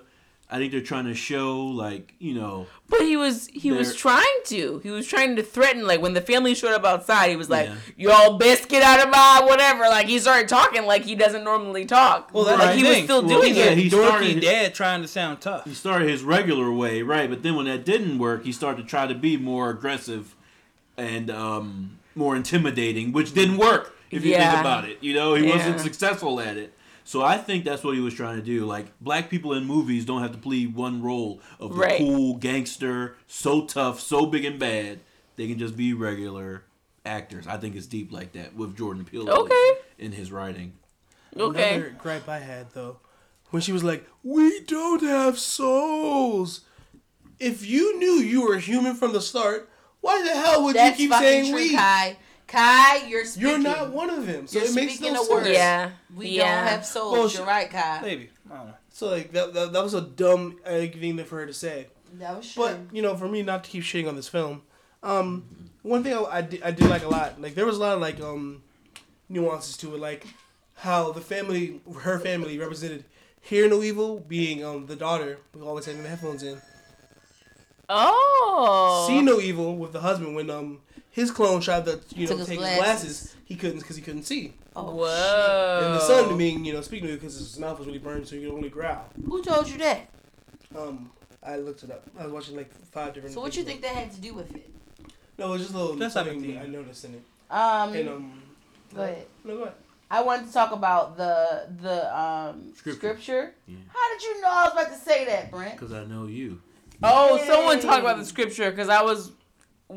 I 0.53 0.57
think 0.57 0.73
they're 0.73 0.81
trying 0.81 1.05
to 1.05 1.13
show 1.15 1.59
like, 1.61 2.13
you 2.19 2.33
know, 2.33 2.67
but 2.89 3.01
he 3.03 3.15
was 3.15 3.47
he 3.53 3.71
was 3.71 3.95
trying 3.95 4.25
to. 4.47 4.79
He 4.83 4.89
was 4.89 5.07
trying 5.07 5.37
to 5.37 5.43
threaten 5.43 5.87
like 5.87 6.01
when 6.01 6.13
the 6.13 6.19
family 6.19 6.55
showed 6.55 6.73
up 6.73 6.83
outside, 6.83 7.29
he 7.29 7.37
was 7.37 7.49
like, 7.49 7.69
Yeah. 7.95 8.09
"Y'all 8.19 8.37
best 8.37 8.67
get 8.67 8.83
out 8.83 8.99
of 8.99 9.09
my 9.09 9.41
whatever." 9.45 9.83
Like 9.83 10.07
he 10.07 10.19
started 10.19 10.49
talking 10.49 10.85
like 10.85 11.03
he 11.03 11.15
doesn't 11.15 11.45
normally 11.45 11.85
talk. 11.85 12.31
Well, 12.33 12.43
that's 12.43 12.59
like 12.59 12.71
the 12.71 12.75
he 12.75 12.83
was 12.83 12.97
still 13.05 13.21
Well, 13.25 13.39
doing 13.41 13.55
yeah, 13.55 13.67
it. 13.71 13.77
he 13.77 13.89
dorky 13.89 14.07
started- 14.07 14.41
dad 14.41 14.73
trying 14.75 15.01
to 15.03 15.07
sound 15.07 15.39
tough. 15.39 15.63
he 15.63 15.73
started 15.73 16.09
his 16.09 16.21
regular 16.21 16.69
way, 16.69 17.01
right? 17.01 17.29
But 17.29 17.43
then 17.43 17.55
when 17.55 17.67
that 17.67 17.85
didn't 17.85 18.19
work, 18.19 18.43
he 18.43 18.51
started 18.51 18.81
to 18.81 18.87
try 18.89 19.07
to 19.07 19.15
be 19.15 19.37
more 19.37 19.69
aggressive 19.69 20.35
and 20.97 21.31
um, 21.31 21.97
more 22.13 22.35
intimidating, 22.35 23.13
which 23.13 23.33
didn't 23.33 23.57
work 23.57 23.95
if 24.11 24.25
you 24.25 24.31
Yeah. 24.31 24.49
think 24.51 24.59
about 24.61 24.83
it. 24.83 24.97
You 24.99 25.13
know, 25.13 25.33
he 25.35 25.47
wasn't 25.47 25.79
successful 25.79 26.41
at 26.41 26.57
it. 26.57 26.73
So 27.11 27.21
I 27.21 27.37
think 27.37 27.65
that's 27.65 27.83
what 27.83 27.93
he 27.93 27.99
was 27.99 28.13
trying 28.13 28.37
to 28.37 28.41
do. 28.41 28.65
Like 28.65 28.85
black 29.01 29.29
people 29.29 29.51
in 29.51 29.65
movies 29.65 30.05
don't 30.05 30.21
have 30.21 30.31
to 30.31 30.37
play 30.37 30.63
one 30.63 31.01
role 31.01 31.41
of 31.59 31.73
the 31.73 31.75
Right. 31.81 31.97
cool 31.97 32.35
gangster, 32.37 33.17
so 33.27 33.65
tough, 33.65 33.99
so 33.99 34.25
big 34.25 34.45
and 34.45 34.57
bad. 34.57 35.01
They 35.35 35.49
can 35.49 35.59
just 35.59 35.75
be 35.75 35.91
regular 35.91 36.63
actors. 37.05 37.47
I 37.47 37.57
think 37.57 37.75
it's 37.75 37.85
deep 37.85 38.13
like 38.13 38.31
that 38.31 38.55
with 38.55 38.77
Jordan 38.77 39.03
Peele 39.03 39.29
Okay. 39.29 39.71
in 39.97 40.13
his 40.13 40.31
writing. 40.31 40.71
Okay. 41.35 41.75
Another 41.75 41.95
gripe 42.01 42.29
I 42.29 42.39
had 42.39 42.71
though, 42.71 43.01
when 43.49 43.61
she 43.61 43.73
was 43.73 43.83
like, 43.83 44.07
"We 44.23 44.61
don't 44.61 45.01
have 45.01 45.37
souls." 45.37 46.61
If 47.41 47.67
you 47.67 47.99
knew 47.99 48.23
you 48.23 48.47
were 48.47 48.57
human 48.57 48.95
from 48.95 49.11
the 49.11 49.19
start, 49.19 49.69
why 49.99 50.21
the 50.23 50.29
hell 50.31 50.63
would 50.63 50.77
That's 50.77 50.97
you 50.97 51.09
keep 51.09 51.17
saying 51.19 51.51
true, 51.51 51.55
we? 51.55 51.75
Kai. 51.75 52.15
Kai, 52.51 53.07
you're 53.07 53.23
speaking. 53.23 53.49
You're 53.49 53.59
not 53.59 53.91
one 53.91 54.09
of 54.09 54.27
them, 54.27 54.45
so 54.45 54.59
You're 54.59 54.67
it 54.67 54.75
makes 54.75 54.95
speaking 54.95 55.13
no 55.13 55.23
a 55.23 55.31
word. 55.31 55.43
sense. 55.45 55.55
Yeah. 55.55 55.91
We 56.13 56.27
yeah. 56.31 56.59
don't 56.63 56.67
have 56.73 56.85
souls. 56.85 57.13
Well, 57.13 57.29
you're 57.29 57.45
right, 57.45 57.69
Kai. 57.69 58.01
Maybe. 58.01 58.29
I 58.51 58.55
don't 58.57 58.67
know. 58.67 58.73
So 58.89 59.07
like 59.09 59.31
that, 59.31 59.53
that, 59.53 59.71
that 59.71 59.81
was 59.83 59.93
a 59.93 60.01
dumb 60.01 60.59
uh, 60.65 60.69
thing 60.71 61.23
for 61.23 61.37
her 61.37 61.45
to 61.45 61.53
say. 61.53 61.87
That 62.19 62.35
was 62.35 62.53
true. 62.53 62.63
But 62.65 62.77
you 62.91 63.01
know, 63.01 63.15
for 63.15 63.29
me 63.29 63.41
not 63.41 63.63
to 63.63 63.69
keep 63.69 63.83
shitting 63.83 64.09
on 64.09 64.17
this 64.17 64.27
film, 64.27 64.63
um, 65.01 65.45
one 65.81 66.03
thing 66.03 66.13
I, 66.13 66.23
I, 66.23 66.41
did, 66.41 66.61
I 66.61 66.71
did 66.71 66.89
like 66.89 67.03
a 67.03 67.07
lot, 67.07 67.39
like 67.41 67.55
there 67.55 67.65
was 67.65 67.77
a 67.77 67.79
lot 67.79 67.95
of 67.95 68.01
like 68.01 68.19
um, 68.19 68.61
nuances 69.29 69.77
to 69.77 69.95
it, 69.95 69.99
like 70.01 70.27
how 70.75 71.13
the 71.13 71.21
family, 71.21 71.79
her 72.01 72.19
family 72.19 72.59
represented 72.59 73.05
hear 73.39 73.69
no 73.69 73.81
evil, 73.81 74.19
being 74.19 74.63
um 74.65 74.87
the 74.87 74.95
daughter, 74.97 75.39
who 75.53 75.65
always 75.65 75.85
having 75.85 76.03
the 76.03 76.09
headphones 76.09 76.43
in, 76.43 76.61
Oh. 77.89 79.05
see 79.07 79.21
no 79.21 79.39
evil 79.39 79.77
with 79.77 79.93
the 79.93 80.01
husband 80.01 80.35
when 80.35 80.49
um 80.49 80.79
his 81.11 81.29
clone 81.31 81.61
tried 81.61 81.85
to 81.85 81.99
you 82.15 82.27
know 82.27 82.37
his 82.37 82.47
take 82.47 82.57
glasses. 82.59 82.77
his 82.77 82.79
glasses, 82.79 83.35
he 83.45 83.55
couldn't 83.55 83.79
because 83.79 83.95
he 83.95 84.01
couldn't 84.01 84.23
see, 84.23 84.53
oh, 84.75 84.95
Whoa. 84.95 85.79
and 85.83 85.93
the 85.95 85.99
son 85.99 86.37
being 86.37 86.65
you 86.65 86.73
know 86.73 86.81
speaking 86.81 87.07
to 87.07 87.13
because 87.15 87.35
his 87.37 87.59
mouth 87.59 87.77
was 87.77 87.87
really 87.87 87.99
burned, 87.99 88.27
so 88.27 88.35
he 88.35 88.43
could 88.43 88.51
only 88.53 88.69
growl. 88.69 89.05
Who 89.25 89.41
told 89.43 89.69
you 89.69 89.77
that? 89.79 90.09
Um, 90.77 91.11
I 91.43 91.57
looked 91.57 91.83
it 91.83 91.91
up. 91.91 92.03
I 92.19 92.23
was 92.23 92.31
watching 92.33 92.55
like 92.55 92.73
five 92.91 93.13
different. 93.13 93.33
So 93.35 93.41
what 93.41 93.55
you 93.57 93.63
think 93.63 93.81
that 93.81 93.93
had 93.95 94.11
to 94.11 94.21
do 94.21 94.33
with 94.33 94.55
it? 94.55 94.69
No, 95.37 95.47
it 95.47 95.51
was 95.51 95.61
just 95.63 95.73
a 95.73 95.77
little 95.77 95.95
That's 95.95 96.13
something. 96.13 96.57
I 96.57 96.65
noticed 96.67 97.03
in 97.05 97.15
it. 97.15 97.23
Um, 97.49 97.93
And 97.93 98.09
um, 98.09 98.41
go 98.95 99.01
ahead. 99.03 99.25
no, 99.43 99.57
go 99.57 99.63
ahead. 99.63 99.75
I 100.09 100.21
wanted 100.23 100.47
to 100.47 100.53
talk 100.53 100.71
about 100.73 101.17
the 101.17 101.67
the 101.81 102.17
um 102.17 102.73
Scripture. 102.75 102.97
scripture. 102.99 103.53
Yeah. 103.67 103.77
How 103.87 104.13
did 104.13 104.23
you 104.23 104.41
know 104.41 104.49
I 104.49 104.63
was 104.65 104.73
about 104.73 104.89
to 104.93 104.97
say 104.99 105.25
that, 105.25 105.51
Brent? 105.51 105.71
Because 105.79 105.93
I 105.93 106.03
know 106.05 106.27
you. 106.27 106.61
Oh, 107.03 107.37
someone 107.47 107.77
Yay. 107.77 107.83
talk 107.83 108.01
about 108.01 108.17
the 108.17 108.25
scripture 108.25 108.69
because 108.71 108.89
I 108.89 109.01
was 109.01 109.31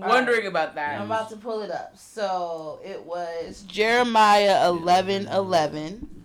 wondering 0.01 0.47
about 0.47 0.74
that. 0.74 1.01
I'm 1.01 1.07
about 1.07 1.30
to 1.30 1.36
pull 1.36 1.62
it 1.62 1.70
up. 1.70 1.97
So 1.97 2.80
it 2.84 3.05
was 3.05 3.62
Jeremiah 3.66 4.68
eleven 4.68 5.26
eleven. 5.28 6.24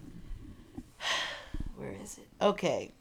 Where 1.78 1.96
is 2.02 2.18
it? 2.18 2.28
Okay. 2.42 2.92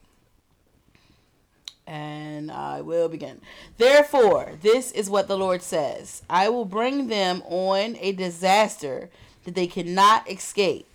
And 1.86 2.52
I 2.52 2.82
will 2.82 3.08
begin. 3.08 3.40
Therefore, 3.78 4.52
this 4.60 4.92
is 4.92 5.08
what 5.08 5.26
the 5.26 5.38
Lord 5.38 5.62
says 5.62 6.22
I 6.28 6.48
will 6.48 6.66
bring 6.66 7.08
them 7.08 7.42
on 7.46 7.96
a 8.00 8.12
disaster 8.12 9.10
that 9.44 9.54
they 9.54 9.66
cannot 9.66 10.30
escape. 10.30 10.86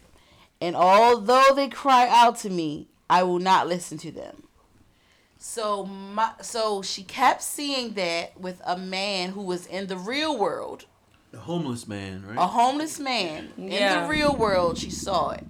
And 0.61 0.75
although 0.75 1.53
they 1.55 1.67
cry 1.67 2.07
out 2.07 2.37
to 2.39 2.49
me, 2.49 2.87
I 3.09 3.23
will 3.23 3.39
not 3.39 3.67
listen 3.67 3.97
to 3.99 4.11
them. 4.11 4.42
So 5.45 5.85
my 5.85 6.31
so 6.41 6.81
she 6.81 7.03
kept 7.03 7.41
seeing 7.41 7.95
that 7.95 8.39
with 8.39 8.61
a 8.65 8.77
man 8.77 9.31
who 9.31 9.41
was 9.41 9.65
in 9.65 9.87
the 9.87 9.97
real 9.97 10.37
world, 10.39 10.85
A 11.33 11.37
homeless 11.37 11.85
man, 11.85 12.25
right? 12.25 12.37
a 12.37 12.47
homeless 12.47 12.97
man 12.97 13.51
in 13.57 13.67
the 13.67 14.07
real 14.09 14.33
world. 14.37 14.77
She 14.77 14.89
saw 14.89 15.31
it, 15.31 15.43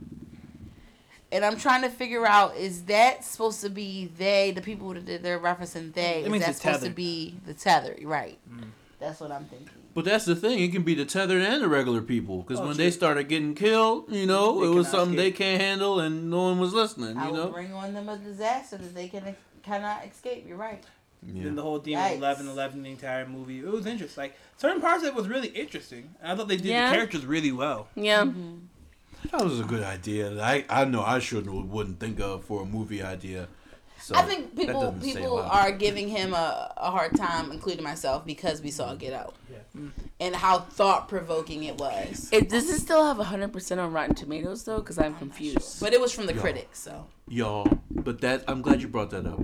and 1.32 1.46
I'm 1.46 1.58
trying 1.58 1.84
to 1.84 1.90
figure 1.90 2.26
out: 2.26 2.56
is 2.58 2.86
that 2.86 3.24
supposed 3.24 3.62
to 3.62 3.70
be 3.70 4.08
they, 4.18 4.50
the 4.50 4.62
people 4.62 4.96
that 4.96 5.22
they're 5.22 5.40
referencing 5.40 5.94
they? 5.94 6.24
It 6.24 6.32
Is 6.34 6.40
that 6.40 6.48
the 6.48 6.54
supposed 6.56 6.84
to 6.86 6.90
be 6.90 7.38
the 7.46 7.54
tether? 7.54 7.96
Right. 8.02 8.40
Mm. 8.52 8.70
That's 9.00 9.20
what 9.20 9.32
I'm 9.32 9.46
thinking. 9.46 9.70
But 9.94 10.06
that's 10.06 10.26
the 10.26 10.36
thing; 10.36 10.58
it 10.58 10.72
can 10.72 10.82
be 10.82 10.96
the 10.96 11.06
tethered 11.06 11.44
and 11.44 11.62
the 11.62 11.68
regular 11.68 12.02
people. 12.02 12.42
Because 12.42 12.60
Oh, 12.60 12.66
when 12.66 12.78
true. 12.78 12.86
they 12.86 12.90
started 12.90 13.26
getting 13.30 13.54
killed, 13.54 14.12
you 14.12 14.26
know, 14.26 14.60
They 14.60 14.66
it 14.66 14.70
was 14.70 14.88
cannot 14.88 15.02
something 15.02 15.18
they 15.18 15.32
can't 15.32 15.62
handle, 15.62 16.00
and 16.00 16.32
no 16.32 16.42
one 16.50 16.58
was 16.58 16.74
listening. 16.74 17.16
I 17.16 17.28
You 17.28 17.32
will 17.34 17.44
know. 17.46 17.52
bring 17.52 17.72
on 17.74 17.94
them 17.94 18.10
a 18.10 18.18
disaster 18.18 18.78
that 18.78 18.96
they 18.96 19.08
can 19.08 19.36
cannot 19.64 20.06
escape. 20.06 20.46
You're 20.48 20.58
right. 20.58 20.84
Yeah. 21.26 21.44
Then 21.46 21.56
the 21.56 21.62
whole 21.62 21.80
theme 21.80 21.98
Yikes. 21.98 22.12
of 22.14 22.18
11 22.18 22.48
11, 22.50 22.84
the 22.84 22.92
entire 22.92 23.26
movie, 23.26 23.60
it 23.60 23.66
was 23.66 23.86
interesting. 23.86 24.24
Like, 24.24 24.36
certain 24.58 24.82
parts 24.82 25.04
of 25.04 25.08
it 25.10 25.16
was 25.16 25.28
really 25.30 25.48
interesting. 25.48 26.14
And 26.22 26.32
I 26.32 26.36
thought 26.36 26.50
they 26.50 26.58
did 26.58 26.66
Yeah. 26.66 26.90
the 26.90 26.96
characters 26.96 27.26
really 27.26 27.52
well. 27.54 27.88
yeah. 27.96 28.24
Mm-hmm. 28.24 28.58
That 29.32 29.42
was 29.42 29.60
a 29.62 29.64
good 29.64 29.84
idea. 29.84 30.42
I 30.44 30.66
I 30.70 30.84
know 30.84 31.02
I 31.02 31.20
shouldn't 31.20 31.68
wouldn't 31.68 32.00
think 32.02 32.20
of 32.20 32.44
for 32.44 32.64
a 32.64 32.66
movie 32.66 33.02
idea. 33.02 33.48
So 34.04 34.16
I 34.16 34.24
think 34.24 34.54
people 34.54 34.82
doesn't 34.82 35.02
say 35.02 35.12
a 35.12 35.16
people 35.16 35.36
lot. 35.38 35.54
are 35.54 35.72
giving 35.72 36.10
him 36.10 36.34
a, 36.34 36.74
a 36.76 36.92
hard 36.92 37.16
time, 37.16 37.54
including 37.54 37.86
myself, 37.86 38.26
because 38.26 38.62
we 38.62 38.70
saw 38.70 38.94
Get 38.96 39.14
Out, 39.14 39.34
Yeah. 39.50 39.60
Mm. 39.80 39.92
and 40.20 40.36
how 40.36 40.60
thought 40.60 41.08
provoking 41.08 41.64
it 41.64 41.78
was. 41.78 42.28
It, 42.34 42.50
does 42.50 42.70
it 42.70 42.80
still 42.82 43.06
have 43.06 43.16
100% 43.16 43.82
on 43.82 43.94
Rotten 43.94 44.14
Tomatoes 44.14 44.66
though? 44.66 44.80
Because 44.80 45.00
I'm 45.00 45.16
confused. 45.16 45.80
But 45.80 45.94
it 45.94 46.02
was 46.02 46.12
from 46.12 46.26
the 46.26 46.34
Yeah. 46.34 46.42
critics, 46.42 46.80
so 46.80 47.06
y'all. 47.30 47.66
But 47.92 48.20
that 48.22 48.44
I'm 48.50 48.62
glad 48.62 48.82
you 48.82 48.90
brought 48.90 49.12
that 49.12 49.26
up. 49.26 49.40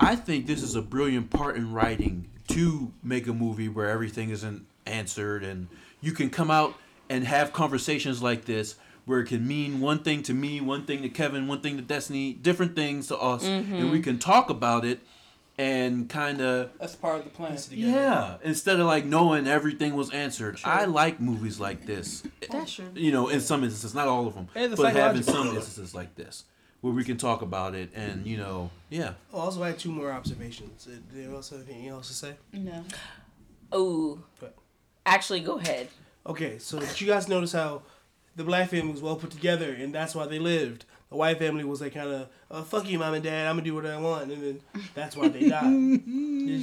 I 0.00 0.16
think 0.16 0.46
this 0.46 0.62
is 0.62 0.74
a 0.74 0.82
brilliant 0.82 1.28
part 1.28 1.56
in 1.56 1.74
writing 1.74 2.30
to 2.48 2.92
make 3.02 3.26
a 3.26 3.34
movie 3.34 3.68
where 3.68 3.90
everything 3.90 4.30
isn't 4.30 4.64
answered 4.86 5.44
and 5.44 5.68
you 6.00 6.12
can 6.12 6.30
come 6.30 6.50
out 6.50 6.74
and 7.10 7.24
have 7.24 7.52
conversations 7.52 8.22
like 8.22 8.46
this 8.46 8.76
where 9.06 9.20
it 9.20 9.26
can 9.26 9.46
mean 9.46 9.80
one 9.80 10.00
thing 10.00 10.22
to 10.24 10.34
me, 10.34 10.60
one 10.60 10.84
thing 10.84 11.00
to 11.02 11.08
Kevin, 11.08 11.46
one 11.48 11.60
thing 11.60 11.76
to 11.76 11.82
Destiny, 11.82 12.34
different 12.34 12.76
things 12.76 13.08
to 13.08 13.16
us, 13.16 13.44
and 13.44 13.90
we 13.90 14.00
can 14.00 14.18
talk 14.18 14.50
about 14.50 14.84
it 14.84 15.00
and 15.58 16.08
kind 16.10 16.40
of 16.42 16.70
That's 16.78 16.94
part 16.96 17.18
of 17.20 17.24
the 17.24 17.30
plan. 17.30 17.56
yeah, 17.70 18.36
instead 18.42 18.78
of 18.78 18.86
like 18.86 19.06
knowing 19.06 19.46
everything 19.46 19.94
was 19.94 20.10
answered. 20.10 20.58
I 20.64 20.84
like 20.84 21.18
movies 21.20 21.58
like 21.58 21.86
this. 21.86 22.22
that's 22.50 22.74
true. 22.74 22.90
You 22.94 23.12
know, 23.12 23.28
in 23.28 23.40
some 23.40 23.64
instances, 23.64 23.94
not 23.94 24.06
all 24.06 24.26
of 24.26 24.34
them, 24.34 24.48
And 24.54 24.72
the 24.72 24.76
but 24.76 24.94
having 24.94 25.22
some 25.22 25.48
instances 25.48 25.94
like 25.94 26.14
this 26.14 26.44
where 26.82 26.92
we 26.92 27.04
can 27.04 27.16
talk 27.16 27.40
about 27.42 27.74
it 27.74 27.90
and 27.94 28.26
you 28.26 28.36
know, 28.36 28.70
yeah. 28.90 29.14
Oh, 29.32 29.40
also, 29.40 29.62
I 29.62 29.68
had 29.68 29.78
two 29.78 29.90
more 29.90 30.12
observations. 30.12 30.86
Uh, 30.86 30.96
Do 31.12 31.20
you 31.20 31.34
also 31.34 31.56
have 31.58 31.68
anything 31.68 31.88
else 31.88 32.08
to 32.08 32.14
say? 32.14 32.34
No. 32.52 32.84
Oh. 33.72 34.18
Actually, 35.04 35.40
go 35.40 35.58
ahead. 35.58 35.88
Okay, 36.26 36.58
so 36.58 36.78
did 36.80 37.00
you 37.00 37.06
guys 37.06 37.28
notice 37.28 37.52
how 37.52 37.82
the 38.36 38.44
black 38.44 38.70
family 38.70 38.92
was 38.92 39.02
well 39.02 39.16
put 39.16 39.30
together, 39.30 39.72
and 39.72 39.94
that's 39.94 40.14
why 40.14 40.26
they 40.26 40.38
lived. 40.38 40.84
The 41.08 41.16
white 41.16 41.38
family 41.38 41.62
was 41.62 41.80
like 41.80 41.94
kind 41.94 42.08
of, 42.10 42.28
uh, 42.50 42.62
"Fuck 42.62 42.88
you, 42.88 42.98
mom 42.98 43.14
and 43.14 43.22
dad. 43.22 43.46
I'm 43.46 43.54
gonna 43.56 43.64
do 43.64 43.74
what 43.74 43.86
I 43.86 43.96
want," 43.96 44.30
and 44.30 44.42
then 44.42 44.60
that's 44.94 45.16
why 45.16 45.28
they 45.28 45.48
died. 45.48 45.62
did 46.04 46.04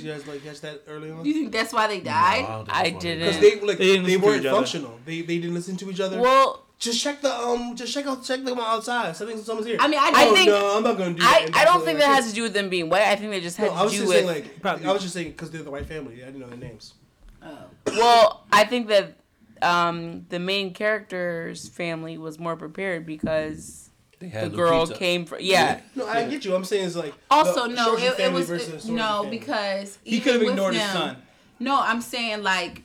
you 0.02 0.12
guys 0.12 0.28
like 0.28 0.44
catch 0.44 0.60
that 0.62 0.84
early 0.88 1.12
on? 1.12 1.26
You 1.26 1.34
think 1.34 1.52
that's 1.54 1.72
why 1.74 1.88
they 1.88 2.02
died? 2.02 2.44
No, 2.44 2.64
don't 2.66 2.70
I 2.76 2.90
didn't. 2.90 3.20
Because 3.20 3.40
they 3.40 3.60
like 3.62 3.78
They 3.78 3.86
they, 3.86 3.94
didn't 3.94 4.06
listen 4.06 4.22
weren't 4.22 4.44
functional. 4.46 5.00
They 5.06 5.22
they 5.22 5.38
didn't 5.40 5.54
listen 5.54 5.78
to 5.78 5.90
each 5.90 6.02
other. 6.02 6.20
Well, 6.20 6.66
just 6.78 7.02
check 7.02 7.22
the 7.22 7.34
um, 7.34 7.76
just 7.78 7.94
check 7.94 8.06
out 8.06 8.24
check 8.26 8.44
them 8.44 8.60
outside. 8.60 9.16
Something 9.16 9.42
someone's 9.42 9.66
here. 9.68 9.78
I 9.80 9.88
mean, 9.88 10.00
I, 10.00 10.12
I 10.14 10.26
oh 10.28 10.34
think- 10.36 10.50
no, 10.50 10.76
I'm 10.78 10.84
not 10.84 10.98
gonna 10.98 11.14
do 11.14 11.22
that. 11.22 11.50
I, 11.54 11.62
I 11.62 11.66
don't 11.66 11.86
think 11.86 12.00
that 12.00 12.08
did. 12.08 12.16
has 12.16 12.28
to 12.28 12.36
do 12.36 12.44
with 12.44 12.54
them 12.54 12.68
being 12.70 12.90
white. 12.90 13.04
I 13.04 13.16
think 13.16 13.32
they 13.32 13.40
just 13.40 13.56
had 13.56 13.68
No, 13.72 13.76
I 13.76 13.84
was 13.84 13.94
to 13.94 13.98
do 14.00 14.04
just 14.04 14.10
with. 14.10 14.26
saying 14.26 14.44
like 14.44 14.62
Probably. 14.62 14.86
I 14.86 14.92
was 14.92 15.02
just 15.02 15.14
saying 15.14 15.32
because 15.32 15.52
they're 15.52 15.64
the 15.64 15.72
white 15.72 15.86
family. 15.86 16.22
I 16.22 16.26
didn't 16.26 16.42
know 16.42 16.50
their 16.50 16.58
names. 16.58 16.96
Oh. 17.42 17.58
well, 17.88 18.46
I 18.52 18.66
think 18.66 18.88
that 18.88 19.16
um, 19.64 20.26
the 20.30 20.40
main 20.40 20.74
character's 20.74 21.68
family 21.70 22.18
was 22.18 22.38
more 22.40 22.56
prepared 22.56 23.06
because 23.06 23.90
They 24.20 24.28
the 24.28 24.32
had 24.40 24.54
girl 24.54 24.86
Lupita. 24.86 24.98
came 24.98 25.26
from 25.26 25.40
yeah. 25.42 25.80
No, 25.96 26.08
I 26.08 26.28
get 26.30 26.46
you. 26.46 26.54
I'm 26.56 26.64
saying 26.66 26.86
it's 26.88 26.96
like 26.96 27.14
also 27.32 27.66
no, 27.66 27.96
it, 27.98 28.20
it 28.20 28.32
was 28.32 28.50
it- 28.50 28.86
no 28.90 29.22
family. 29.24 29.38
because 29.38 29.98
He 30.04 30.20
could 30.20 30.34
have 30.34 30.42
with 30.42 30.52
ignored 30.52 30.74
his 30.76 30.84
son. 30.92 31.18
No, 31.60 31.80
I'm 31.82 32.02
saying 32.02 32.44
like 32.44 32.82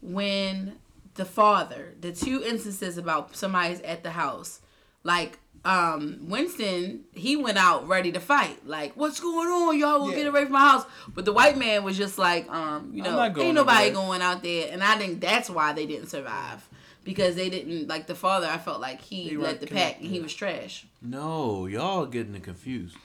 when 0.00 0.76
the 1.14 1.24
father, 1.24 1.94
the 2.00 2.12
two 2.12 2.42
instances 2.42 2.98
about 2.98 3.34
somebody's 3.36 3.80
at 3.82 4.02
the 4.02 4.10
house, 4.10 4.60
like 5.02 5.38
um 5.66 6.18
Winston, 6.28 7.04
he 7.12 7.36
went 7.36 7.58
out 7.58 7.88
ready 7.88 8.12
to 8.12 8.20
fight. 8.20 8.66
Like, 8.66 8.92
what's 8.96 9.18
going 9.20 9.48
on? 9.48 9.78
Y'all 9.78 10.00
will 10.00 10.10
Yeah. 10.10 10.16
get 10.16 10.26
away 10.28 10.44
from 10.44 10.52
my 10.52 10.60
house. 10.60 10.84
But 11.14 11.24
the 11.24 11.32
white 11.32 11.58
man 11.58 11.82
was 11.84 11.96
just 11.96 12.18
like, 12.18 12.48
um, 12.50 12.92
you 12.94 13.02
know, 13.02 13.20
ain't 13.20 13.54
nobody 13.54 13.86
there. 13.86 13.92
going 13.94 14.22
out 14.22 14.42
there. 14.42 14.68
And 14.72 14.82
I 14.82 14.96
think 14.96 15.20
that's 15.20 15.50
why 15.50 15.72
they 15.72 15.86
didn't 15.86 16.08
survive. 16.08 16.68
Because 17.04 17.36
they 17.36 17.48
didn't 17.50 17.86
like 17.88 18.06
the 18.06 18.14
father. 18.16 18.46
I 18.48 18.58
felt 18.58 18.80
like 18.80 19.00
he 19.00 19.28
They 19.30 19.36
led 19.36 19.42
weren't 19.42 19.60
the 19.60 19.66
pack 19.66 19.74
connected. 19.74 20.02
and 20.04 20.10
he 20.14 20.20
was 20.20 20.34
trash. 20.34 20.86
No, 21.02 21.66
y'all 21.66 22.06
getting 22.06 22.34
it 22.34 22.42
confused. 22.42 22.96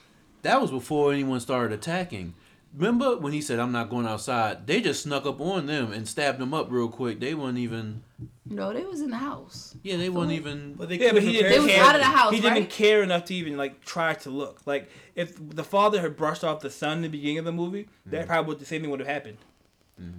That 0.42 0.60
was 0.60 0.70
before 0.72 1.12
anyone 1.12 1.38
started 1.40 1.72
attacking. 1.72 2.34
Remember 2.74 3.18
when 3.18 3.32
he 3.34 3.42
said, 3.42 3.58
"I'm 3.58 3.72
not 3.72 3.90
going 3.90 4.06
outside"? 4.06 4.66
They 4.66 4.80
just 4.80 5.02
snuck 5.02 5.26
up 5.26 5.40
on 5.40 5.66
them 5.66 5.92
and 5.92 6.08
stabbed 6.08 6.38
them 6.38 6.54
up 6.54 6.68
real 6.70 6.88
quick. 6.88 7.20
They 7.20 7.34
weren't 7.34 7.58
even. 7.58 8.02
No, 8.46 8.72
they 8.72 8.84
was 8.84 9.00
in 9.02 9.10
the 9.10 9.16
house. 9.18 9.74
Yeah, 9.82 9.96
they 9.98 10.08
weren't 10.08 10.32
even. 10.32 10.74
But 10.74 10.88
they 10.88 10.96
Yeah, 10.98 11.12
but 11.12 11.22
he 11.22 11.32
didn't 11.32 11.52
They 11.52 11.58
was 11.60 11.70
care. 11.70 11.84
out 11.84 11.94
of 11.94 12.00
the 12.00 12.06
house, 12.06 12.32
he 12.32 12.40
didn't 12.40 12.70
care 12.70 13.02
enough 13.02 13.26
to 13.26 13.34
even 13.34 13.56
like 13.56 13.84
try 13.84 14.14
to 14.14 14.30
look. 14.30 14.62
Like 14.66 14.88
if 15.14 15.36
the 15.38 15.64
father 15.64 16.00
had 16.00 16.16
brushed 16.16 16.44
off 16.44 16.60
the 16.60 16.70
son 16.70 16.98
in 16.98 17.02
the 17.02 17.08
beginning 17.08 17.38
of 17.38 17.44
the 17.44 17.52
movie, 17.52 17.88
that 18.06 18.26
probably 18.26 18.48
would 18.48 18.58
the 18.58 18.64
same 18.66 18.80
thing 18.82 18.90
would 18.90 19.00
have 19.00 19.08
happened. 19.08 19.38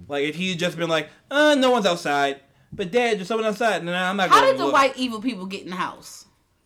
Like 0.08 0.24
if 0.24 0.36
he 0.36 0.50
had 0.50 0.58
just 0.58 0.76
been 0.78 0.88
like, 0.88 1.08
uh, 1.30 1.54
no 1.58 1.70
one's 1.70 1.84
outside, 1.86 2.40
but 2.72 2.90
dad, 2.90 3.18
there's 3.18 3.28
someone 3.28 3.46
outside, 3.46 3.82
and 3.82 3.90
I'm 3.90 4.16
not 4.16 4.30
How 4.30 4.36
going 4.40 4.46
did 4.46 4.52
to 4.52 4.58
the 4.58 4.64
look. 4.66 4.72
white 4.72 4.96
evil 4.96 5.20
people 5.20 5.44
get 5.46 5.62
in 5.64 5.70
the 5.70 5.76
house? 5.76 6.23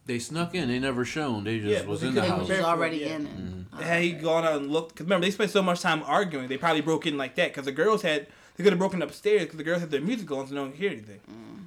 They 0.09 0.19
snuck 0.19 0.55
in. 0.55 0.69
They 0.69 0.79
never 0.79 1.05
shown. 1.05 1.45
They 1.45 1.59
just 1.61 1.71
Yeah, 1.85 1.89
was 1.89 2.03
in 2.03 2.15
the 2.15 2.23
They 2.23 2.27
couldn't 2.27 2.39
was 2.41 2.49
house. 2.49 2.57
prepare 2.57 2.63
just 2.63 2.69
for 2.71 2.75
it, 2.75 2.79
already 2.79 2.97
yeah. 2.97 3.15
in 3.17 3.27
it. 3.27 3.37
Mm-hmm. 3.37 3.83
Had 3.83 4.03
he 4.03 4.13
gone 4.13 4.45
out 4.45 4.57
and 4.57 4.71
looked? 4.73 4.95
Because 4.95 5.05
remember, 5.05 5.27
they 5.27 5.31
spent 5.31 5.51
so 5.51 5.63
much 5.63 5.81
time 5.83 6.03
arguing. 6.07 6.49
They 6.49 6.57
probably 6.57 6.81
broke 6.81 7.07
in 7.07 7.17
like 7.19 7.35
that. 7.37 7.49
Because 7.51 7.67
the 7.67 7.73
girls 7.73 8.01
had 8.03 8.27
they 8.57 8.65
could 8.65 8.73
have 8.73 8.79
broken 8.81 9.03
upstairs 9.03 9.43
because 9.43 9.59
the 9.59 9.65
girls 9.65 9.81
had 9.83 9.91
their 9.91 10.01
music 10.01 10.31
on, 10.33 10.47
so 10.49 10.55
no 10.55 10.63
one 10.63 10.71
could 10.73 10.81
hear 10.81 10.91
anything. 10.91 11.21
Mm. 11.31 11.65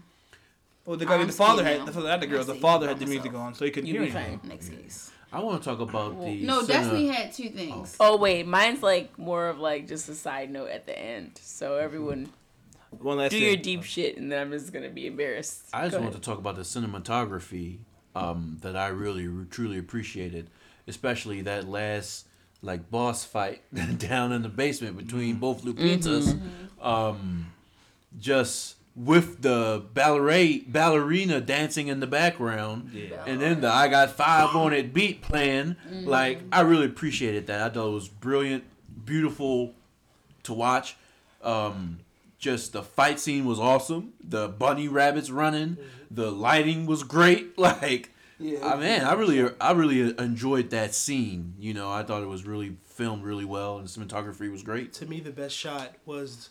Well, 0.85 0.97
the, 0.97 1.05
guy, 1.05 1.15
I'm 1.17 1.27
the 1.27 1.31
father 1.33 1.61
scared 1.61 1.77
had 1.77 1.85
now. 1.85 1.91
the, 1.93 2.07
not 2.07 2.19
the 2.19 2.25
I 2.25 2.29
girls. 2.29 2.47
The 2.47 2.53
see. 2.55 2.59
father 2.59 2.87
had 2.87 2.97
By 2.97 3.05
the 3.05 3.11
music 3.11 3.33
on, 3.35 3.53
so 3.53 3.63
he 3.63 3.71
couldn't 3.71 3.87
You 3.87 3.93
hear 4.01 4.01
be 4.01 4.09
anything. 4.17 4.39
fine. 4.39 4.49
Next 4.49 4.69
case. 4.69 5.11
I 5.31 5.39
want 5.41 5.61
to 5.61 5.69
talk 5.69 5.79
about 5.79 6.19
the. 6.19 6.41
No, 6.43 6.63
cine- 6.63 6.67
Destiny 6.67 7.07
had 7.09 7.31
two 7.33 7.49
things. 7.49 7.95
Oh. 7.99 8.13
oh 8.15 8.17
wait, 8.17 8.47
mine's 8.47 8.81
like 8.81 9.17
more 9.19 9.49
of 9.49 9.59
like 9.59 9.87
just 9.87 10.09
a 10.09 10.15
side 10.15 10.49
note 10.49 10.71
at 10.71 10.87
the 10.87 10.97
end, 10.99 11.39
so 11.39 11.75
everyone. 11.77 12.29
One 12.89 13.17
last 13.19 13.29
Do 13.31 13.37
thing. 13.39 13.47
your 13.47 13.55
deep 13.55 13.83
shit, 13.83 14.17
and 14.17 14.29
then 14.31 14.41
I'm 14.41 14.51
just 14.51 14.73
gonna 14.73 14.89
be 14.89 15.05
embarrassed. 15.07 15.67
I 15.71 15.83
just 15.83 15.91
Go 15.91 15.99
want 15.99 16.09
ahead. 16.13 16.23
to 16.23 16.29
talk 16.29 16.39
about 16.39 16.55
the 16.55 16.63
cinematography 16.63 17.77
um, 18.15 18.57
that 18.61 18.75
I 18.75 18.87
really 18.87 19.27
truly 19.49 19.77
appreciated, 19.77 20.49
especially 20.87 21.41
that 21.43 21.67
last 21.67 22.27
like 22.61 22.91
boss 22.91 23.23
fight 23.25 23.61
down 23.97 24.31
in 24.31 24.41
the 24.43 24.49
basement 24.49 24.97
between 24.97 25.35
both 25.37 25.63
Lupitas. 25.63 26.39
Um, 26.81 27.51
just 28.19 28.75
with 28.95 29.41
the 29.41 29.83
ballet 29.93 30.59
ballerina 30.67 31.39
dancing 31.39 31.87
in 31.87 32.01
the 32.01 32.07
background, 32.07 32.91
and 33.25 33.39
then 33.41 33.61
the 33.61 33.69
I 33.69 33.87
got 33.87 34.11
five 34.11 34.53
on 34.55 34.73
it 34.73 34.93
beat 34.93 35.21
playing. 35.21 35.75
Like 36.03 36.39
I 36.51 36.61
really 36.61 36.87
appreciated 36.87 37.47
that. 37.47 37.61
I 37.61 37.69
thought 37.73 37.87
it 37.87 37.93
was 37.93 38.09
brilliant, 38.09 38.63
beautiful 39.05 39.73
to 40.43 40.53
watch. 40.53 40.97
Um, 41.41 41.99
just 42.41 42.73
the 42.73 42.81
fight 42.81 43.19
scene 43.19 43.45
was 43.45 43.59
awesome. 43.59 44.13
The 44.21 44.49
bunny 44.49 44.87
rabbits 44.87 45.29
running, 45.29 45.75
mm-hmm. 45.75 45.83
the 46.09 46.31
lighting 46.31 46.85
was 46.85 47.03
great. 47.03 47.53
Like, 47.61 48.09
I 48.39 48.75
man, 48.75 49.05
I 49.05 49.13
really, 49.13 49.53
I 49.61 49.71
really 49.73 50.17
enjoyed 50.17 50.71
that 50.71 50.95
scene. 50.95 51.53
You 51.59 51.75
know, 51.75 51.91
I 51.91 52.01
thought 52.01 52.23
it 52.23 52.27
was 52.27 52.43
really 52.43 52.75
filmed 52.85 53.23
really 53.23 53.45
well, 53.45 53.77
and 53.77 53.87
the 53.87 53.99
cinematography 53.99 54.51
was 54.51 54.63
great. 54.63 54.93
To 54.93 55.05
me, 55.05 55.19
the 55.19 55.29
best 55.29 55.55
shot 55.55 55.93
was 56.07 56.49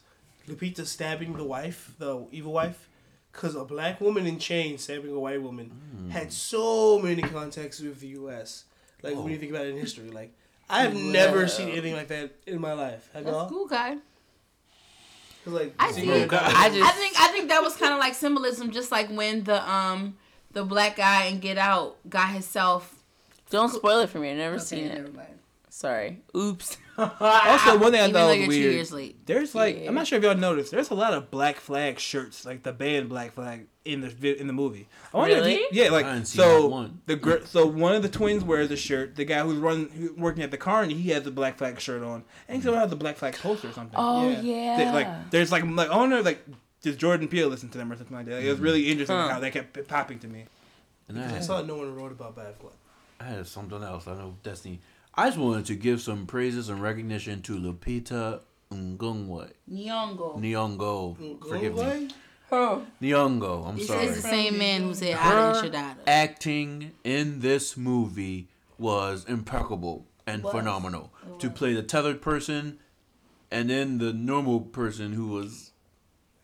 Lupita 0.48 0.86
stabbing 0.86 1.32
the 1.32 1.42
wife, 1.42 1.96
the 1.98 2.26
evil 2.30 2.52
wife, 2.52 2.88
because 3.32 3.56
a 3.56 3.64
black 3.64 4.00
woman 4.00 4.24
in 4.24 4.38
chains 4.38 4.84
stabbing 4.84 5.10
a 5.10 5.18
white 5.18 5.42
woman 5.42 5.72
mm. 5.96 6.10
had 6.10 6.32
so 6.32 7.00
many 7.00 7.22
contexts 7.22 7.82
with 7.82 7.98
the 7.98 8.08
U.S. 8.08 8.64
Like 9.02 9.16
when 9.16 9.26
you 9.26 9.36
oh. 9.36 9.40
think 9.40 9.50
about 9.50 9.66
it 9.66 9.70
in 9.70 9.78
history, 9.78 10.10
like 10.10 10.32
I 10.68 10.82
have 10.82 10.94
never 10.94 11.48
seen 11.48 11.70
anything 11.70 11.94
like 11.94 12.08
that 12.08 12.30
in 12.46 12.60
my 12.60 12.74
life. 12.74 13.10
Have 13.14 13.24
That's 13.24 13.34
y'all? 13.34 13.48
cool, 13.48 13.66
guy. 13.66 13.96
'Cause, 15.50 15.60
like, 15.60 15.74
I 15.78 15.92
see, 15.92 16.06
did. 16.06 16.32
I 16.32 16.68
just- 16.70 16.82
I 16.82 16.90
think 16.92 17.20
I 17.20 17.28
think 17.28 17.48
that 17.48 17.62
was 17.62 17.76
kind 17.76 17.92
of 17.92 17.98
like 17.98 18.14
symbolism, 18.14 18.70
just 18.70 18.90
like 18.90 19.08
when 19.10 19.44
the 19.44 19.68
um 19.70 20.16
the 20.52 20.64
black 20.64 20.96
guy 20.96 21.26
in 21.26 21.40
Get 21.40 21.58
Out 21.58 21.96
got 22.08 22.30
himself. 22.30 22.94
Don't 23.50 23.68
spoil 23.72 24.00
it 24.00 24.10
for 24.10 24.18
me. 24.18 24.30
I've 24.30 24.36
never 24.36 24.58
seen 24.58 24.86
Okay, 24.88 24.96
it. 24.98 25.14
mind. 25.14 25.38
Sorry. 25.68 26.22
Oops. 26.36 26.76
Also, 27.00 27.78
one 27.78 27.92
thing 27.92 28.00
I 28.00 28.04
thought 28.04 28.12
though 28.12 28.38
was 28.38 28.48
weird. 28.48 28.72
years 28.74 28.92
late. 28.92 29.26
There's 29.26 29.54
like 29.54 29.80
Yeah. 29.80 29.88
I'm 29.88 29.94
not 29.94 30.06
sure 30.06 30.18
if 30.18 30.24
y'all 30.24 30.34
noticed. 30.36 30.70
There's 30.70 30.90
a 30.90 30.94
lot 30.94 31.12
of 31.14 31.30
Black 31.30 31.56
Flag 31.56 31.98
shirts, 31.98 32.44
like 32.44 32.62
the 32.62 32.72
band 32.72 33.08
Black 33.08 33.32
Flag, 33.32 33.66
in 33.84 34.00
the 34.02 34.40
in 34.40 34.46
the 34.46 34.52
movie. 34.52 34.86
I 35.12 35.16
wonder 35.16 35.36
if 35.36 35.40
Really? 35.44 35.54
you- 35.58 35.68
yeah, 35.72 35.88
like 35.90 36.04
I 36.06 36.22
so 36.22 36.66
one. 36.68 37.00
the 37.06 37.16
gr- 37.16 37.44
so 37.46 37.66
one 37.66 37.94
of 37.94 38.02
the 38.02 38.08
twins 38.08 38.44
wears 38.44 38.70
a 38.70 38.76
shirt. 38.76 39.16
The 39.16 39.24
guy 39.24 39.40
who's 39.40 39.56
running 39.58 39.88
who, 39.90 40.14
working 40.16 40.42
at 40.42 40.50
the 40.50 40.58
carny, 40.58 40.94
he 40.94 41.10
has 41.10 41.26
a 41.26 41.30
Black 41.30 41.58
Flag 41.58 41.80
shirt 41.80 42.02
on, 42.02 42.24
and 42.48 42.56
he 42.56 42.60
still 42.60 42.74
has 42.74 42.92
a 42.92 42.96
Black 42.96 43.16
Flag 43.16 43.36
poster 43.38 43.68
or 43.68 43.72
something. 43.72 43.94
Oh 43.98 44.28
Yeah. 44.28 44.40
yeah. 44.42 44.76
They- 44.78 44.92
like 44.92 45.30
there's 45.30 45.50
like 45.52 45.64
like 45.64 45.88
I 45.90 45.96
wonder 45.96 46.22
like 46.22 46.44
does 46.82 46.96
Jordan 46.96 47.28
Peele 47.28 47.48
listen 47.48 47.68
to 47.70 47.78
them 47.78 47.92
or 47.92 47.96
something 47.96 48.16
like 48.16 48.24
that? 48.26 48.36
Like, 48.36 48.44
it 48.44 48.50
was 48.50 48.58
really 48.60 48.90
interesting 48.90 49.16
Huh. 49.16 49.28
how 49.28 49.38
they 49.40 49.50
kept 49.50 49.86
popping 49.88 50.18
to 50.20 50.28
me. 50.28 50.46
And 51.08 51.20
I 51.20 51.36
I 51.36 51.40
saw 51.40 51.60
no 51.62 51.76
one 51.76 51.94
wrote 51.94 52.12
about 52.12 52.36
Bad 52.36 52.58
Blood. 52.58 52.72
I 53.18 53.24
had 53.24 53.46
something 53.46 53.82
else. 53.82 54.06
I 54.08 54.14
know 54.14 54.36
Destiny. 54.42 54.80
I 55.20 55.26
just 55.26 55.36
wanted 55.38 55.66
to 55.66 55.74
give 55.74 56.00
some 56.00 56.26
praises 56.26 56.70
and 56.70 56.80
recognition 56.80 57.42
to 57.42 57.58
Lupita 57.58 58.40
Nyong'o. 58.72 59.50
Nyong'o. 59.70 60.40
Nyong'o. 60.40 61.46
Forgive 61.46 61.74
me. 61.74 61.82
Uruguay? 61.82 62.08
Oh. 62.50 62.86
Nyong'o. 63.02 63.68
I'm 63.68 63.76
It's, 63.76 63.86
sorry. 63.88 64.06
it's 64.06 64.16
the 64.16 64.22
same 64.22 64.56
man 64.56 64.80
who 64.82 64.94
said 64.94 65.16
Her 65.16 65.50
Ada 65.50 65.58
and 65.58 65.74
Shadada. 65.74 65.96
acting 66.06 66.92
in 67.04 67.40
this 67.40 67.76
movie 67.76 68.48
was 68.78 69.26
impeccable 69.26 70.06
and 70.26 70.42
Was. 70.42 70.54
phenomenal. 70.54 71.12
To 71.40 71.50
play 71.50 71.74
the 71.74 71.82
tethered 71.82 72.22
person, 72.22 72.78
and 73.50 73.68
then 73.68 73.98
the 73.98 74.14
normal 74.14 74.60
person 74.60 75.12
who 75.12 75.28
was 75.28 75.72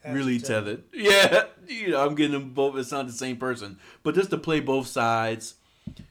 really 0.07 0.39
tethered. 0.39 0.83
Yeah, 0.93 1.45
you 1.67 1.93
know, 1.93 2.05
I'm 2.07 2.15
getting 2.15 2.33
them 2.33 2.51
both. 2.51 2.77
It's 2.77 2.93
not 2.93 3.07
the 3.07 3.13
same 3.15 3.39
person, 3.39 3.79
but 4.03 4.15
just 4.15 4.29
to 4.31 4.37
play 4.39 4.61
both 4.61 4.87
sides, 4.87 5.55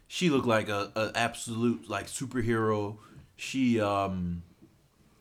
she 0.08 0.30
looked 0.30 0.48
like 0.48 0.70
a, 0.70 0.92
a 0.96 1.12
absolute 1.16 1.90
like 1.90 2.08
superhero. 2.08 2.98
She 3.36 3.80
um, 3.80 4.44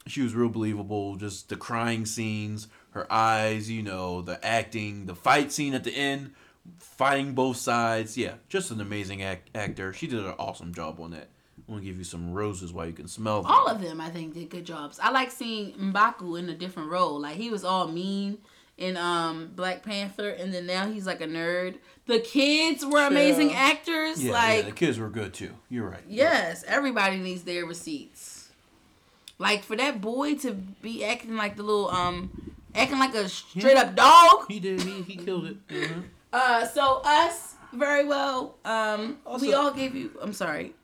she 0.06 0.22
was 0.22 0.34
real 0.34 0.48
believable. 0.48 1.16
Just 1.16 1.48
the 1.48 1.56
crying 1.56 2.06
scenes, 2.06 2.68
her 2.90 3.10
eyes, 3.12 3.70
you 3.70 3.82
know, 3.82 4.22
the 4.22 4.44
acting, 4.44 5.06
the 5.06 5.14
fight 5.14 5.52
scene 5.52 5.74
at 5.74 5.84
the 5.84 5.94
end, 5.94 6.32
fighting 6.78 7.32
both 7.32 7.56
sides. 7.56 8.16
Yeah, 8.16 8.34
just 8.48 8.70
an 8.70 8.80
amazing 8.80 9.22
act- 9.22 9.50
actor. 9.54 9.92
She 9.92 10.06
did 10.06 10.20
an 10.20 10.34
awesome 10.38 10.74
job 10.74 11.00
on 11.00 11.10
that. 11.12 11.28
I'm 11.66 11.74
gonna 11.74 11.86
give 11.86 11.96
you 11.96 12.04
some 12.04 12.32
roses 12.32 12.72
while 12.72 12.86
you 12.86 12.92
can 12.92 13.08
smell 13.08 13.42
them. 13.42 13.50
All 13.50 13.66
of 13.66 13.80
them, 13.80 14.00
I 14.00 14.10
think, 14.10 14.34
did 14.34 14.50
good 14.50 14.66
jobs. 14.66 14.98
I 15.00 15.10
like 15.10 15.30
seeing 15.30 15.72
Mbaku 15.72 16.38
in 16.38 16.48
a 16.50 16.54
different 16.54 16.90
role. 16.90 17.20
Like 17.20 17.36
he 17.36 17.50
was 17.50 17.64
all 17.64 17.88
mean 17.88 18.38
in 18.78 18.96
um 18.96 19.50
Black 19.54 19.82
Panther, 19.82 20.28
and 20.30 20.52
then 20.52 20.66
now 20.66 20.86
he's 20.90 21.06
like 21.06 21.20
a 21.20 21.26
nerd. 21.26 21.76
The 22.06 22.18
kids 22.18 22.84
were 22.84 23.06
amazing 23.06 23.50
Yeah. 23.50 23.56
actors. 23.56 24.22
yeah, 24.22 24.32
like 24.32 24.56
yeah, 24.64 24.70
the 24.70 24.72
kids 24.76 24.98
were 24.98 25.08
good 25.10 25.32
too. 25.32 25.50
You're 25.70 25.88
right. 25.88 26.02
Yes, 26.08 26.64
everybody 26.66 27.18
needs 27.18 27.42
their 27.44 27.64
receipts. 27.66 28.50
Like 29.38 29.62
for 29.64 29.76
that 29.76 30.00
boy 30.00 30.36
to 30.36 30.52
be 30.52 31.04
acting 31.04 31.36
like 31.36 31.56
the 31.56 31.62
little 31.62 31.88
um 31.90 32.54
acting 32.74 32.98
like 32.98 33.14
a 33.14 33.28
straight 33.28 33.76
up 33.76 33.94
dog. 33.94 34.46
He 34.48 34.60
did. 34.60 34.80
He, 34.82 35.02
he 35.02 35.16
killed 35.16 35.46
it. 35.46 35.68
Mhm. 35.68 36.04
Uh 36.34 36.66
so 36.66 37.00
us 37.04 37.54
very 37.72 38.04
well. 38.04 38.56
Um 38.64 39.18
we 39.40 39.54
all 39.54 39.70
gave 39.70 39.94
you 39.94 40.10
I'm 40.20 40.32
sorry. 40.32 40.74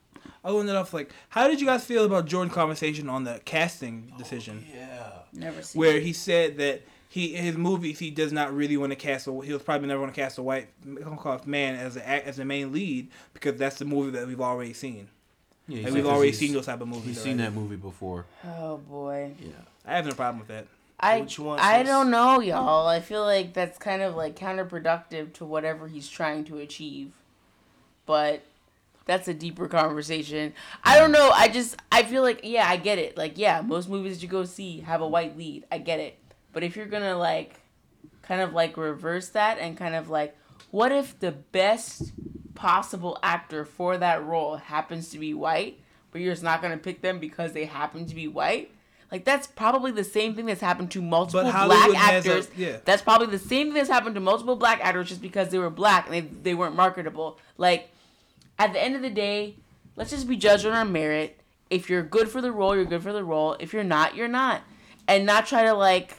I 0.45 0.53
wanted 0.53 0.75
off 0.77 0.95
like, 0.95 1.11
how 1.29 1.49
did 1.49 1.61
you 1.61 1.67
guys 1.67 1.85
feel 1.85 2.05
about 2.05 2.25
Jordan's 2.27 2.55
conversation 2.55 3.09
on 3.11 3.25
the 3.25 3.41
casting 3.45 4.13
decision? 4.17 4.65
Yeah. 4.73 5.11
Never 5.33 5.61
seen 5.61 5.79
where 5.81 5.99
he 6.01 6.13
said 6.13 6.57
that 6.59 6.83
he 7.11 7.35
his 7.35 7.57
movies 7.57 7.99
he 7.99 8.11
does 8.11 8.33
not 8.33 8.55
really 8.55 8.77
want 8.77 8.93
to 8.93 8.97
cast 8.97 9.27
a 9.27 9.33
he 9.43 9.53
was 9.53 9.63
probably 9.63 9.89
never 9.89 10.01
want 10.01 10.15
to 10.15 10.19
cast 10.21 10.39
a 10.39 10.43
white 10.43 10.69
man 11.45 11.75
as 11.75 11.97
a 11.97 12.27
as 12.27 12.37
the 12.37 12.45
main 12.45 12.73
lead 12.73 13.09
because 13.35 13.59
that's 13.59 13.79
the 13.79 13.85
movie 13.85 14.13
that 14.13 14.27
we've 14.27 14.41
already 14.41 14.73
seen 14.73 15.09
Yeah, 15.67 15.79
he 15.79 15.85
and 15.85 15.95
we've 15.95 16.07
already 16.07 16.33
seen 16.33 16.53
those 16.53 16.67
type 16.67 16.81
of 16.81 16.89
movies. 16.89 17.17
He's 17.17 17.21
seen 17.21 17.37
that 17.39 17.53
movie 17.53 17.77
before. 17.77 18.27
Oh 18.47 18.79
boy. 18.79 19.33
Yeah. 19.41 19.53
I 19.85 19.97
have 19.97 20.07
no 20.07 20.13
problem 20.13 20.39
with 20.39 20.49
that. 20.49 20.67
I 21.01 21.21
What 21.21 21.37
you 21.37 21.49
I 21.51 21.81
sis? 21.81 21.89
don't 21.89 22.11
know, 22.11 22.41
y'all. 22.41 22.87
I 22.87 23.01
feel 23.01 23.25
like 23.25 23.55
that's 23.55 23.79
kind 23.79 24.03
of 24.03 24.15
like 24.15 24.37
counterproductive 24.37 25.33
to 25.35 25.45
whatever 25.45 25.89
he's 25.89 26.09
trying 26.09 26.45
to 26.45 26.59
achieve. 26.59 27.13
But 28.07 28.43
that's 29.07 29.27
a 29.27 29.35
deeper 29.35 29.67
conversation. 29.67 30.53
I 30.85 30.99
don't 30.99 31.11
know. 31.11 31.31
I 31.35 31.49
just 31.49 31.77
I 31.91 32.03
feel 32.05 32.23
like 32.23 32.41
yeah, 32.45 32.69
I 32.69 32.77
get 32.77 32.99
it. 32.99 33.17
Like 33.17 33.39
yeah, 33.39 33.63
most 33.63 33.89
movies 33.89 34.23
you 34.23 34.29
go 34.29 34.45
see 34.45 34.81
have 34.81 35.01
a 35.01 35.09
white 35.09 35.37
lead. 35.37 35.65
I 35.73 35.79
get 35.79 35.99
it. 36.01 36.17
But 36.53 36.63
if 36.65 36.77
you're 36.77 36.87
going 36.87 37.03
to 37.03 37.17
like 37.17 37.61
kind 38.23 38.41
of 38.41 38.53
like 38.53 38.77
reverse 38.77 39.29
that 39.31 39.59
and 39.59 39.77
kind 39.77 39.95
of 39.95 40.09
like 40.09 40.37
what 40.71 40.93
if 40.93 41.19
the 41.19 41.33
best 41.33 42.13
possible 42.55 43.19
actor 43.23 43.65
for 43.65 43.97
that 43.99 44.25
role 44.25 44.57
happens 44.57 45.11
to 45.11 45.19
be 45.19 45.35
white, 45.35 45.81
but 46.11 46.21
you're 46.21 46.33
just 46.33 46.43
not 46.43 46.61
going 46.61 46.73
to 46.73 46.79
pick 46.79 47.01
them 47.03 47.19
because 47.19 47.53
they 47.53 47.65
happen 47.65 48.07
to 48.07 48.15
be 48.15 48.29
white? 48.29 48.71
Like 49.11 49.25
that's 49.25 49.47
probably 49.49 49.91
the 49.91 50.05
same 50.05 50.35
thing 50.37 50.47
that's 50.47 50.61
happened 50.61 50.93
to 50.93 51.03
multiple 51.03 51.43
But 51.43 51.67
black 51.67 51.91
has 51.93 52.27
a- 52.27 52.29
actors. 52.31 52.49
yeah. 52.57 52.77
That's 52.85 53.03
probably 53.03 53.27
the 53.27 53.39
same 53.41 53.69
thing 53.69 53.75
that's 53.75 53.89
happened 53.91 54.15
to 54.15 54.21
multiple 54.21 54.55
black 54.55 54.79
actors 54.85 55.09
just 55.09 55.21
because 55.23 55.49
they 55.49 55.59
were 55.59 55.71
black 55.71 56.07
and 56.07 56.15
they, 56.15 56.21
they 56.21 56.55
weren't 56.55 56.77
marketable. 56.77 57.39
Like 57.59 57.91
at 58.59 58.73
the 58.73 58.81
end 58.81 58.95
of 58.95 59.03
the 59.03 59.11
day, 59.11 59.57
let's 59.97 60.11
just 60.11 60.29
be 60.29 60.37
judged 60.37 60.65
on 60.67 60.73
our 60.73 60.85
merit. 60.85 61.41
If 61.71 61.91
you're 61.91 62.03
good 62.05 62.29
for 62.29 62.41
the 62.41 62.53
role, 62.53 62.77
you're 62.77 62.85
good 62.85 63.03
for 63.03 63.13
the 63.13 63.25
role. 63.25 63.57
If 63.59 63.73
you're 63.73 63.83
not, 63.85 64.15
you're 64.15 64.29
not. 64.29 64.63
And 65.09 65.27
not 65.27 65.47
try 65.47 65.65
to 65.65 65.75
like 65.75 66.17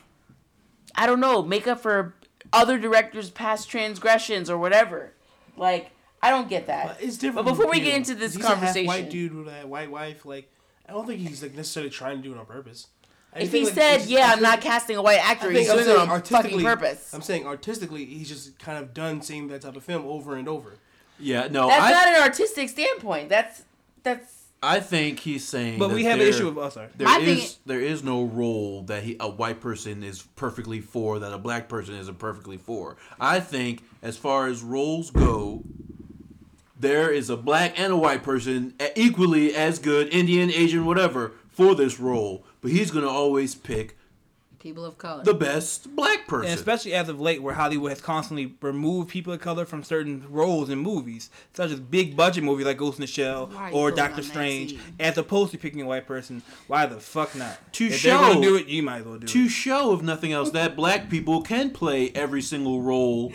I 0.95 1.05
don't 1.05 1.19
know, 1.19 1.41
make 1.43 1.67
up 1.67 1.79
for 1.81 2.15
other 2.53 2.77
directors' 2.77 3.29
past 3.29 3.69
transgressions 3.69 4.49
or 4.49 4.57
whatever. 4.57 5.13
Like, 5.57 5.91
I 6.21 6.29
don't 6.29 6.49
get 6.49 6.67
that. 6.67 6.87
But 6.87 7.01
it's 7.03 7.17
different. 7.17 7.45
But 7.45 7.51
before 7.51 7.67
with 7.67 7.75
we 7.79 7.81
get 7.81 7.95
into 7.95 8.15
this 8.15 8.35
he's 8.35 8.43
a 8.43 8.47
half 8.47 8.57
conversation- 8.57 8.87
white 8.87 9.09
dude 9.09 9.33
with 9.33 9.47
a 9.47 9.67
white 9.67 9.89
wife. 9.91 10.25
Like, 10.25 10.51
I 10.87 10.93
don't 10.93 11.07
think 11.07 11.19
he's 11.19 11.41
like 11.41 11.55
necessarily 11.55 11.89
trying 11.89 12.17
to 12.17 12.23
do 12.23 12.33
it 12.33 12.37
on 12.39 12.45
purpose. 12.45 12.87
I 13.33 13.39
If 13.39 13.53
he 13.53 13.63
like, 13.63 13.73
said, 13.73 14.05
"Yeah, 14.07 14.27
I 14.29 14.33
I'm 14.33 14.41
not 14.41 14.59
casting 14.59 14.97
a 14.97 15.01
white 15.01 15.23
actor," 15.25 15.47
I 15.47 15.51
he's 15.53 15.67
think 15.67 15.69
I'm 15.69 15.75
doing 15.77 15.87
it 15.87 15.97
saying 15.97 15.99
on 16.01 16.07
fucking 16.07 16.35
artistically. 16.35 16.63
purpose. 16.63 17.13
I'm 17.13 17.21
saying 17.21 17.47
artistically, 17.47 18.05
he's 18.05 18.27
just 18.27 18.59
kind 18.59 18.77
of 18.77 18.93
done 18.93 19.21
seeing 19.21 19.47
that 19.47 19.61
type 19.61 19.77
of 19.77 19.83
film 19.85 20.05
over 20.05 20.35
and 20.35 20.49
over. 20.49 20.73
Yeah. 21.17 21.47
No. 21.49 21.67
That's 21.69 21.81
I, 21.83 21.91
not 21.91 22.07
an 22.09 22.21
artistic 22.23 22.67
standpoint. 22.67 23.29
That's 23.29 23.63
that's 24.03 24.40
I 24.63 24.79
think 24.79 25.19
he's 25.19 25.43
saying. 25.47 25.79
But 25.79 25.87
that 25.89 25.95
we 25.95 26.03
have 26.03 26.19
an 26.19 26.27
issue 26.27 26.47
with 26.49 26.57
oh 26.57 26.69
sorry. 26.69 26.89
There 26.95 27.07
My 27.07 27.17
is 27.17 27.53
thing- 27.53 27.59
there 27.65 27.79
is 27.81 28.03
no 28.03 28.23
role 28.25 28.83
that 28.83 29.03
he, 29.03 29.17
a 29.19 29.27
white 29.29 29.59
person 29.59 30.03
is 30.03 30.21
perfectly 30.35 30.79
for 30.81 31.19
that 31.19 31.33
a 31.33 31.37
black 31.39 31.67
person 31.67 31.95
isn't 31.95 32.19
perfectly 32.19 32.57
for. 32.57 32.95
I 33.19 33.39
think 33.39 33.83
as 34.03 34.17
far 34.17 34.47
as 34.47 34.61
roles 34.61 35.09
go, 35.09 35.63
there 36.79 37.11
is 37.11 37.29
a 37.29 37.37
black 37.37 37.79
and 37.79 37.91
a 37.91 37.97
white 37.97 38.23
person 38.23 38.75
equally 38.95 39.55
as 39.55 39.79
good, 39.79 40.13
Indian, 40.13 40.51
Asian, 40.51 40.85
whatever, 40.85 41.33
for 41.49 41.73
this 41.75 41.99
role. 41.99 42.43
But 42.61 42.71
he's 42.71 42.91
gonna 42.91 43.07
always 43.09 43.55
pick 43.55 43.97
People 44.61 44.85
of 44.85 44.97
color. 44.97 45.23
the 45.23 45.33
best 45.33 45.95
black 45.95 46.27
person. 46.27 46.51
And 46.51 46.59
especially 46.59 46.93
as 46.93 47.09
of 47.09 47.19
late, 47.19 47.41
where 47.41 47.55
Hollywood 47.55 47.89
has 47.89 47.99
constantly 47.99 48.53
removed 48.61 49.09
people 49.09 49.33
of 49.33 49.41
color 49.41 49.65
from 49.65 49.83
certain 49.83 50.23
roles 50.29 50.69
in 50.69 50.77
movies, 50.79 51.29
such 51.53 51.71
as 51.71 51.79
big 51.79 52.15
budget 52.15 52.43
movies 52.43 52.65
like 52.67 52.77
Ghost 52.77 52.99
in 52.99 53.01
the 53.01 53.07
Shell 53.07 53.47
Why 53.47 53.71
or 53.71 53.89
Doctor 53.91 54.21
Strange, 54.21 54.77
as 54.99 55.17
opposed 55.17 55.51
to 55.51 55.57
picking 55.57 55.81
a 55.81 55.85
white 55.85 56.05
person. 56.05 56.43
Why 56.67 56.85
the 56.85 56.99
fuck 56.99 57.35
not? 57.35 57.57
To 57.73 57.85
if 57.87 57.95
show- 57.95 58.33
they're 58.33 58.41
do 58.41 58.55
it, 58.55 58.67
you 58.67 58.83
might 58.83 58.99
as 58.99 59.05
well 59.05 59.17
do 59.17 59.27
to 59.27 59.39
it. 59.45 59.49
show, 59.49 59.93
if 59.93 60.01
nothing 60.01 60.31
else, 60.31 60.51
that 60.51 60.75
black 60.75 61.09
people 61.09 61.41
can 61.41 61.71
play 61.71 62.11
every 62.13 62.41
single 62.43 62.81
role. 62.81 63.33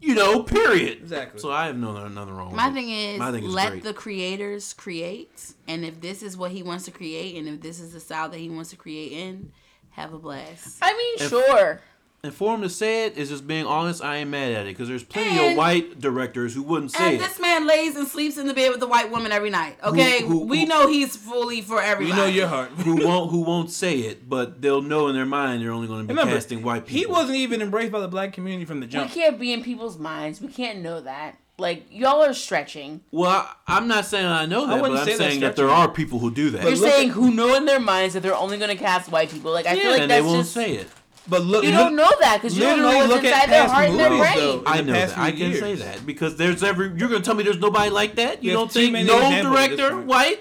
You 0.00 0.14
know, 0.14 0.42
period. 0.42 0.98
Exactly. 0.98 1.40
So 1.40 1.50
I 1.50 1.66
have 1.66 1.78
no 1.78 2.08
nothing 2.08 2.34
wrong. 2.34 2.54
My 2.54 2.70
thing 2.70 2.90
is, 2.90 3.18
My 3.18 3.30
thing 3.32 3.44
is 3.44 3.52
let 3.52 3.70
great. 3.70 3.84
the 3.84 3.94
creators 3.94 4.74
create, 4.74 5.54
and 5.66 5.82
if 5.82 5.98
this 6.00 6.22
is 6.22 6.36
what 6.36 6.50
he 6.50 6.62
wants 6.62 6.84
to 6.84 6.90
create, 6.90 7.36
and 7.36 7.48
if 7.48 7.62
this 7.62 7.80
is 7.80 7.94
the 7.94 8.00
style 8.00 8.28
that 8.28 8.36
he 8.38 8.50
wants 8.50 8.68
to 8.70 8.76
create 8.76 9.12
in, 9.12 9.50
have 9.94 10.12
a 10.12 10.18
blast. 10.18 10.78
I 10.82 10.92
mean, 10.92 11.14
If- 11.26 11.30
sure. 11.30 11.80
And 12.22 12.32
for 12.32 12.54
him 12.54 12.62
to 12.62 12.70
say 12.70 13.04
it 13.04 13.18
is 13.18 13.28
just 13.28 13.46
being 13.46 13.66
honest. 13.66 14.02
I 14.02 14.16
ain't 14.16 14.30
mad 14.30 14.50
at 14.52 14.62
it 14.66 14.70
because 14.70 14.88
there's 14.88 15.04
plenty 15.04 15.38
And- 15.38 15.52
of 15.52 15.58
white 15.58 16.00
directors 16.00 16.54
who 16.54 16.62
wouldn't 16.62 16.92
say 16.92 17.04
And 17.04 17.14
it. 17.16 17.18
this 17.18 17.38
man 17.38 17.66
lays 17.66 17.96
and 17.96 18.08
sleeps 18.08 18.38
in 18.38 18.46
the 18.46 18.54
bed 18.54 18.70
with 18.70 18.80
the 18.80 18.86
white 18.86 19.10
woman 19.10 19.30
every 19.30 19.50
night. 19.50 19.76
Okay, 19.84 20.22
who- 20.22 20.46
we 20.46 20.60
who- 20.60 20.66
know 20.66 20.86
he's 20.88 21.14
fully 21.16 21.60
for 21.60 21.76
We 21.76 21.82
everybody. 21.82 22.18
know 22.18 22.26
your 22.26 22.46
heart. 22.46 22.70
who 22.78 23.04
won't 23.06 23.30
who 23.30 23.40
won't 23.42 23.70
say 23.70 23.98
it, 23.98 24.26
but 24.26 24.62
they'll 24.62 24.80
know 24.80 25.08
in 25.08 25.14
their 25.14 25.26
mind 25.26 25.62
they're 25.62 25.70
only 25.70 25.86
going 25.86 26.00
to 26.00 26.04
be 26.06 26.12
Remember, 26.14 26.32
casting 26.32 26.62
white 26.62 26.86
people. 26.86 26.98
he 27.14 27.20
wasn't 27.20 27.36
even 27.36 27.60
embraced 27.60 27.92
by 27.92 28.00
the 28.00 28.08
black 28.08 28.32
community 28.32 28.64
from 28.64 28.80
the 28.80 28.86
jump. 28.86 29.10
We 29.14 29.20
can't 29.20 29.38
be 29.38 29.52
in 29.52 29.62
people's 29.62 29.98
minds. 29.98 30.40
We 30.40 30.48
can't 30.48 30.80
know 30.80 31.02
that. 31.02 31.36
Like 31.56 31.86
y'all 31.90 32.22
are 32.24 32.34
stretching. 32.34 33.00
Well, 33.12 33.30
I, 33.30 33.54
I'm 33.76 33.86
not 33.86 34.06
saying 34.06 34.26
I 34.26 34.44
know 34.46 34.66
that, 34.66 34.82
wouldn't 34.82 34.94
but 34.94 35.00
I'm 35.02 35.06
say 35.06 35.16
saying 35.16 35.40
that 35.40 35.54
there 35.54 35.68
are 35.68 35.88
people 35.88 36.18
who 36.18 36.32
do 36.32 36.50
that, 36.50 36.62
But 36.62 36.68
You're 36.76 36.76
saying 36.88 37.10
at- 37.10 37.14
who 37.14 37.30
know 37.30 37.54
in 37.54 37.64
their 37.64 37.78
minds 37.78 38.14
that 38.14 38.24
they're 38.24 38.34
only 38.34 38.58
going 38.58 38.76
to 38.76 38.82
cast 38.82 39.10
white 39.12 39.30
people. 39.30 39.52
Like 39.52 39.66
I 39.66 39.74
yeah, 39.74 39.82
feel 39.82 39.90
like 39.92 40.00
and 40.02 40.10
that's 40.10 40.22
they 40.22 40.26
won't 40.26 40.40
just 40.40 40.52
say 40.52 40.72
it. 40.74 40.88
But 41.28 41.42
look, 41.42 41.64
you 41.64 41.70
look, 41.70 41.78
don't 41.78 41.96
know 41.96 42.10
that 42.20 42.38
because 42.42 42.58
you 42.58 42.64
don't 42.64 42.80
know 42.80 42.88
literally 42.88 43.08
what's 43.08 43.22
look 43.22 43.32
at 43.32 43.44
inside 43.44 43.50
their 43.50 43.62
past 43.62 43.72
heart 43.72 43.88
and 43.90 43.98
their 43.98 44.10
movies, 44.10 44.32
brain. 44.34 44.36
though. 44.36 44.62
I 44.66 44.80
know 44.82 44.92
that. 44.92 45.18
I 45.18 45.30
can 45.30 45.38
years. 45.38 45.58
say 45.60 45.74
that 45.76 46.04
because 46.04 46.36
there's 46.36 46.62
every. 46.64 46.86
You're 46.88 47.08
going 47.08 47.22
to 47.22 47.24
tell 47.24 47.34
me 47.34 47.44
there's 47.44 47.58
nobody 47.60 47.88
like 47.90 48.16
that? 48.16 48.42
You 48.42 48.50
There's 48.50 48.58
don't 48.60 48.72
think 48.72 48.92
no 48.92 49.00
examples 49.00 49.32
at 49.32 49.70
this 49.70 49.78
director 49.78 50.00
white? 50.02 50.40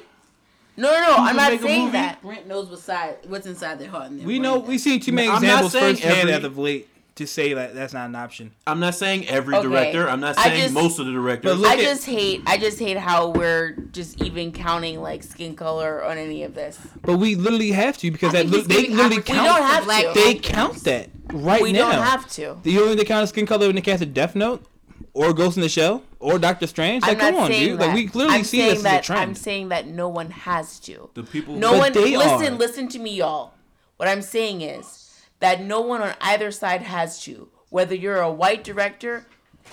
No, 0.75 0.91
no, 0.91 1.01
no. 1.01 1.15
I'm 1.19 1.35
not 1.35 1.59
saying 1.61 1.91
that. 1.91 2.21
Brent 2.23 2.47
knows 2.47 2.67
what's 2.69 2.81
side, 2.83 3.17
what's 3.27 3.45
inside 3.45 3.77
their 3.79 3.89
heart 3.91 4.09
and 4.09 4.19
their 4.19 4.25
brain. 4.25 4.37
We 4.37 4.39
know 4.39 4.57
we've 4.57 4.81
seen 4.81 4.99
too 4.99 5.11
many 5.11 5.31
examples 5.31 5.73
firsthand 5.73 6.17
every- 6.29 6.33
as 6.33 6.43
of 6.43 6.57
late 6.57 6.89
to 7.15 7.27
say 7.27 7.53
that 7.53 7.75
that's 7.75 7.93
not 7.93 8.09
an 8.09 8.15
option. 8.15 8.51
I'm 8.65 8.79
not 8.79 8.95
saying 8.95 9.27
every 9.27 9.55
Okay. 9.55 9.67
director. 9.67 10.09
I'm 10.09 10.19
not 10.19 10.35
saying 10.35 10.61
just- 10.61 10.73
most 10.73 10.97
of 10.99 11.05
the 11.05 11.11
directors. 11.11 11.51
But 11.51 11.59
look 11.59 11.69
I 11.71 11.73
at- 11.75 11.79
just 11.81 12.05
hate. 12.05 12.41
I 12.47 12.57
just 12.57 12.79
hate 12.79 12.97
how 12.97 13.29
we're 13.29 13.71
just 13.91 14.21
even 14.21 14.51
counting 14.51 15.01
like 15.01 15.21
skin 15.23 15.55
color 15.55 16.03
on 16.03 16.17
any 16.17 16.43
of 16.43 16.55
this. 16.55 16.79
But 17.03 17.17
we 17.17 17.35
literally 17.35 17.71
have 17.71 17.97
to 17.99 18.09
because 18.09 18.33
I 18.33 18.43
that 18.43 18.49
li- 18.49 18.61
they 18.61 18.81
giving 18.81 18.91
literally 18.97 19.17
opportunity 19.17 19.43
We 19.43 19.47
don't 19.59 19.63
have 19.67 19.83
black 19.85 20.03
to. 20.05 20.11
They 20.13 20.33
count 20.35 20.83
that 20.85 21.09
right 21.31 21.61
we 21.61 21.71
now. 21.71 21.91
don't 21.91 22.01
have 22.03 22.29
to. 22.31 22.57
The 22.63 22.79
only 22.79 22.95
they 22.95 23.03
count 23.05 23.29
skin 23.29 23.45
color 23.45 23.67
when 23.67 23.75
they 23.75 23.81
cast 23.81 24.01
a 24.01 24.07
Death 24.07 24.35
Note, 24.35 24.65
or 25.13 25.31
Ghost 25.33 25.55
in 25.57 25.61
the 25.61 25.69
Shell, 25.69 26.01
or 26.19 26.39
Doctor 26.39 26.65
Strange. 26.65 27.03
Like, 27.03 27.11
I'm 27.11 27.17
not 27.19 27.33
come 27.33 27.43
on, 27.43 27.51
dude. 27.51 27.77
that. 27.79 27.85
Like 27.87 27.95
we 27.95 28.07
clearly 28.07 28.33
I'm 28.33 28.43
see 28.43 28.57
saying 28.57 28.75
this 28.77 28.85
as 28.85 28.99
a 28.99 29.03
trend. 29.03 29.21
I'm 29.21 29.35
saying 29.35 29.69
that 29.69 29.85
no 29.85 30.09
one 30.09 30.31
has 30.31 30.79
to. 30.81 31.11
the 31.13 31.21
people. 31.21 31.53
No 31.55 31.73
But 31.73 31.79
one 31.79 31.93
they 31.93 32.17
listen, 32.17 32.55
are. 32.55 32.57
listen 32.57 32.87
to 32.87 32.97
me, 32.97 33.17
y'all. 33.17 33.51
What 33.97 34.09
I'm 34.09 34.23
saying 34.23 34.61
is 34.61 35.02
that 35.43 35.61
no 35.61 35.81
one 35.81 36.01
on 36.01 36.15
either 36.21 36.51
side 36.51 36.81
has 36.83 37.21
to. 37.21 37.49
Whether 37.69 37.95
you're 37.95 38.21
a 38.21 38.31
white 38.31 38.63
director 38.63 39.25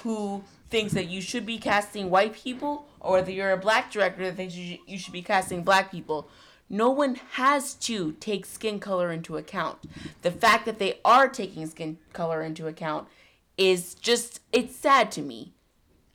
who 0.02 0.42
thinks 0.68 0.92
that 0.94 1.08
you 1.08 1.20
should 1.20 1.46
be 1.46 1.58
casting 1.58 2.10
white 2.10 2.34
people, 2.34 2.88
or 2.98 3.12
whether 3.12 3.30
you're 3.30 3.52
a 3.52 3.56
black 3.56 3.92
director 3.92 4.24
that 4.24 4.34
thinks 4.34 4.56
you, 4.56 4.78
you 4.88 4.98
should 4.98 5.12
be 5.12 5.22
casting 5.22 5.62
black 5.62 5.92
people, 5.92 6.28
no 6.68 6.90
one 6.90 7.20
has 7.34 7.74
to 7.74 8.10
take 8.14 8.46
skin 8.46 8.80
color 8.80 9.12
into 9.12 9.36
account. 9.36 9.78
The 10.22 10.32
fact 10.32 10.66
that 10.66 10.80
they 10.80 10.98
are 11.04 11.28
taking 11.28 11.68
skin 11.68 11.98
color 12.12 12.42
into 12.42 12.66
account 12.66 13.06
is 13.56 13.94
just, 13.94 14.40
it's 14.52 14.74
sad 14.74 15.12
to 15.12 15.22
me. 15.22 15.52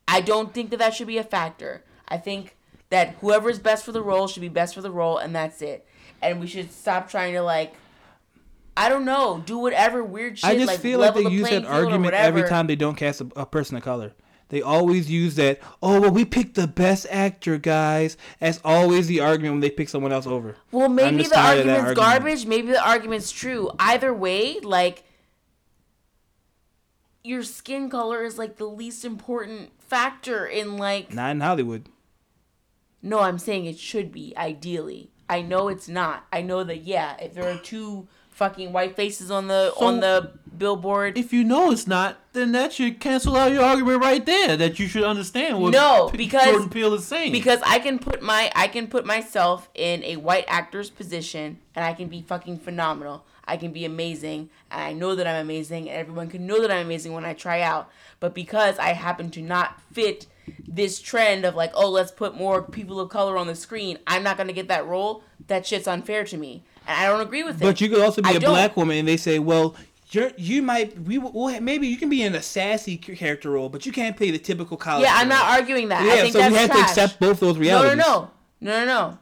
I 0.06 0.20
don't 0.20 0.54
think 0.54 0.70
that 0.72 0.80
that 0.80 0.96
should 0.96 1.08
be 1.08 1.18
a 1.18 1.24
factor. 1.24 1.86
I 2.10 2.18
think 2.18 2.58
that 2.90 3.16
whoever's 3.22 3.60
best 3.60 3.86
for 3.86 3.94
the 3.94 4.04
role 4.04 4.28
should 4.28 4.42
be 4.42 4.50
best 4.50 4.76
for 4.76 4.82
the 4.82 4.92
role, 4.92 5.18
and 5.18 5.34
that's 5.34 5.62
it. 5.62 5.88
And 6.22 6.42
we 6.42 6.48
should 6.48 6.74
stop 6.74 7.10
trying 7.10 7.36
to 7.36 7.42
like, 7.42 7.74
I 8.78 8.90
don't 8.90 9.06
know, 9.06 9.42
do 9.46 9.58
whatever 9.58 10.04
weird 10.04 10.40
shit. 10.40 10.50
I 10.50 10.56
just 10.56 10.68
like, 10.68 10.80
feel 10.80 11.00
like 11.00 11.14
they 11.14 11.24
the 11.24 11.32
use 11.32 11.50
that 11.50 11.66
argument 11.66 12.14
every 12.14 12.48
time 12.48 12.68
they 12.68 12.76
don't 12.76 12.96
cast 12.96 13.22
a, 13.22 13.28
a 13.36 13.46
person 13.46 13.78
of 13.78 13.84
color. 13.84 14.14
They 14.50 14.62
always 14.62 15.10
use 15.10 15.36
that. 15.36 15.60
Oh 15.82 16.02
well, 16.02 16.12
we 16.12 16.24
picked 16.24 16.56
the 16.56 16.68
best 16.68 17.08
actor, 17.10 17.58
guys. 17.58 18.16
That's 18.40 18.60
always 18.64 19.08
the 19.08 19.20
argument 19.22 19.56
when 19.56 19.62
they 19.62 19.72
pick 19.72 19.90
someone 19.90 20.12
else 20.12 20.28
over. 20.28 20.56
Well, 20.72 20.90
maybe 20.90 21.24
the 21.24 21.40
argument's 21.40 21.80
argument. 21.80 21.96
garbage. 21.98 22.46
Maybe 22.46 22.68
the 22.68 22.88
argument's 22.88 23.32
true. 23.32 23.72
Either 23.80 24.14
way, 24.14 24.60
like 24.60 25.04
your 27.24 27.44
skin 27.44 27.90
color 27.90 28.24
is 28.24 28.38
like 28.38 28.58
the 28.58 28.66
least 28.66 29.04
important 29.04 29.72
factor 29.82 30.46
in 30.46 30.78
like. 30.78 31.14
Not 31.14 31.32
in 31.32 31.40
Hollywood. 31.40 31.90
No, 33.02 33.20
I'm 33.20 33.40
saying 33.40 33.66
it 33.66 33.80
should 33.80 34.12
be 34.12 34.34
ideally. 34.38 35.12
I 35.28 35.42
know 35.42 35.70
it's 35.70 35.88
not. 35.88 36.28
I 36.32 36.42
know 36.42 36.64
that 36.64 36.84
yeah, 36.84 37.18
if 37.18 37.34
there 37.34 37.50
are 37.52 37.58
two 37.58 38.08
fucking 38.36 38.72
white 38.74 38.96
faces 38.96 39.32
on 39.32 39.48
the 39.48 39.74
So- 39.78 39.86
on 39.86 40.00
the 40.02 40.32
billboard, 40.58 41.18
if 41.18 41.34
you 41.34 41.44
know 41.44 41.72
it's 41.72 41.88
not, 41.88 42.18
then 42.34 42.52
that 42.54 42.72
should 42.74 43.00
cancel 43.00 43.36
out 43.36 43.52
your 43.52 43.64
argument 43.64 44.02
right 44.02 44.26
there. 44.26 44.56
That 44.58 44.78
you 44.80 44.88
should 44.88 45.04
understand 45.04 45.62
what 45.62 45.72
No, 45.74 46.10
because- 46.12 46.46
Jordan 46.46 46.70
Peele 46.70 46.94
is 46.94 47.06
saying. 47.06 47.32
because 47.32 47.60
I 47.66 47.80
can 47.80 47.98
put 48.00 48.22
my 48.22 48.52
I 48.56 48.68
can 48.68 48.88
put 48.88 49.06
myself 49.06 49.70
in 49.74 50.04
a 50.04 50.18
white 50.18 50.46
actor's 50.48 50.90
position 50.90 51.60
and 51.76 51.84
I 51.84 51.94
can 51.94 52.08
be 52.08 52.22
fucking 52.22 52.60
phenomenal. 52.60 53.26
I 53.48 53.58
can 53.58 53.72
be 53.72 53.86
amazing 53.86 54.50
and 54.72 54.82
I 54.82 54.92
know 54.94 55.14
that 55.16 55.28
I'm 55.28 55.42
amazing 55.42 55.90
and 55.90 55.98
everyone 55.98 56.30
can 56.30 56.46
know 56.48 56.62
that 56.62 56.72
I'm 56.72 56.86
amazing 56.86 57.14
when 57.14 57.26
I 57.26 57.34
try 57.34 57.62
out. 57.62 57.90
But 58.20 58.34
because 58.34 58.78
I 58.80 58.90
happen 58.94 59.30
to 59.32 59.42
not 59.42 59.80
fit 59.94 60.26
this 60.68 61.00
trend 61.02 61.46
of 61.46 61.56
like, 61.56 61.72
oh, 61.76 61.90
let's 61.90 62.12
put 62.12 62.36
more 62.36 62.62
people 62.62 63.00
of 63.00 63.10
color 63.10 63.38
on 63.38 63.48
the 63.48 63.56
screen, 63.56 63.98
I'm 64.08 64.24
not 64.24 64.38
gonna 64.38 64.54
get 64.54 64.68
that 64.68 64.86
role. 64.88 65.24
That 65.48 65.66
shit's 65.66 65.88
unfair 65.88 66.24
to 66.26 66.38
me. 66.38 66.64
And 66.88 66.98
I 67.00 67.08
don't 67.08 67.22
agree 67.22 67.44
with 67.44 67.56
it. 67.58 67.62
But 67.62 67.82
you 67.82 67.90
could 67.90 68.02
also 68.02 68.22
be 68.22 68.30
I 68.30 68.34
a 68.34 68.40
don't. 68.40 68.52
black 68.52 68.76
woman, 68.78 68.98
and 68.98 69.08
they 69.08 69.18
say, 69.18 69.40
well. 69.40 69.76
You're, 70.12 70.32
you 70.38 70.62
might 70.62 70.98
we 71.02 71.18
will 71.18 71.60
maybe 71.60 71.88
you 71.88 71.98
can 71.98 72.10
be 72.10 72.22
in 72.22 72.36
a 72.36 72.42
sassy 72.42 72.96
character 72.96 73.50
role, 73.50 73.70
but 73.70 73.86
you 73.88 73.92
can't 73.92 74.16
play 74.16 74.30
the 74.32 74.38
typical 74.38 74.78
college. 74.78 75.04
Yeah, 75.04 75.14
I'm 75.16 75.28
not 75.28 75.44
arguing 75.50 75.90
that. 75.90 76.04
I 76.04 76.06
Yeah, 76.06 76.22
think 76.22 76.34
so 76.34 76.40
that's 76.40 76.52
we 76.54 76.58
have 76.60 76.70
trash. 76.70 76.80
to 76.94 77.02
accept 77.02 77.20
both 77.20 77.40
those 77.40 77.56
No, 77.56 77.60
realities. 77.62 77.98
no, 77.98 78.30
no, 78.62 78.72
no, 78.72 78.80
no, 78.80 78.86
no. 78.86 79.18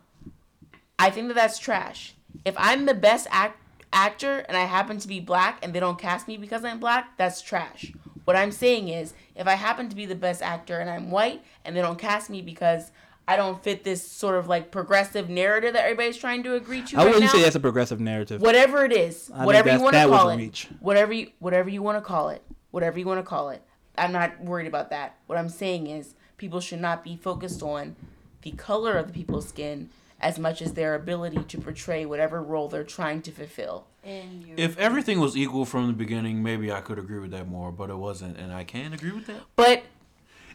I 1.00 1.10
think 1.10 1.30
that 1.30 1.36
that's 1.36 1.58
trash. 1.58 2.14
If 2.46 2.54
I'm 2.58 2.86
the 2.86 2.94
best 2.94 3.28
act- 3.32 3.60
actor 3.94 4.40
and 4.48 4.58
I 4.58 4.66
happen 4.66 5.00
to 5.00 5.08
be 5.08 5.20
black 5.22 5.60
and 5.64 5.74
they 5.74 5.80
don't 5.80 5.98
cast 5.98 6.28
me 6.28 6.36
because 6.38 6.64
I'm 6.66 6.80
black, 6.80 7.18
that's 7.18 7.42
trash. 7.42 7.94
What 8.26 8.36
I'm 8.36 8.52
saying 8.52 8.90
is, 8.90 9.14
if 9.38 9.48
I 9.48 9.54
happen 9.54 9.88
to 9.90 9.96
be 9.96 10.06
the 10.06 10.16
best 10.16 10.42
actor 10.42 10.80
and 10.80 10.90
I'm 10.90 11.10
white 11.12 11.42
and 11.64 11.76
they 11.76 11.82
don't 11.82 11.98
cast 11.98 12.30
me 12.30 12.42
because 12.42 12.92
I 13.28 13.36
don't 13.38 13.64
fit 13.64 13.84
this 13.84 14.06
sort 14.06 14.36
of 14.36 14.48
like 14.48 14.72
progressive 14.72 15.30
narrative 15.30 15.74
that 15.74 15.84
everybody's 15.84 16.18
trying 16.18 16.44
to 16.44 16.56
agree 16.56 16.82
to 16.82 16.98
I 16.98 17.00
right 17.00 17.06
wouldn't 17.06 17.24
now, 17.26 17.32
say 17.32 17.42
that's 17.42 17.56
a 17.56 17.60
progressive 17.60 18.00
narrative. 18.00 18.42
whatever 18.42 18.84
it 18.84 18.92
is, 18.92 19.28
think 19.28 19.46
whatever 19.46 19.72
you 19.72 19.82
want 19.82 19.96
to 19.96 20.08
call 20.08 20.30
it, 20.30 20.38
reach. 20.38 20.68
whatever 20.80 21.14
you 21.14 21.32
whatever 21.40 21.70
you 21.70 21.82
want 21.82 21.98
to 21.98 22.02
call 22.02 22.30
it, 22.30 22.44
whatever 22.72 23.00
you 23.00 23.06
want 23.06 23.20
to 23.20 23.24
call 23.24 23.50
it. 23.50 23.62
I'm 23.98 24.12
not 24.12 24.42
worried 24.42 24.68
about 24.68 24.90
that. 24.90 25.18
What 25.28 25.38
I'm 25.38 25.50
saying 25.50 25.88
is 25.88 26.16
people 26.38 26.60
should 26.60 26.82
not 26.82 27.04
be 27.04 27.16
focused 27.16 27.62
on 27.62 27.96
the 28.42 28.52
color 28.52 28.98
of 28.98 29.08
the 29.08 29.14
people's 29.14 29.48
skin 29.48 29.90
as 30.20 30.40
much 30.40 30.62
as 30.62 30.74
their 30.74 30.96
ability 30.96 31.44
to 31.44 31.58
portray 31.60 32.06
whatever 32.06 32.42
role 32.42 32.68
they're 32.70 32.84
trying 32.84 33.22
to 33.22 33.32
fulfill. 33.32 33.86
if 34.04 34.78
everything 34.78 35.20
was 35.20 35.36
equal 35.38 35.66
from 35.66 35.88
the 35.88 35.94
beginning, 35.94 36.42
maybe 36.42 36.72
I 36.72 36.82
could 36.82 36.98
agree 36.98 37.20
with 37.20 37.32
that 37.32 37.48
more, 37.48 37.72
but 37.72 37.90
it 37.90 37.96
wasn't, 37.96 38.38
and 38.38 38.52
I 38.52 38.64
can't 38.64 38.94
agree 38.94 39.12
with 39.12 39.28
that. 39.28 39.42
But 39.56 39.84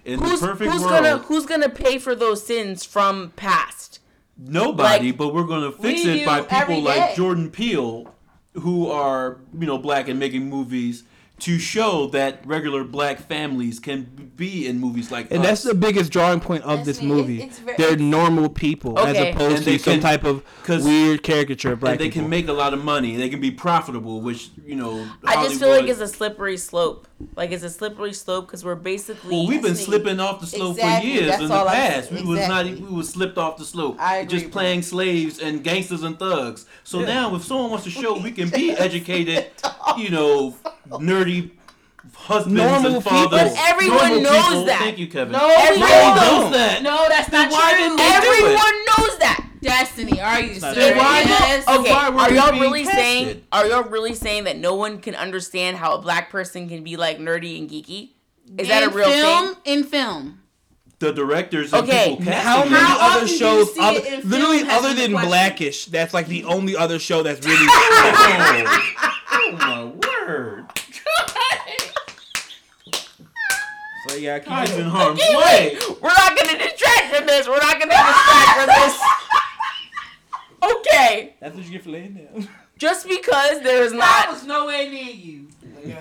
In 0.04 0.18
who's 0.20 0.40
the 0.40 0.46
perfect 0.48 0.70
who's 0.72 0.80
world, 0.82 0.92
gonna 1.04 1.18
who's 1.18 1.46
gonna 1.46 1.68
pay 1.68 1.98
for 1.98 2.14
those 2.14 2.44
sins 2.46 2.84
from 2.84 3.30
past? 3.36 4.00
nobody, 4.40 5.06
like, 5.08 5.18
but 5.18 5.34
we're 5.34 5.44
gonna 5.44 5.72
fix 5.72 6.04
we 6.04 6.20
it 6.20 6.26
by 6.26 6.40
people 6.42 6.80
like 6.82 6.96
day. 7.10 7.12
Jordan 7.16 7.50
Peele, 7.50 8.14
who 8.54 8.88
are 8.90 9.38
you 9.58 9.66
know 9.66 9.78
black 9.78 10.08
and 10.08 10.18
making 10.18 10.48
movies 10.48 11.04
to 11.40 11.56
show 11.58 12.08
that 12.08 12.44
regular 12.44 12.82
black 12.82 13.18
families 13.20 13.78
can 13.78 14.32
be 14.36 14.66
in 14.66 14.80
movies 14.80 15.12
like 15.12 15.30
And 15.30 15.40
us. 15.40 15.46
that's 15.46 15.62
the 15.62 15.74
biggest 15.74 16.10
drawing 16.10 16.40
point 16.40 16.64
of 16.64 16.78
That's 16.84 16.98
this 16.98 17.00
me. 17.02 17.06
movie. 17.06 17.42
It- 17.42 17.46
it's 17.46 17.60
They're 17.78 17.96
normal 17.96 18.48
people 18.48 18.98
Okay. 18.98 19.10
as 19.10 19.34
opposed 19.34 19.56
And 19.58 19.64
they 19.64 19.78
to 19.78 19.82
some 19.84 20.00
type 20.00 20.24
of 20.24 20.42
weird 20.68 21.22
caricature 21.22 21.72
of 21.72 21.80
black 21.80 21.92
and 21.92 22.00
they 22.00 22.06
people. 22.06 22.22
can 22.22 22.30
make 22.30 22.48
a 22.48 22.52
lot 22.52 22.74
of 22.74 22.82
money. 22.82 23.16
They 23.16 23.28
can 23.28 23.40
be 23.40 23.50
profitable, 23.52 24.20
which 24.20 24.50
you 24.66 24.74
know. 24.76 25.06
I 25.24 25.44
just 25.46 25.60
feel 25.60 25.70
like 25.70 25.86
it's 25.88 26.00
a 26.00 26.08
slippery 26.08 26.56
slope. 26.56 27.06
Like 27.34 27.50
it's 27.50 27.64
a 27.64 27.70
slippery 27.70 28.12
slope 28.12 28.46
because 28.46 28.64
we're 28.64 28.76
basically 28.76 29.30
Well, 29.34 29.48
we've 29.48 29.60
been 29.60 29.72
That's 29.72 29.84
slipping 29.84 30.20
off 30.20 30.40
the 30.40 30.46
slope 30.46 30.76
Exactly, 30.76 31.10
for 31.10 31.14
years 31.16 31.30
that's 31.30 31.42
in 31.42 31.48
the 31.48 31.54
I'm 31.54 31.66
past. 31.66 32.08
saying. 32.10 32.24
We 32.24 32.30
was 32.30 32.48
not 32.48 32.64
we 32.66 32.74
was 32.96 33.08
slipped 33.08 33.38
off 33.38 33.56
the 33.56 33.64
slope. 33.64 33.96
I 33.98 34.18
agree, 34.18 34.38
just 34.38 34.52
playing 34.52 34.82
slaves 34.82 35.40
and 35.40 35.64
gangsters 35.64 36.04
and 36.04 36.16
thugs. 36.18 36.64
So 36.84 37.00
Yeah. 37.00 37.06
now 37.06 37.34
if 37.34 37.42
someone 37.44 37.70
wants 37.70 37.84
to 37.84 37.90
show 37.90 38.16
we 38.18 38.30
can 38.30 38.50
be 38.50 38.70
educated, 38.88 39.46
you 39.96 40.10
know, 40.10 40.54
nerdy 40.88 41.50
husbands 42.14 42.56
Normal 42.56 42.94
and 42.96 43.04
fathers. 43.04 43.20
people. 43.20 43.38
But 43.38 43.52
everyone 43.68 43.98
normal 43.98 44.20
knows 44.22 44.44
people- 44.46 44.64
that. 44.66 44.78
Thank 44.78 44.98
you, 44.98 45.08
Kevin. 45.08 45.32
No, 45.32 45.54
Everyone 45.58 45.88
we 45.88 45.94
don't. 45.94 46.16
knows 46.16 46.52
that. 46.52 46.82
No, 46.82 47.04
that's 47.08 47.28
Then 47.30 47.50
not 47.50 47.52
why 47.52 47.70
true. 47.72 47.78
didn't 47.82 47.96
they 47.98 48.12
do 48.22 48.46
it? 48.46 48.58
Everyone 49.62 49.80
knows 49.80 49.80
that. 49.80 49.86
Destiny, 49.86 50.20
are 50.20 50.40
you 50.40 50.60
not 50.60 50.74
serious? 50.74 51.68
Okay, 51.68 51.90
are 51.92 52.32
y'all 52.32 52.60
really 52.60 52.84
casted? 52.84 52.98
saying? 52.98 53.42
Are 53.52 53.66
y'all 53.66 53.84
really 53.88 54.14
saying 54.14 54.44
that 54.44 54.56
no 54.58 54.74
one 54.74 55.00
can 55.00 55.14
understand 55.14 55.76
how 55.76 55.94
a 55.94 56.00
black 56.02 56.30
person 56.30 56.68
can 56.68 56.82
be 56.84 56.96
like 56.96 57.18
nerdy 57.18 57.58
and 57.58 57.68
geeky? 57.68 58.10
Is 58.56 58.68
that 58.68 58.82
a 58.84 58.90
real 58.90 59.10
film? 59.10 59.54
thing? 59.56 59.78
In 59.78 59.84
film. 59.84 60.42
The 61.00 61.12
directors 61.12 61.72
Okay, 61.72 62.16
people 62.18 62.32
How 62.32 62.64
many 62.64 62.74
How 62.74 62.96
other 62.96 63.04
often 63.20 63.26
do 63.28 63.32
you 63.32 63.38
shows, 63.38 63.68
other, 63.78 64.00
literally 64.24 64.62
other 64.68 64.94
than 64.94 65.12
question. 65.12 65.28
Blackish, 65.30 65.84
that's 65.86 66.12
like 66.12 66.26
the 66.26 66.42
only 66.44 66.76
other 66.76 66.98
show 66.98 67.22
that's 67.22 67.46
really. 67.46 67.66
oh, 67.68 68.82
oh 69.30 69.52
my 69.52 69.84
word! 70.26 70.64
so 74.08 74.16
yeah, 74.16 74.38
keep 74.40 74.48
Guys 74.48 74.70
it- 74.72 74.80
in 74.80 74.86
harm's 74.86 75.20
way. 75.20 75.78
we're 76.00 76.08
not 76.08 76.36
gonna 76.36 76.58
distract 76.58 77.14
from 77.14 77.26
this. 77.26 77.46
We're 77.46 77.58
not 77.58 77.78
gonna 77.78 77.92
distract 77.94 78.58
from 78.58 78.66
this. 78.66 78.98
Okay, 80.62 81.34
That's 81.40 81.54
what 81.54 81.64
you 81.64 81.72
get 81.72 81.84
for 81.84 81.90
laying 81.90 82.14
down. 82.14 82.48
just 82.78 83.08
because 83.08 83.60
there 83.62 83.82
is 83.84 83.92
not. 83.92 84.04
I 84.04 84.24
not, 84.26 84.32
was 84.34 84.46
nowhere 84.46 84.88
near 84.90 85.04
you. 85.04 85.48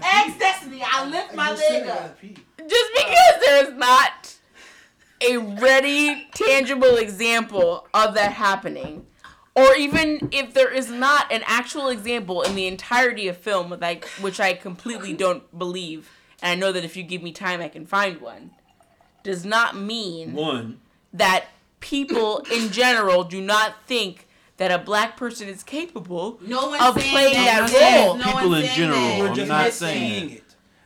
Ask 0.02 0.40
Destiny. 0.40 0.82
I 0.84 1.08
lift 1.08 1.36
my 1.36 1.52
leg 1.54 1.88
up. 1.88 2.20
just 2.22 2.92
because 2.96 3.46
there 3.46 3.66
is 3.68 3.74
not 3.78 4.36
a 5.22 5.38
ready, 5.38 6.28
tangible 6.34 6.98
example 6.98 7.88
of 7.94 8.14
that 8.16 8.34
happening, 8.34 9.06
or 9.56 9.76
even 9.76 10.30
if 10.32 10.54
there 10.54 10.72
is 10.72 10.90
not 10.92 11.32
an 11.32 11.42
actual 11.46 11.90
example 11.90 12.42
in 12.44 12.56
the 12.56 12.68
entirety 12.68 13.28
of 13.28 13.38
film, 13.38 13.76
like 13.80 14.06
which 14.22 14.40
I 14.40 14.54
completely 14.54 15.14
don't 15.14 15.58
believe, 15.58 16.10
and 16.42 16.52
I 16.52 16.56
know 16.56 16.72
that 16.72 16.84
if 16.84 16.96
you 16.96 17.04
give 17.04 17.24
me 17.24 17.32
time, 17.32 17.62
I 17.62 17.68
can 17.68 17.86
find 17.86 18.22
one, 18.22 18.52
does 19.24 19.46
not 19.46 19.76
mean 19.76 20.34
One. 20.34 20.80
that 21.14 21.46
people 21.80 22.46
in 22.52 22.72
general 22.72 23.24
do 23.24 23.42
not 23.42 23.74
think 23.86 24.27
that 24.58 24.72
a 24.72 24.78
black 24.80 25.16
person 25.18 25.48
is 25.48 25.64
capable 25.64 26.40
No 26.42 26.74
Of 26.76 26.96
playing 26.96 27.34
that. 27.34 27.70
that 27.70 27.72
Yes, 27.72 28.06
role. 28.06 28.16
no 28.18 28.26
People 28.26 28.54
in 28.56 28.66
general 28.76 29.00
that. 29.00 29.20
We're 29.20 29.28
I'm 29.30 29.36
just 29.36 29.50
not 29.50 29.64
not 29.66 29.74
saying 29.74 30.20
seeing 30.28 30.32
it. 30.38 30.44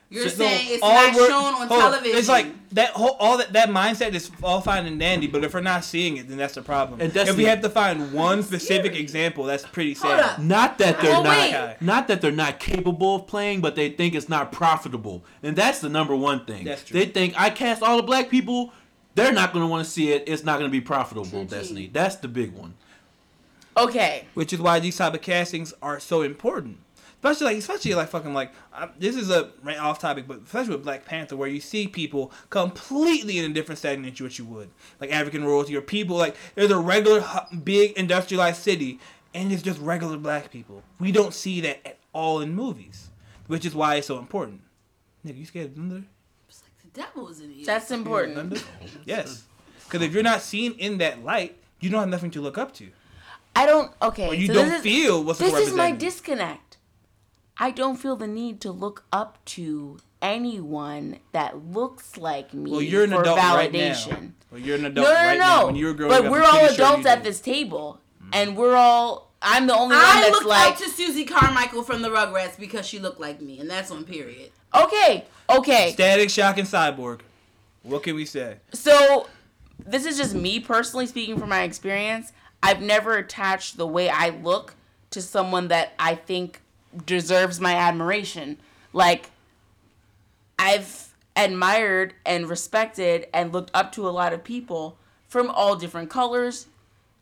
You're 0.10 0.28
So, 0.28 0.40
saying 0.40 0.68
it's 0.74 0.84
all 0.84 0.94
not 0.94 1.16
shown 1.16 1.54
on 1.54 1.68
hold 1.70 1.80
television. 1.80 2.18
It's 2.18 2.28
like 2.28 2.48
that 2.74 2.90
whole 2.90 3.16
all 3.18 3.38
that 3.38 3.54
that 3.54 3.70
mindset 3.70 4.14
is 4.14 4.30
all 4.44 4.60
fine 4.60 4.86
and 4.86 5.00
dandy, 5.00 5.26
but 5.28 5.46
if 5.46 5.54
we're 5.54 5.62
not 5.62 5.86
seeing 5.86 6.18
it, 6.18 6.28
then 6.28 6.38
that's 6.38 6.56
the 6.56 6.62
problem. 6.62 7.00
And 7.00 7.16
if 7.16 7.38
we 7.38 7.46
have 7.46 7.62
to 7.62 7.70
find 7.70 8.12
one 8.12 8.44
specific 8.44 8.94
example, 8.94 9.46
that's 9.46 9.64
pretty 9.66 9.94
sad. 9.96 10.44
Not 10.44 10.78
that 10.80 11.00
they're 11.00 11.12
Well, 11.12 11.24
not, 11.24 11.38
wait. 11.38 11.78
not 11.80 12.10
that 12.10 12.20
they're 12.20 12.30
not 12.34 12.60
capable 12.60 13.16
of 13.16 13.28
playing, 13.28 13.62
but 13.62 13.78
they 13.78 13.88
think 13.90 14.14
it's 14.14 14.28
not 14.28 14.52
profitable, 14.52 15.24
and 15.44 15.56
that's 15.56 15.80
the 15.80 15.88
number 15.88 16.14
one 16.14 16.44
thing. 16.44 16.66
That's 16.66 16.84
true. 16.84 17.00
They 17.00 17.06
think 17.06 17.34
I 17.40 17.50
cast 17.50 17.82
all 17.82 17.96
the 17.96 18.04
black 18.04 18.28
people, 18.30 18.74
they're 19.16 19.32
not 19.32 19.54
going 19.54 19.64
to 19.64 19.70
want 19.70 19.86
to 19.86 19.90
see 19.90 20.12
it. 20.12 20.26
It's 20.28 20.44
not 20.44 20.60
going 20.60 20.70
to 20.70 20.74
be 20.78 20.82
profitable. 20.82 21.46
Destiny. 21.46 21.90
That's 21.92 22.18
the 22.18 22.28
big 22.28 22.52
one. 22.52 22.74
Okay. 23.78 24.26
Which 24.34 24.54
is 24.54 24.60
why 24.60 24.80
these 24.80 24.98
type 24.98 25.14
of 25.14 25.22
castings 25.22 25.74
are 25.82 26.00
so 26.00 26.22
important. 26.22 26.78
Especially 27.24 27.46
like, 27.46 27.58
especially 27.58 27.94
like 27.94 28.10
fucking 28.10 28.34
like, 28.34 28.52
this 28.98 29.16
is 29.16 29.30
a 29.30 29.52
right 29.62 29.78
off 29.78 30.00
topic, 30.00 30.28
but 30.28 30.40
especially 30.44 30.74
with 30.74 30.84
Black 30.84 31.06
Panther, 31.06 31.38
where 31.38 31.48
you 31.48 31.60
see 31.60 31.88
people 31.88 32.32
completely 32.50 33.38
in 33.38 33.52
a 33.52 33.54
different 33.54 33.78
setting 33.78 34.02
than 34.02 34.16
what 34.16 34.40
you 34.40 34.46
would, 34.46 34.72
like 35.00 35.12
African 35.12 35.44
royalty 35.44 35.76
or 35.76 35.82
people 35.82 36.16
like 36.16 36.36
there's 36.56 36.72
a 36.72 36.80
regular 36.80 37.24
big 37.64 37.92
industrialized 37.92 38.64
city, 38.64 39.00
and 39.36 39.52
it's 39.52 39.62
just 39.62 39.80
regular 39.80 40.18
black 40.18 40.50
people. 40.50 40.82
We 41.00 41.12
don't 41.12 41.32
see 41.32 41.62
that 41.62 41.86
at 41.86 42.00
all 42.12 42.42
in 42.42 42.56
movies, 42.56 43.12
which 43.46 43.68
is 43.68 43.76
why 43.76 43.98
it's 43.98 44.08
so 44.08 44.18
important. 44.18 44.62
Nigga, 45.24 45.38
you 45.38 45.46
scared 45.46 45.68
of 45.68 45.76
thunder? 45.76 46.04
It's 46.50 46.64
like 46.64 46.92
the 46.92 47.02
devil 47.02 47.30
is 47.30 47.40
in 47.40 47.52
here. 47.52 47.68
That's 47.68 47.92
important. 47.92 48.66
Yes, 49.06 49.44
because 49.84 50.02
if 50.02 50.12
you're 50.12 50.24
not 50.24 50.42
seen 50.42 50.74
in 50.80 50.98
that 50.98 51.24
light, 51.24 51.56
you 51.80 51.92
don't 51.92 52.00
have 52.00 52.10
nothing 52.10 52.32
to 52.32 52.42
look 52.42 52.58
up 52.58 52.74
to, 52.76 52.90
I 53.56 53.66
don't. 53.66 53.92
Okay. 54.02 54.28
or 54.28 54.34
you 54.34 54.48
so 54.48 54.54
don't 54.54 54.68
this 54.70 54.78
is, 54.78 54.84
feel 54.84 55.24
what's 55.24 55.40
This 55.40 55.54
is 55.56 55.74
my 55.74 55.92
disconnect. 55.92 56.78
I 57.58 57.72
don't 57.72 57.98
feel 57.98 58.16
the 58.16 58.28
need 58.28 58.60
to 58.62 58.72
look 58.72 59.04
up 59.12 59.44
to 59.46 60.00
anyone 60.22 61.20
that 61.32 61.72
looks 61.72 62.18
like 62.18 62.54
me 62.54 62.72
Well, 62.72 62.82
you're 62.82 63.04
an 63.04 63.12
for 63.12 63.22
adult 63.22 63.38
right 63.38 63.72
now. 63.72 63.80
validation. 63.94 64.32
Well, 64.52 64.60
you're 64.62 64.76
an 64.78 64.84
No, 64.84 64.88
adult 64.90 65.08
no, 65.08 65.14
right 65.14 65.34
no, 65.38 65.40
now. 65.46 65.60
no. 65.62 65.66
When 65.68 65.76
you 65.76 65.86
were 65.88 65.94
growing 65.94 66.12
but 66.12 66.26
up, 66.26 66.32
we're 66.32 66.44
all 66.44 66.52
pretty 66.60 66.76
sure 66.76 66.86
adults 66.86 67.06
at 67.06 67.24
this 67.24 67.40
table, 67.40 68.00
and 68.34 68.56
we're 68.58 68.76
all. 68.76 69.30
I'm 69.44 69.66
the 69.66 69.74
only 69.74 69.96
one 69.96 70.06
I 70.06 70.22
that's 70.22 70.32
looked 70.34 70.46
like, 70.46 70.72
up 70.74 70.78
to 70.78 70.90
Susie 70.90 71.26
Carmichael 71.26 71.82
from 71.84 72.04
the 72.04 72.10
Rugrats 72.10 72.60
because 72.60 72.86
she 72.86 73.00
looked 73.00 73.20
like 73.20 73.42
me, 73.42 73.60
and 73.60 73.68
that's 73.70 73.90
on 73.92 74.04
period. 74.06 74.52
okay, 74.76 75.26
okay. 75.50 75.92
Static 75.94 76.30
Shock 76.30 76.58
and 76.60 76.68
Cyborg. 76.68 77.22
What 77.84 78.04
can 78.04 78.16
we 78.16 78.26
say? 78.26 78.58
So, 78.74 79.28
this 79.84 80.06
is 80.06 80.16
just 80.18 80.36
me 80.36 80.60
personally 80.60 81.08
speaking 81.08 81.40
from 81.40 81.50
my 81.50 81.64
experience. 81.64 82.32
I've 82.64 82.82
never 82.82 83.16
attached 83.18 83.78
the 83.78 83.88
way 83.88 84.10
I 84.10 84.30
look 84.30 84.76
to 85.12 85.22
someone 85.22 85.68
that 85.70 85.94
I 86.00 86.16
think 86.16 86.62
deserves 87.06 87.60
my 87.60 87.74
admiration. 87.76 88.58
Like, 88.94 89.32
I've 90.60 91.14
admired 91.36 92.14
and 92.26 92.48
respected 92.48 93.28
and 93.34 93.54
looked 93.54 93.72
up 93.74 93.92
to 93.94 94.08
a 94.08 94.12
lot 94.12 94.34
of 94.34 94.44
people 94.44 94.98
from 95.28 95.50
all 95.50 95.76
different 95.76 96.10
colors, 96.10 96.68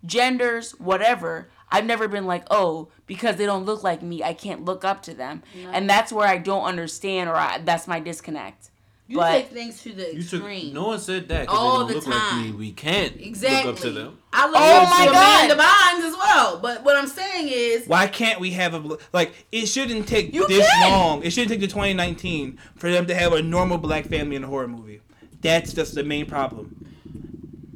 genders, 0.06 0.72
whatever. 0.72 1.48
I've 1.72 1.86
never 1.86 2.08
been 2.08 2.26
like, 2.26 2.44
oh, 2.50 2.88
because 3.06 3.36
they 3.36 3.46
don't 3.46 3.66
look 3.66 3.84
like 3.84 4.02
me, 4.02 4.24
I 4.24 4.34
can't 4.34 4.66
look 4.66 4.84
up 4.84 5.04
to 5.04 5.14
them. 5.14 5.44
And 5.72 5.90
that's 5.90 6.12
where 6.12 6.28
I 6.28 6.38
don't 6.40 6.64
understand, 6.64 7.30
or 7.30 7.36
I, 7.36 7.60
that's 7.60 7.88
my 7.88 8.00
disconnect. 8.00 8.72
You 9.10 9.18
But- 9.18 9.32
take 9.32 9.48
things 9.48 9.82
to 9.82 9.92
the 9.92 10.04
You 10.16 10.22
took, 10.22 10.42
extreme. 10.44 10.72
no 10.72 10.88
one 10.90 11.00
said 11.00 11.28
that 11.30 11.48
All 11.50 11.84
because 11.88 12.06
the 12.06 12.10
they 12.12 12.16
don't 12.16 12.22
look 12.22 12.30
like 12.30 12.36
me. 12.46 12.52
time. 12.52 12.60
We 12.60 12.72
can't 12.74 13.16
exactly. 13.20 13.66
look 13.72 13.76
up 13.78 13.82
to 13.82 13.90
them. 13.92 14.18
I 14.32 14.46
look 14.46 14.56
Oh 14.56 14.82
up 14.84 14.90
my 14.92 15.06
to 15.08 15.12
God. 15.12 15.52
Amanda 15.52 15.64
Bynes 15.64 16.08
as 16.12 16.16
well. 16.16 16.60
But 16.60 16.84
what 16.86 16.96
I'm 16.96 17.08
saying 17.08 17.48
is, 17.50 17.88
Why 17.88 18.06
can't 18.06 18.40
we 18.40 18.52
have 18.52 18.76
a 18.76 18.80
bl- 18.80 18.94
like? 19.12 19.34
It 19.52 19.66
shouldn't 19.66 20.08
take 20.08 20.32
this 20.32 20.70
can. 20.70 20.92
long. 20.92 21.24
It 21.24 21.32
shouldn't 21.32 21.50
take 21.50 21.60
to 21.62 21.68
2019 21.68 22.60
for 22.76 22.92
them 22.92 23.08
to 23.08 23.16
have 23.16 23.34
a 23.34 23.42
normal 23.42 23.80
black 23.80 24.06
family 24.06 24.36
in 24.36 24.44
a 24.44 24.48
horror 24.48 24.68
movie. 24.68 25.02
That's 25.42 25.74
just 25.74 25.96
the 25.96 26.04
main 26.04 26.28
problem. 26.28 26.86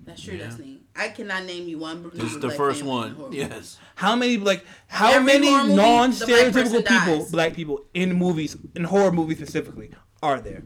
that's 0.06 0.22
true. 0.22 0.38
That's 0.38 0.60
neat. 0.60 0.82
I 0.96 1.10
cannot 1.10 1.46
name 1.46 1.68
you 1.68 1.80
one. 1.80 2.12
This 2.14 2.34
is 2.34 2.40
the 2.42 2.52
first 2.52 2.84
one. 2.84 3.16
Yes. 3.32 3.80
How 3.96 4.16
many 4.16 4.38
like 4.38 4.64
how 4.86 5.14
Every 5.14 5.26
many 5.26 5.48
horror 5.48 5.64
movie, 5.64 5.76
the 5.76 6.26
black 6.28 6.54
person 6.54 6.74
non-stereotypical 6.74 6.88
people, 6.88 7.18
dies. 7.24 7.32
black 7.32 7.54
people 7.56 7.86
in 7.96 8.14
movies, 8.14 8.56
in 8.76 8.84
horror 8.84 9.12
movies 9.12 9.38
specifically, 9.38 9.90
are 10.22 10.40
there? 10.40 10.62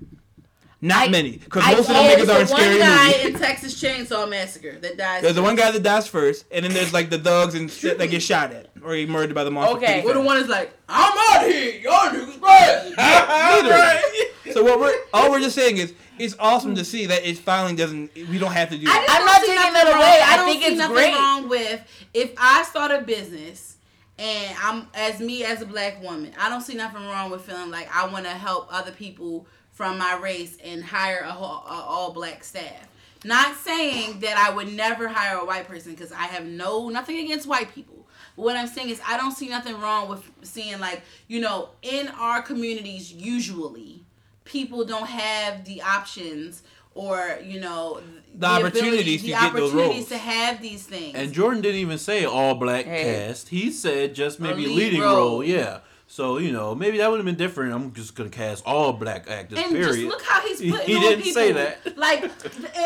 Not 0.79 1.07
I- 1.07 1.09
many, 1.09 1.31
because 1.37 1.63
I- 1.65 1.71
most 1.71 1.89
of 1.89 1.95
them 1.95 2.05
There's 2.05 2.17
niggas 2.17 2.21
are 2.21 2.25
the 2.25 2.41
in 2.41 2.47
one 2.49 2.79
guy 2.79 3.07
movies. 3.07 3.25
in 3.25 3.33
Texas 3.39 3.81
Chainsaw 3.81 4.29
Massacre 4.29 4.73
that 4.79 4.95
dies. 4.97 5.23
There's 5.23 5.33
the 5.35 5.41
one 5.41 5.55
guy 5.55 5.71
that 5.71 5.81
dies 5.81 6.07
first, 6.07 6.45
and 6.51 6.63
then 6.63 6.71
there's 6.73 6.93
like 6.93 7.09
the 7.09 7.17
thugs 7.17 7.55
and 7.55 7.69
shit 7.71 7.97
that 7.97 8.07
get 8.07 8.21
shot 8.21 8.51
at 8.53 8.69
or 8.83 8.95
get 8.95 9.09
murdered 9.09 9.33
by 9.33 9.43
the 9.43 9.49
monster. 9.49 9.77
Okay. 9.77 10.01
pretty 10.01 10.07
Or 10.09 10.13
the 10.13 10.21
one 10.21 10.37
is 10.37 10.47
like, 10.47 10.71
I'm 10.87 11.17
out 11.41 11.49
here. 11.49 11.79
Y'all 11.81 12.09
niggas 12.11 12.39
bad. 12.39 12.93
Neither. 13.65 14.53
So 14.53 14.63
what 14.63 14.79
we're 14.79 14.93
all 15.13 15.31
we're 15.31 15.39
just 15.39 15.55
saying 15.61 15.77
is 15.77 15.93
it's 16.19 16.35
awesome 16.39 16.75
to 16.75 16.85
see 16.85 17.05
that 17.07 17.27
it 17.27 17.37
finally 17.39 17.75
doesn't. 17.75 18.13
We 18.15 18.37
don't 18.37 18.51
have 18.51 18.69
to 18.69 18.77
do 18.77 18.85
I 18.87 18.93
that. 18.93 19.07
just 19.07 19.19
I'm 19.19 19.25
don't 19.25 19.45
taking 19.57 19.73
that 19.73 19.85
wrong- 19.85 19.97
away. 20.01 20.19
I 20.23 20.37
don't 20.37 20.47
think 20.47 20.61
see 20.63 20.69
it's 20.69 20.77
nothing 20.77 20.95
great. 20.95 21.13
wrong 21.15 21.49
with 21.49 22.07
if 22.13 22.31
I 22.37 22.63
start 22.63 22.91
a 22.91 23.01
business 23.01 23.77
and 24.19 24.55
I'm 24.63 24.87
as 24.93 25.19
me 25.19 25.43
as 25.43 25.61
a 25.61 25.65
black 25.65 26.01
woman. 26.03 26.33
I 26.39 26.49
don't 26.49 26.61
see 26.61 26.75
nothing 26.75 27.03
wrong 27.05 27.29
with 27.31 27.41
feeling 27.41 27.69
like 27.71 27.89
I 27.95 28.07
want 28.07 28.25
to 28.25 28.31
help 28.31 28.67
other 28.71 28.91
people 28.91 29.45
from 29.77 29.99
my 29.99 30.17
race 30.17 30.57
and 30.65 30.83
hire 30.83 31.19
a, 31.23 31.31
whole, 31.31 31.63
a 31.67 31.81
all 31.87 32.11
black 32.11 32.43
staff. 32.43 32.87
Not 33.23 33.55
saying 33.57 34.21
that 34.21 34.35
I 34.37 34.49
would 34.55 34.73
never 34.73 35.07
hire 35.07 35.37
a 35.37 35.45
white 35.45 35.67
person 35.67 35.91
because 35.93 36.11
I 36.11 36.23
have 36.23 36.45
no 36.45 36.89
nothing 36.89 37.19
against 37.19 37.47
white 37.47 37.73
people. 37.75 38.07
But 38.35 38.41
what 38.45 38.57
I'm 38.57 38.67
saying 38.67 38.89
is 38.89 38.99
I 39.07 39.17
don't 39.17 39.33
see 39.33 39.49
nothing 39.49 39.79
wrong 39.79 40.09
with 40.09 40.23
seeing 40.41 40.79
like 40.79 41.01
you 41.27 41.39
know 41.39 41.69
in 41.83 42.07
our 42.09 42.41
communities 42.41 43.11
usually 43.13 44.03
people 44.45 44.83
don't 44.83 45.07
have 45.07 45.63
the 45.65 45.81
options 45.83 46.63
or 46.95 47.37
you 47.43 47.59
know 47.59 48.01
The 48.35 48.47
opportunities 48.47 48.87
ability- 49.01 49.17
to 49.19 49.27
get 49.27 49.53
those 49.53 49.71
opportunities 49.71 49.95
roles. 49.97 50.09
to 50.09 50.17
have 50.17 50.61
these 50.61 50.83
things. 50.83 51.15
And 51.15 51.31
Jordan 51.33 51.61
didn't 51.61 51.81
even 51.81 51.99
say 51.99 52.25
all 52.25 52.55
black 52.55 52.85
Hey. 52.85 53.03
cast. 53.27 53.49
He 53.49 53.69
said 53.71 54.15
just 54.15 54.39
maybe 54.39 54.65
a 54.65 54.67
lead 54.69 54.75
leading 54.77 55.01
role. 55.01 55.15
role. 55.15 55.43
Yeah. 55.43 55.79
So 56.09 56.37
you 56.37 56.51
know 56.51 56.73
maybe 56.73 56.97
that 56.99 57.09
would 57.11 57.17
have 57.17 57.25
been 57.25 57.35
different. 57.35 57.73
I'm 57.73 57.93
just 57.93 58.15
gonna 58.15 58.29
cast 58.29 58.65
all 58.65 58.93
black 58.93 59.29
actors. 59.29 59.59
And 59.59 59.71
period. 59.71 59.87
just 59.87 59.99
look 60.05 60.21
how 60.23 60.41
he's 60.47 60.59
He- 60.65 60.71
putting 60.71 60.87
he 60.87 60.95
on 60.95 61.01
didn't 61.01 61.17
people. 61.23 61.33
say 61.41 61.51
that. 61.51 61.97
Like, 61.97 62.23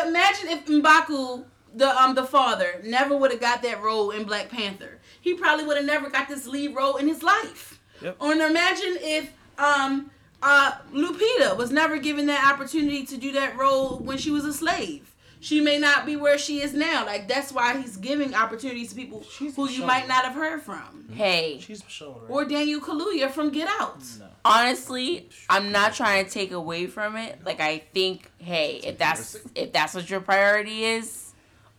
imagine 0.06 0.48
if 0.48 0.66
Mbaku, 0.66 1.44
the 1.74 1.88
um 2.02 2.14
the 2.14 2.24
father, 2.24 2.80
never 2.84 3.16
would 3.16 3.30
have 3.30 3.40
got 3.40 3.62
that 3.62 3.82
role 3.82 4.10
in 4.10 4.24
Black 4.24 4.48
Panther. 4.48 4.98
He 5.20 5.34
probably 5.34 5.64
would 5.64 5.76
have 5.76 5.86
never 5.86 6.10
got 6.10 6.28
this 6.28 6.46
lead 6.46 6.74
role 6.74 6.96
in 6.96 7.06
his 7.08 7.22
life. 7.22 7.80
Yep. 8.02 8.16
Or 8.18 8.32
imagine 8.32 8.96
if 9.00 9.32
um 9.58 10.10
uh 10.42 10.72
Lupita 10.92 11.56
was 11.56 11.70
never 11.70 11.98
given 11.98 12.26
that 12.26 12.52
opportunity 12.52 13.04
to 13.06 13.16
do 13.16 13.30
that 13.32 13.56
role 13.56 13.98
when 13.98 14.18
she 14.18 14.30
was 14.32 14.44
a 14.44 14.52
slave. 14.52 15.11
She 15.42 15.60
may 15.60 15.76
not 15.76 16.06
be 16.06 16.14
where 16.14 16.38
she 16.38 16.62
is 16.62 16.72
now. 16.72 17.04
Like 17.04 17.26
that's 17.26 17.50
why 17.50 17.76
he's 17.76 17.96
giving 17.96 18.32
opportunities 18.32 18.90
to 18.90 18.94
people 18.94 19.24
who 19.38 19.68
you 19.68 19.84
might 19.84 20.06
not 20.06 20.24
have 20.24 20.34
heard 20.34 20.62
from. 20.62 20.78
Mm-hmm. 20.78 21.14
Hey, 21.14 21.58
She's 21.60 21.82
Michonne, 21.82 22.22
right? 22.22 22.30
Or 22.30 22.44
Daniel 22.44 22.80
Kaluuya 22.80 23.28
from 23.28 23.50
Get 23.50 23.68
Out. 23.80 23.98
honestly, 24.44 25.28
I'm 25.50 25.72
not 25.72 25.94
trying 25.94 26.24
to 26.24 26.30
take 26.30 26.52
away 26.52 26.86
from 26.86 27.16
it. 27.16 27.40
Like 27.44 27.60
I 27.60 27.78
think, 27.92 28.30
hey, 28.38 28.80
if 28.84 28.98
that's 28.98 29.36
if 29.56 29.72
that's 29.72 29.94
what 29.94 30.08
your 30.08 30.20
priority 30.20 30.84
is, 30.84 31.32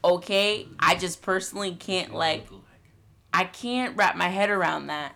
okay. 0.03 0.67
I 0.77 0.95
just 0.95 1.21
personally 1.21 1.73
can't 1.75 2.13
like 2.13 2.45
I 3.33 3.45
can't 3.45 3.95
wrap 3.95 4.17
my 4.17 4.27
head 4.27 4.49
around 4.49 4.87
that 4.87 5.15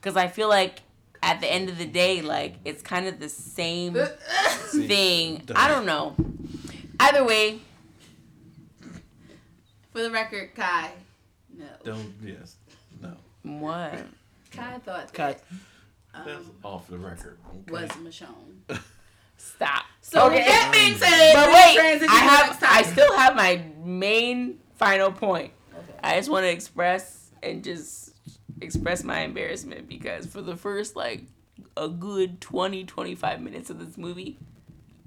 because 0.00 0.16
I 0.16 0.28
feel 0.28 0.48
like 0.48 0.82
at 1.20 1.40
the 1.40 1.52
end 1.52 1.68
of 1.68 1.78
the 1.78 1.84
day, 1.86 2.22
like 2.22 2.54
it's 2.64 2.80
kind 2.80 3.08
of 3.08 3.18
the 3.18 3.28
same 3.28 3.94
thing. 4.70 5.42
I 5.56 5.66
don't 5.66 5.84
know. 5.84 6.14
Either 7.00 7.24
way, 7.24 7.60
For 9.98 10.04
the 10.04 10.12
record, 10.12 10.54
Kai. 10.54 10.92
No. 11.52 11.66
Don't 11.82 12.14
yes. 12.22 12.54
No. 13.02 13.16
what? 13.42 13.98
Kai 14.52 14.78
thought 14.78 15.12
Kai. 15.12 15.32
that 15.32 15.42
That's 16.24 16.46
um, 16.46 16.54
off 16.62 16.86
the 16.86 16.98
record. 16.98 17.36
Okay. 17.48 17.72
was 17.72 17.90
Michonne. 17.96 18.78
Stop. 19.36 19.86
So 20.02 20.26
Okay. 20.26 20.36
with 20.36 20.46
that 20.46 20.70
being 20.72 20.94
said, 20.94 21.32
But 21.34 21.48
we'll 21.48 21.98
wait, 21.98 22.08
I 22.08 22.14
have 22.14 22.62
I 22.62 22.82
still 22.82 23.12
have 23.16 23.34
my 23.34 23.64
main 23.82 24.60
final 24.76 25.10
point. 25.10 25.52
Okay. 25.76 25.92
I 26.04 26.16
just 26.16 26.30
want 26.30 26.44
to 26.44 26.50
express 26.52 27.32
and 27.42 27.64
just 27.64 28.12
express 28.60 29.02
my 29.02 29.22
embarrassment 29.22 29.88
because 29.88 30.26
for 30.26 30.42
the 30.42 30.54
first 30.54 30.94
like 30.94 31.24
a 31.76 31.88
good 31.88 32.40
20 32.40 32.84
25 32.84 33.42
minutes 33.42 33.68
of 33.68 33.84
this 33.84 33.98
movie, 33.98 34.38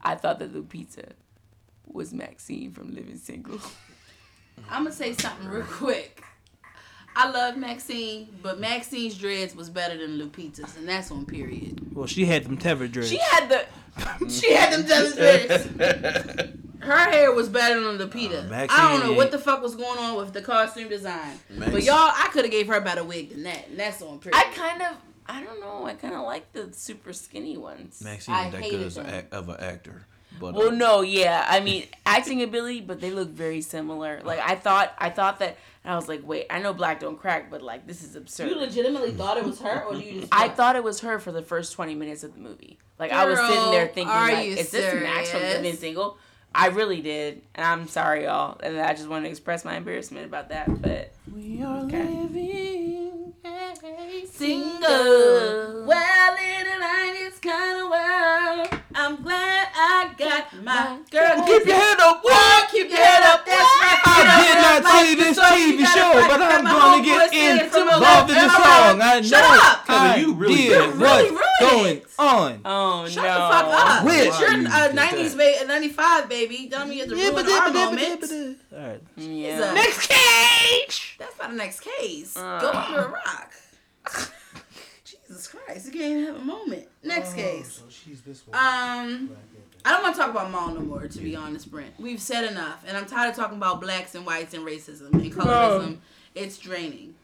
I 0.02 0.16
thought 0.16 0.40
that 0.40 0.54
Lupita 0.54 1.12
was 1.86 2.14
Maxine 2.14 2.74
from 2.74 2.94
Living 2.94 3.18
Single. 3.18 3.62
I'm 4.70 4.84
gonna 4.84 4.92
say 4.92 5.14
something 5.14 5.48
real 5.48 5.64
quick. 5.64 6.24
I 7.16 7.30
love 7.30 7.58
Maxine, 7.58 8.30
but 8.42 8.60
Maxine's 8.60 9.18
dreads 9.18 9.56
was 9.56 9.70
better 9.70 9.98
than 9.98 10.18
Lupita's, 10.18 10.78
and 10.78 10.88
that's 10.88 11.12
on 11.12 11.26
period. 11.26 11.94
Well, 11.94 12.08
she 12.08 12.26
had 12.26 12.46
them 12.46 12.58
tethered 12.58 12.94
dreads. 12.94 13.10
She 13.10 13.18
had 13.18 13.50
the 13.50 14.30
She 14.30 14.54
had 14.54 14.74
them 14.74 14.88
jealous 14.88 15.16
dreads. 15.16 15.66
Her 16.80 16.98
hair 17.12 17.32
was 17.32 17.48
better 17.50 17.80
than 17.80 17.98
Lupita. 17.98 18.46
Uh, 18.46 18.50
Maxine 18.50 18.80
I 18.80 18.92
don't 18.92 19.08
know 19.08 19.14
what 19.14 19.32
the 19.32 19.38
fuck 19.38 19.62
was 19.62 19.76
going 19.76 20.00
on 20.00 20.16
with 20.18 20.34
the 20.34 20.42
costume 20.42 20.90
design, 20.90 21.38
but 21.58 21.84
y'all, 21.84 21.96
I 21.96 22.30
could 22.32 22.46
have 22.46 22.52
gave 22.52 22.68
her 22.68 22.76
a 22.76 22.82
better 22.82 23.04
wig 23.04 23.30
than 23.30 23.44
that, 23.44 23.68
and 23.68 23.80
that's 23.80 24.02
on 24.02 24.20
period. 24.20 24.36
I 24.36 24.52
kind 24.54 24.82
of 24.82 24.96
I 25.28 25.44
don't 25.44 25.60
know, 25.60 25.86
I 25.86 25.94
kind 25.94 26.16
of 26.16 26.24
like 26.24 26.52
the 26.54 26.74
super 26.74 27.14
skinny 27.14 27.58
ones. 27.58 28.02
Maxine 28.04 28.36
I 28.36 28.44
ain't 28.46 28.52
that 28.54 28.62
good 28.64 28.82
as 28.82 28.98
a, 28.98 29.04
them. 29.04 29.26
of 29.32 29.50
an 29.50 29.58
actor. 29.60 30.06
But 30.42 30.56
Well, 30.56 30.70
uh, 30.70 30.72
no, 30.72 31.02
yeah. 31.02 31.46
I 31.48 31.60
mean, 31.60 31.86
acting 32.06 32.42
ability, 32.42 32.82
but 32.82 33.00
they 33.00 33.12
look 33.12 33.30
very 33.30 33.62
similar. 33.62 34.22
Like 34.24 34.40
I 34.40 34.56
thought, 34.56 34.94
I 34.98 35.12
thought 35.12 35.38
that, 35.40 35.56
and 35.84 35.94
I 35.94 35.96
was 35.96 36.08
like, 36.08 36.22
wait, 36.26 36.48
I 36.50 36.60
know 36.60 36.74
black 36.74 37.00
don't 37.00 37.18
crack, 37.20 37.52
but 37.52 37.62
like 37.62 37.86
this 37.86 38.04
is 38.04 38.16
absurd. 38.16 38.50
you 38.50 38.56
legitimately 38.60 39.12
thought 39.12 39.38
it 39.38 39.46
was 39.46 39.60
her, 39.62 39.84
or 39.84 39.94
do 39.94 40.02
you 40.02 40.22
just? 40.22 40.34
I 40.34 40.50
thought 40.50 40.76
it 40.76 40.84
was 40.84 41.02
her 41.02 41.20
for 41.20 41.32
the 41.32 41.44
first 41.44 41.74
twenty 41.74 41.94
minutes 41.94 42.24
of 42.24 42.34
the 42.34 42.40
movie. 42.40 42.80
Like 42.98 43.12
I 43.12 43.26
was 43.26 43.40
sitting 43.40 43.70
there 43.72 43.88
thinking, 43.88 44.08
like, 44.14 44.48
you 44.48 44.54
is 44.54 44.72
this 44.72 44.94
Max 45.02 45.30
from 45.30 45.42
serious? 45.42 45.58
Living 45.58 45.76
Single? 45.78 46.18
I 46.54 46.68
really 46.68 47.02
did, 47.02 47.44
and 47.56 47.66
I'm 47.66 47.88
sorry, 47.88 48.24
y'all, 48.26 48.60
and 48.62 48.78
I 48.80 48.94
just 48.94 49.08
want 49.08 49.24
to 49.26 49.30
express 49.30 49.64
my 49.64 49.78
embarrassment 49.78 50.26
about 50.26 50.50
that. 50.50 50.82
But 50.82 51.14
we 51.34 51.62
are 51.64 51.86
Okay. 51.86 52.04
living. 52.04 53.11
Single. 54.32 55.86
Well, 55.86 56.36
in 56.38 56.68
a 56.68 56.80
nineties 56.80 57.40
kind 57.40 57.82
of 57.82 57.90
world, 57.90 58.82
I'm 58.94 59.22
glad 59.24 59.68
I 59.74 60.14
got 60.18 60.64
my 60.64 61.00
girl. 61.10 61.46
Keep 61.46 61.66
your 61.66 61.76
head 61.76 62.00
up, 62.00 62.22
Boy, 62.22 62.32
keep 62.72 62.90
your 62.90 62.98
head 63.00 63.24
up. 63.24 63.46
That's 63.46 63.62
right. 63.82 64.02
I 64.06 64.46
did 64.46 64.58
not 64.62 64.82
see 64.92 65.10
you 65.10 65.16
this 65.18 65.40
TV 65.40 65.86
show, 65.88 66.14
but 66.28 66.42
I'm 66.42 66.64
going 66.66 67.00
to 67.00 67.06
get 67.06 67.30
saying 67.32 67.58
it 67.58 67.72
from 67.72 67.88
involved 67.90 68.30
in 68.30 68.36
the 68.36 68.50
song. 68.50 69.02
I 69.02 69.20
know. 69.20 69.22
Shut 69.22 69.44
up. 69.44 69.86
Kevin, 69.86 70.02
I 70.02 70.16
you 70.18 70.34
really 70.34 70.56
did 70.56 70.70
did 70.70 70.96
really 70.96 71.00
what's 71.02 71.32
ruined 71.32 71.51
going 71.70 72.02
on. 72.20 72.62
oh 72.66 73.08
Shut 73.08 73.24
no, 73.24 73.34
the 73.34 73.40
fuck 73.40 73.66
up. 73.70 74.06
Which? 74.06 74.16
It's 74.16 74.40
your 74.40 74.50
Why 74.50 74.58
you 74.58 74.68
uh, 74.68 74.88
did 74.88 74.96
90s, 74.98 75.38
that? 75.38 75.60
ba- 75.62 75.68
95, 75.68 76.30
baby. 76.30 76.68
Don't 76.70 76.90
me 76.90 76.96
get 76.98 77.10
to 77.10 77.16
ruin 77.16 77.50
our 77.50 77.72
moment. 77.72 78.24
All 78.74 78.80
right. 78.80 79.02
yeah. 79.18 79.74
Next 79.74 80.08
cage. 80.08 81.16
That's 81.20 81.38
not 81.40 81.50
the 81.52 81.56
next 81.58 81.80
case. 81.82 82.34
Go 82.36 82.42
Uh. 82.42 82.86
under 82.88 83.00
a 83.02 83.10
rock. 83.10 83.54
Jesus 85.06 85.48
Christ, 85.48 85.86
you 85.88 85.92
can't 86.00 86.26
have 86.28 86.36
a 86.38 86.46
moment. 86.46 86.88
Next 87.04 87.34
case. 87.34 87.74
So 87.78 87.84
she's 87.90 88.22
this 88.22 88.46
one. 88.48 88.56
Um, 88.58 89.32
I 89.86 89.92
don't 89.92 90.04
want 90.04 90.16
to 90.16 90.22
talk 90.22 90.30
about 90.32 90.52
Mal 90.52 90.74
no 90.76 90.82
more. 90.82 91.08
To 91.08 91.20
be 91.20 91.36
honest, 91.36 91.72
Brent, 91.72 91.94
we've 92.00 92.22
said 92.22 92.44
enough, 92.52 92.84
and 92.88 92.96
I'm 92.98 93.06
tired 93.06 93.30
of 93.32 93.36
talking 93.36 93.58
about 93.58 93.82
blacks 93.82 94.14
and 94.16 94.26
whites 94.26 94.54
and 94.54 94.66
racism 94.66 95.12
and 95.14 95.32
colorism. 95.34 95.98
It's 96.36 96.58
draining. 96.58 97.16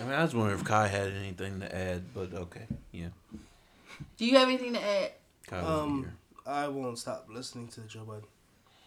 I 0.00 0.04
mean, 0.04 0.12
I 0.12 0.22
was 0.22 0.34
wondering 0.34 0.58
if 0.58 0.64
Kai 0.64 0.88
had 0.88 1.08
anything 1.12 1.60
to 1.60 1.74
add, 1.76 2.02
but 2.14 2.32
okay, 2.34 2.66
yeah. 2.92 3.08
Do 4.16 4.26
you 4.26 4.36
have 4.38 4.48
anything 4.48 4.72
to 4.74 4.80
add? 4.82 5.12
Kai 5.46 5.58
Um. 5.60 6.12
I 6.46 6.66
won't 6.68 6.98
stop 6.98 7.26
listening 7.30 7.68
to 7.68 7.82
Joe 7.82 8.04
Budden. 8.04 8.24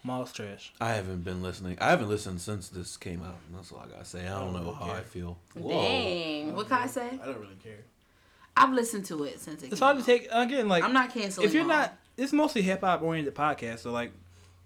Miles 0.04 0.32
trash. 0.34 0.72
I 0.80 0.90
haven't 0.94 1.24
been 1.24 1.42
listening. 1.42 1.78
I 1.82 1.90
haven't 1.90 2.10
listened 2.10 2.40
since 2.42 2.70
this 2.70 2.96
came 2.98 3.24
out. 3.24 3.38
That's 3.56 3.72
all 3.72 3.80
I 3.80 3.88
gotta 3.92 4.06
say. 4.06 4.28
I 4.28 4.40
don't 4.40 4.54
know 4.54 4.72
how 4.74 4.92
I 4.92 5.02
feel. 5.02 5.38
Dang. 5.56 6.54
What 6.56 6.68
can 6.70 6.78
I 6.84 6.88
say? 6.88 7.08
I 7.22 7.26
don't 7.26 7.40
really 7.40 7.56
care. 7.64 7.80
I've 8.58 8.72
listened 8.74 9.06
to 9.06 9.24
it 9.24 9.40
since 9.40 9.64
it. 9.64 9.68
It's 9.72 9.80
came 9.80 9.86
hard 9.86 9.98
to 9.98 10.02
out. 10.02 10.06
take 10.06 10.28
again. 10.32 10.68
Like 10.68 10.84
I'm 10.84 10.94
not 10.94 11.12
canceling. 11.14 11.48
if 11.48 11.54
you're 11.54 11.66
Mal. 11.66 11.78
not, 11.80 11.98
it's 12.18 12.32
mostly 12.34 12.62
hip 12.62 12.82
hop 12.82 13.02
oriented 13.02 13.34
podcast. 13.36 13.80
So 13.80 13.92
like, 13.92 14.12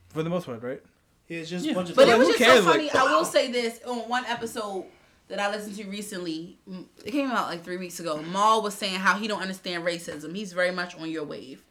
for 0.10 0.22
the 0.24 0.30
most 0.30 0.46
part, 0.46 0.62
right? 0.62 0.82
Yeah, 1.28 1.40
it's 1.40 1.50
just 1.50 1.66
Yeah. 1.66 1.72
a 1.72 1.76
bunch 1.76 1.90
of. 1.92 1.96
But 1.96 2.08
So, 2.08 2.16
it 2.16 2.18
was 2.18 2.28
who 2.28 2.34
just 2.34 2.44
cares, 2.44 2.64
so 2.64 2.72
funny. 2.72 2.84
like- 2.86 2.96
I 2.96 3.04
will 3.16 3.26
say 3.26 3.52
this 3.52 3.80
on 3.88 4.10
one 4.10 4.26
episode 4.26 4.86
that 5.30 5.40
I 5.40 5.50
listened 5.50 5.78
to 5.78 5.86
recently. 5.86 6.60
It 7.06 7.12
came 7.12 7.30
out 7.32 7.48
like 7.48 7.64
three 7.64 7.78
weeks 7.78 8.00
ago. 8.00 8.22
Mal 8.22 8.62
was 8.62 8.74
saying 8.74 8.96
how 8.96 9.18
he 9.18 9.28
don't 9.28 9.42
understand 9.42 9.84
racism. 9.86 10.36
He's 10.36 10.54
very 10.54 10.72
much 10.72 10.96
on 10.98 11.10
your 11.10 11.24
wave. 11.24 11.64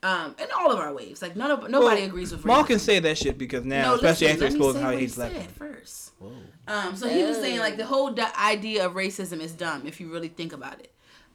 Um, 0.00 0.36
and 0.40 0.48
all 0.56 0.70
of 0.70 0.78
our 0.78 0.94
waves. 0.94 1.20
Like 1.20 1.34
none 1.34 1.50
of 1.50 1.68
nobody 1.68 2.02
Well, 2.02 2.08
agrees 2.10 2.30
with 2.30 2.44
Mal 2.44 2.62
racism. 2.62 2.66
can 2.68 2.78
say 2.78 3.00
that 3.00 3.18
shit 3.18 3.36
because 3.36 3.64
now, 3.64 3.82
No, 3.88 3.94
especially 3.96 4.28
listen, 4.28 4.30
after 4.30 4.44
let 4.44 4.52
exposing 4.52 4.82
how 4.82 4.90
he's 4.96 5.16
what 5.18 5.32
hates 5.32 5.32
black 5.32 5.32
said 5.32 5.50
first. 5.50 6.12
Um, 6.68 6.96
so 6.96 7.08
he 7.08 7.24
was 7.24 7.36
saying 7.38 7.58
like 7.58 7.76
the 7.76 7.86
whole 7.86 8.10
di- 8.10 8.32
idea 8.40 8.86
of 8.86 8.92
racism 8.94 9.40
is 9.40 9.52
dumb 9.52 9.86
if 9.86 10.00
you 10.00 10.12
really 10.12 10.28
think 10.28 10.52
about 10.52 10.78
it, 10.78 10.92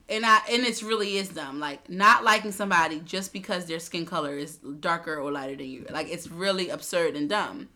and 0.07 0.25
I 0.25 0.39
and 0.49 0.63
it's 0.63 0.81
really 0.81 1.17
is 1.17 1.27
dumb. 1.29 1.59
Like 1.59 1.89
not 1.89 2.23
liking 2.23 2.51
somebody 2.53 3.01
just 3.01 3.33
because 3.33 3.65
their 3.65 3.79
skin 3.79 4.05
color 4.05 4.37
is 4.37 4.57
darker 4.79 5.17
or 5.19 5.29
lighter 5.31 5.55
than 5.57 5.65
you. 5.67 5.85
Like 5.89 6.07
it's 6.09 6.29
really 6.29 6.69
absurd 6.69 7.15
and 7.17 7.27
dumb. 7.27 7.67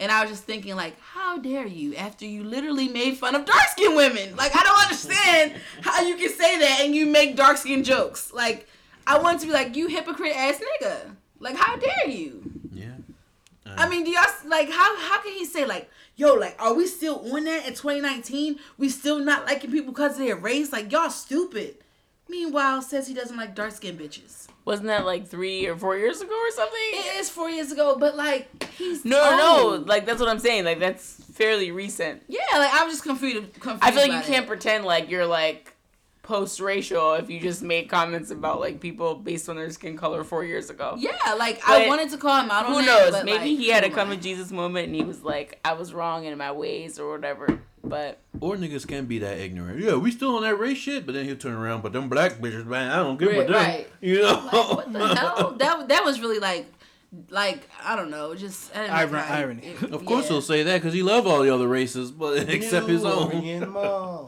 And 0.00 0.12
I 0.12 0.22
was 0.22 0.30
just 0.30 0.44
thinking 0.44 0.76
like, 0.76 0.98
how 1.00 1.38
dare 1.38 1.66
you 1.66 1.96
after 1.96 2.24
you 2.24 2.44
literally 2.44 2.88
made 2.88 3.16
fun 3.16 3.34
of 3.34 3.44
dark 3.44 3.66
skinned 3.70 3.96
women? 3.96 4.36
Like 4.36 4.54
I 4.54 4.62
don't 4.62 4.82
understand 4.82 5.54
how 5.82 6.02
you 6.02 6.16
can 6.16 6.30
say 6.30 6.58
that 6.58 6.80
and 6.82 6.94
you 6.94 7.06
make 7.06 7.36
dark 7.36 7.56
skinned 7.56 7.84
jokes. 7.84 8.32
Like 8.32 8.68
I 9.06 9.18
want 9.18 9.40
to 9.40 9.46
be 9.46 9.52
like 9.52 9.74
you 9.74 9.88
hypocrite 9.88 10.36
ass 10.36 10.60
nigga. 10.60 11.16
Like 11.40 11.56
how 11.56 11.76
dare 11.76 12.08
you? 12.08 12.52
Yeah. 12.72 12.92
I 13.76 13.88
mean, 13.88 14.04
do 14.04 14.10
y'all 14.10 14.24
like 14.46 14.70
how 14.70 14.96
how 14.98 15.20
can 15.20 15.32
he 15.32 15.44
say 15.44 15.66
like, 15.66 15.90
yo, 16.18 16.34
like, 16.34 16.60
are 16.60 16.74
we 16.74 16.86
still 16.86 17.32
on 17.32 17.44
that 17.44 17.66
in 17.66 17.74
2019? 17.74 18.58
We 18.76 18.88
still 18.90 19.20
not 19.20 19.46
liking 19.46 19.70
people 19.70 19.92
because 19.92 20.12
of 20.12 20.26
their 20.26 20.36
race? 20.36 20.72
Like, 20.72 20.92
y'all 20.92 21.10
stupid. 21.10 21.76
Meanwhile, 22.28 22.82
says 22.82 23.08
he 23.08 23.14
doesn't 23.14 23.36
like 23.36 23.54
dark 23.54 23.72
skinned 23.72 23.98
bitches. 23.98 24.46
Wasn't 24.64 24.88
that 24.88 25.06
like 25.06 25.26
three 25.26 25.66
or 25.66 25.76
four 25.76 25.96
years 25.96 26.20
ago 26.20 26.34
or 26.34 26.50
something? 26.50 26.78
It 26.92 27.16
is 27.20 27.30
four 27.30 27.48
years 27.48 27.72
ago, 27.72 27.96
but 27.98 28.16
like 28.16 28.64
he's 28.74 29.04
No, 29.04 29.36
no, 29.36 29.36
no. 29.76 29.84
Like 29.84 30.04
that's 30.04 30.20
what 30.20 30.28
I'm 30.28 30.38
saying. 30.38 30.64
Like 30.64 30.78
that's 30.78 31.14
fairly 31.32 31.70
recent. 31.70 32.22
yeah, 32.28 32.40
like 32.52 32.70
I'm 32.74 32.90
just 32.90 33.02
confused. 33.02 33.54
confused 33.60 33.82
I 33.82 33.90
feel 33.92 34.02
like 34.02 34.12
you 34.12 34.32
can't 34.32 34.46
pretend 34.46 34.84
like 34.84 35.08
you're 35.10 35.26
like 35.26 35.74
post-racial 36.28 37.14
if 37.14 37.30
you 37.30 37.40
just 37.40 37.62
make 37.62 37.88
comments 37.88 38.30
about 38.30 38.60
like 38.60 38.80
people 38.80 39.14
based 39.14 39.48
on 39.48 39.56
their 39.56 39.70
skin 39.70 39.96
color 39.96 40.22
four 40.22 40.44
years 40.44 40.68
ago. 40.68 40.94
Yeah, 40.98 41.16
like 41.38 41.60
I 41.66 41.88
wanted 41.88 42.10
to 42.10 42.18
call 42.18 42.42
him 42.42 42.50
out 42.50 42.66
on 42.66 42.72
Who 42.72 42.78
that, 42.80 42.86
knows? 42.86 43.10
but, 43.12 43.24
Maybe 43.24 43.38
like, 43.38 43.46
he 43.58 43.68
had 43.70 43.82
a 43.84 43.88
come 43.88 44.08
come 44.08 44.10
to 44.10 44.16
Jesus 44.22 44.52
moment 44.52 44.86
and 44.88 44.94
he 44.94 45.02
was 45.02 45.22
like, 45.24 45.58
I 45.64 45.72
was 45.72 45.94
wrong 45.94 46.24
in 46.26 46.36
my 46.36 46.52
ways 46.52 46.98
or 46.98 47.10
whatever. 47.10 47.58
But 47.82 48.18
Or 48.40 48.56
niggas 48.56 48.86
can 48.86 49.06
be 49.06 49.18
that 49.20 49.38
ignorant. 49.38 49.80
Yeah, 49.80 49.94
we 49.94 50.10
still 50.10 50.36
on 50.36 50.42
that 50.42 50.56
race 50.56 50.76
shit, 50.76 51.06
but 51.06 51.14
then 51.14 51.24
he'll 51.24 51.36
turn 51.36 51.54
around. 51.54 51.82
But 51.82 51.92
them 51.94 52.08
black 52.10 52.34
bitches, 52.34 52.66
man, 52.66 52.90
I 52.90 52.96
don't 52.96 53.18
give 53.18 53.32
a 53.32 53.38
Right, 53.38 53.46
damn. 53.46 53.56
right. 53.56 53.88
You 54.02 54.20
know. 54.22 54.32
Like, 54.52 54.52
what 54.76 54.92
the 54.92 55.14
hell? 55.14 55.54
That 55.58 55.88
that 55.88 56.04
was 56.04 56.20
really 56.20 56.38
like, 56.40 56.66
like 57.30 57.68
I 57.82 57.96
don't 57.96 58.10
know, 58.10 58.34
just 58.34 58.76
I 58.76 58.86
Iron- 58.88 59.14
how 59.14 59.22
he- 59.22 59.42
irony. 59.42 59.62
it- 59.82 59.92
Of 59.92 60.04
course 60.04 60.24
yeah. 60.26 60.32
he'll 60.32 60.42
say 60.42 60.62
that 60.64 60.74
because 60.82 60.92
he 60.92 61.02
love 61.02 61.26
all 61.26 61.40
the 61.42 61.54
other 61.54 61.68
races, 61.68 62.10
but 62.10 62.48
except 62.50 62.86
his 62.88 63.02
New 63.04 63.08
own. 63.08 64.20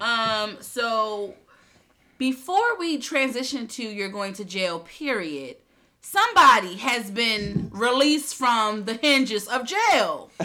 Mal. 0.00 0.44
Um, 0.44 0.56
so 0.60 1.34
before 2.18 2.78
we 2.78 2.98
transition 2.98 3.66
to 3.68 3.82
you're 3.82 4.08
going 4.08 4.32
to 4.34 4.44
jail, 4.44 4.80
period, 4.80 5.56
somebody 6.00 6.76
has 6.76 7.10
been 7.10 7.70
released 7.72 8.34
from 8.34 8.84
the 8.84 8.94
hinges 8.94 9.48
of 9.48 9.66
jail. 9.66 10.30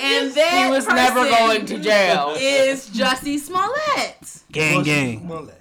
and 0.00 0.32
that 0.32 0.64
he 0.64 0.70
was 0.70 0.86
never 0.86 1.24
going 1.24 1.66
to 1.66 1.78
jail. 1.78 2.34
Is 2.36 2.90
Jussie 2.90 3.38
Smollett. 3.38 4.42
Gang, 4.50 4.82
gang. 4.82 5.26
Mullet. 5.26 5.60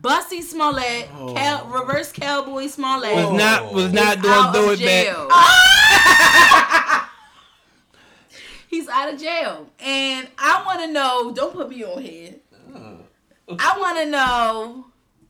Bussy 0.00 0.42
Smollett, 0.42 1.08
Cal- 1.34 1.66
reverse 1.66 2.12
cowboy 2.12 2.68
Smollett. 2.68 3.14
Was 3.14 3.32
not 3.32 3.72
was 3.72 3.92
not 3.92 4.16
is 4.18 4.22
doing 4.22 4.34
out 4.34 4.54
do 4.54 4.70
of 4.70 4.80
it 4.80 5.28
back. 5.28 7.07
jail. 8.68 8.78
He's 8.80 8.88
out 8.88 9.12
of 9.12 9.20
jail. 9.20 9.68
And 9.80 10.28
I 10.38 10.62
want 10.66 10.80
to 10.80 10.92
know, 10.92 11.32
don't 11.32 11.52
put 11.52 11.70
me 11.70 11.84
on 11.84 12.02
here. 12.02 12.34
Mm. 12.70 13.02
I 13.58 13.78
want 13.78 13.98
to 13.98 14.06
know 14.06 14.86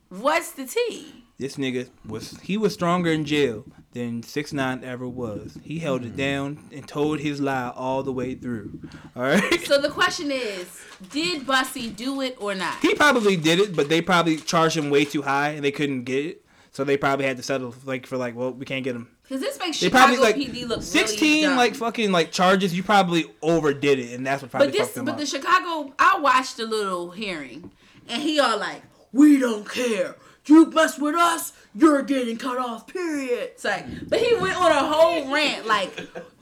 what's 0.09 0.53
the 0.53 0.67
tea? 0.67 1.15
This 1.39 1.57
nigga 1.57 1.89
was 2.05 2.41
he 2.41 2.57
was 2.57 2.75
stronger 2.75 3.13
in 3.13 3.25
jail 3.25 3.65
than 3.93 4.25
six 4.25 4.53
nine 4.53 4.83
ever 4.83 5.09
was. 5.09 5.57
He 5.63 5.79
held 5.79 6.05
it 6.05 6.15
mm. 6.15 6.17
down 6.17 6.69
and 6.73 6.87
told 6.89 7.21
his 7.21 7.41
lie 7.41 7.73
all 7.77 8.03
the 8.03 8.13
way 8.13 8.35
through. 8.35 8.81
All 9.15 9.23
right. 9.23 9.61
So 9.65 9.81
the 9.81 9.89
question 9.89 10.33
is, 10.33 10.81
did 11.11 11.47
Bussy 11.47 11.91
do 11.91 12.21
it 12.23 12.37
or 12.41 12.57
not? 12.57 12.81
He 12.81 12.95
probably 12.97 13.37
did 13.37 13.61
it, 13.61 13.77
but 13.77 13.89
they 13.89 14.03
probably 14.03 14.39
charged 14.39 14.77
him 14.77 14.91
way 14.91 15.05
too 15.05 15.23
high 15.23 15.51
and 15.51 15.65
they 15.65 15.71
couldn't 15.71 16.03
get 16.05 16.27
it. 16.27 16.45
So 16.73 16.83
they 16.83 16.97
probably 16.97 17.27
had 17.27 17.37
to 17.37 17.43
settle 17.45 17.73
like 17.85 18.07
for 18.07 18.17
like, 18.17 18.35
well, 18.35 18.53
we 18.53 18.67
can't 18.67 18.83
get 18.83 18.97
him. 18.97 19.09
Because 19.29 19.43
this 19.43 19.59
makes 19.59 19.79
They 19.79 19.89
Chicago 19.89 20.15
probably 20.17 20.23
like 20.25 20.37
PD 20.37 20.67
look 20.67 20.83
sixteen 20.83 21.31
really 21.35 21.43
dumb. 21.49 21.57
like 21.57 21.75
fucking 21.75 22.11
like 22.13 22.33
charges. 22.33 22.75
You 22.75 22.83
probably 22.83 23.27
overdid 23.43 23.99
it, 23.99 24.15
and 24.15 24.27
that's 24.27 24.41
what 24.43 24.51
probably 24.51 24.69
But 24.69 24.73
this, 24.79 24.87
fucked 24.89 24.97
him 24.99 25.05
but 25.05 25.13
up. 25.13 25.19
the 25.19 25.27
Chicago, 25.27 25.93
I 25.99 26.19
watched 26.19 26.57
the 26.57 26.67
little 26.67 27.11
hearing, 27.11 27.71
and 28.09 28.23
he 28.23 28.41
all 28.41 28.59
like, 28.59 28.83
"We 29.13 29.39
don't 29.39 29.69
care. 29.69 30.17
You 30.47 30.65
mess 30.71 30.99
with 30.99 31.15
us, 31.15 31.53
you're 31.75 32.01
getting 32.03 32.39
cut 32.39 32.57
off." 32.59 32.87
Period. 32.87 33.51
It's 33.53 33.65
like, 33.65 33.85
but 34.09 34.19
he 34.19 34.35
went 34.37 34.57
on 34.57 34.73
a 34.73 34.87
whole 34.87 35.31
rant 35.33 35.67
like, 35.67 35.93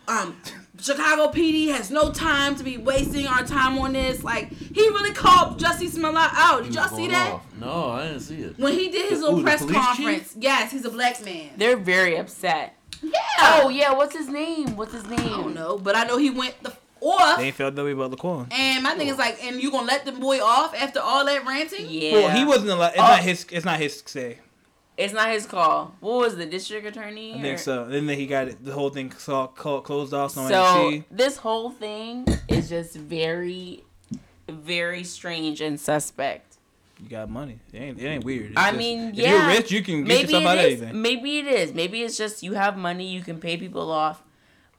um. 0.07 0.37
Chicago 0.79 1.29
PD 1.33 1.69
has 1.69 1.91
no 1.91 2.13
time 2.13 2.55
to 2.55 2.63
be 2.63 2.77
wasting 2.77 3.27
our 3.27 3.43
time 3.43 3.79
on 3.79 3.95
this. 3.95 4.23
Like 4.23 4.51
he 4.53 4.87
really 4.91 5.15
called 5.15 5.59
Jussie 5.59 5.89
Smollett 5.89 6.29
out. 6.35 6.65
Did 6.65 6.75
y'all 6.75 6.95
see 6.95 7.09
that? 7.09 7.33
off. 7.33 7.47
No, 7.59 7.93
I 7.93 8.09
didn't 8.09 8.21
see 8.21 8.35
it. 8.43 8.59
When 8.59 8.75
he 8.75 8.91
did 8.91 9.09
his 9.09 9.21
The- 9.21 9.25
little 9.25 9.41
ooh, 9.41 9.43
press 9.43 9.61
police 9.61 9.75
chief? 9.75 9.83
conference. 9.87 10.35
Yes, 10.39 10.73
he's 10.73 10.85
a 10.85 10.91
black 10.91 11.25
man. 11.25 11.49
They're 11.57 11.79
very 11.79 12.19
upset. 12.19 12.76
Yeah. 13.13 13.61
Oh 13.63 13.69
yeah, 13.69 13.93
what's 13.93 14.15
his 14.17 14.29
name? 14.29 14.77
What's 14.77 14.93
his 14.93 15.07
name? 15.07 15.21
I 15.21 15.29
don't 15.29 15.55
know, 15.55 15.79
but 15.79 15.97
I 15.97 16.05
know 16.05 16.17
he 16.19 16.31
went 16.31 16.55
the 16.63 16.73
off. 17.01 17.39
they 17.39 17.45
ain't 17.47 17.55
felt 17.57 17.75
that 17.75 17.85
way 17.85 17.93
about 17.93 18.11
Laquan. 18.11 18.53
And 18.53 18.83
my 18.83 18.95
thing 18.95 19.09
is 19.09 19.19
like, 19.19 19.43
and 19.45 19.61
you 19.63 19.71
gonna 19.71 19.87
let 19.87 20.05
the 20.05 20.13
boy 20.13 20.41
off 20.43 20.75
after 20.75 21.01
all 21.01 21.25
that 21.27 21.45
ranting? 21.47 21.87
Yeah. 21.89 22.13
Well, 22.13 22.31
he 22.37 22.45
wasn't 22.45 22.71
allowed. 22.71 22.89
It's 22.93 22.99
Oh. 22.99 23.03
not 23.03 23.21
his. 23.21 23.47
It's 23.51 23.65
not 23.65 23.79
his 23.79 24.03
say. 24.07 24.39
It's 24.97 25.13
not 25.13 25.29
his 25.31 25.45
call. 25.45 25.95
What 26.01 26.21
was 26.21 26.37
the 26.37 26.47
district 26.47 26.87
attorney? 26.87 27.35
I 27.35 27.39
or- 27.39 27.43
think 27.43 27.59
so. 27.59 27.85
Then 27.87 28.09
he 28.09 28.27
got 28.27 28.49
it, 28.49 28.65
the 28.65 28.73
whole 28.73 28.89
thing 28.89 29.13
saw, 29.13 29.47
clo- 29.47 29.83
closed 29.83 30.15
off. 30.15 30.31
So, 30.31 30.49
So 30.49 30.91
see. 30.91 31.05
this 31.11 31.37
whole 31.37 31.69
thing 31.71 32.27
is 32.49 32.71
just 32.71 32.95
very, 32.97 33.85
very 34.49 35.05
strange 35.05 35.61
and 35.61 35.79
suspect. 35.79 36.46
You 36.99 37.09
got 37.11 37.29
money. 37.29 37.59
It 37.73 37.79
ain't. 37.79 37.99
It 38.01 38.07
ain't 38.07 38.25
weird. 38.25 38.53
It's 38.53 38.57
I 38.57 38.69
just- 38.69 38.79
mean, 38.79 39.11
if 39.11 39.17
you're 39.19 39.47
rich, 39.47 39.71
you 39.71 39.83
can 39.83 39.99
get 40.05 40.09
maybe 40.09 40.33
yourself 40.33 40.45
out 40.47 40.59
of 40.59 40.65
it 40.65 40.73
is. 40.73 40.83
anything. 40.83 41.03
Maybe 41.03 41.39
it 41.39 41.47
is. 41.47 41.75
Maybe 41.75 42.03
it's 42.03 42.17
just 42.17 42.43
you 42.43 42.55
have 42.55 42.77
money, 42.77 43.07
you 43.09 43.21
can 43.23 43.39
pay 43.39 43.57
people 43.57 43.91
off. 43.91 44.23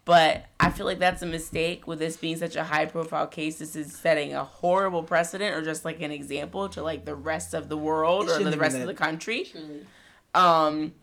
But 0.03 0.45
I 0.59 0.69
feel 0.71 0.85
like 0.85 0.99
that's 0.99 1.21
a 1.21 1.25
mistake 1.25 1.85
with 1.85 1.99
this 1.99 2.15
being 2.15 2.37
such 2.37 2.55
a 2.55 2.63
high 2.63 2.85
profile 2.85 3.27
case. 3.27 3.57
This 3.59 3.75
is 3.75 3.93
setting 3.93 4.33
a 4.33 4.43
horrible 4.45 5.03
precedent 5.03 5.53
or 5.53 5.61
just 5.61 5.83
like 5.83 6.01
an 6.01 6.11
example 6.11 6.69
to 6.69 6.81
like 6.81 7.03
the 7.03 7.13
rest 7.13 7.53
of 7.53 7.67
the 7.67 7.75
world 7.77 8.29
It 8.29 8.41
or 8.41 8.49
the 8.49 8.57
rest 8.57 8.77
of 8.77 8.87
the 8.87 8.93
country. 8.93 9.51
Um 10.33 10.93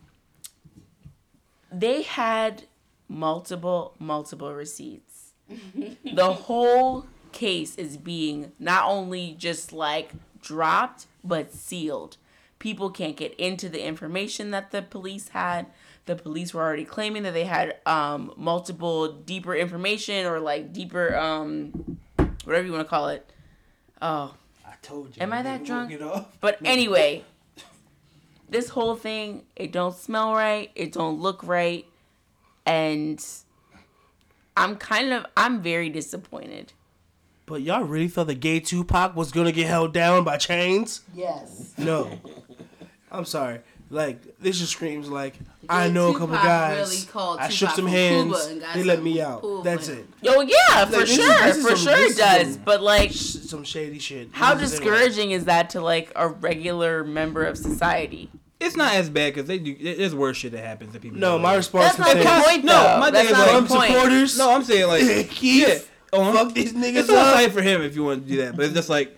they 1.71 2.01
had 2.03 2.63
multiple 3.07 3.93
multiple 3.99 4.53
receipts. 4.53 5.33
the 6.13 6.33
whole 6.33 7.05
case 7.31 7.75
is 7.75 7.97
being 7.97 8.51
not 8.59 8.85
only 8.89 9.35
just 9.37 9.71
like 9.71 10.11
dropped 10.45 11.07
but 11.23 11.51
sealed. 11.51 12.17
People 12.59 12.89
can't 12.89 13.17
get 13.17 13.33
into 13.35 13.67
the 13.67 13.85
information 13.85 14.51
that 14.51 14.71
the 14.71 14.81
police 14.81 15.29
had. 15.29 15.65
The 16.05 16.15
police 16.15 16.53
were 16.53 16.61
already 16.61 16.85
claiming 16.85 17.23
that 17.23 17.33
they 17.33 17.45
had 17.45 17.77
um, 17.85 18.31
multiple 18.37 19.11
deeper 19.11 19.55
information 19.55 20.25
or 20.25 20.39
like 20.39 20.71
deeper 20.71 21.15
um, 21.17 21.97
whatever 22.45 22.65
you 22.65 22.71
want 22.71 22.85
to 22.85 22.89
call 22.89 23.09
it. 23.09 23.29
Oh, 24.01 24.35
I 24.65 24.73
told 24.81 25.17
you. 25.17 25.23
Am 25.23 25.33
I 25.33 25.41
that 25.41 25.63
drunk? 25.65 25.91
But 26.41 26.59
anyway, 26.63 27.23
this 28.47 28.69
whole 28.69 28.95
thing, 28.95 29.43
it 29.55 29.71
don't 29.71 29.95
smell 29.95 30.33
right, 30.33 30.69
it 30.75 30.93
don't 30.93 31.19
look 31.19 31.43
right, 31.43 31.85
and 32.65 33.23
I'm 34.55 34.75
kind 34.75 35.11
of 35.11 35.25
I'm 35.35 35.61
very 35.61 35.89
disappointed. 35.89 36.73
But 37.47 37.61
y'all 37.61 37.83
really 37.83 38.07
thought 38.07 38.27
the 38.27 38.35
gay 38.35 38.59
Tupac 38.59 39.15
was 39.15 39.31
gonna 39.31 39.51
get 39.51 39.67
held 39.67 39.93
down 39.93 40.23
by 40.23 40.37
chains? 40.37 41.01
Yes. 41.13 41.73
No. 41.77 42.19
I'm 43.11 43.25
sorry. 43.25 43.59
Like 43.91 44.39
this 44.39 44.57
just 44.59 44.71
screams 44.71 45.09
like 45.09 45.35
I 45.69 45.87
Gay 45.87 45.93
know 45.93 46.09
a 46.09 46.13
couple 46.13 46.35
guys. 46.35 46.89
really 46.89 47.05
called 47.05 47.39
I 47.39 47.49
shook 47.49 47.69
some 47.71 47.85
hands. 47.85 48.23
Cuba 48.25 48.47
and 48.51 48.61
got 48.61 48.73
They 48.73 48.83
let 48.83 49.03
me 49.03 49.21
out. 49.21 49.41
pool 49.41 49.61
That's 49.61 49.87
it. 49.89 50.07
Oh 50.27 50.41
yeah, 50.41 50.85
for 50.85 50.91
Like, 50.97 51.01
this 51.01 51.09
is- 51.11 51.15
sure, 51.15 51.39
this 51.43 51.57
is 51.57 51.63
for 51.69 51.75
some- 51.75 51.93
sure 51.95 52.05
it 52.11 52.17
does. 52.17 52.53
some- 52.53 52.61
But 52.65 52.81
like, 52.81 53.11
Some 53.11 53.63
shady 53.63 53.99
shit. 53.99 54.29
how 54.31 54.55
This 54.55 54.73
anyway. 54.73 54.91
discouraging 54.91 55.31
is 55.31 55.45
that 55.45 55.69
to 55.71 55.81
like 55.81 56.11
a 56.15 56.27
regular 56.27 57.03
member 57.03 57.43
of 57.43 57.57
society? 57.59 58.31
It's 58.59 58.75
not 58.75 58.95
as 58.95 59.09
bad 59.09 59.33
because 59.35 59.47
they 59.47 59.59
do. 59.59 59.75
There's 59.75 60.15
worse 60.15 60.37
shit 60.37 60.53
that 60.53 60.63
happens 60.63 60.93
to 60.93 60.99
people. 60.99 61.19
No, 61.19 61.37
my 61.37 61.55
response 61.55 61.95
That's 61.95 62.15
was 62.15 62.23
not 62.25 62.39
the 62.39 62.43
point, 62.43 62.63
No, 62.65 62.97
my 62.99 63.11
That's 63.11 63.27
thing 63.27 63.35
is 63.35 63.39
like, 63.39 63.45
the 63.45 63.51
Trump 63.51 63.67
point. 63.67 63.91
supporters. 63.91 64.37
No, 64.39 64.51
I'm 64.51 64.63
saying 64.63 64.87
like 64.87 65.41
yeah. 65.43 65.77
Oh, 66.13 66.33
fuck 66.33 66.53
these 66.53 66.73
niggas 66.73 66.95
It's 67.01 67.09
all 67.09 67.17
up. 67.17 67.35
right 67.35 67.51
for 67.51 67.61
him 67.61 67.81
if 67.81 67.95
you 67.95 68.03
want 68.03 68.23
to 68.23 68.29
do 68.29 68.37
that, 68.45 68.55
but 68.55 68.65
it's 68.65 68.73
just 68.73 68.89
like 68.89 69.17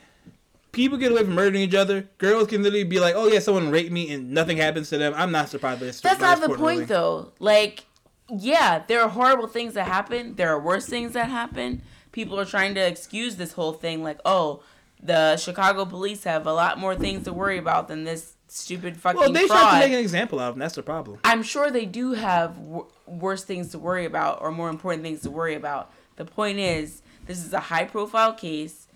people 0.72 0.98
get 0.98 1.12
away 1.12 1.24
from 1.24 1.34
murdering 1.36 1.62
each 1.64 1.76
other. 1.76 2.08
Girls 2.18 2.48
can 2.48 2.64
literally 2.64 2.84
be 2.84 3.00
like, 3.00 3.16
"Oh 3.16 3.28
yeah, 3.28 3.40
someone 3.40 3.72
raped 3.72 3.92
me," 3.92 4.12
and 4.12 4.32
nothing 4.32 4.58
happens 4.58 4.90
to 4.90 4.98
them. 4.98 5.14
I'm 5.16 5.32
not 5.32 5.50
surprised 5.50 5.80
by 5.80 5.88
this. 5.88 6.02
That's 6.02 6.20
by 6.20 6.28
not 6.28 6.40
this 6.40 6.50
the 6.50 6.56
point, 6.56 6.62
ruling. 6.76 6.86
though. 6.88 7.32
Like, 7.40 7.86
yeah, 8.30 8.84
there 8.88 9.02
are 9.02 9.10
horrible 9.10 9.48
things 9.48 9.74
that 9.76 9.86
happen. 9.88 10.36
There 10.36 10.50
are 10.50 10.60
worse 10.60 10.86
things 10.86 11.14
that 11.14 11.30
happen. 11.30 11.82
People 12.12 12.40
are 12.40 12.46
trying 12.46 12.74
to 12.76 12.82
excuse 12.82 13.36
this 13.36 13.54
whole 13.54 13.74
thing, 13.74 14.04
like, 14.04 14.20
oh, 14.26 14.64
the 15.02 15.38
Chicago 15.38 15.86
police 15.86 16.24
have 16.24 16.48
a 16.48 16.54
lot 16.54 16.80
more 16.80 16.96
things 16.96 17.26
to 17.26 17.34
worry 17.34 17.58
about 17.60 17.88
than 17.88 18.04
this 18.04 18.34
stupid 18.48 18.98
fucking 18.98 19.20
Well, 19.20 19.32
they 19.32 19.46
fraud. 19.46 19.60
tried 19.60 19.80
to 19.82 19.86
make 19.88 19.94
an 19.94 20.00
example 20.00 20.40
out 20.40 20.50
of 20.50 20.54
him. 20.56 20.60
That's 20.60 20.74
the 20.76 20.82
problem. 20.84 21.20
I'm 21.24 21.44
sure 21.44 21.70
they 21.70 21.86
do 21.86 22.14
have 22.14 22.56
w- 22.56 22.86
worse 23.06 23.44
things 23.44 23.70
to 23.72 23.80
worry 23.80 24.06
about 24.06 24.42
or 24.42 24.52
more 24.52 24.70
important 24.70 25.04
things 25.04 25.22
to 25.22 25.30
worry 25.30 25.54
about. 25.54 25.92
The 26.18 26.26
point 26.26 26.60
is, 26.60 27.02
this 27.26 27.44
is 27.44 27.54
a 27.54 27.60
high 27.60 27.86
profile 27.86 28.34
case. 28.34 28.88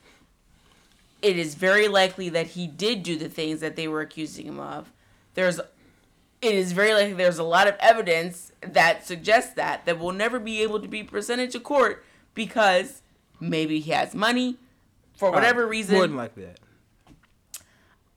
It 1.21 1.37
is 1.37 1.55
very 1.55 1.87
likely 1.87 2.29
that 2.29 2.47
he 2.47 2.67
did 2.67 3.03
do 3.03 3.17
the 3.17 3.29
things 3.29 3.61
that 3.61 3.75
they 3.75 3.87
were 3.87 4.01
accusing 4.01 4.47
him 4.47 4.59
of. 4.59 4.91
There's 5.35 5.59
it 5.59 6.55
is 6.55 6.71
very 6.71 6.93
likely 6.93 7.13
there's 7.13 7.37
a 7.37 7.43
lot 7.43 7.67
of 7.67 7.75
evidence 7.79 8.51
that 8.61 9.05
suggests 9.05 9.53
that 9.53 9.85
that 9.85 9.99
will 9.99 10.11
never 10.11 10.39
be 10.39 10.61
able 10.63 10.79
to 10.79 10.87
be 10.87 11.03
presented 11.03 11.51
to 11.51 11.59
court 11.59 12.03
because 12.33 13.03
maybe 13.39 13.79
he 13.79 13.91
has 13.91 14.15
money 14.15 14.57
for 15.15 15.29
uh, 15.29 15.31
whatever 15.33 15.67
reason. 15.67 15.95
More 15.95 16.07
than 16.07 16.17
likely 16.17 16.45
that. 16.45 16.59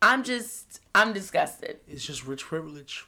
I'm 0.01 0.23
just 0.23 0.81
I'm 0.95 1.13
disgusted. 1.13 1.79
It's 1.87 2.03
just 2.03 2.25
rich 2.25 2.43
privilege. 2.43 3.05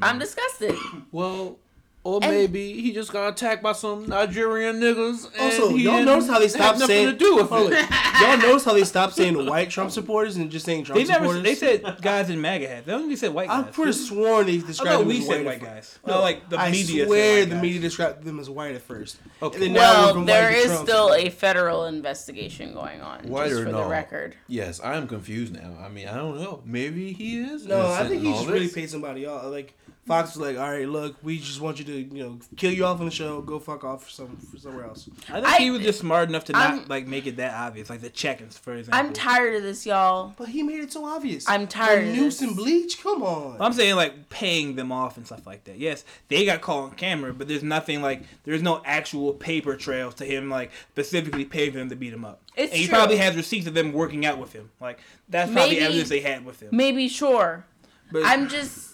I'm 0.00 0.20
disgusted. 0.20 0.76
Well, 1.10 1.58
or 2.02 2.18
And- 2.22 2.32
maybe 2.32 2.80
he 2.80 2.92
just 2.92 3.12
got 3.12 3.28
attacked 3.28 3.62
by 3.62 3.72
some 3.72 4.08
Nigerian 4.08 4.80
niggas. 4.80 5.26
And 5.34 5.40
Also, 5.42 5.68
he 5.68 5.82
y'all 5.84 5.94
didn't 5.96 6.06
notice 6.06 6.28
how 6.28 6.38
they 6.38 6.44
have 6.44 6.50
stopped 6.52 6.78
saying 6.80 7.06
to 7.08 7.12
do 7.12 7.36
with 7.36 7.52
it. 7.52 7.90
Y'all 8.22 8.38
notice 8.38 8.64
how 8.64 8.72
they 8.72 8.84
stopped 8.84 9.14
saying 9.14 9.46
white 9.46 9.68
Trump 9.68 9.90
supporters 9.90 10.36
and 10.36 10.50
just 10.50 10.64
saying 10.64 10.84
Trump 10.84 10.98
They 10.98 11.04
never. 11.06 11.26
supporters. 11.26 11.42
They 11.42 11.54
said 11.54 11.98
guys 12.00 12.30
in 12.30 12.40
MAGA 12.40 12.68
hats. 12.68 12.86
They 12.86 12.92
only 12.94 13.16
said 13.16 13.34
white 13.34 13.50
I 13.50 13.62
guys. 13.62 13.74
could 13.76 13.86
have 13.88 13.96
sworn 13.96 14.46
they 14.46 14.56
described 14.58 15.00
them 15.00 15.08
we 15.08 15.18
as 15.20 15.26
white. 15.28 15.44
white 15.44 15.60
guys. 15.62 15.98
first. 16.02 16.06
No, 16.06 16.20
like 16.20 16.48
the 16.48 16.58
I 16.58 16.70
media. 16.70 17.04
swear 17.06 17.40
said 17.42 17.50
the 17.50 17.54
white 17.56 17.62
media 17.62 17.80
described 17.80 18.24
them 18.24 18.40
as 18.40 18.48
white 18.48 18.74
at 18.74 18.82
first. 18.82 19.18
Okay. 19.42 19.56
And 19.56 19.62
then 19.64 19.72
now 19.74 19.80
we're 19.80 20.04
Well, 20.06 20.14
from 20.14 20.26
there 20.26 20.50
white 20.52 20.62
to 20.62 20.76
still 20.78 21.12
a 21.14 21.28
federal 21.28 21.84
investigation 21.84 22.72
going 22.72 23.02
on. 23.02 23.24
White 23.28 23.48
just 23.50 23.60
or 23.60 23.64
for 23.66 23.72
no? 23.72 23.82
the 23.84 23.88
record. 23.90 24.36
Yes, 24.48 24.80
I 24.80 24.96
am 24.96 25.06
confused 25.06 25.52
now. 25.52 25.76
I 25.84 25.88
mean, 25.90 26.08
I 26.08 26.16
don't 26.16 26.40
know. 26.40 26.62
Maybe 26.64 27.12
he 27.12 27.40
is. 27.40 27.66
No, 27.66 27.88
I 27.90 28.08
think 28.08 28.22
in 28.24 28.26
he 28.26 28.32
just 28.32 28.46
really 28.48 28.68
paid 28.68 28.88
somebody 28.88 29.26
off. 29.26 29.44
Like 29.44 29.74
Fox 30.06 30.34
was 30.34 30.44
like, 30.48 30.56
"All 30.58 30.68
right, 30.70 30.88
look, 30.88 31.16
we 31.22 31.38
just 31.38 31.60
want 31.60 31.78
you 31.78 31.84
to, 31.84 31.92
you 31.92 32.22
know, 32.24 32.38
kill 32.56 32.72
you 32.72 32.84
off 32.84 32.98
on 32.98 33.04
the 33.04 33.12
show. 33.12 33.42
Go 33.42 33.58
fuck 33.60 33.84
off 33.84 34.04
for 34.04 34.10
some 34.10 34.36
for 34.38 34.58
somewhere 34.58 34.86
else." 34.86 35.08
I 35.28 35.34
think 35.34 35.46
I- 35.46 35.58
he 35.58 35.70
was 35.70 35.82
just 35.82 36.00
smart 36.00 36.28
enough 36.28 36.46
to 36.46 36.52
not 36.52 36.70
I'm- 36.70 36.84
like 36.88 37.06
make 37.06 37.26
it 37.26 37.36
that 37.36 37.54
obvious, 37.54 37.88
like 37.90 38.00
the 38.00 38.08
check-ins, 38.10 38.58
for 38.58 38.74
example. 38.74 38.98
I'm 38.98 39.12
tired 39.12 39.54
of 39.56 39.62
this, 39.62 39.84
y'all. 39.86 40.34
But 40.36 40.48
he 40.48 40.62
made 40.62 40.80
it 40.80 40.92
so 40.92 41.04
obvious. 41.04 41.48
I'm 41.48 41.66
tired 41.68 42.06
Like, 42.06 42.16
of 42.16 42.22
Noose 42.22 42.38
this. 42.38 42.48
and 42.48 42.56
Bleach. 42.56 43.00
Come 43.02 43.22
on. 43.22 43.58
I'm 43.60 43.72
saying 43.72 43.94
like 43.94 44.30
paying 44.30 44.74
them 44.74 44.90
off 44.90 45.16
and 45.16 45.26
stuff 45.26 45.46
like 45.46 45.64
that. 45.64 45.78
Yes, 45.78 46.04
they 46.28 46.44
got 46.44 46.60
caught 46.60 46.84
on 46.84 46.90
camera, 46.92 47.32
but 47.32 47.46
there's 47.46 47.62
nothing 47.62 48.02
like 48.02 48.22
there's 48.44 48.62
no 48.62 48.82
actual 48.84 49.32
paper 49.34 49.76
trails 49.76 50.14
to 50.16 50.24
him 50.24 50.48
like 50.50 50.70
specifically 50.92 51.44
paying 51.44 51.72
them 51.74 51.88
to 51.90 51.94
beat 51.94 52.12
him 52.12 52.24
up. 52.24 52.40
It's 52.56 52.72
and 52.72 52.80
he 52.80 52.86
true. 52.88 52.94
probably 52.96 53.18
has 53.18 53.36
receipts 53.36 53.66
of 53.68 53.74
them 53.74 53.92
working 53.92 54.26
out 54.26 54.38
with 54.38 54.54
him. 54.54 54.70
Like 54.80 54.98
that's 55.28 55.52
probably 55.52 55.74
Maybe- 55.76 55.84
evidence 55.84 56.08
they 56.08 56.20
had 56.20 56.44
with 56.44 56.60
him. 56.60 56.70
Maybe 56.72 57.06
sure. 57.06 57.64
But 58.10 58.24
I'm 58.24 58.48
just 58.48 58.89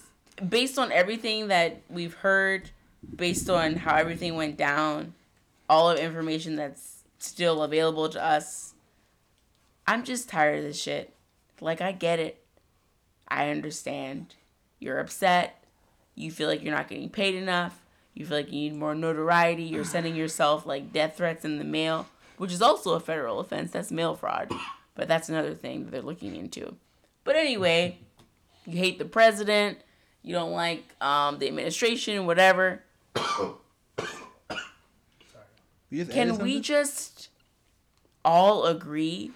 based 0.47 0.77
on 0.77 0.91
everything 0.91 1.47
that 1.47 1.81
we've 1.89 2.13
heard, 2.13 2.69
based 3.15 3.49
on 3.49 3.75
how 3.75 3.95
everything 3.95 4.35
went 4.35 4.57
down, 4.57 5.13
all 5.69 5.89
of 5.89 5.99
information 5.99 6.55
that's 6.55 7.03
still 7.19 7.63
available 7.63 8.09
to 8.09 8.23
us. 8.23 8.73
I'm 9.85 10.03
just 10.03 10.29
tired 10.29 10.59
of 10.59 10.63
this 10.63 10.81
shit. 10.81 11.13
Like 11.61 11.81
I 11.81 11.91
get 11.91 12.19
it. 12.19 12.43
I 13.27 13.49
understand. 13.49 14.35
You're 14.79 14.99
upset. 14.99 15.63
You 16.15 16.31
feel 16.31 16.47
like 16.47 16.63
you're 16.63 16.75
not 16.75 16.87
getting 16.87 17.09
paid 17.09 17.35
enough. 17.35 17.81
You 18.13 18.25
feel 18.25 18.37
like 18.37 18.47
you 18.51 18.71
need 18.71 18.75
more 18.75 18.95
notoriety. 18.95 19.63
You're 19.63 19.83
sending 19.85 20.15
yourself 20.15 20.65
like 20.65 20.93
death 20.93 21.17
threats 21.17 21.45
in 21.45 21.57
the 21.57 21.63
mail, 21.63 22.07
which 22.37 22.51
is 22.51 22.61
also 22.61 22.93
a 22.93 22.99
federal 22.99 23.39
offense. 23.39 23.71
That's 23.71 23.91
mail 23.91 24.15
fraud. 24.15 24.51
But 24.95 25.07
that's 25.07 25.29
another 25.29 25.53
thing 25.53 25.85
that 25.85 25.91
they're 25.91 26.01
looking 26.01 26.35
into. 26.35 26.75
But 27.23 27.35
anyway, 27.35 27.99
you 28.65 28.77
hate 28.77 28.97
the 28.99 29.05
president. 29.05 29.79
You 30.23 30.33
don't 30.33 30.51
like 30.51 30.83
um, 31.01 31.39
the 31.39 31.47
administration, 31.47 32.25
whatever. 32.25 32.83
You 35.89 36.05
Can 36.05 36.39
we 36.39 36.59
just 36.59 37.29
all 38.25 38.65
agree 38.65 39.31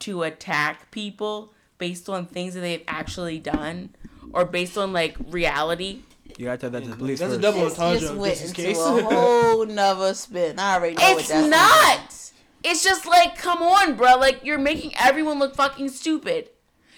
to 0.00 0.24
attack 0.24 0.90
people 0.90 1.52
based 1.78 2.08
on 2.08 2.26
things 2.26 2.54
that 2.54 2.60
they've 2.60 2.82
actually 2.88 3.38
done 3.38 3.90
or 4.32 4.44
based 4.44 4.76
on 4.76 4.92
like 4.92 5.16
reality? 5.28 6.00
You 6.36 6.46
gotta 6.46 6.58
tell 6.58 6.70
that 6.70 6.82
to 6.82 6.90
the 6.90 6.96
police 6.96 7.20
That's 7.20 7.34
a 7.34 7.36
first. 7.36 7.42
double 7.42 7.66
It's 7.68 7.78
entendre. 7.78 8.00
just 8.00 8.14
went 8.16 8.34
this 8.34 8.48
into 8.48 8.62
case. 8.62 8.78
a 8.78 9.02
whole 9.04 9.66
nother 9.80 10.14
spin. 10.14 10.58
I 10.58 10.74
already 10.74 10.96
know 10.96 11.12
what 11.12 11.20
It's 11.20 11.28
that's 11.28 11.46
not. 11.46 12.32
It's 12.64 12.82
just 12.82 13.06
like, 13.06 13.38
come 13.38 13.62
on, 13.62 13.94
bro. 13.94 14.16
Like 14.16 14.40
you're 14.44 14.58
making 14.58 14.94
everyone 14.98 15.38
look 15.38 15.54
fucking 15.54 15.90
stupid. 15.90 16.50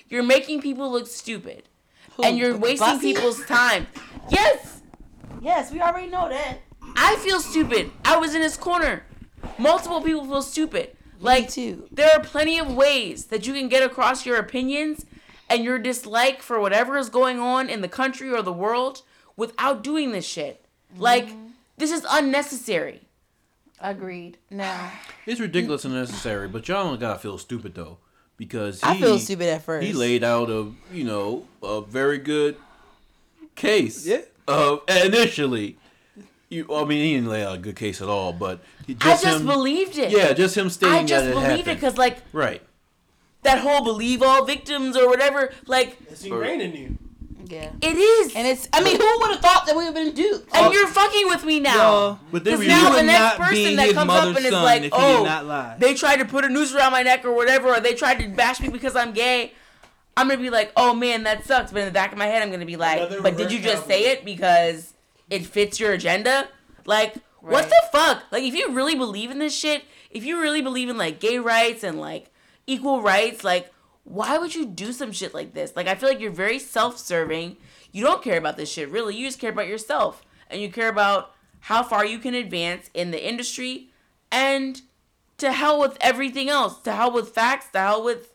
You're 0.09 0.23
making 0.23 0.63
people 0.63 0.91
look 0.91 1.07
stupid, 1.07 1.65
Who, 2.17 2.25
and 2.25 2.39
you're 2.39 2.57
wasting 2.57 2.87
Buffy? 2.87 3.15
people's 3.15 3.45
time. 3.47 3.87
Yes, 4.29 4.77
Yes, 5.47 5.71
we 5.71 5.81
already 5.81 6.09
know 6.09 6.29
that. 6.29 6.59
I 6.97 7.15
feel 7.17 7.39
stupid. 7.39 7.93
I 8.05 8.17
was 8.17 8.35
in 8.35 8.43
his 8.43 8.57
corner. 8.57 9.05
Multiple 9.59 10.01
people 10.01 10.25
feel 10.25 10.43
stupid. 10.43 10.97
Like 11.21 11.49
too. 11.51 11.87
there 11.93 12.11
are 12.11 12.21
plenty 12.21 12.59
of 12.59 12.75
ways 12.75 13.27
that 13.27 13.47
you 13.47 13.55
can 13.55 13.69
get 13.69 13.85
across 13.85 14.27
your 14.27 14.39
opinions 14.39 15.07
and 15.49 15.63
your 15.63 15.79
dislike 15.79 16.43
for 16.43 16.61
whatever 16.61 16.99
is 16.99 17.09
going 17.09 17.39
on 17.39 17.71
in 17.71 17.81
the 17.81 17.89
country 17.89 18.31
or 18.31 18.43
the 18.43 18.53
world 18.53 19.03
without 19.37 19.85
doing 19.85 20.11
this 20.11 20.27
shit. 20.27 20.67
Mm-hmm. 20.93 21.03
Like 21.03 21.29
this 21.79 21.93
is 21.93 22.05
unnecessary. 22.11 23.03
Agreed. 23.81 24.39
Now 24.51 24.91
It's 25.27 25.41
ridiculous 25.41 25.85
and 25.85 25.95
unnecessary, 25.95 26.49
but 26.49 26.67
y'all 26.67 26.89
don't 26.89 26.99
gotta 26.99 27.21
feel 27.21 27.39
stupid 27.39 27.77
though, 27.77 27.99
because 28.37 28.81
he, 28.81 28.87
I 28.89 29.01
feel 29.01 29.19
stupid 29.19 29.49
at 29.49 29.63
first. 29.63 29.87
He 29.87 29.93
laid 29.93 30.25
out 30.25 30.51
a 30.51 30.73
you 30.93 31.05
know 31.05 31.47
a 31.63 31.81
very 31.81 32.19
good 32.19 32.57
case. 33.55 34.07
Yeah. 34.07 34.23
Of 34.49 34.83
initially, 34.89 35.77
you 36.49 36.67
I 36.73 36.85
mean 36.85 37.03
he 37.03 37.15
didn't 37.15 37.29
lay 37.29 37.45
out 37.45 37.57
a 37.57 37.59
good 37.59 37.77
case 37.77 38.01
at 38.01 38.09
all, 38.09 38.33
but 38.33 38.61
he 38.87 38.97
I 39.01 39.11
just 39.11 39.25
just 39.25 39.41
him, 39.41 39.47
believed 39.47 39.99
it. 39.99 40.11
yeah, 40.11 40.33
just 40.33 40.57
him 40.57 40.71
stating 40.71 40.95
I 40.95 41.05
just 41.05 41.25
that 41.25 41.31
it 41.31 41.35
believed 41.35 41.69
it 41.69 41.75
because 41.75 41.99
like 41.99 42.19
right. 42.33 42.63
that 43.43 43.59
whole 43.59 43.83
believe 43.83 44.23
all 44.23 44.45
victims 44.45 44.97
or 44.97 45.09
whatever, 45.09 45.53
like 45.67 45.97
It's 46.09 46.25
ingrained 46.25 46.63
in 46.63 46.75
you. 46.75 46.99
Yeah. 47.49 47.71
it 47.81 47.97
is. 47.97 48.35
And 48.35 48.47
it's. 48.47 48.69
I 48.73 48.83
mean, 48.83 48.97
who 49.01 49.19
would 49.21 49.31
have 49.31 49.41
thought 49.41 49.67
that 49.67 49.77
we 49.77 49.85
would 49.85 49.95
have 49.95 49.95
been 49.95 50.15
duped? 50.15 50.55
and 50.55 50.67
oh. 50.67 50.73
you're 50.73 50.87
fucking 50.87 51.29
with 51.29 51.45
me 51.45 51.61
now. 51.61 51.77
Well, 51.77 52.21
But 52.33 52.45
then 52.45 52.59
Because 52.59 52.61
we 52.61 52.69
now 52.69 52.91
the 52.91 53.03
next 53.03 53.37
person 53.37 53.77
that 53.77 53.95
comes 53.95 54.11
up 54.11 54.37
and 54.37 54.47
is 54.47 54.53
like, 54.53 54.83
if 54.83 54.85
he 54.85 54.91
did 54.91 54.93
oh, 54.93 55.25
not 55.25 55.47
lie." 55.47 55.77
they 55.79 55.95
tried 55.95 56.17
to 56.17 56.25
put 56.25 56.45
a 56.45 56.49
noose 56.49 56.75
around 56.75 56.93
my 56.93 57.03
neck 57.03 57.25
or 57.25 57.33
whatever, 57.33 57.69
or 57.69 57.81
they 57.81 57.95
tried 57.95 58.19
to 58.21 58.29
bash 58.29 58.61
me 58.61 58.69
because 58.69 58.97
I'm 58.97 59.13
gay. 59.13 59.53
I'm 60.17 60.29
gonna 60.29 60.41
be 60.41 60.51
like, 60.51 60.73
oh 60.77 60.95
man, 60.95 61.25
that 61.25 61.45
sucks. 61.45 61.73
But 61.73 61.81
in 61.81 61.87
the 61.87 61.93
back 61.93 62.13
of 62.13 62.19
my 62.19 62.27
head, 62.27 62.43
I'm 62.43 62.51
gonna 62.51 62.67
be 62.67 62.77
like, 62.77 62.99
Another 62.99 63.23
but 63.23 63.37
did 63.37 63.53
you 63.53 63.59
reverse 63.59 63.73
just 63.75 63.87
say 63.87 64.13
it 64.13 64.25
because 64.25 64.95
it 65.29 65.45
fits 65.45 65.79
your 65.79 65.93
agenda? 65.93 66.49
Like, 66.87 67.17
what 67.41 67.69
the 67.69 67.83
fuck? 67.93 68.25
Like, 68.33 68.43
if 68.43 68.55
you 68.55 68.73
really 68.73 68.95
believe 68.95 69.31
in 69.31 69.39
this 69.39 69.55
shit, 69.55 69.85
if 70.11 70.25
you 70.25 70.41
really 70.41 70.63
believe 70.63 70.89
in 70.89 70.97
like 70.97 71.21
gay 71.21 71.39
rights 71.39 71.85
and 71.85 72.01
like 72.01 72.31
equal 72.67 73.03
rights, 73.03 73.45
like, 73.45 73.73
why 74.07 74.39
would 74.39 74.55
you 74.55 74.65
do 74.65 74.93
some 74.93 75.13
shit 75.13 75.35
like 75.35 75.53
this? 75.53 75.75
Like, 75.75 75.89
I 75.89 75.95
feel 75.97 76.09
like 76.09 76.21
you're 76.21 76.31
very 76.31 76.59
self-serving. 76.59 77.57
You 77.93 78.05
don't 78.05 78.23
care 78.23 78.39
about 78.39 78.57
this 78.57 78.71
shit, 78.73 78.89
really. 78.89 79.17
You 79.17 79.27
just 79.27 79.41
care 79.41 79.51
about 79.51 79.67
yourself, 79.67 80.23
and 80.49 80.61
you 80.61 80.71
care 80.71 80.89
about 80.89 81.35
how 81.61 81.83
far 81.83 82.07
you 82.07 82.19
can 82.19 82.33
advance 82.35 82.89
in 82.95 83.11
the 83.11 83.29
industry, 83.29 83.91
and 84.31 84.81
to 85.39 85.53
hell 85.53 85.81
with 85.81 85.99
everything 86.01 86.49
else. 86.49 86.81
To 86.83 86.93
hell 86.93 87.13
with 87.13 87.31
facts. 87.31 87.69
To 87.73 87.79
hell 87.79 88.05
with. 88.05 88.33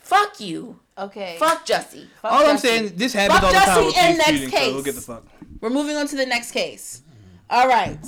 Fuck 0.00 0.40
you. 0.40 0.80
Okay. 0.98 1.36
Fuck 1.38 1.66
Jussie. 1.66 2.06
Fuck 2.20 2.32
All 2.32 2.46
I'm 2.46 2.58
saying, 2.58 2.92
this 2.96 3.12
happens 3.12 3.40
Fuck 3.40 3.44
all 3.44 3.52
the 3.52 3.58
time 3.58 3.78
Jussie 3.78 3.86
with 3.86 3.96
and 3.98 4.16
police 4.16 4.26
next 4.26 4.40
shootings, 4.40 4.52
so 4.52 4.58
case. 4.58 4.72
who 4.72 4.82
get 4.82 4.94
the 4.94 5.00
fuck? 5.00 5.26
We're 5.60 5.70
moving 5.70 5.96
on 5.96 6.06
to 6.08 6.16
the 6.16 6.26
next 6.26 6.50
case. 6.52 7.02
All 7.48 7.68
right. 7.68 8.02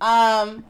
Um, 0.00 0.64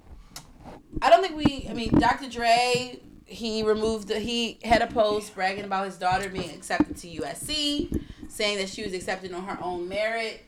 I 1.03 1.11
don't 1.11 1.23
think 1.23 1.37
we. 1.37 1.67
I 1.69 1.75
mean, 1.75 1.91
Dr. 1.99 2.29
Dre. 2.29 3.01
He 3.27 3.63
removed. 3.63 4.09
The, 4.09 4.19
he 4.19 4.59
had 4.63 4.83
a 4.83 4.87
post 4.87 5.35
bragging 5.35 5.65
about 5.65 5.87
his 5.87 5.97
daughter 5.97 6.29
being 6.29 6.51
accepted 6.51 6.97
to 6.99 7.09
USC, 7.09 8.03
saying 8.29 8.59
that 8.59 8.69
she 8.69 8.83
was 8.85 8.93
accepted 8.93 9.33
on 9.33 9.45
her 9.45 9.59
own 9.63 9.89
merit. 9.89 10.43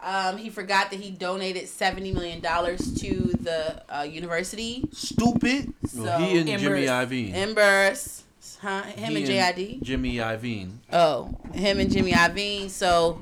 Um, 0.00 0.36
he 0.36 0.48
forgot 0.48 0.90
that 0.90 1.00
he 1.00 1.10
donated 1.10 1.68
seventy 1.68 2.12
million 2.12 2.40
dollars 2.40 2.92
to 3.00 3.14
the 3.40 3.82
uh, 3.88 4.02
university. 4.02 4.84
Stupid. 4.92 5.72
So 5.88 6.02
Well, 6.04 6.18
he 6.20 6.38
and 6.38 6.46
Jimmy 6.46 6.86
Embers. 6.86 6.90
Iovine. 6.90 7.34
Embers, 7.34 8.24
huh? 8.60 8.82
Him 8.82 9.16
He 9.16 9.38
and 9.40 9.56
JID. 9.58 9.82
Jimmy 9.82 10.14
Iovine. 10.16 10.70
Oh, 10.92 11.34
him 11.52 11.80
and 11.80 11.90
Jimmy 11.90 12.12
Iovine. 12.12 12.70
So, 12.70 13.20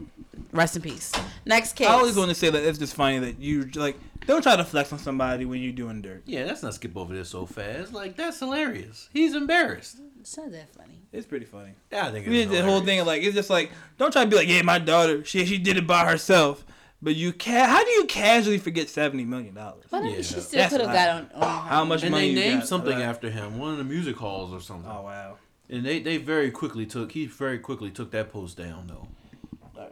rest 0.53 0.77
in 0.77 0.83
peace. 0.83 1.13
Next 1.47 1.75
case. 1.75 1.89
I 1.89 1.93
always 1.93 2.17
want 2.17 2.29
to 2.29 2.35
say 2.35 2.51
that 2.51 2.63
it's 2.63 2.79
just 2.79 2.95
funny 2.95 3.21
that 3.21 3.41
you 3.41 3.71
like 3.75 3.97
don't 4.27 4.43
try 4.43 4.57
to 4.57 4.65
flex 4.65 4.93
on 4.93 4.99
somebody 4.99 5.45
when 5.45 5.61
you're 5.63 5.73
doing 5.73 6.03
dirt. 6.03 6.23
Yeah, 6.27 6.45
let's 6.45 6.63
not 6.63 6.75
skip 6.75 6.97
over 6.97 7.15
this 7.15 7.29
so 7.31 7.47
fast. 7.47 7.93
Like 7.93 8.17
that's 8.17 8.39
hilarious. 8.41 9.09
He's 9.13 9.35
embarrassed. 9.35 9.99
It's 10.21 10.37
not 10.37 10.51
that 10.53 10.75
funny. 10.75 11.01
It's 11.13 11.27
pretty 11.27 11.47
funny. 11.47 11.71
Yeah, 11.93 12.07
I 12.09 12.11
think 12.11 12.27
it's 12.27 12.31
We 12.31 12.45
did 12.45 12.51
the 12.51 12.63
whole 12.63 12.81
thing 12.81 13.01
of 13.01 13.07
like 13.07 13.23
it's 13.23 13.35
just 13.35 13.51
like 13.51 13.71
don't 13.99 14.13
try 14.13 14.25
to 14.25 14.31
be 14.31 14.37
like 14.37 14.49
yeah 14.49 14.63
my 14.63 14.79
daughter 14.79 15.25
she 15.25 15.47
she 15.47 15.59
did 15.59 15.77
it 15.77 15.87
by 15.87 16.05
herself, 16.05 16.65
but 17.01 17.15
you 17.15 17.33
ca- 17.33 17.67
how 17.67 17.85
do 17.85 17.91
you 17.91 18.05
casually 18.07 18.59
forget 18.59 18.89
seventy 18.89 19.25
million 19.25 19.55
dollars? 19.55 19.85
But 19.91 19.99
I 19.99 20.03
mean, 20.03 20.17
Yeah. 20.17 20.23
she 20.23 20.41
still 20.41 20.69
could 20.69 20.81
have 20.81 20.93
got 20.93 21.09
on. 21.09 21.31
on 21.43 21.67
How 21.69 21.85
much 21.85 22.03
And 22.03 22.11
money 22.11 22.35
they 22.35 22.41
you 22.45 22.49
named 22.51 22.61
got? 22.63 22.69
something 22.69 22.99
Uh, 22.99 23.05
after 23.05 23.31
him, 23.31 23.59
one 23.59 23.71
of 23.73 23.79
the 23.79 23.85
music 23.85 24.17
halls 24.17 24.53
or 24.53 24.61
something. 24.61 24.91
Oh 24.91 25.03
wow. 25.03 25.37
And 25.69 25.85
they, 25.85 25.99
they 25.99 26.17
very 26.17 26.51
quickly 26.51 26.87
took 26.87 27.13
he 27.13 27.27
very 27.27 27.59
quickly 27.59 27.91
took 27.91 28.11
that 28.13 28.33
post 28.33 28.57
down 28.57 28.87
though. 28.89 29.09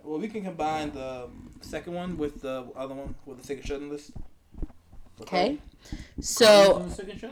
Alright, 0.05 0.10
well, 0.10 0.18
we 0.20 0.28
can 0.28 0.44
combine 0.44 0.93
the 0.93 1.24
um, 1.24 1.51
second 1.60 1.94
one 1.94 2.16
with 2.18 2.43
the 2.43 2.66
other 2.76 2.94
one 2.94 3.14
with 3.26 3.39
the 3.40 3.47
second 3.47 3.64
shutting 3.66 3.90
list. 3.90 4.10
Okay. 5.22 5.59
So 6.20 6.86
second 6.94 7.20
show? 7.20 7.31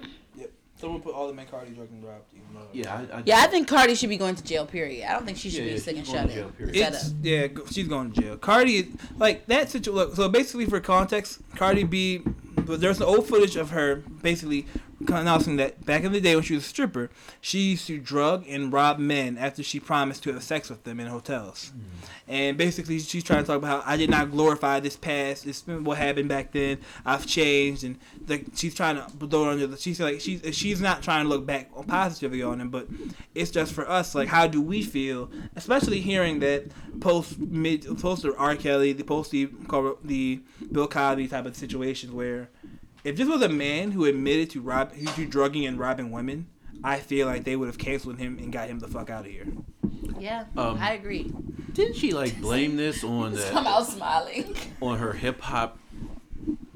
Someone 0.77 1.01
put 1.01 1.15
all 1.15 1.29
the 1.29 1.33
men 1.33 1.47
Cardi 1.49 1.71
drug 1.71 1.89
and 1.93 2.03
robbed. 2.03 2.25
even 2.35 2.45
though- 2.55 2.67
Yeah, 2.73 2.93
I, 3.13 3.19
I 3.19 3.23
yeah, 3.25 3.39
I 3.39 3.47
think 3.47 3.69
Cardi 3.69 3.95
should 3.95 4.09
be 4.09 4.17
going 4.17 4.35
to 4.35 4.43
jail. 4.43 4.67
Period. 4.67 5.09
I 5.09 5.13
don't 5.13 5.25
think 5.25 5.39
she 5.39 5.49
should 5.49 5.61
Yeah, 5.61 5.65
be 5.67 5.71
yeah, 5.75 5.79
sick 5.79 5.97
and 5.97 6.05
she's 6.05 6.13
going 6.15 6.27
shut 6.27 6.31
to 6.31 6.35
jail, 6.41 6.47
in. 6.49 6.53
period. 6.55 6.77
Shut 6.77 6.93
It's 6.95 7.07
up. 7.09 7.13
yeah, 7.23 7.47
go- 7.47 7.67
she's 7.71 7.87
going 7.89 8.11
to 8.13 8.21
jail. 8.21 8.37
Cardi, 8.37 8.93
like 9.17 9.47
that 9.47 9.71
situation. 9.71 9.95
Look, 9.95 10.17
so 10.17 10.29
basically, 10.29 10.67
for 10.67 10.81
context, 10.81 11.39
Cardi 11.55 11.85
B, 11.85 12.19
but 12.57 12.81
there's 12.81 12.97
an 12.99 13.05
old 13.05 13.29
footage 13.29 13.55
of 13.55 13.71
her 13.71 13.97
basically 14.23 14.67
announcing 15.09 15.57
that 15.57 15.85
back 15.85 16.05
in 16.05 16.13
the 16.13 16.21
day 16.21 16.35
when 16.35 16.45
she 16.45 16.55
was 16.55 16.65
a 16.65 16.69
stripper, 16.69 17.11
she 17.41 17.71
used 17.71 17.87
to 17.87 17.99
drug 17.99 18.45
and 18.49 18.73
rob 18.73 18.99
men 18.99 19.39
after 19.39 19.63
she 19.63 19.81
promised 19.81 20.23
to 20.25 20.33
have 20.33 20.43
sex 20.43 20.71
with 20.71 20.85
them 20.85 21.01
in 21.01 21.07
hotels. 21.07 21.73
Mm. 21.77 22.09
And 22.29 22.57
basically, 22.57 22.99
she's 23.01 23.25
trying 23.25 23.43
to 23.43 23.47
talk 23.47 23.59
about 23.59 23.85
how 23.85 23.93
I 23.93 23.97
did 23.97 24.09
not 24.09 24.31
glorify 24.31 24.81
this 24.81 24.97
past. 24.97 25.45
This 25.45 25.67
is 25.67 25.81
what 25.83 25.99
happened 25.99 26.29
back 26.29 26.53
then. 26.53 26.79
I've 27.05 27.27
changed, 27.27 27.85
and 27.85 27.99
like 28.27 28.47
she's 28.55 28.75
trying 28.75 28.97
to 28.97 29.03
throw 29.27 29.49
it 29.49 29.53
under 29.53 29.67
the. 29.67 29.77
She's 29.77 30.01
like 30.01 30.21
she's 30.21 30.43
she's 30.57 30.81
not 30.81 31.03
trying 31.03 31.25
to 31.25 31.29
look 31.29 31.45
back 31.45 31.71
on 31.75 31.85
positively 31.85 32.43
on 32.43 32.61
him, 32.61 32.71
but 32.71 32.87
it's 33.35 33.51
just 33.51 33.73
for 33.73 33.89
us. 33.89 34.15
Like, 34.15 34.29
how 34.29 34.47
do 34.47 34.63
we 34.63 34.83
feel, 34.83 35.31
especially 35.57 36.01
hearing 36.01 36.39
that 36.41 36.67
post 37.01 37.39
mid 37.39 37.85
post 37.99 38.23
the 38.23 38.35
R. 38.37 38.57
Kelly, 38.57 38.93
the 38.93 39.05
post 39.05 39.31
the 39.31 39.51
the 40.05 40.41
Bill 40.71 40.89
Cosby 40.89 41.29
type 41.29 41.47
of 41.47 41.57
situations 41.57 42.13
where 42.13 42.49
if 43.05 43.17
this 43.17 43.29
was 43.29 43.43
a 43.43 43.49
man 43.49 43.91
who 43.93 44.05
admitted 44.05 44.51
to 44.51 44.61
rob 44.61 44.93
to 45.17 45.27
drugging 45.27 45.67
and 45.67 45.79
robbing 45.79 46.11
women, 46.11 46.47
I 46.85 46.99
feel 47.01 47.27
like 47.27 47.45
they 47.45 47.57
would 47.57 47.67
have 47.67 47.79
canceled 47.79 48.19
him 48.19 48.39
and 48.39 48.53
got 48.53 48.69
him 48.69 48.79
the 48.81 48.89
fuck 48.89 49.11
out 49.11 49.27
of 49.27 49.31
here. 49.31 49.47
Yeah, 50.19 50.45
Um, 50.57 50.79
I 50.81 50.93
agree. 50.93 51.33
Didn't 51.73 51.97
she 51.97 52.13
like 52.13 52.41
blame 52.41 52.77
this 52.77 53.03
on 53.03 53.37
Come 53.51 53.65
the 53.65 53.71
out 53.71 53.87
smiling. 53.87 54.55
on 54.81 54.99
her 54.99 55.13
hip 55.13 55.41
hop 55.41 55.79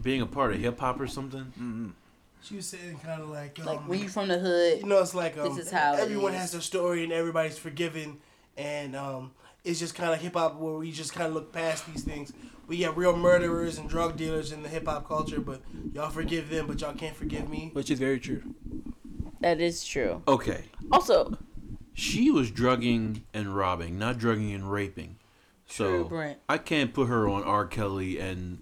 being 0.00 0.20
a 0.22 0.26
part 0.26 0.52
of 0.52 0.60
hip 0.60 0.78
hop 0.80 1.00
or 1.00 1.06
something? 1.06 1.94
She 2.42 2.56
was 2.56 2.66
saying 2.66 2.98
kind 3.04 3.20
of 3.22 3.28
like, 3.28 3.58
um, 3.60 3.66
Like 3.66 3.88
when 3.88 3.98
you 4.00 4.08
from 4.08 4.28
the 4.28 4.38
hood. 4.38 4.78
you 4.80 4.86
know, 4.86 5.00
it's 5.00 5.14
like 5.14 5.36
um, 5.38 5.54
This 5.54 5.66
is 5.66 5.72
how 5.72 5.94
everyone 5.94 6.32
is. 6.34 6.40
has 6.40 6.52
their 6.52 6.60
story 6.60 7.02
and 7.04 7.12
everybody's 7.12 7.58
forgiven, 7.58 8.18
and 8.56 8.94
um, 8.94 9.32
it's 9.64 9.80
just 9.80 9.94
kind 9.96 10.12
of 10.12 10.20
hip 10.20 10.34
hop 10.34 10.56
where 10.56 10.74
we 10.74 10.92
just 10.92 11.12
kind 11.12 11.26
of 11.28 11.34
look 11.34 11.52
past 11.52 11.86
these 11.92 12.04
things. 12.04 12.32
We 12.66 12.78
got 12.78 12.96
real 12.96 13.16
murderers 13.16 13.78
and 13.78 13.88
drug 13.88 14.16
dealers 14.16 14.50
in 14.52 14.62
the 14.62 14.68
hip 14.68 14.86
hop 14.86 15.06
culture, 15.06 15.40
but 15.40 15.62
y'all 15.92 16.10
forgive 16.10 16.48
them, 16.48 16.66
but 16.66 16.80
y'all 16.80 16.94
can't 16.94 17.16
forgive 17.16 17.48
me. 17.48 17.70
Which 17.72 17.90
is 17.90 17.98
very 17.98 18.18
true. 18.18 18.42
That 19.40 19.60
is 19.60 19.84
true. 19.84 20.22
Okay. 20.26 20.64
Also, 20.90 21.38
She 21.94 22.30
was 22.30 22.50
drugging 22.50 23.24
and 23.32 23.54
robbing, 23.56 23.98
not 23.98 24.18
drugging 24.18 24.52
and 24.52 24.70
raping. 24.70 25.16
So 25.66 25.84
True, 25.84 26.04
Brent. 26.04 26.38
I 26.48 26.58
can't 26.58 26.92
put 26.92 27.08
her 27.08 27.28
on 27.28 27.42
R. 27.42 27.66
Kelly 27.66 28.18
and 28.18 28.58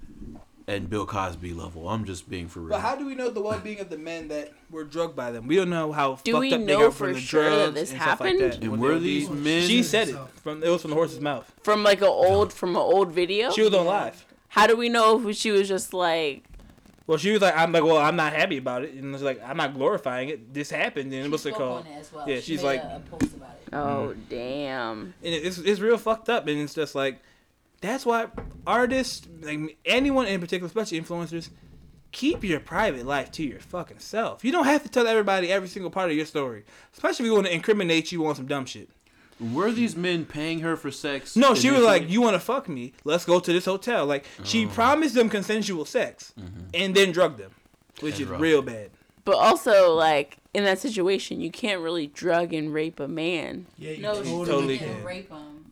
and 0.67 0.89
Bill 0.89 1.05
Cosby 1.07 1.53
level. 1.53 1.89
I'm 1.89 2.05
just 2.05 2.29
being 2.29 2.49
for 2.49 2.61
real. 2.61 2.71
But 2.71 2.81
how 2.81 2.97
do 2.97 3.05
we 3.07 3.15
know 3.15 3.29
the 3.31 3.41
well-being 3.43 3.81
of 3.81 3.91
the 3.91 3.99
men 3.99 4.29
that 4.29 4.53
were 4.71 4.85
drugged 4.85 5.15
by 5.15 5.31
them? 5.31 5.47
We 5.47 5.57
don't 5.57 5.71
know 5.71 5.93
how 5.93 6.19
Do 6.25 6.33
fucked 6.33 6.45
up 6.47 6.51
they 6.51 6.59
know 6.59 6.81
got 6.89 6.95
from 6.95 7.13
the 7.15 7.21
sure 7.21 7.45
that 7.45 7.51
drugs 7.51 7.75
this 7.75 7.93
and 7.93 8.01
stuff 8.01 8.21
like 8.21 8.39
that. 8.39 8.63
and 8.63 8.81
were 8.81 8.99
these 8.99 9.29
men? 9.29 9.67
She 9.67 9.83
said 9.83 10.09
it 10.09 10.17
from 10.43 10.63
it 10.63 10.69
was 10.69 10.81
from 10.83 10.91
the 10.91 10.97
horse's 10.97 11.21
mouth. 11.21 11.51
from 11.63 11.83
like 11.83 11.99
an 12.01 12.09
old 12.09 12.53
from 12.53 12.71
an 12.71 12.77
old 12.77 13.13
video. 13.13 13.51
She 13.51 13.63
was 13.63 13.75
on 13.75 13.87
live. 13.87 14.25
How 14.49 14.67
do 14.67 14.77
we 14.77 14.89
know 14.89 15.29
if 15.29 15.37
she 15.37 15.51
was 15.51 15.69
just 15.69 15.93
like 15.93 16.45
Well, 17.07 17.19
she 17.19 17.33
was 17.33 17.43
like, 17.43 17.55
I'm 17.57 17.71
like, 17.73 17.83
well, 17.85 17.99
I'm 17.99 18.17
not 18.17 18.33
happy 18.33 18.57
about 18.57 18.85
it, 18.85 18.95
and 18.95 19.13
it's 19.15 19.23
like, 19.23 19.43
I'm 19.45 19.59
not 19.59 19.75
glorifying 19.75 20.31
it. 20.31 20.55
This 20.55 20.71
happened, 20.71 21.13
and 21.13 21.31
what's 21.31 21.45
it 21.45 21.51
Spoke 21.51 21.59
called? 21.59 21.87
on 21.87 21.93
that 21.93 22.01
as 22.01 22.13
well. 22.13 22.27
Yeah, 22.29 22.37
She 22.37 22.43
she's 22.43 22.63
made 22.63 22.67
like- 22.69 22.83
a, 22.85 23.03
a 23.05 23.19
post 23.19 23.35
about 23.35 23.51
it. 23.51 23.71
Mm-hmm. 23.71 23.77
Oh 23.77 24.15
damn. 24.31 25.01
and 25.23 25.35
it's 25.35 25.59
it's 25.59 25.81
real 25.81 25.99
fucked 25.99 26.29
up, 26.31 26.47
and 26.47 26.59
it's 26.61 26.73
just 26.75 26.95
like 26.95 27.21
that's 27.81 28.07
why 28.07 28.27
artists, 28.67 29.27
like 29.43 29.79
anyone 29.85 30.27
in 30.27 30.41
particular, 30.41 30.67
especially 30.67 31.01
influencers, 31.01 31.51
keep 32.13 32.45
your 32.45 32.61
private 32.61 33.05
life 33.05 33.31
to 33.33 33.43
your 33.43 33.61
fucking 33.61 33.99
self. 33.99 34.45
You 34.45 34.53
don't 34.53 34.65
have 34.65 34.83
to 34.85 34.89
tell 34.89 35.07
everybody 35.07 35.53
every 35.53 35.69
single 35.69 35.91
part 35.91 36.11
of 36.11 36.17
your 36.17 36.27
story, 36.27 36.65
especially 36.93 37.25
if 37.25 37.27
you 37.27 37.35
want 37.35 37.47
to 37.47 37.55
incriminate 37.55 38.13
you 38.13 38.25
on 38.27 38.35
some 38.35 38.47
dumb 38.47 38.67
shit. 38.67 38.89
Were 39.41 39.73
these 39.73 39.97
men 39.97 40.25
paying 40.25 40.61
her 40.61 40.77
for 40.77 40.93
sex? 40.93 41.35
No, 41.35 41.55
she 41.55 41.71
was 41.71 41.83
like, 41.83 42.09
"You 42.09 42.21
want 42.21 42.35
to 42.35 42.41
fuck 42.41 42.69
me? 42.69 42.93
Let's 43.03 43.25
go 43.25 43.41
to 43.41 43.53
this 43.53 43.65
hotel." 43.65 44.07
Like 44.07 44.25
she 44.45 44.65
oh. 44.65 44.69
promised 44.69 45.17
them 45.17 45.29
consensual 45.29 45.85
sex, 45.85 46.33
mm-hmm. 46.39 46.69
and 46.73 46.95
then 46.95 47.11
drugged 47.11 47.39
them, 47.39 47.51
which 48.01 48.15
And 48.15 48.23
is 48.23 48.29
drugged 48.29 48.43
real 48.43 48.63
bad. 48.63 48.91
But 49.25 49.37
also, 49.37 49.93
like 49.93 50.39
in 50.55 50.65
that 50.65 50.79
situation, 50.79 51.41
you 51.41 51.51
can't 51.51 51.81
really 51.81 52.07
drug 52.07 52.53
and 52.53 52.73
rape 52.73 53.01
a 53.01 53.09
man. 53.09 53.67
Yeah, 53.77 53.91
you 53.91 54.03
No, 54.03 54.15
she 54.15 54.31
totally, 54.31 54.47
totally 54.47 54.79
didn't 54.79 54.97
can. 54.97 55.05
rape 55.05 55.31
him. 55.31 55.64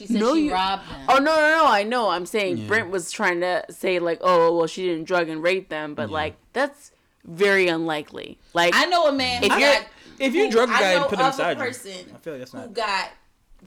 She 0.00 0.06
said 0.06 0.16
No, 0.20 0.34
she 0.34 0.46
you- 0.46 0.52
robbed 0.52 0.84
him. 0.86 1.00
Oh 1.08 1.18
no, 1.18 1.24
no, 1.36 1.56
no! 1.58 1.66
I 1.66 1.82
know. 1.82 2.08
I'm 2.08 2.24
saying 2.26 2.56
Yeah. 2.56 2.66
Brent 2.68 2.90
was 2.90 3.12
trying 3.12 3.40
to 3.42 3.64
say 3.68 3.98
like, 3.98 4.18
oh, 4.22 4.56
well, 4.56 4.66
she 4.66 4.86
didn't 4.86 5.04
drug 5.04 5.28
and 5.28 5.42
rape 5.42 5.68
them, 5.68 5.94
but 5.94 6.08
Yeah. 6.08 6.14
like 6.14 6.36
that's 6.54 6.90
very 7.24 7.68
unlikely. 7.68 8.38
Like, 8.54 8.74
I 8.74 8.86
know 8.86 9.06
a 9.08 9.12
man. 9.12 9.44
If 9.44 9.52
who 9.52 9.58
you're- 9.60 9.74
got, 9.74 9.86
If 10.18 10.34
you 10.34 10.44
who- 10.46 10.50
drug 10.50 10.70
a 10.70 10.72
I 10.72 10.80
guy 10.80 10.92
and 10.94 11.04
put 11.04 11.18
him 11.18 11.20
of 11.20 11.26
a 11.26 11.28
inside 11.28 11.50
you, 11.58 11.64
person 11.64 12.12
I 12.14 12.18
feel 12.18 12.32
like 12.32 12.40
that's 12.40 12.52
who 12.52 12.66
got 12.68 13.10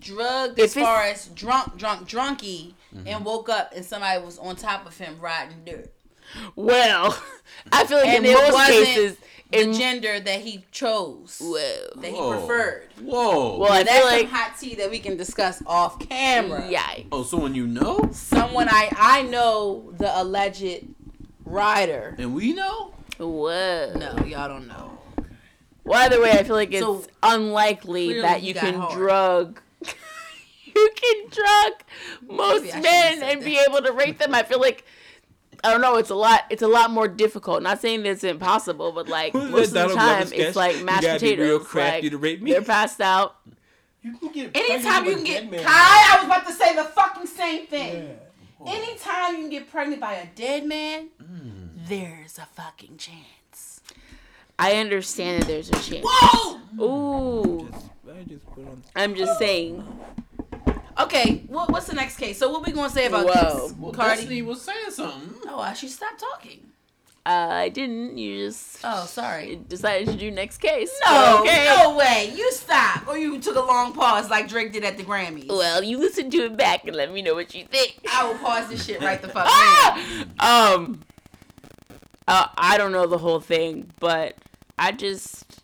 drugged 0.02 0.58
If 0.58 0.66
as 0.76 0.84
far 0.84 1.04
as 1.04 1.28
drunk, 1.28 1.78
drunk, 1.78 2.10
drunky, 2.10 2.74
mm-hmm. 2.96 3.08
and 3.08 3.24
woke 3.24 3.48
up 3.50 3.74
and 3.76 3.86
somebody 3.86 4.20
was 4.26 4.40
on 4.40 4.56
top 4.56 4.88
of 4.88 4.98
him 4.98 5.18
riding 5.22 5.64
dirt. 5.66 5.92
well, 6.56 7.16
I 7.72 7.86
feel 7.86 8.00
like 8.00 8.08
And 8.08 8.26
in 8.26 8.34
most 8.34 8.54
wasn't 8.54 8.70
cases, 8.86 9.18
The 9.54 9.62
in 9.62 9.74
gender 9.74 10.20
that 10.20 10.42
he 10.42 10.66
chose, 10.72 11.40
whoa, 11.42 12.02
that 12.02 12.12
he 12.12 12.18
Whoa. 12.18 12.38
preferred. 12.38 12.88
Whoa. 13.02 13.58
well, 13.60 13.74
And 13.74 13.88
that's 13.88 14.06
like 14.06 14.28
some 14.28 14.36
hot 14.36 14.58
tea 14.60 14.76
that 14.76 14.90
we 14.90 15.00
can 15.00 15.16
discuss 15.18 15.62
off 15.68 16.00
camera. 16.10 16.66
yeah, 16.70 17.00
oh, 17.12 17.24
someone 17.24 17.54
you 17.56 17.68
know, 17.68 18.10
Someone 18.12 18.68
I 18.70 18.90
I 18.98 19.22
know 19.24 19.94
the 19.98 20.12
alleged 20.22 20.86
rider. 21.46 22.16
and 22.18 22.34
we 22.34 22.54
know. 22.54 22.94
whoa. 23.20 23.94
No, 23.96 24.26
y'all 24.26 24.48
don't 24.50 24.68
know. 24.68 24.90
Well, 25.86 26.00
either 26.06 26.22
way, 26.22 26.32
I 26.32 26.44
feel 26.44 26.56
like 26.56 26.72
it's 26.72 26.80
So, 26.82 27.04
unlikely 27.22 28.22
that 28.22 28.42
you 28.42 28.50
you 28.50 28.54
can 28.54 28.74
hard. 28.76 28.94
drug. 28.98 29.62
you 30.66 30.90
can 30.96 31.30
drug 31.30 31.74
most 32.28 32.62
Maybe 32.64 32.72
I 32.72 32.76
shouldn't 32.76 32.86
have 32.86 33.10
men 33.12 33.20
said 33.20 33.32
and 33.34 33.44
be 33.44 33.60
able 33.68 33.82
to 33.82 33.92
rape 33.92 34.18
them. 34.20 34.34
I 34.34 34.44
feel 34.44 34.62
like 34.62 34.86
I 35.64 35.72
don't 35.72 35.82
know. 35.82 35.96
It's 35.98 36.10
a 36.10 36.16
lot. 36.16 36.44
It's 36.50 36.62
a 36.62 36.68
lot 36.68 36.92
more 36.92 37.08
difficult. 37.08 37.64
Not 37.64 37.80
saying 37.80 38.04
that 38.04 38.10
it's 38.10 38.24
impossible, 38.24 38.92
but 38.92 39.08
like 39.08 39.34
most 39.34 39.68
of 39.68 39.74
the 39.74 39.80
Donald 39.80 39.98
time, 40.00 40.28
it's 40.34 40.56
like 40.56 40.82
mashed 40.84 41.04
gotta 41.04 41.20
potatoes. 41.20 41.48
real 41.48 41.60
crafty 41.60 42.02
like, 42.04 42.12
to 42.12 42.18
rape 42.18 42.42
me. 42.42 42.52
They're 42.52 42.62
passed 42.62 43.00
out. 43.02 43.38
You 44.02 44.18
can 44.18 44.32
get 44.34 44.52
Anytime 44.56 45.06
you 45.06 45.16
can 45.16 45.24
get 45.24 45.50
by 45.50 45.58
a 45.58 45.64
Kai. 45.64 45.70
I 45.70 46.16
was 46.18 46.26
about 46.26 46.46
to 46.48 46.54
say 46.54 46.76
the 46.76 46.84
fucking 46.84 47.28
same 47.28 47.68
thing. 47.68 48.04
Yeah. 48.66 48.74
Anytime 48.74 49.36
you 49.36 49.42
can 49.42 49.50
get 49.50 49.70
pregnant 49.72 50.02
by 50.02 50.14
a 50.16 50.26
dead 50.36 50.66
man, 50.66 51.08
Mm. 51.22 51.88
there's 51.88 52.38
a 52.38 52.46
fucking 52.54 52.98
chance. 52.98 53.82
I 54.60 54.74
understand 54.76 55.42
that 55.44 55.48
there's 55.48 55.70
a 55.70 55.74
chance. 55.74 56.06
Whoa! 56.08 56.60
Ooh, 56.82 57.70
I 58.10 58.24
just 58.24 58.46
put 58.52 58.68
on. 58.68 58.84
I'm 58.96 59.16
just 59.16 59.40
saying. 59.40 59.86
Okay, 61.00 61.44
what, 61.48 61.72
what's 61.72 61.88
the 61.88 61.96
next 61.96 62.18
case? 62.18 62.38
So 62.38 62.52
what 62.52 62.66
we 62.66 62.72
gonna 62.72 62.90
say 62.90 63.08
about 63.08 63.26
Whoa. 63.26 63.68
this? 63.68 63.74
Well, 63.78 63.92
Cardi. 63.92 64.16
Destiny 64.18 64.42
was 64.44 64.62
saying 64.62 64.92
something. 64.92 65.36
Oh, 65.48 65.60
I 65.60 65.74
should 65.74 65.90
stop 65.90 66.18
talking. 66.18 66.68
Uh, 67.26 67.30
I 67.52 67.70
didn't. 67.70 68.18
You 68.18 68.46
just 68.48 68.80
Oh, 68.84 69.06
sorry. 69.06 69.56
decided 69.70 70.10
to 70.10 70.16
do 70.18 70.30
next 70.30 70.58
case. 70.58 70.92
No, 71.06 71.40
okay. 71.42 71.66
no 71.82 71.96
way. 71.96 72.34
You 72.36 72.52
stop. 72.52 73.08
Or 73.08 73.18
you 73.18 73.40
took 73.40 73.56
a 73.56 73.62
long 73.62 73.94
pause 73.94 74.30
like 74.30 74.50
Drake 74.50 74.74
did 74.74 74.84
at 74.84 74.98
the 74.98 75.04
Grammys. 75.04 75.48
Well, 75.48 75.82
you 75.84 75.98
listen 75.98 76.30
to 76.32 76.46
it 76.46 76.58
back 76.58 76.86
and 76.86 76.96
let 76.98 77.14
me 77.14 77.22
know 77.22 77.34
what 77.34 77.56
you 77.56 77.64
think. 77.66 78.00
I 78.12 78.28
will 78.28 78.38
pause 78.40 78.68
this 78.68 78.86
shit 78.86 79.02
right 79.02 79.22
the 79.22 79.28
fuck 79.30 79.46
now. 79.46 79.50
Ah! 80.40 80.74
Um, 80.76 81.02
uh, 82.28 82.48
I 82.58 82.78
don't 82.78 82.92
know 82.92 83.08
the 83.08 83.18
whole 83.18 83.40
thing, 83.40 83.90
but 84.02 84.36
I 84.78 84.92
just, 84.92 85.62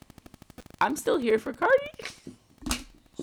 I'm 0.80 0.95
still 0.95 1.18
here 1.18 1.39
for 1.39 1.51
Cardi. 1.53 1.73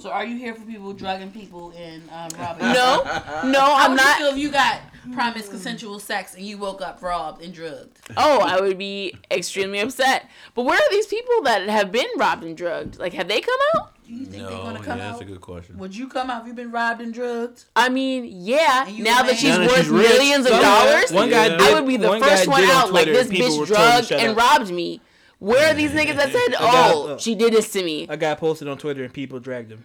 So 0.07 0.12
are 0.12 0.24
you 0.24 0.37
here 0.37 0.55
for 0.55 0.61
people 0.65 0.93
drugging 0.93 1.33
people 1.33 1.73
and 1.77 2.01
um, 2.11 2.28
robbing? 2.39 2.66
No, 2.66 3.03
no, 3.51 3.59
How 3.61 3.87
I'm 3.87 3.91
would 3.91 3.99
you 4.01 4.07
not. 4.07 4.19
feel 4.19 4.27
if 4.28 4.37
you 4.39 4.51
got 4.53 4.81
promised 5.12 5.51
consensual 5.51 5.99
sex 5.99 6.37
and 6.37 6.45
you 6.47 6.59
woke 6.59 6.81
up 6.81 7.03
robbed 7.03 7.43
and 7.43 7.53
drugged? 7.53 7.99
Oh, 8.16 8.39
I 8.39 8.61
would 8.61 8.78
be 8.78 9.16
extremely 9.33 9.81
upset. 9.81 10.31
But 10.55 10.62
where 10.62 10.77
are 10.78 10.91
these 10.93 11.09
people 11.09 11.43
that 11.43 11.69
have 11.69 11.91
been 11.91 12.07
robbed 12.19 12.45
and 12.45 12.57
drugged? 12.57 13.01
Like, 13.01 13.15
have 13.15 13.27
they 13.27 13.41
come 13.41 13.59
out? 13.74 13.95
Do 14.07 14.12
you 14.15 14.27
think 14.27 14.45
No, 14.45 14.49
they're 14.51 14.59
gonna 14.59 14.78
yeah, 14.78 14.85
come 14.85 14.99
that's 14.99 15.16
out? 15.16 15.23
a 15.23 15.24
good 15.24 15.41
question. 15.41 15.77
Would 15.78 15.97
you 15.97 16.07
come 16.07 16.31
out 16.31 16.43
if 16.43 16.47
you've 16.47 16.55
been 16.55 16.70
robbed 16.70 17.01
and 17.01 17.12
drugged? 17.12 17.65
I 17.74 17.89
mean, 17.89 18.27
yeah. 18.31 18.87
You 18.87 19.03
Now 19.03 19.24
that 19.24 19.37
she's 19.39 19.59
Now 19.59 19.66
worth 19.66 19.77
she's 19.78 19.89
rich, 19.89 20.09
millions 20.09 20.47
of 20.47 20.53
some- 20.53 20.62
dollars, 20.62 21.11
One 21.11 21.31
guy 21.31 21.47
Yeah. 21.47 21.57
did. 21.57 21.61
I 21.62 21.74
would 21.74 21.89
be 21.89 21.97
the 21.97 22.07
one 22.11 22.20
first 22.23 22.47
one 22.47 22.61
did 22.61 22.70
on 22.70 22.77
out. 22.77 22.93
Like 22.93 23.07
this 23.07 23.27
bitch 23.27 23.59
were 23.59 23.66
told 23.66 23.66
to 23.66 23.74
drugged 23.74 24.12
and 24.12 24.31
up. 24.31 24.37
robbed 24.37 24.70
me. 24.70 25.01
Where 25.41 25.69
are 25.70 25.74
these 25.74 25.91
niggas 25.91 26.15
that 26.16 26.31
said, 26.33 26.53
guy- 26.53 26.93
"Oh, 26.95 27.19
she 27.19 27.35
did 27.35 27.53
this 27.53 27.70
to 27.73 27.83
me"? 27.85 28.07
A 28.09 28.16
guy 28.16 28.35
posted 28.37 28.69
on 28.69 28.78
Twitter 28.78 29.03
and 29.05 29.12
people 29.12 29.39
dragged 29.41 29.70
him. 29.73 29.85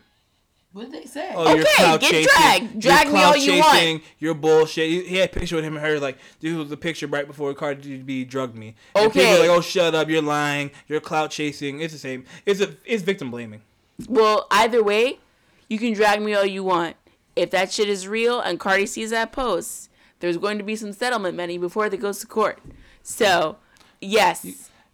What 0.74 0.90
did 0.90 1.02
they 1.04 1.06
say? 1.06 1.34
Oh, 1.36 1.54
you're 1.54 1.64
Okay, 1.64 1.74
clout 1.76 2.00
get 2.00 2.12
chasing. 2.12 2.28
dragged. 2.38 2.72
You're 2.74 2.94
Drag 2.94 3.08
me 3.08 3.12
clout 3.12 3.26
all 3.26 3.36
you 3.38 3.60
want. 3.60 3.74
chasing. 3.78 4.02
You're 4.20 4.34
bullshit. 4.34 4.90
He, 4.90 5.04
he 5.04 5.16
had 5.18 5.30
a 5.30 5.34
picture 5.40 5.58
with 5.58 5.66
him 5.66 5.76
and 5.76 5.86
her. 5.86 6.00
Like 6.00 6.18
this 6.40 6.54
was 6.54 6.70
the 6.70 6.78
picture 6.78 7.08
right 7.08 7.28
before 7.28 7.54
Cardi 7.54 7.98
B 7.98 8.24
drugged 8.24 8.56
me. 8.56 8.76
And 8.96 9.12
people 9.12 9.30
Okay. 9.30 9.40
like, 9.42 9.50
oh, 9.50 9.60
shut 9.62 9.94
up. 9.94 10.08
You're 10.08 10.22
lying. 10.22 10.72
You're 10.88 11.02
clout 11.02 11.32
chasing. 11.32 11.82
It's 11.82 11.92
the 11.94 12.00
same. 12.00 12.24
It's 12.46 12.62
a. 12.62 12.74
It's 12.86 13.04
victim 13.04 13.32
blaming. 13.32 13.62
Well, 14.08 14.48
either 14.50 14.82
way, 14.82 15.20
you 15.68 15.78
can 15.78 15.92
drag 15.94 16.22
me 16.22 16.34
all 16.34 16.46
you 16.46 16.64
want. 16.64 16.96
If 17.36 17.52
that 17.52 17.72
shit 17.72 17.90
is 17.90 18.08
real 18.08 18.40
and 18.40 18.60
Cardi 18.60 18.86
sees 18.86 19.10
that 19.12 19.32
post, 19.34 19.90
there's 20.20 20.38
going 20.38 20.58
to 20.58 20.64
be 20.64 20.76
some 20.78 20.94
settlement 20.94 21.36
money 21.36 21.58
before 21.58 21.86
it 21.86 22.00
goes 22.00 22.20
to 22.20 22.28
court. 22.28 22.60
So, 23.04 23.58
yes. 24.00 24.46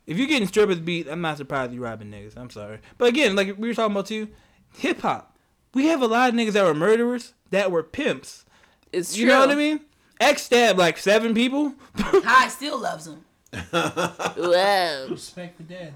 If 0.06 0.18
you're 0.18 0.28
getting 0.28 0.48
strippers 0.48 0.80
beat, 0.80 1.08
I'm 1.08 1.22
not 1.22 1.38
surprised 1.38 1.74
you're 1.74 1.84
robbing 1.84 2.12
niggas. 2.12 2.38
I'm 2.38 2.50
sorry. 2.50 2.80
But 2.98 3.10
again, 3.10 3.36
like 3.36 3.58
we 3.58 3.68
were 3.68 3.74
talking 3.74 3.92
about 3.92 4.06
too, 4.08 4.30
hip 4.78 5.02
hop. 5.02 5.37
We 5.74 5.88
have 5.88 6.02
a 6.02 6.08
lot 6.08 6.30
of 6.30 6.36
niggas 6.36 6.54
that 6.54 6.64
were 6.66 6.74
murderers 6.74 7.34
that 7.52 7.72
were 7.72 7.84
pimps. 7.84 8.46
It's 8.92 9.14
true. 9.14 9.24
You 9.24 9.28
know 9.30 9.40
what 9.42 9.52
I 9.52 9.56
mean? 9.56 9.82
X 10.20 10.44
stabbed 10.44 10.80
like 10.80 10.98
seven 10.98 11.34
people. 11.34 11.74
Kai 11.98 12.48
still 12.48 12.80
loves 12.80 13.08
him. 13.08 13.24
Whoa. 13.72 15.08
Respect 15.10 15.58
the 15.58 15.64
dead. 15.64 15.94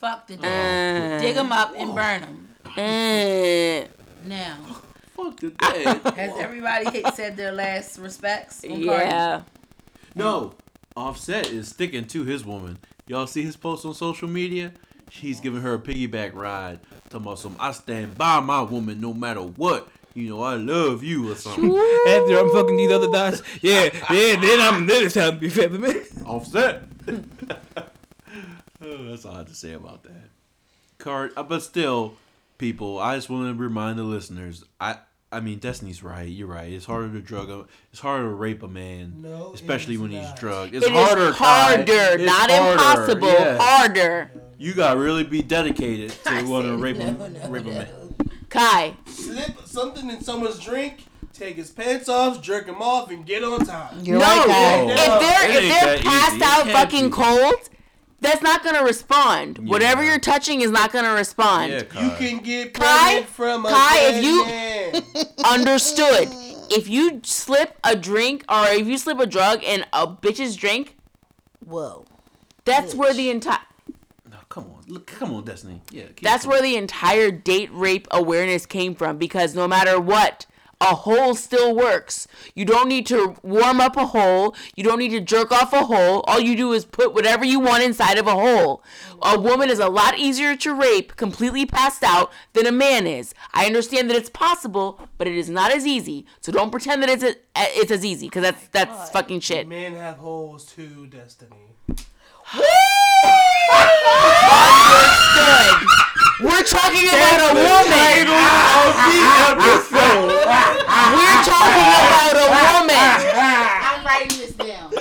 Fuck 0.00 0.26
the 0.26 0.36
dead. 0.36 1.18
Uh, 1.18 1.22
Dig 1.22 1.34
them 1.34 1.52
up 1.52 1.72
and 1.76 1.94
burn 1.94 2.20
them. 2.20 2.48
uh, 2.76 3.86
Now, 4.28 4.58
Fuck 5.16 5.40
the 5.40 5.50
dead. 5.50 6.00
has 6.16 6.36
everybody 6.38 7.02
said 7.14 7.36
their 7.36 7.52
last 7.52 7.98
respects? 7.98 8.62
on 8.64 8.70
Cardi? 8.84 8.84
yeah. 9.06 9.42
no, 10.14 10.54
Offset 10.96 11.48
is 11.50 11.68
sticking 11.68 12.06
to 12.08 12.24
his 12.24 12.44
woman. 12.44 12.78
Y'all 13.06 13.26
see 13.26 13.42
his 13.42 13.56
post 13.56 13.86
on 13.86 13.94
social 13.94 14.28
media? 14.28 14.72
He's 15.10 15.40
giving 15.40 15.62
her 15.62 15.74
a 15.74 15.78
piggyback 15.78 16.34
ride. 16.34 16.80
Talking 17.04 17.26
about 17.26 17.38
some, 17.38 17.56
I 17.58 17.72
stand 17.72 18.16
by 18.18 18.40
my 18.40 18.62
woman 18.62 19.00
no 19.00 19.14
matter 19.14 19.40
what. 19.40 19.88
You 20.14 20.30
know, 20.30 20.42
I 20.42 20.54
love 20.54 21.04
you 21.04 21.30
or 21.30 21.34
something. 21.34 21.76
After 22.08 22.38
I'm 22.38 22.50
fucking 22.50 22.76
these 22.76 22.90
other 22.90 23.10
guys, 23.10 23.42
yeah, 23.60 23.90
yeah. 24.10 24.40
Then 24.40 24.60
I'm 24.60 24.86
then 24.86 25.04
it's 25.04 25.14
time 25.14 25.32
to 25.32 25.38
be 25.38 25.50
feminine. 25.50 26.02
Offset. 26.24 26.84
oh, 28.80 29.04
that's 29.04 29.26
all 29.26 29.34
I 29.34 29.38
have 29.38 29.48
to 29.48 29.54
say 29.54 29.74
about 29.74 30.04
that. 30.04 30.30
Card, 30.96 31.32
uh, 31.36 31.42
but 31.42 31.62
still, 31.62 32.14
people, 32.56 32.98
I 32.98 33.16
just 33.16 33.28
want 33.28 33.54
to 33.54 33.62
remind 33.62 33.98
the 33.98 34.04
listeners. 34.04 34.64
I, 34.80 34.96
I 35.32 35.40
mean, 35.40 35.58
Destiny's 35.58 36.02
right. 36.02 36.28
You're 36.28 36.46
right. 36.46 36.72
It's 36.72 36.86
harder 36.86 37.12
to 37.12 37.20
drug 37.20 37.50
a, 37.50 37.66
It's 37.92 38.00
harder 38.00 38.24
to 38.28 38.34
rape 38.34 38.62
a 38.62 38.68
man, 38.68 39.14
No, 39.22 39.52
especially 39.54 39.94
it 39.94 39.96
is 39.96 40.02
when 40.02 40.10
he's 40.12 40.22
not. 40.22 40.38
drugged. 40.38 40.74
It's 40.74 40.86
It 40.86 40.92
is 40.92 40.98
harder. 40.98 41.32
harder, 41.32 41.82
It's 41.92 42.24
not 42.24 42.50
harder, 42.50 42.72
impossible. 42.72 43.28
yes. 43.28 43.60
Harder. 43.60 44.30
You 44.58 44.72
gotta 44.72 44.98
really 44.98 45.24
be 45.24 45.42
dedicated 45.42 46.10
to 46.24 46.30
I 46.30 46.42
want 46.42 46.64
to 46.66 46.76
rape 46.78 46.96
no, 46.98 47.06
a 47.08 47.28
no, 47.28 47.48
rape 47.50 47.66
a 47.66 47.70
man. 47.70 47.88
Kai. 48.48 48.94
Slip 49.06 49.60
something 49.66 50.08
in 50.08 50.22
someone's 50.22 50.58
drink, 50.60 51.04
take 51.34 51.56
his 51.56 51.70
pants 51.70 52.08
off, 52.08 52.40
jerk 52.40 52.66
him 52.66 52.80
off, 52.80 53.10
and 53.10 53.26
get 53.26 53.42
on 53.44 53.66
top. 53.66 53.92
You're 54.02 54.18
no, 54.18 54.24
right, 54.24 54.46
Kai. 54.46 54.80
Oh. 54.80 54.88
if 54.88 55.20
they're 55.20 55.50
It 55.50 55.64
if 55.64 55.80
they're 55.82 55.98
passed 56.10 56.36
easy. 56.36 56.44
Out 56.44 56.66
fucking 56.68 57.06
be. 57.06 57.10
cold, 57.10 57.68
that's 58.20 58.42
not 58.42 58.64
gonna 58.64 58.82
respond. 58.82 59.58
Whatever 59.68 60.02
you're 60.04 60.18
touching 60.18 60.60
is 60.60 60.70
not 60.70 60.92
gonna 60.92 61.12
respond. 61.12 61.72
Yeah, 61.72 61.78
You 61.78 61.84
Kai. 62.10 62.16
can 62.18 62.38
get 62.38 62.74
Kai? 62.74 63.22
from 63.24 63.66
a 63.66 63.68
Kai, 63.70 63.98
if 64.08 64.24
you- 64.24 64.44
man. 64.46 65.02
Understood. 65.44 66.28
If 66.68 66.88
you 66.88 67.20
slip 67.22 67.78
a 67.84 67.94
drink 67.94 68.44
or 68.48 68.66
if 68.68 68.86
you 68.86 68.98
slip 68.98 69.20
a 69.20 69.26
drug 69.26 69.62
in 69.62 69.84
a 69.92 70.06
bitch's 70.08 70.56
drink, 70.56 70.96
Whoa. 71.64 72.04
that's 72.64 72.94
where 72.94 73.14
the 73.14 73.30
entire 73.30 73.60
No, 74.28 74.38
come 74.48 74.64
on, 74.64 74.82
look, 74.88 75.06
come 75.06 75.32
on, 75.32 75.44
Destiny. 75.44 75.80
Yeah, 75.92 76.04
that's 76.22 76.44
going. 76.44 76.54
where 76.54 76.62
the 76.62 76.76
entire 76.76 77.30
date 77.30 77.70
rape 77.72 78.08
awareness 78.10 78.66
came 78.66 78.94
from 78.96 79.16
because 79.18 79.54
no 79.54 79.68
matter 79.68 80.00
what, 80.00 80.46
a 80.80 80.94
hole 80.94 81.34
still 81.34 81.74
works. 81.74 82.28
You 82.54 82.64
don't 82.64 82.88
need 82.88 83.06
to 83.06 83.36
warm 83.42 83.80
up 83.80 83.96
a 83.96 84.06
hole. 84.06 84.54
You 84.76 84.84
don't 84.84 84.98
need 84.98 85.10
to 85.10 85.20
jerk 85.20 85.50
off 85.50 85.72
a 85.72 85.86
hole. 85.86 86.20
All 86.26 86.38
you 86.38 86.54
do 86.54 86.72
is 86.72 86.84
put 86.84 87.14
whatever 87.14 87.44
you 87.44 87.60
want 87.60 87.82
inside 87.82 88.18
of 88.18 88.26
a 88.26 88.32
hole. 88.32 88.82
A 89.22 89.38
woman 89.38 89.70
is 89.70 89.78
a 89.78 89.88
lot 89.88 90.18
easier 90.18 90.54
to 90.56 90.74
rape 90.74 91.16
completely 91.16 91.64
passed 91.64 92.02
out 92.02 92.30
than 92.52 92.66
a 92.66 92.72
man 92.72 93.06
is. 93.06 93.32
I 93.54 93.66
understand 93.66 94.10
that 94.10 94.16
it's 94.16 94.28
possible, 94.30 95.00
but 95.16 95.26
it 95.26 95.36
is 95.36 95.48
not 95.48 95.72
as 95.72 95.86
easy. 95.86 96.26
So 96.40 96.52
don't 96.52 96.70
pretend 96.70 97.02
that 97.02 97.08
it's 97.08 97.24
a, 97.24 97.36
it's 97.56 97.90
as 97.90 98.04
easy 98.04 98.26
because 98.26 98.42
that's 98.42 98.68
that's 98.68 99.10
fucking 99.10 99.40
shit. 99.40 99.66
Men 99.66 99.94
have 99.94 100.18
holes 100.18 100.66
too, 100.66 101.06
Destiny. 101.06 101.72
Good. 105.36 106.05
We're 106.38 106.62
talking 106.64 107.08
about 107.08 107.40
a 107.40 107.54
woman. 107.54 108.28
We're 111.16 111.42
talking 111.42 111.88
about 111.96 112.36
a 112.36 112.46
woman. 112.52 113.08
I'm 113.36 114.04
writing 114.04 114.38
this 114.38 114.52
down. 114.52 114.92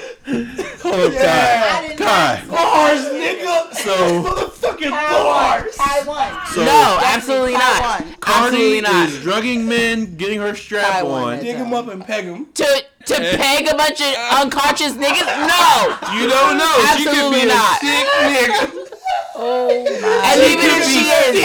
Oh, 0.87 0.91
Hold 0.91 1.13
I 1.13 1.17
Kai. 1.17 1.87
did 1.89 1.97
Kai. 1.97 2.43
Bars, 2.49 3.01
nigga. 3.05 3.73
So 3.73 4.23
Motherfucking 4.23 4.91
bars. 4.91 5.75
I 5.79 6.03
won. 6.07 6.31
So- 6.53 6.63
No, 6.63 6.99
absolutely 7.03 7.53
not. 7.53 7.81
Taiwan. 7.81 8.15
Cardi 8.21 8.45
Absolutely 8.45 8.81
not. 8.81 9.09
is 9.09 9.19
drugging 9.21 9.67
men, 9.67 10.15
getting 10.15 10.39
her 10.39 10.55
strap 10.55 10.89
Taiwan, 10.93 11.33
on. 11.33 11.39
Dig 11.43 11.57
him 11.57 11.73
up 11.73 11.87
and 11.89 12.05
peg 12.05 12.23
him. 12.25 12.47
To 12.53 12.83
to 13.07 13.15
peg 13.15 13.67
a 13.67 13.75
bunch 13.75 14.01
of 14.01 14.13
unconscious 14.41 14.93
niggas? 14.93 15.25
No. 15.25 15.97
You 16.17 16.27
don't 16.29 16.57
know. 16.57 16.73
she 16.97 17.03
could 17.05 17.13
Absolutely 17.13 17.39
be 17.39 17.43
a 17.43 17.47
not. 17.47 17.79
sick 17.79 18.07
nigga. 18.21 18.81
And 19.37 20.41
even 20.41 20.65
if 20.65 20.85
she 20.85 21.03
is, 21.09 21.35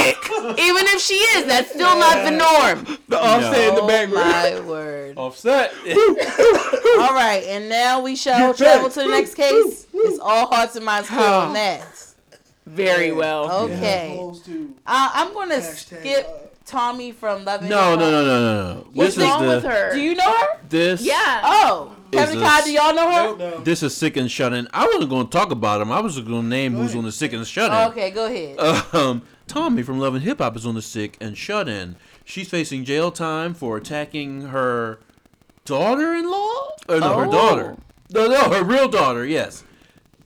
even 0.61 0.87
if 0.87 1.01
she 1.03 1.15
is, 1.15 1.45
that's 1.47 1.71
still 1.71 1.99
not 1.99 2.25
the 2.25 2.31
norm. 2.31 2.99
The 3.09 3.19
offset 3.21 3.69
in 3.69 3.75
the 3.75 3.83
Oh 3.83 3.87
background. 3.87 4.31
my 4.31 4.61
word. 4.71 5.17
Offset. 5.19 5.73
All 5.75 7.15
right, 7.15 7.43
and 7.49 7.69
now 7.69 8.01
we 8.01 8.15
shall 8.15 8.55
travel 8.55 8.91
to 8.91 9.01
the 9.01 9.09
next 9.09 9.35
case. 9.35 9.87
It's 9.93 10.19
all 10.21 10.47
hearts 10.47 10.77
and 10.77 10.85
minds 10.85 11.09
clear 11.09 11.21
on 11.21 11.53
that. 11.55 11.83
Very 12.65 13.11
well. 13.11 13.51
Okay. 13.65 14.15
Holes 14.17 14.43
too. 14.43 14.73
Uh, 14.87 15.11
I'm 15.13 15.35
gonna 15.35 15.57
Hashtag, 15.57 15.99
skip 16.01 16.50
Tommie 16.71 17.13
from 17.13 17.45
Love 17.45 17.61
and 17.63 17.71
No, 17.71 17.91
Hip 17.91 17.99
no, 17.99 18.05
Hop. 18.05 18.13
no, 18.13 18.25
no, 18.25 18.25
no, 18.25 18.75
no. 18.75 18.87
What's 18.93 19.17
this 19.17 19.25
wrong 19.29 19.43
the 19.43 19.49
with 19.49 19.65
her? 19.65 19.93
Do 19.93 20.01
you 20.01 20.15
know 20.15 20.33
her? 20.33 20.47
this. 20.69 21.03
Yeah. 21.03 21.41
Oh, 21.45 21.97
Kevin 22.13 22.37
Is 22.39 22.43
Kai, 22.43 22.63
do 22.63 22.73
y'all 22.73 22.95
know 22.95 23.11
her? 23.11 23.37
No. 23.37 23.59
This 23.61 23.83
is 23.83 23.97
sick 23.97 24.17
and 24.17 24.31
shut 24.31 24.53
in. 24.53 24.69
I 24.73 24.87
wasn't 24.87 25.11
going 25.11 25.27
to 25.27 25.31
talk 25.31 25.51
about 25.51 25.81
him. 25.81 25.91
I 25.93 26.01
was 26.01 26.19
going 26.21 26.43
to 26.43 26.49
name 26.49 26.75
who's 26.75 26.95
on 26.95 27.05
the 27.05 27.13
sick 27.13 27.33
and 27.33 27.47
shut 27.47 27.71
in. 27.73 27.91
Okay, 27.93 28.11
go 28.11 28.27
ahead. 28.27 28.59
Um, 28.95 29.23
Tommie 29.49 29.83
from 29.83 29.99
Love 29.99 30.15
and 30.15 30.23
Hip 30.25 30.39
Hop 30.39 30.57
is 30.57 30.65
on 30.65 30.75
the 30.77 30.83
sick 30.83 31.17
and 31.21 31.37
shut 31.37 31.69
in. 31.69 31.97
She's 32.25 32.49
facing 32.49 32.85
jail 32.85 33.11
time 33.11 33.53
for 33.55 33.77
attacking 33.77 34.43
her 34.49 35.01
daughter-in-law. 35.65 36.69
Or 36.89 37.01
no, 37.01 37.19
her 37.19 37.27
Oh. 37.27 37.31
daughter. 37.33 37.77
No, 38.13 38.27
no, 38.27 38.51
her 38.51 38.65
real 38.65 38.89
daughter. 38.89 39.25
Yes. 39.25 39.65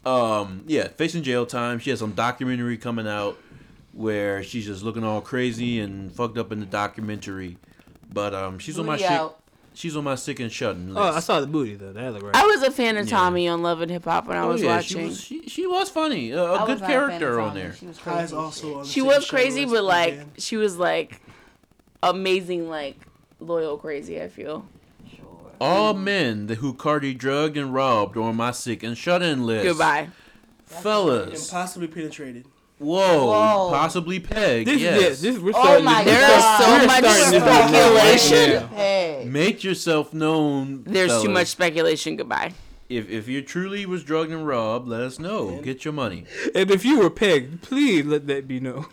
Um, 0.07 0.65
yeah, 0.67 0.89
facing 0.89 1.23
jail 1.23 1.47
time. 1.47 1.79
She 1.79 1.91
has 1.91 1.99
some 1.99 2.13
documentary 2.13 2.77
coming 2.77 3.07
out 3.09 3.39
where 3.95 4.43
she's 4.43 4.67
just 4.67 4.83
looking 4.83 5.05
all 5.05 5.21
crazy 5.21 5.81
and 5.81 6.13
fucked 6.13 6.37
up 6.39 6.53
in 6.53 6.61
the 6.61 6.67
documentary. 6.67 7.57
But 8.13 8.35
um, 8.35 8.59
she's 8.59 8.79
on 8.79 8.87
my 8.87 8.95
Booty 8.97 9.03
sick. 9.05 9.13
out. 9.13 9.41
She's 9.77 9.97
on 9.97 10.05
my 10.05 10.15
sick 10.15 10.39
and 10.39 10.53
shut 10.53 10.77
list. 10.77 10.97
Oh, 10.97 11.03
I 11.03 11.19
saw 11.19 11.41
the 11.41 11.49
booty 11.49 11.75
though. 11.75 11.93
That 11.93 12.13
looked 12.13 12.25
right. 12.27 12.37
I 12.37 12.45
was 12.47 12.63
a 12.63 12.71
fan 12.71 12.97
of 12.97 13.07
Yeah. 13.09 13.17
Tommie 13.17 13.49
on 13.49 13.63
Love 13.63 13.81
and 13.81 13.91
Hip 13.91 14.05
Hop 14.05 14.27
when 14.29 14.37
I 14.37 14.43
Oh, 14.43 14.49
was 14.51 14.63
yeah, 14.63 14.77
watching. 14.77 14.99
She 15.01 15.05
was, 15.09 15.21
she, 15.21 15.49
she 15.49 15.67
was 15.67 15.91
funny. 15.91 16.31
A, 16.31 16.41
a 16.45 16.55
I 16.63 16.67
good 16.67 16.69
was 16.75 16.81
not 16.81 16.91
a 16.91 16.93
fan 16.93 17.03
of 17.03 17.09
character 17.09 17.41
on 17.41 17.49
Tommie. 17.49 17.61
there. 17.61 17.73
She 17.75 17.87
was 17.87 17.99
Kai's 17.99 18.15
crazy. 18.17 18.37
also 18.37 18.75
on 18.75 18.83
the 18.83 18.89
she 18.89 19.01
sick 19.01 19.07
was 19.09 19.17
and 19.17 19.27
crazy, 19.29 19.61
list 19.63 19.75
but 19.75 19.85
like 19.85 20.13
again. 20.13 20.31
she 20.39 20.57
was 20.57 20.77
like 20.77 21.21
amazing, 22.05 22.69
like 22.69 22.97
loyal 23.41 23.77
crazy. 23.79 24.21
I 24.23 24.29
feel. 24.29 24.67
All 25.61 25.95
men 25.95 26.47
that 26.49 26.57
who 26.57 26.75
Cardi 26.75 27.15
drugged 27.15 27.57
and 27.57 27.73
robbed 27.73 28.17
are 28.17 28.23
on 28.23 28.37
my 28.37 28.51
sick 28.51 28.83
and 28.83 28.97
shut 28.99 29.23
in 29.23 29.47
list. 29.47 29.65
Goodbye. 29.65 30.09
Fellas. 30.67 31.51
impossibly 31.51 31.89
penetrated. 31.89 32.47
Whoa. 32.85 33.27
Whoa. 33.27 33.71
Possibly 33.71 34.21
peg. 34.21 34.67
This 34.67 34.81
yes. 34.81 35.01
is 35.13 35.21
this. 35.23 35.39
We're 35.39 35.53
Oh 35.55 35.83
my 35.83 36.05
this, 36.05 36.13
There 36.13 36.29
we're 36.29 36.37
is 36.37 36.45
so 36.45 36.73
we're 36.73 36.87
much 36.87 36.99
starting 36.99 37.31
this 37.31 37.43
right 37.43 37.71
now. 37.71 37.89
speculation. 37.89 38.69
Hey. 38.69 39.25
Make 39.29 39.65
yourself 39.65 40.13
known. 40.15 40.85
There's 40.85 41.23
too 41.23 41.31
much 41.31 41.49
speculation. 41.49 42.17
Goodbye. 42.17 42.53
If 42.89 43.09
if 43.11 43.29
you 43.29 43.43
truly 43.43 43.87
was 43.87 44.05
drugged 44.05 44.31
and 44.31 44.47
robbed, 44.47 44.89
let 44.89 45.01
us 45.01 45.19
know. 45.19 45.61
Get 45.63 45.85
your 45.85 45.95
money. 45.95 46.25
And 46.55 46.71
if 46.71 46.85
you 46.85 46.99
were 46.99 47.11
pegged, 47.11 47.63
please 47.63 48.05
let 48.05 48.27
that 48.27 48.47
be 48.47 48.61
known. 48.61 48.87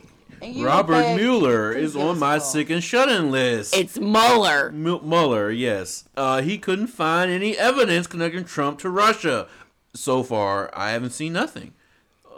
Robert 0.57 0.95
okay? 0.95 1.15
Mueller 1.17 1.71
is 1.71 1.95
on 1.95 2.17
my 2.17 2.39
call. 2.39 2.47
sick 2.47 2.69
and 2.71 2.83
shut 2.83 3.09
in 3.09 3.29
list. 3.29 3.75
It's 3.75 3.99
Mueller. 3.99 4.71
Mu- 4.71 5.01
Mueller, 5.01 5.51
yes. 5.51 6.05
Uh, 6.17 6.41
he 6.41 6.57
couldn't 6.57 6.87
find 6.87 7.29
any 7.29 7.55
evidence 7.57 8.07
connecting 8.07 8.45
Trump 8.45 8.79
to 8.79 8.89
Russia. 8.89 9.47
So 9.93 10.23
far, 10.23 10.71
I 10.73 10.91
haven't 10.91 11.11
seen 11.11 11.33
nothing. 11.33 11.73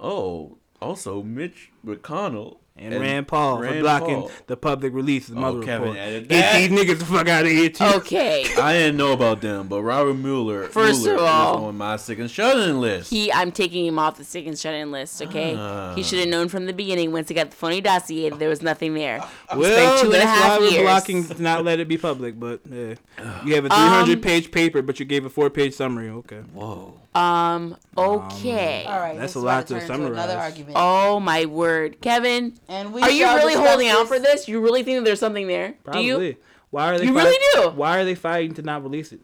Oh, 0.01 0.57
also 0.83 1.23
Mitch 1.23 1.71
McConnell 1.85 2.57
And, 2.75 2.93
Rand 2.99 3.27
Paul 3.27 3.59
for 3.61 3.79
blocking 3.81 4.21
Paul. 4.21 4.31
the 4.47 4.57
public 4.57 4.93
release 4.93 5.29
of 5.29 5.35
the 5.35 5.41
Oh, 5.41 5.51
Mueller 5.51 5.65
Kevin 5.65 5.89
report. 5.93 6.27
Get 6.27 6.29
that. 6.29 6.57
these 6.57 6.69
niggas 6.69 6.99
the 6.99 7.05
fuck 7.05 7.27
out 7.29 7.45
of 7.45 7.51
here 7.51 7.69
too. 7.69 7.83
Okay. 7.83 8.45
I 8.59 8.73
didn't 8.73 8.97
know 8.97 9.13
about 9.13 9.41
them, 9.41 9.67
but 9.67 9.83
Robert 9.83 10.15
Mueller, 10.15 10.63
First 10.69 11.03
Mueller 11.03 11.19
of 11.19 11.25
all- 11.25 11.57
is 11.57 11.63
on 11.65 11.77
my 11.77 11.95
sick 11.97 12.17
and 12.17 12.31
shut 12.31 12.57
in 12.67 12.81
list. 12.81 13.11
He, 13.11 13.31
I'm 13.31 13.51
taking 13.51 13.85
him 13.85 13.99
off 13.99 14.17
the 14.17 14.23
sick 14.23 14.47
and 14.47 14.57
shut 14.57 14.73
in 14.73 14.91
list. 14.91 15.21
Okay. 15.21 15.55
Ah. 15.55 15.93
he 15.95 16.01
should 16.01 16.17
have 16.19 16.29
known 16.29 16.49
from 16.49 16.65
the 16.65 16.73
beginning. 16.73 17.11
Once 17.11 17.29
he 17.29 17.35
got 17.35 17.51
the 17.51 17.55
phony 17.55 17.79
dossier, 17.79 18.29
that 18.31 18.39
there 18.39 18.49
was 18.49 18.63
nothing 18.63 18.95
there. 18.95 19.19
He 19.51 19.57
Well, 19.59 19.71
spent 19.71 19.99
two 20.01 20.05
and 20.07 20.15
a 20.15 20.17
that's 20.17 20.29
half 20.41 20.49
why 20.49 20.65
we're 20.65 20.71
years. 20.71 20.81
blocking 20.83 21.27
to 21.27 21.41
not 21.43 21.63
let 21.63 21.79
it 21.79 21.87
be 21.87 21.97
public. 21.99 22.39
But 22.39 22.61
yeah. 22.69 22.95
you 23.45 23.53
have 23.55 23.65
a 23.65 23.69
300 23.69 24.13
Um, 24.17 24.21
page 24.21 24.49
paper, 24.51 24.81
but 24.81 24.99
you 24.99 25.05
gave 25.05 25.25
a 25.25 25.29
four 25.29 25.51
page 25.51 25.73
summary. 25.75 26.09
Okay. 26.09 26.39
Whoa. 26.53 26.99
Um. 27.15 27.77
Okay. 27.97 28.85
All 28.85 28.99
right, 28.99 29.17
That's 29.17 29.35
a 29.35 29.39
lot 29.39 29.67
to 29.67 29.73
turn 29.75 29.81
into 29.83 29.93
Another 29.93 30.15
summarize. 30.33 30.35
argument. 30.51 30.75
Oh 30.79 31.19
my 31.19 31.45
word, 31.45 32.01
Kevin. 32.01 32.53
and 32.67 32.91
we 32.93 33.01
Are 33.01 33.11
you 33.11 33.25
really 33.25 33.53
discuss 33.53 33.67
holding 33.67 33.87
out 33.89 34.07
for 34.07 34.19
this? 34.19 34.47
You 34.47 34.59
really 34.61 34.83
think 34.83 34.97
that 34.99 35.05
there's 35.05 35.19
something 35.19 35.47
there? 35.47 35.75
Probably. 35.83 36.01
Do 36.03 36.21
you? 36.23 36.35
Why 36.71 36.89
are 36.91 36.97
they? 36.97 37.05
You 37.05 37.13
fight- 37.13 37.23
really 37.25 37.45
do? 37.53 37.69
Why 37.77 37.99
are 37.99 38.05
they 38.05 38.15
fighting 38.15 38.55
to 38.55 38.61
not 38.63 38.81
release 38.83 39.11
it? 39.11 39.21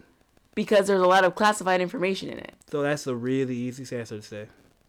Because 0.53 0.87
there's 0.87 1.01
a 1.01 1.07
lot 1.07 1.23
of 1.23 1.33
classified 1.35 1.81
information 1.81 2.29
in 2.29 2.37
it. 2.37 2.53
So 2.69 2.81
that's 2.83 3.07
a 3.07 3.15
really 3.15 3.55
easy 3.55 3.83
answer 3.97 4.17
to 4.17 4.21
say. 4.21 4.45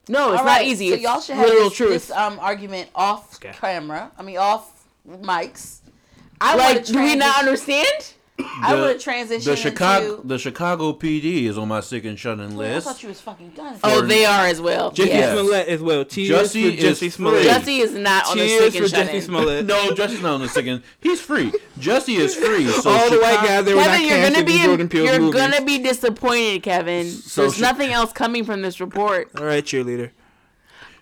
No, 0.09 0.32
it's 0.32 0.40
All 0.40 0.44
not 0.44 0.51
right, 0.59 0.66
easy. 0.66 0.89
So 0.89 0.94
it's 0.94 1.02
y'all 1.02 1.20
should 1.20 1.36
have 1.36 1.47
literal 1.47 1.68
this, 1.68 1.77
truth. 1.77 1.90
this 1.93 2.10
um 2.10 2.39
argument 2.40 2.90
off 2.94 3.36
Okay. 3.36 3.52
camera. 3.52 4.10
I 4.18 4.22
mean, 4.22 4.36
off 4.39 4.85
mics. 5.09 5.78
I 6.40 6.56
like, 6.56 6.85
do 6.85 7.01
we 7.01 7.14
not 7.16 7.39
understand? 7.39 8.14
I 8.62 8.74
The- 8.74 8.80
want 8.82 8.98
to 8.98 9.02
transition 9.04 9.50
The 9.50 9.56
Chicago, 9.56 10.14
into. 10.16 10.26
the 10.28 10.38
Chicago 10.38 10.92
PD 10.92 11.46
is 11.46 11.56
on 11.58 11.68
my 11.68 11.80
sick 11.80 12.04
and 12.04 12.18
shut 12.18 12.38
in 12.38 12.56
Wait, 12.56 12.68
I 12.70 12.74
list. 12.74 12.86
thought 12.86 13.02
you 13.02 13.08
was 13.08 13.20
fucking 13.20 13.50
done. 13.56 13.76
Oh, 13.82 14.00
they 14.02 14.24
are 14.24 14.46
as 14.46 14.60
well. 14.60 14.90
Jesse 14.90 15.08
Yes. 15.10 15.32
Smollett 15.38 15.68
as 15.68 15.80
well. 15.80 16.04
Cheers 16.04 16.28
Jussie 16.52 16.74
for 16.76 16.80
Jesse 16.82 17.06
is 17.06 17.14
Smollett. 17.14 17.40
free. 17.42 17.50
Jesse 17.50 17.78
is 17.80 17.92
not 17.92 18.26
on 18.28 18.38
the 18.38 18.46
Cheers 18.46 18.60
sick 18.62 18.72
for 18.74 18.78
and 18.84 18.90
shut 18.90 19.06
Jesse 19.06 19.16
in. 19.16 19.22
Smollett. 19.22 19.66
No, 19.66 19.92
Jesse's 19.94 20.20
not 20.22 20.32
on 20.34 20.40
the 20.42 20.48
second. 20.48 20.82
He's 21.00 21.20
free. 21.20 21.52
Jesse 21.78 22.16
is 22.16 22.34
free. 22.34 22.66
So 22.70 22.90
All 22.90 23.10
the 23.10 23.18
white 23.18 23.34
guys 23.46 23.64
that 23.64 23.74
were 23.74 23.80
not 23.80 23.86
Kevin, 23.98 24.06
you're 24.08 24.30
gonna 24.30 24.44
be 24.44 24.52
the 24.58 24.64
Jordan 24.64 24.88
Peele 24.88 25.04
you're 25.04 25.20
movies. 25.20 25.40
gonna 25.40 25.62
be 25.64 25.78
disappointed, 25.78 26.62
Kevin. 26.62 27.10
So 27.10 27.42
There's 27.42 27.54
Chi- 27.54 27.60
nothing 27.60 27.90
else 27.92 28.12
coming 28.12 28.44
from 28.44 28.62
this 28.62 28.80
report. 28.80 29.28
All 29.38 29.44
right, 29.44 29.64
cheerleader. 29.64 30.10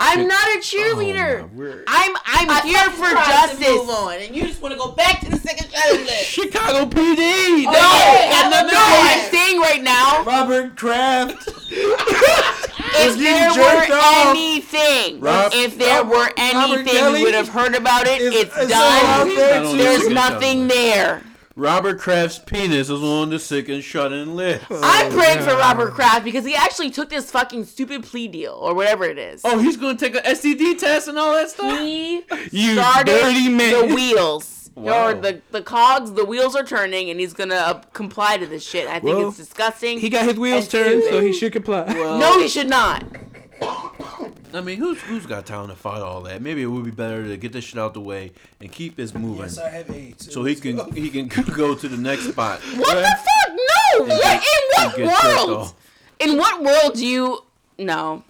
I'm 0.01 0.29
not 0.29 0.45
a 0.47 0.59
Oh, 0.59 0.61
cheerleader. 0.61 1.53
word. 1.55 1.85
I'm 1.89 2.16
I'm 2.25 2.49
I 2.51 2.61
here 2.62 2.79
for 2.91 3.11
tried 3.11 3.49
to 3.49 3.55
Move 3.55 3.61
justice. 3.61 3.97
on, 3.97 4.15
and 4.15 4.37
you 4.37 4.47
just 4.47 4.62
want 4.62 4.73
to 4.73 4.79
go 4.79 4.93
back 4.93 5.20
to 5.20 5.31
the 5.31 5.39
second 5.39 5.69
shutting 5.73 6.07
list. 6.07 6.25
Chicago 6.31 6.87
PD. 6.87 7.65
Oh, 7.66 7.73
no, 7.73 7.73
Yeah, 7.73 8.49
no, 8.49 8.59
I'm 8.59 8.66
no, 8.69 8.73
I'm 8.79 9.31
saying 9.31 9.61
right 9.61 9.83
now, 9.83 10.23
Robert 10.23 10.77
Kraft. 10.77 11.49
if 11.70 13.19
there 13.19 13.51
were 13.51 13.55
jerked 13.87 13.91
off. 13.91 14.27
anything, 14.37 15.20
Rob- 15.20 15.53
if 15.55 15.77
there 15.79 16.05
were 16.05 16.31
anything, 16.37 16.87
Kelly 16.87 17.19
we 17.20 17.25
would 17.25 17.35
have 17.35 17.49
heard 17.49 17.75
about 17.75 18.07
it. 18.07 18.20
is- 18.20 18.35
It's 18.35 18.57
is 18.57 18.69
done. 18.70 19.29
there 19.29 19.61
Not 19.61 19.66
on 19.66 19.77
the 19.77 19.83
There's 19.83 20.09
nothing 20.09 20.41
shut 20.41 20.43
in 20.45 20.69
list. 20.69 20.75
there. 20.77 21.23
Robert 21.59 21.98
Kraft's 21.98 22.39
penis 22.39 22.89
is 22.89 23.02
on 23.02 23.30
the 23.30 23.39
sick 23.40 23.68
and 23.68 23.82
shut 23.82 24.12
in 24.12 24.36
list. 24.36 24.64
I'm 24.70 25.10
praying 25.10 25.40
for 25.40 25.56
Robert 25.56 25.90
Kraft 25.93 26.22
because 26.24 26.44
he 26.44 26.55
actually 26.55 26.93
took 26.93 27.09
this 27.10 27.32
fucking 27.32 27.64
stupid 27.64 28.05
plea 28.05 28.28
deal 28.28 28.52
or 28.52 28.74
whatever 28.74 29.05
it 29.05 29.18
is. 29.18 29.40
Oh, 29.44 29.59
he's 29.59 29.76
gonna 29.76 29.98
take 29.98 30.14
a 30.14 30.20
STD 30.20 30.78
test 30.78 31.09
and 31.09 31.18
all 31.18 31.32
that 31.35 31.51
stuff. 31.51 31.80
He 31.80 32.22
You 32.52 32.74
started 32.74 33.06
dirty 33.06 33.48
man. 33.48 33.89
the 33.89 33.93
wheels. 33.93 34.70
Wow. 34.76 35.09
Or 35.09 35.14
the, 35.14 35.43
the 35.51 35.62
cogs, 35.62 36.12
the 36.12 36.24
wheels 36.24 36.55
are 36.55 36.62
turning, 36.62 37.10
and 37.10 37.18
he's 37.18 37.32
gonna 37.32 37.56
uh, 37.56 37.74
comply 37.93 38.36
to 38.36 38.47
this 38.47 38.64
shit. 38.64 38.86
I 38.86 39.01
think 39.01 39.16
Well, 39.16 39.28
it's 39.30 39.39
disgusting. 39.39 39.98
He 39.98 40.10
got 40.10 40.26
his 40.26 40.39
wheels 40.39 40.62
and 40.62 40.70
turned, 40.70 41.02
so 41.10 41.20
he 41.20 41.32
should 41.32 41.52
comply. 41.52 41.86
no, 41.93 42.39
he 42.39 42.47
should 42.47 42.68
not. 42.68 43.02
I 44.55 44.61
mean, 44.61 44.79
who's 44.79 45.01
who's 45.03 45.27
got 45.27 45.47
time 45.47 45.69
to 45.69 45.75
fight 45.75 46.01
all 46.01 46.23
that? 46.23 46.41
Maybe 46.43 46.62
it 46.62 46.66
would 46.66 46.85
be 46.85 46.91
better 46.91 47.27
to 47.27 47.37
get 47.37 47.53
this 47.53 47.65
shit 47.65 47.79
out 47.79 47.95
the 47.95 48.01
way 48.01 48.33
and 48.61 48.70
keep 48.73 48.97
this 48.97 49.15
moving, 49.15 49.43
Yes, 49.43 49.59
I 49.59 49.69
have 49.70 49.91
AIDS. 49.91 50.33
so 50.33 50.45
he 50.45 50.55
can 50.55 50.93
he 50.95 51.11
can 51.11 51.29
go 51.55 51.75
to 51.75 51.89
the 51.89 51.97
next 51.97 52.29
spot. 52.31 52.61
What 52.77 52.95
the 52.95 53.03
fuck? 53.03 53.57
No. 53.99 54.05
What, 54.05 54.43
get- 54.43 54.99
in 54.99 55.07
what 55.07 55.47
world? 55.49 55.75
In 56.20 56.37
what 56.37 56.62
world 56.62 56.95
do 56.95 57.07
you? 57.07 57.45
No. 57.79 58.25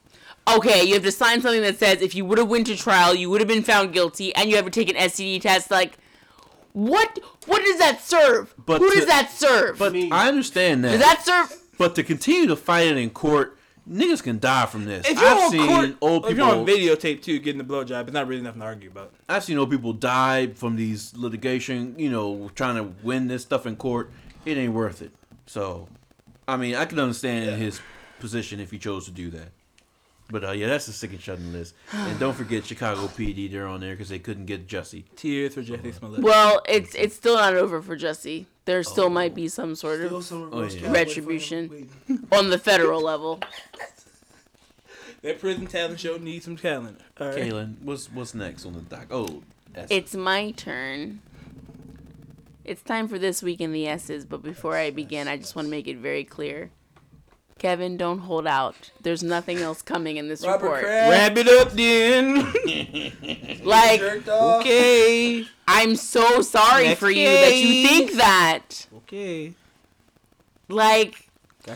Okay, 0.57 0.83
you 0.85 0.95
have 0.95 1.03
to 1.03 1.13
sign 1.13 1.43
something 1.43 1.61
that 1.63 1.79
says 1.79 2.01
if 2.01 2.15
you 2.15 2.25
would 2.25 2.39
have 2.39 2.49
went 2.49 2.67
to 2.69 2.77
trial, 2.77 3.15
you 3.15 3.29
would 3.29 3.41
have 3.41 3.49
been 3.49 3.63
found 3.63 3.93
guilty, 3.93 4.35
and 4.35 4.49
you 4.49 4.57
have 4.57 4.65
to 4.65 4.71
take 4.71 4.89
an 4.89 4.97
STD 4.97 5.41
test. 5.43 5.71
Like, 5.71 5.99
What 6.73 7.19
what 7.47 7.63
does 7.63 7.79
that 7.79 8.01
serve? 8.03 8.55
But 8.65 8.81
Who 8.81 8.91
to- 8.91 8.97
does 8.97 9.07
that 9.07 9.31
serve? 9.31 9.79
But 9.79 9.95
I 9.95 10.29
understand 10.29 10.85
that. 10.85 10.93
does 10.93 11.01
that 11.01 11.23
serve? 11.25 11.55
But 11.77 11.95
to 11.97 12.03
continue 12.03 12.47
to 12.49 12.57
fight 12.57 12.87
it 12.87 12.97
in 12.97 13.11
court, 13.11 13.58
niggas 13.91 14.23
can 14.23 14.39
die 14.39 14.67
from 14.67 14.85
this. 14.85 15.09
If 15.09 15.21
you're 15.21 15.29
I've 15.29 15.39
on 15.39 15.51
seen 15.51 15.67
court, 15.67 15.97
old 16.01 16.27
if 16.27 16.37
you're 16.37 16.47
on 16.47 16.67
videotape 16.67 17.23
too, 17.23 17.39
getting 17.39 17.59
the 17.59 17.65
blowjob, 17.65 18.03
it's 18.03 18.13
not 18.13 18.27
really 18.29 18.43
nothing 18.43 18.61
to 18.61 18.67
argue 18.67 18.91
about. 18.91 19.13
I've 19.29 19.45
seen 19.45 19.59
old 19.59 19.71
people 19.71 19.93
die 19.93 20.49
from 20.49 20.77
these 20.77 21.17
litigation. 21.17 21.95
You 21.99 22.11
know, 22.11 22.51
trying 22.55 22.77
to 22.77 22.95
win 23.03 23.29
this 23.29 23.43
stuff 23.43 23.67
in 23.67 23.77
court. 23.77 24.11
It 24.45 24.57
ain't 24.57 24.73
worth 24.73 25.03
it. 25.03 25.13
So, 25.47 25.89
I 26.47 26.57
mean, 26.57 26.75
I 26.75 26.85
can 26.85 26.99
understand 26.99 27.61
his 27.61 27.81
position 28.21 28.61
if 28.61 28.71
he 28.71 28.79
chose 28.79 29.05
to 29.07 29.11
do 29.11 29.31
that. 29.31 29.49
But 30.31 30.45
uh, 30.45 30.51
yeah, 30.53 30.67
that's 30.67 30.85
the 30.87 30.93
sick 30.93 31.13
and 31.13 31.21
shutting 31.21 31.53
list. 31.53 31.75
And 31.93 32.19
don't 32.21 32.35
forget 32.35 32.67
Chicago 32.67 33.07
PD. 33.07 33.51
They're 33.51 33.67
on 33.67 33.81
there 33.81 33.93
because 33.95 34.11
they 34.11 34.19
couldn't 34.19 34.45
get 34.45 34.67
Jussie. 34.69 35.05
Tears 35.17 35.55
for 35.55 35.63
Jesse 35.63 35.93
Smollett. 35.93 36.21
Well, 36.21 36.61
it's 36.69 36.95
it's 36.95 37.17
still 37.17 37.37
not 37.37 37.55
over 37.55 37.81
for 37.81 37.97
Jussie. 37.97 38.45
There 38.67 38.83
still 38.83 39.09
might 39.09 39.35
be 39.35 39.49
some 39.49 39.75
sort 39.75 40.01
Still 40.05 40.19
of 40.19 40.25
some 40.25 40.51
Oh, 40.53 40.63
yeah. 40.65 40.81
cowboy 40.81 40.93
Retribution. 40.93 41.69
for 42.07 42.13
him. 42.13 42.27
on 42.31 42.51
the 42.51 42.59
federal 42.59 43.01
level. 43.03 43.41
that 45.23 45.41
prison 45.41 45.67
talent 45.67 45.99
show 46.01 46.17
needs 46.19 46.45
some 46.45 46.57
talent. 46.57 47.01
All 47.19 47.29
right. 47.29 47.37
Kaylin, 47.39 47.81
what's 47.83 48.13
what's 48.13 48.35
next 48.35 48.67
on 48.67 48.75
the 48.75 48.81
dock? 48.81 49.07
Oh, 49.11 49.43
that's 49.73 49.91
It's 49.91 50.15
my 50.15 50.51
turn. 50.53 51.21
It's 52.65 52.83
time 52.83 53.09
for 53.09 53.19
this 53.19 53.43
week 53.43 53.63
in 53.63 53.73
the 53.73 53.87
S's, 53.89 54.27
but 54.27 54.43
before 54.43 54.77
I 54.77 54.91
begin, 54.91 55.27
I 55.27 55.39
just 55.39 55.57
want 55.57 55.65
to 55.67 55.71
make 55.71 55.89
it 55.89 55.97
very 55.97 56.25
clear. 56.25 56.71
Kevin, 57.59 57.97
don't 57.97 58.21
hold 58.21 58.47
out. 58.47 58.91
There's 59.03 59.23
nothing 59.23 59.59
else 59.59 59.83
coming 59.83 60.17
in 60.17 60.29
this 60.29 60.47
Robert 60.47 60.65
report. 60.65 60.85
Kraft. 60.85 61.11
Wrap 61.11 61.37
it 61.37 61.49
up 61.49 61.73
then. 61.73 63.63
Like, 63.65 64.01
okay. 64.01 65.45
I'm 65.67 65.95
so 65.97 66.41
sorry 66.41 66.85
Next 66.85 67.01
for 67.01 67.11
you 67.11 67.29
that 67.29 67.55
you 67.55 67.87
think 67.87 68.13
that. 68.13 68.87
Okay. 68.99 69.53
Like, 70.69 71.29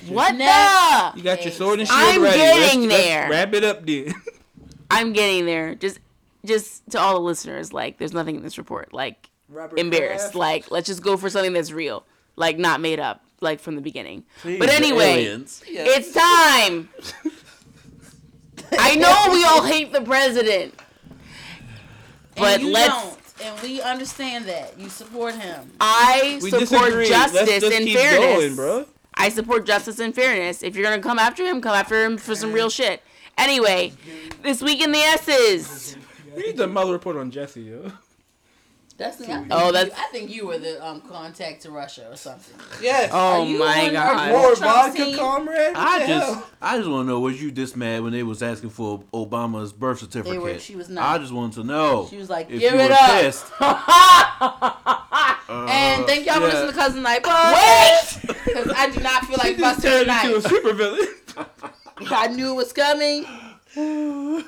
what 0.08 0.36
Next. 0.36 1.12
the? 1.12 1.18
You 1.18 1.24
got 1.24 1.42
your 1.42 1.52
sword 1.52 1.80
and 1.80 1.88
shield 1.88 2.00
I'm 2.00 2.22
ready. 2.22 2.38
getting 2.38 2.88
let's, 2.88 3.02
there. 3.02 3.20
Let's 3.22 3.30
wrap 3.30 3.54
it 3.54 3.64
up 3.64 3.84
then. 3.84 4.14
I'm 4.90 5.12
getting 5.12 5.44
there. 5.44 5.74
Just, 5.74 5.98
just 6.46 6.88
to 6.92 6.98
all 6.98 7.14
the 7.14 7.20
listeners, 7.20 7.74
like, 7.74 7.98
there's 7.98 8.14
nothing 8.14 8.36
in 8.36 8.42
this 8.42 8.56
report. 8.56 8.94
Like, 8.94 9.28
Robert 9.48 9.78
embarrassed. 9.78 10.32
Kraft. 10.32 10.34
Like, 10.34 10.70
let's 10.70 10.86
just 10.86 11.02
go 11.02 11.16
for 11.18 11.28
something 11.28 11.52
that's 11.52 11.72
real, 11.72 12.06
like 12.36 12.58
not 12.58 12.80
made 12.80 13.00
up, 13.00 13.22
like 13.42 13.60
from 13.60 13.74
the 13.74 13.80
beginning. 13.82 14.24
Please, 14.40 14.58
but 14.58 14.68
anyway, 14.70 15.24
aliens. 15.24 15.62
it's 15.66 16.12
time. 16.12 16.88
I 18.78 18.96
know 18.96 19.32
we 19.32 19.44
all 19.48 19.62
hate 19.64 19.92
the 19.92 20.00
president, 20.02 20.74
but 22.36 22.54
and 22.60 22.62
you 22.62 22.72
let's. 22.72 22.88
don't, 22.94 23.18
and 23.44 23.60
we 23.62 23.80
understand 23.82 24.46
that 24.46 24.78
you 24.78 24.88
support 24.88 25.34
him. 25.34 25.70
I 25.80 26.38
We 26.42 26.50
support 26.50 26.60
disagree. 26.90 27.10
Let's 27.10 27.32
justice 27.32 27.60
just 27.60 27.76
and 27.76 27.84
keep 27.86 27.98
fairness. 27.98 28.36
going, 28.40 28.56
bro. 28.56 28.86
I 29.14 29.28
support 29.28 29.66
justice 29.66 29.98
and 29.98 30.14
fairness. 30.14 30.62
If 30.62 30.74
you're 30.76 30.84
gonna 30.88 31.02
come 31.02 31.18
after 31.18 31.44
him, 31.44 31.60
come 31.60 31.74
after 31.74 32.04
him 32.04 32.16
for 32.16 32.34
some 32.34 32.52
real 32.52 32.70
shit. 32.70 33.02
Anyway, 33.36 33.92
this 34.42 34.62
week 34.62 34.80
in 34.82 34.92
the 34.92 34.98
S's. 34.98 35.96
We 36.36 36.42
need 36.46 36.56
the 36.56 36.66
Mueller 36.66 36.92
report 36.92 37.16
on 37.16 37.30
Jesse, 37.30 37.62
yo. 37.62 37.92
That's 39.02 39.16
the, 39.16 39.24
I 39.24 39.26
think 39.36 39.46
Oh, 39.50 39.66
you- 39.66 39.72
that's- 39.72 39.98
I 39.98 40.06
think 40.12 40.30
you 40.30 40.46
were 40.46 40.58
the 40.58 40.84
um 40.86 41.00
contact 41.02 41.62
to 41.62 41.70
Russia 41.70 42.08
or 42.10 42.16
something. 42.16 42.54
Yes. 42.80 43.10
Oh 43.12 43.44
my 43.44 43.86
on- 43.86 43.92
god. 43.92 44.26
you- 44.26 44.32
More 44.38 44.54
vodka, 44.56 45.04
team. 45.04 45.16
comrade. 45.18 45.74
What 45.74 45.76
I 45.88 45.98
the 46.00 46.06
just, 46.06 46.26
hell? 46.34 46.46
I 46.60 46.76
just 46.78 46.88
want 46.88 47.06
to 47.06 47.10
know 47.12 47.20
was 47.20 47.40
you 47.42 47.50
this 47.50 47.74
mad 47.76 48.02
when 48.02 48.12
they 48.12 48.22
was 48.22 48.42
asking 48.42 48.70
for 48.70 49.02
Obama's 49.12 49.72
birth 49.72 49.98
certificate? 50.00 50.40
were- 50.40 50.58
she 50.58 50.76
was 50.76 50.88
not. 50.88 51.04
I 51.04 51.18
just 51.18 51.32
wanted 51.32 51.54
to 51.60 51.64
know. 51.64 52.06
She 52.10 52.16
was 52.16 52.30
like, 52.30 52.50
if 52.50 52.60
"Give 52.60 52.72
you 52.74 52.80
it 52.80 52.88
were 52.90 52.94
up." 52.94 53.20
Pissed. 53.20 53.46
and 55.48 56.06
thank 56.06 56.26
y'all 56.26 56.36
for 56.36 56.40
listening 56.46 56.68
to 56.68 56.74
Cousin 56.74 57.02
Night 57.02 57.22
Wait! 57.26 58.34
Because 58.44 58.72
I 58.76 58.90
do 58.90 59.00
not 59.00 59.24
feel 59.26 59.36
like 59.38 59.56
He 59.56 59.60
just 59.62 59.82
busting 59.82 59.90
turned 59.90 60.00
tonight. 60.06 60.24
into 60.24 60.36
a 60.36 60.40
supervillain. 60.50 61.08
I 62.10 62.26
knew 62.28 62.50
it 62.52 62.54
was 62.56 62.72
coming. 62.72 63.26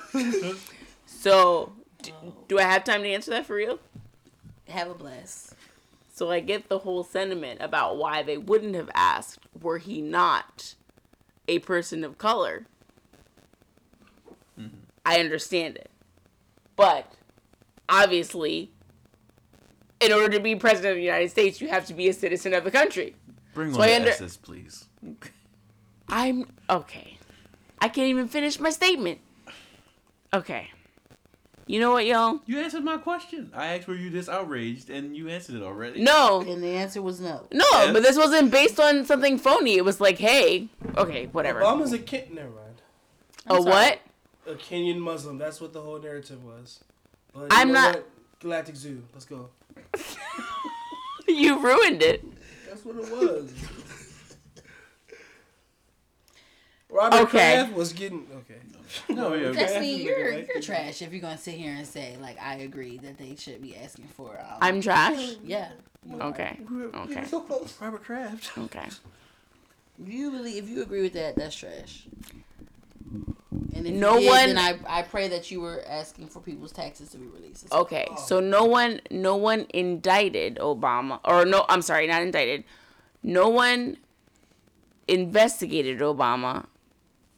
So, 1.06 1.72
do, 2.02 2.12
do 2.48 2.59
I 2.59 2.62
have 2.64 2.85
time 2.85 3.02
to 3.02 3.09
answer 3.09 3.31
that 3.31 3.47
for 3.47 3.55
real? 3.56 3.78
Have 4.69 4.91
a 4.91 4.95
blast. 4.95 5.55
So 6.12 6.31
I 6.31 6.41
get 6.41 6.69
the 6.69 6.78
whole 6.78 7.03
sentiment 7.05 7.61
about 7.61 7.97
why 7.97 8.23
they 8.23 8.39
wouldn't 8.39 8.74
have 8.74 8.91
asked 8.95 9.41
were 9.61 9.78
he 9.78 10.01
not 10.01 10.74
a 11.49 11.59
person 11.61 12.05
of 12.05 12.19
color. 12.19 12.66
Mm-hmm. 14.59 14.77
I 15.05 15.19
understand 15.20 15.77
it. 15.77 15.91
But 16.77 17.12
obviously, 17.89 18.70
in 20.01 20.12
order 20.12 20.28
to 20.36 20.41
be 20.41 20.55
president 20.57 20.93
of 20.93 20.97
the 20.99 21.03
United 21.05 21.31
States, 21.31 21.61
you 21.61 21.69
have 21.69 21.86
to 21.86 21.95
be 21.95 22.09
a 22.09 22.12
citizen 22.12 22.55
of 22.55 22.65
the 22.65 22.70
country. 22.70 23.16
Bring 23.55 23.73
So 23.73 23.78
on 23.78 23.85
I 23.85 23.89
the 23.89 23.95
under- 23.97 24.11
S's, 24.11 24.36
please. 24.36 24.86
I'm 26.09 26.47
okay. 26.70 27.19
I 27.81 27.89
can't 27.89 28.09
even 28.09 28.28
finish 28.28 28.59
my 28.61 28.70
statement. 28.70 29.19
Okay. 30.32 30.70
You 31.66 31.81
know 31.81 31.93
what, 31.93 32.05
y'all? 32.05 32.41
You 32.45 32.59
answered 32.59 32.85
my 32.85 32.99
question. 32.99 33.51
I 33.55 33.69
asked 33.77 33.89
were 33.89 33.95
you 33.95 34.11
this 34.11 34.28
outraged, 34.28 34.91
and 34.91 35.16
you 35.16 35.28
answered 35.28 35.55
it 35.57 35.62
already. 35.62 36.03
No. 36.03 36.43
And 36.47 36.62
the 36.62 36.69
answer 36.69 37.01
was 37.01 37.20
no. 37.20 37.47
No, 37.53 37.65
Yes. 37.73 37.93
but 37.93 38.03
this 38.03 38.16
wasn't 38.19 38.51
based 38.51 38.78
on 38.78 39.07
something 39.07 39.39
phony. 39.39 39.77
It 39.77 39.85
was 39.85 39.99
like, 40.01 40.19
hey, 40.19 40.69
okay, 40.97 41.27
whatever. 41.32 41.61
Obama's 41.61 41.93
a 41.95 41.99
kid. 41.99 42.31
Never 42.35 42.51
mind. 42.51 42.82
a 43.47 43.62
what? 43.62 43.99
A 44.47 44.53
Kenyan 44.55 44.99
Muslim. 44.99 45.39
That's 45.39 45.59
what 45.61 45.73
the 45.73 45.81
whole 45.81 45.99
narrative 45.99 46.45
was. 46.45 46.85
But 47.32 47.47
I'm 47.51 47.73
not- 47.73 47.95
what? 47.95 48.11
Galactic 48.41 48.77
Zoo. 48.77 49.03
Let's 49.15 49.24
go. 49.27 49.49
You 51.27 51.59
ruined 51.59 52.03
it. 52.03 52.23
That's 52.69 52.85
what 52.85 52.97
it 52.97 53.11
was. 53.11 53.51
Robert 56.91 57.20
Okay. 57.23 57.55
Kraft 57.55 57.73
was 57.73 57.93
getting 57.95 58.27
okay. 58.36 58.61
No, 59.09 59.35
yeah. 59.35 59.49
okay. 59.49 59.59
Destiny, 59.61 60.03
you're 60.03 60.39
you're 60.41 60.61
trash 60.61 61.03
if 61.03 61.12
you're 61.12 61.21
gonna 61.21 61.39
sit 61.39 61.55
here 61.55 61.75
and 61.75 61.87
say 61.87 62.16
like 62.21 62.41
I 62.41 62.57
agree 62.57 62.99
that 62.99 63.19
they 63.19 63.37
should 63.37 63.61
be 63.62 63.77
asking 63.77 64.07
for. 64.09 64.39
Um, 64.41 64.59
I'm 64.61 64.81
trash. 64.81 65.37
yeah. 65.45 65.71
Okay. 66.21 66.59
Okay. 66.95 67.25
So 67.29 67.41
close. 67.41 67.77
Robert 67.81 68.05
Kraft. 68.05 68.57
Okay. 68.59 68.87
If 70.03 70.12
you 70.12 70.31
really, 70.33 70.59
if 70.59 70.69
you 70.69 70.83
agree 70.83 71.03
with 71.03 71.12
that, 71.15 71.37
that's 71.37 71.55
trash. 71.57 72.07
And 73.75 73.87
if 73.87 73.95
No 73.95 74.19
did, 74.19 74.27
one- 74.29 74.55
then 74.55 74.59
I, 74.59 74.99
I 74.99 75.03
pray 75.03 75.29
that 75.29 75.51
you 75.51 75.61
were 75.61 75.83
asking 75.87 76.27
for 76.29 76.41
people's 76.41 76.73
taxes 76.73 77.11
to 77.11 77.19
be 77.19 77.27
released. 77.27 77.73
Okay. 77.73 78.07
So 78.27 78.41
no 78.41 78.65
one 78.65 79.01
no 79.11 79.37
one 79.37 79.66
indicted 79.73 80.57
Obama 80.57 81.21
or 81.25 81.45
no 81.45 81.65
I'm 81.69 81.83
sorry, 81.83 82.07
not 82.07 82.23
indicted. 82.23 82.65
No 83.23 83.49
one 83.49 83.97
investigated 85.09 86.01
Obama 86.01 86.66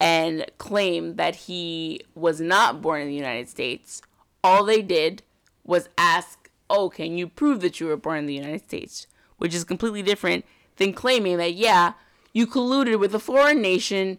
and 0.01 0.47
claim 0.59 1.17
that 1.17 1.35
he 1.35 2.01
was 2.15 2.41
not 2.41 2.83
born 2.83 3.01
in 3.01 3.09
the 3.09 3.15
United 3.15 3.49
States. 3.49 4.03
All 4.45 4.65
they 4.65 4.83
did 4.83 5.23
was 5.65 5.89
ask, 5.97 6.51
"Oh, 6.69 6.91
can 6.91 7.17
you 7.19 7.27
prove 7.29 7.61
that 7.61 7.81
you 7.81 7.87
were 7.87 7.97
born 7.97 8.19
in 8.19 8.27
the 8.27 8.35
United 8.35 8.65
States?" 8.65 9.07
Which 9.39 9.55
is 9.55 9.65
completely 9.65 10.03
different 10.03 10.45
than 10.77 10.93
claiming 10.93 11.39
that 11.39 11.55
yeah, 11.55 11.93
you 12.33 12.47
colluded 12.47 12.99
with 12.99 13.15
a 13.15 13.19
foreign 13.19 13.61
nation 13.61 14.19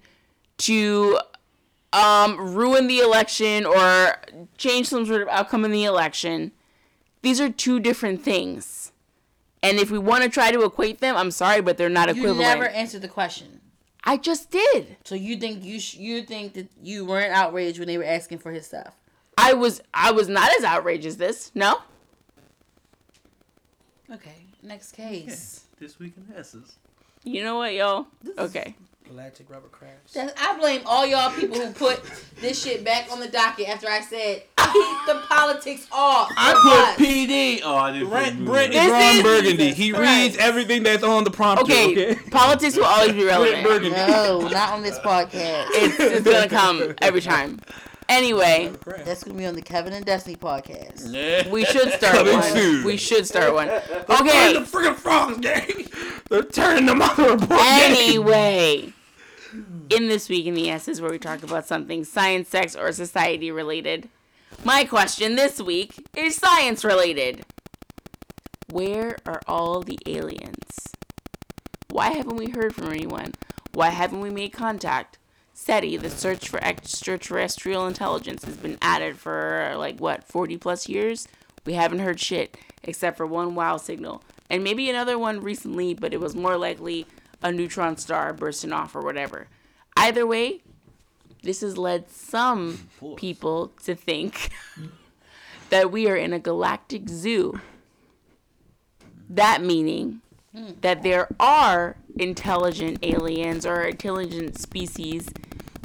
to 0.58 1.20
um, 1.94 2.56
ruin 2.56 2.88
the 2.88 3.00
election 3.00 3.66
or 3.66 4.16
change 4.58 4.88
some 4.88 5.06
sort 5.06 5.22
of 5.22 5.28
outcome 5.28 5.66
in 5.66 5.72
the 5.72 5.86
election. 5.86 6.52
These 7.22 7.40
are 7.42 7.50
two 7.50 7.80
different 7.80 8.24
things. 8.24 8.92
And 9.64 9.80
if 9.80 9.90
we 9.90 9.98
want 9.98 10.24
to 10.24 10.30
try 10.30 10.52
to 10.52 10.64
equate 10.64 11.00
them, 11.00 11.16
I'm 11.16 11.32
sorry, 11.32 11.62
but 11.62 11.78
they're 11.78 11.90
not 11.90 12.10
you 12.10 12.22
equivalent. 12.22 12.48
never 12.48 12.68
answered 12.68 13.02
the 13.02 13.08
question. 13.08 13.62
I 14.04 14.18
just 14.18 14.52
did. 14.52 14.96
So 15.04 15.16
you 15.16 15.38
think 15.38 15.64
you 15.64 15.80
sh- 15.80 15.96
you 15.96 16.24
think 16.24 16.54
that 16.54 16.68
you 16.82 17.06
weren't 17.06 17.34
outraged 17.34 17.80
when 17.80 17.88
they 17.88 17.98
were 17.98 18.04
asking 18.06 18.40
for 18.40 18.52
his 18.52 18.66
stuff? 18.66 18.94
I 19.38 19.54
was 19.54 19.82
I 19.94 20.12
was 20.12 20.28
not 20.30 20.50
as 20.58 20.64
outraged 20.64 21.06
as 21.06 21.18
this. 21.18 21.52
No. 21.54 21.82
Okay. 24.12 24.36
Next 24.64 24.94
case. 24.94 25.66
This 25.80 26.00
week 26.00 26.14
in 26.18 26.36
S's. 26.36 26.78
You 27.24 27.44
know 27.44 27.58
what, 27.58 27.74
y'all? 27.74 28.08
Okay. 28.38 28.76
Galactic 29.08 29.50
Robert 29.50 29.72
Kraft. 29.72 30.14
That- 30.14 30.34
I 30.38 30.58
blame 30.58 30.82
all 30.86 31.06
y'all 31.06 31.32
people 31.32 31.60
who 31.60 31.72
put 31.72 32.02
this 32.42 32.62
shit 32.64 32.84
back 32.84 33.12
on 33.12 33.20
the 33.20 33.28
docket 33.28 33.70
after 33.70 33.88
I 33.90 34.02
said 34.02 34.44
keep 34.58 34.98
the 35.08 35.22
politics 35.30 35.88
off. 35.92 36.30
I 36.36 36.52
from 36.96 36.96
put. 37.06 37.06
PD. 37.06 37.62
Oh, 37.64 37.76
I 37.76 37.92
didn't. 37.94 38.10
Brent, 38.10 38.46
Brent 38.46 38.46
Brent 38.46 38.74
is 38.74 38.80
This 38.82 38.92
Ron 38.92 39.16
is- 39.18 39.24
Burgundy. 39.24 39.74
He 39.74 39.92
Jesus 39.92 40.00
reads 40.00 40.38
everything 40.38 40.84
that's 40.84 41.04
on 41.04 41.24
the 41.24 41.32
prompter. 41.32 41.64
Okay. 41.64 41.92
Okay. 41.92 42.17
Politics 42.32 42.76
will 42.76 42.86
always 42.86 43.14
be 43.14 43.24
relevant. 43.26 43.92
No, 43.92 44.48
not 44.50 44.74
on 44.74 44.84
this 44.84 45.00
podcast. 45.00 45.68
It's, 45.72 46.00
it's 46.00 46.26
gonna 46.26 46.50
come 46.50 46.94
every 47.02 47.22
time. 47.22 47.60
Anyway, 48.10 48.72
oh, 48.88 48.94
That's 49.04 49.24
gonna 49.24 49.38
be 49.38 49.46
on 49.46 49.56
the 49.56 49.62
Kevin 49.62 49.92
and 49.94 50.06
Destiny 50.06 50.36
podcast. 50.38 51.12
Yeah. 51.14 51.50
we 51.50 51.66
should 51.66 51.92
start 51.92 52.16
Coming 52.16 52.34
one. 52.34 52.52
soon. 52.52 52.86
We 52.86 52.96
should 52.98 53.28
start 53.28 53.54
one. 53.54 53.68
Okay. 53.70 54.54
the 54.54 54.60
freaking 54.62 54.96
frogs 54.96 55.38
gay. 55.40 55.86
They're 56.30 56.44
turning 56.44 56.86
the 56.86 56.96
mother 56.96 57.32
report 57.32 57.50
gay. 57.60 57.82
Anyway, 57.86 58.94
in 59.90 60.08
this 60.08 60.30
week 60.30 60.46
in 60.46 60.54
the 60.54 60.70
S's 60.70 61.02
where 61.02 61.12
we 61.12 61.20
talk 61.20 61.44
about 61.44 61.68
something 61.68 62.04
science, 62.06 62.48
sex, 62.50 62.76
or 62.76 62.92
society 62.94 63.52
related, 63.52 64.08
my 64.64 64.86
question 64.86 65.36
this 65.36 65.62
week 65.62 65.96
is 66.16 66.36
science 66.36 66.86
related. 66.86 67.46
Where 68.72 69.18
are 69.26 69.42
all 69.48 69.82
the 69.82 69.98
aliens? 70.06 70.94
Why 71.98 72.12
haven't 72.12 72.38
we 72.38 72.52
heard 72.52 72.76
from 72.76 72.92
anyone? 72.92 73.34
Why 73.74 73.90
haven't 73.90 74.22
we 74.22 74.30
made 74.30 74.54
contact? 74.54 75.18
SETI, 75.56 75.98
the 75.98 76.12
search 76.12 76.48
for 76.48 76.64
extraterrestrial 76.64 77.88
intelligence, 77.88 78.46
has 78.46 78.56
been 78.56 78.78
added 78.84 79.18
for 79.18 79.74
like 79.78 79.98
what, 79.98 80.24
40 80.24 80.58
plus 80.58 80.88
years? 80.88 81.28
We 81.66 81.74
haven't 81.74 81.98
heard 81.98 82.20
shit 82.20 82.56
except 82.84 83.18
for 83.18 83.26
one 83.26 83.56
wow 83.56 83.78
signal. 83.78 84.22
And 84.48 84.64
maybe 84.64 84.88
another 84.92 85.18
one 85.18 85.42
recently, 85.42 85.96
but 85.96 86.14
it 86.14 86.20
was 86.20 86.36
more 86.36 86.56
likely 86.56 87.08
a 87.42 87.52
neutron 87.52 87.98
star 87.98 88.32
bursting 88.32 88.74
off 88.74 88.96
or 88.96 89.02
whatever. 89.02 89.48
Either 89.98 90.28
way, 90.28 90.62
this 91.42 91.62
has 91.62 91.80
led 91.80 92.12
some 92.12 92.90
people 93.16 93.70
to 93.86 93.96
think 93.96 94.52
that 95.72 95.92
we 95.92 96.08
are 96.08 96.16
in 96.16 96.32
a 96.32 96.38
galactic 96.38 97.10
zoo. 97.10 97.60
That 99.28 99.64
meaning 99.64 100.22
that 100.82 101.04
there 101.04 101.28
are 101.40 101.98
intelligent 102.18 103.00
aliens 103.04 103.66
or 103.66 103.84
intelligent 103.84 104.60
species 104.60 105.30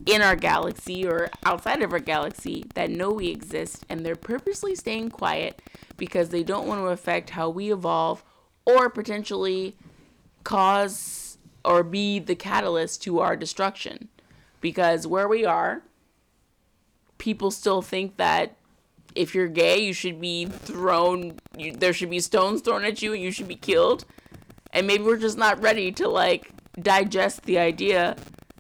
in 0.06 0.22
our 0.22 0.36
galaxy 0.36 1.06
or 1.06 1.30
outside 1.44 1.82
of 1.82 1.92
our 1.92 2.00
galaxy 2.00 2.64
that 2.74 2.90
know 2.90 3.10
we 3.12 3.28
exist 3.28 3.84
and 3.88 4.04
they're 4.04 4.16
purposely 4.16 4.74
staying 4.74 5.10
quiet 5.10 5.60
because 5.96 6.30
they 6.30 6.42
don't 6.42 6.66
want 6.66 6.80
to 6.80 6.86
affect 6.86 7.30
how 7.30 7.48
we 7.48 7.72
evolve 7.72 8.24
or 8.64 8.90
potentially 8.90 9.76
cause 10.44 11.38
or 11.64 11.82
be 11.82 12.18
the 12.18 12.34
catalyst 12.34 13.02
to 13.02 13.20
our 13.20 13.36
destruction. 13.36 14.08
Because 14.60 15.06
where 15.06 15.28
we 15.28 15.44
are, 15.44 15.82
people 17.18 17.50
still 17.50 17.82
think 17.82 18.16
that 18.16 18.56
if 19.14 19.34
you're 19.34 19.48
gay, 19.48 19.78
you 19.78 19.92
should 19.92 20.20
be 20.20 20.46
thrown, 20.46 21.38
you, 21.56 21.72
there 21.72 21.92
should 21.92 22.10
be 22.10 22.20
stones 22.20 22.62
thrown 22.62 22.84
at 22.84 23.02
you 23.02 23.12
and 23.12 23.22
you 23.22 23.30
should 23.30 23.48
be 23.48 23.56
killed. 23.56 24.04
And 24.72 24.86
maybe 24.86 25.04
we're 25.04 25.18
just 25.18 25.38
not 25.38 25.60
ready 25.62 25.92
to 25.92 26.08
like 26.08 26.50
digest 26.80 27.42
the 27.42 27.58
idea 27.58 28.16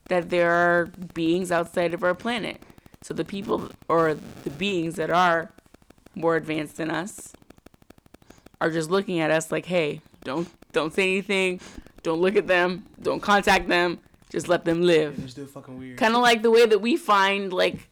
that 0.08 0.30
there 0.30 0.50
are 0.50 0.86
beings 1.14 1.50
outside 1.50 1.94
of 1.94 2.02
our 2.04 2.14
planet. 2.14 2.62
So 3.02 3.14
the 3.14 3.24
people 3.24 3.70
or 3.88 4.14
the 4.44 4.50
beings 4.50 4.96
that 4.96 5.10
are 5.10 5.50
more 6.14 6.36
advanced 6.36 6.76
than 6.76 6.90
us 6.90 7.32
are 8.60 8.70
just 8.70 8.90
looking 8.90 9.18
at 9.18 9.30
us 9.30 9.50
like, 9.50 9.66
"Hey, 9.66 10.02
don't 10.24 10.48
don't 10.72 10.92
say 10.92 11.10
anything. 11.10 11.60
Don't 12.02 12.20
look 12.20 12.36
at 12.36 12.46
them. 12.46 12.84
Don't 13.00 13.20
contact 13.20 13.68
them. 13.68 13.98
Just 14.30 14.48
let 14.48 14.64
them 14.64 14.82
live." 14.82 15.16
They're 15.18 15.28
still 15.28 15.46
fucking 15.46 15.78
weird. 15.78 15.96
kind 15.98 16.14
of 16.14 16.20
like 16.22 16.42
the 16.42 16.50
way 16.50 16.66
that 16.66 16.80
we 16.80 16.96
find 16.96 17.52
like 17.52 17.88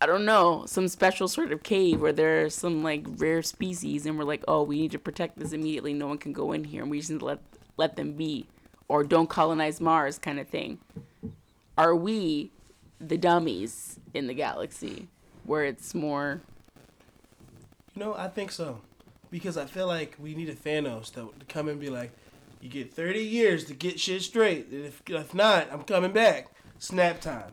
I 0.00 0.06
don't 0.06 0.24
know 0.26 0.64
some 0.66 0.88
special 0.88 1.28
sort 1.28 1.52
of 1.52 1.62
cave 1.62 2.00
where 2.00 2.12
there 2.12 2.44
are 2.44 2.50
some 2.50 2.82
like 2.82 3.04
rare 3.16 3.42
species 3.42 4.06
and 4.06 4.18
we're 4.18 4.24
like 4.24 4.44
oh 4.46 4.62
we 4.62 4.80
need 4.80 4.92
to 4.92 4.98
protect 4.98 5.38
this 5.38 5.52
immediately 5.52 5.94
no 5.94 6.06
one 6.06 6.18
can 6.18 6.32
go 6.32 6.52
in 6.52 6.64
here 6.64 6.82
and 6.82 6.90
we 6.90 6.98
just 6.98 7.10
need 7.10 7.20
to 7.20 7.24
let 7.24 7.40
let 7.78 7.96
them 7.96 8.12
be 8.12 8.46
or 8.88 9.04
don't 9.04 9.28
colonize 9.30 9.80
Mars 9.80 10.18
kind 10.18 10.38
of 10.38 10.48
thing 10.48 10.78
are 11.78 11.96
we 11.96 12.50
the 13.00 13.16
dummies 13.18 13.98
in 14.14 14.26
the 14.26 14.34
galaxy 14.34 15.08
where 15.44 15.64
it's 15.64 15.94
more 15.94 16.42
You 17.94 18.00
know, 18.02 18.14
I 18.14 18.28
think 18.28 18.52
so. 18.52 18.80
Because 19.30 19.56
I 19.56 19.64
feel 19.66 19.86
like 19.86 20.16
we 20.18 20.34
need 20.34 20.48
a 20.48 20.54
Thanos 20.54 21.12
to, 21.14 21.32
come 21.48 21.68
and 21.68 21.80
be 21.80 21.90
like, 21.90 22.12
you 22.60 22.68
get 22.68 22.92
30 22.92 23.20
years 23.20 23.64
to 23.66 23.74
get 23.74 23.98
shit 23.98 24.22
straight. 24.22 24.68
If, 24.70 25.02
if 25.08 25.34
not, 25.34 25.72
I'm 25.72 25.82
coming 25.82 26.12
back. 26.12 26.48
Snap 26.78 27.20
time. 27.20 27.52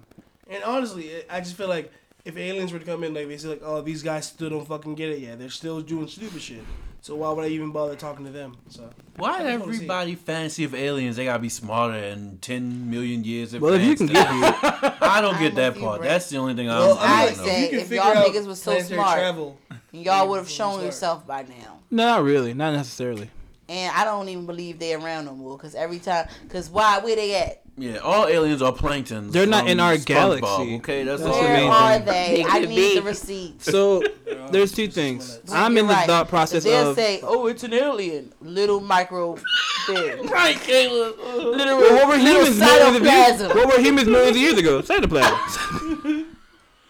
And 0.50 0.64
honestly, 0.64 1.12
I 1.30 1.40
just 1.40 1.56
feel 1.56 1.70
like 1.70 1.92
if 2.26 2.38
aliens 2.38 2.72
were 2.72 2.80
to 2.80 2.86
come 2.86 3.04
in, 3.04 3.14
like, 3.14 3.28
they 3.28 3.38
say, 3.38 3.50
like, 3.50 3.62
oh, 3.64 3.82
these 3.82 4.02
guys 4.04 4.28
still 4.28 4.50
don't 4.50 4.68
fucking 4.68 4.96
get 4.96 5.10
it 5.10 5.20
yet. 5.20 5.40
They're 5.40 5.50
still 5.50 5.82
doing 5.82 6.08
stupid 6.08 6.42
shit. 6.42 6.64
So 7.02 7.16
why 7.16 7.32
would 7.32 7.44
I 7.44 7.50
even 7.50 7.72
bother 7.72 7.98
talking 7.98 8.24
to 8.26 8.32
them? 8.32 8.56
So 8.70 8.90
Why 9.18 9.30
I 9.30 9.32
just 9.32 9.44
wanna 9.44 9.60
see 9.60 9.70
it. 9.70 9.74
everybody 9.76 10.16
fancy 10.16 10.64
of 10.64 10.74
aliens? 10.74 11.18
They 11.18 11.26
gotta 11.26 11.40
be 11.40 11.50
smarter 11.50 12.00
than 12.00 12.38
ten 12.38 12.90
million 12.90 13.26
years. 13.26 13.54
Well, 13.60 13.74
if 13.74 13.82
you 13.82 13.96
can 13.98 14.08
get 14.08 14.26
here, 14.32 14.56
I 15.02 15.20
don't 15.20 15.36
I'm 15.36 15.42
get 15.42 15.56
that 15.56 15.78
part. 15.78 16.00
Brett. 16.00 16.10
That's 16.12 16.30
the 16.30 16.38
only 16.38 16.54
thing 16.54 16.68
Well, 16.68 16.98
I'm. 16.98 17.10
I 17.10 17.24
I 17.24 17.26
don't 17.26 17.36
say- 17.36 17.46
know. 17.46 17.58
you 17.64 17.70
can 17.72 17.80
if 17.80 17.88
figure 17.90 18.04
y'all 18.06 18.18
out 18.20 18.28
niggas 18.28 18.48
was 18.48 18.62
so 18.62 18.80
smart. 18.80 19.18
travel. 19.18 19.60
Y'all 19.92 20.30
would 20.30 20.38
have 20.38 20.50
shown 20.50 20.76
start. 20.76 20.86
yourself 20.86 21.28
by 21.28 21.42
now. 21.44 21.80
no, 21.92 22.06
not 22.06 22.24
really, 22.24 22.54
not 22.54 22.72
necessarily. 22.74 23.30
And 23.68 23.94
I 23.94 24.06
don't 24.06 24.30
even 24.30 24.46
believe 24.46 24.80
they 24.80 24.94
around 24.94 25.26
no 25.26 25.36
more. 25.36 25.58
Cause 25.58 25.76
every 25.76 26.00
time, 26.00 26.30
cause 26.48 26.70
why? 26.70 27.00
Where 27.00 27.18
they 27.18 27.36
at? 27.36 27.63
Yeah, 27.76 27.98
all 27.98 28.28
aliens 28.28 28.62
are 28.62 28.72
planktons. 28.72 29.32
They're 29.32 29.48
not 29.48 29.68
in 29.68 29.80
um, 29.80 29.88
our 29.88 29.94
SpongeBob, 29.96 30.06
galaxy. 30.06 30.76
Okay, 30.76 31.04
that's, 31.04 31.24
That's 31.24 31.36
all. 31.36 31.42
the 31.42 31.48
Where 31.48 31.58
main 31.58 31.72
are 31.72 32.00
they? 32.00 32.44
They 32.44 32.46
I 32.48 32.60
need 32.60 32.68
be. 32.76 32.96
the 32.96 33.02
receipts. 33.02 33.66
So 33.66 34.04
there's 34.52 34.72
two 34.72 34.88
things. 34.88 35.40
wanna- 35.48 35.60
I'm 35.60 35.78
in 35.80 35.88
the 35.88 35.94
right. 35.94 36.06
thought 36.06 36.28
process 36.30 36.66
They'll 36.66 36.92
of 36.92 36.96
say, 36.96 37.20
"Oh, 37.24 37.48
it's 37.48 37.64
an 37.64 37.74
alien." 37.74 38.32
Little 38.42 38.80
micro 38.80 39.36
thing. 39.88 40.28
right 40.28 40.56
Kayla 40.58 41.18
Little, 41.58 41.78
well, 41.80 41.94
what 41.96 42.08
were 42.10 42.18
humans 42.18 42.60
millions 42.60 42.96
of 42.98 43.04
years? 43.04 43.16
cytoplasm. 43.42 43.56
What 43.56 43.68
were 43.76 43.82
humans 43.82 44.08
millions 44.08 44.38
of 44.38 44.42
years 44.42 44.58
ago? 44.60 44.82
Cytoplasm. 44.84 46.26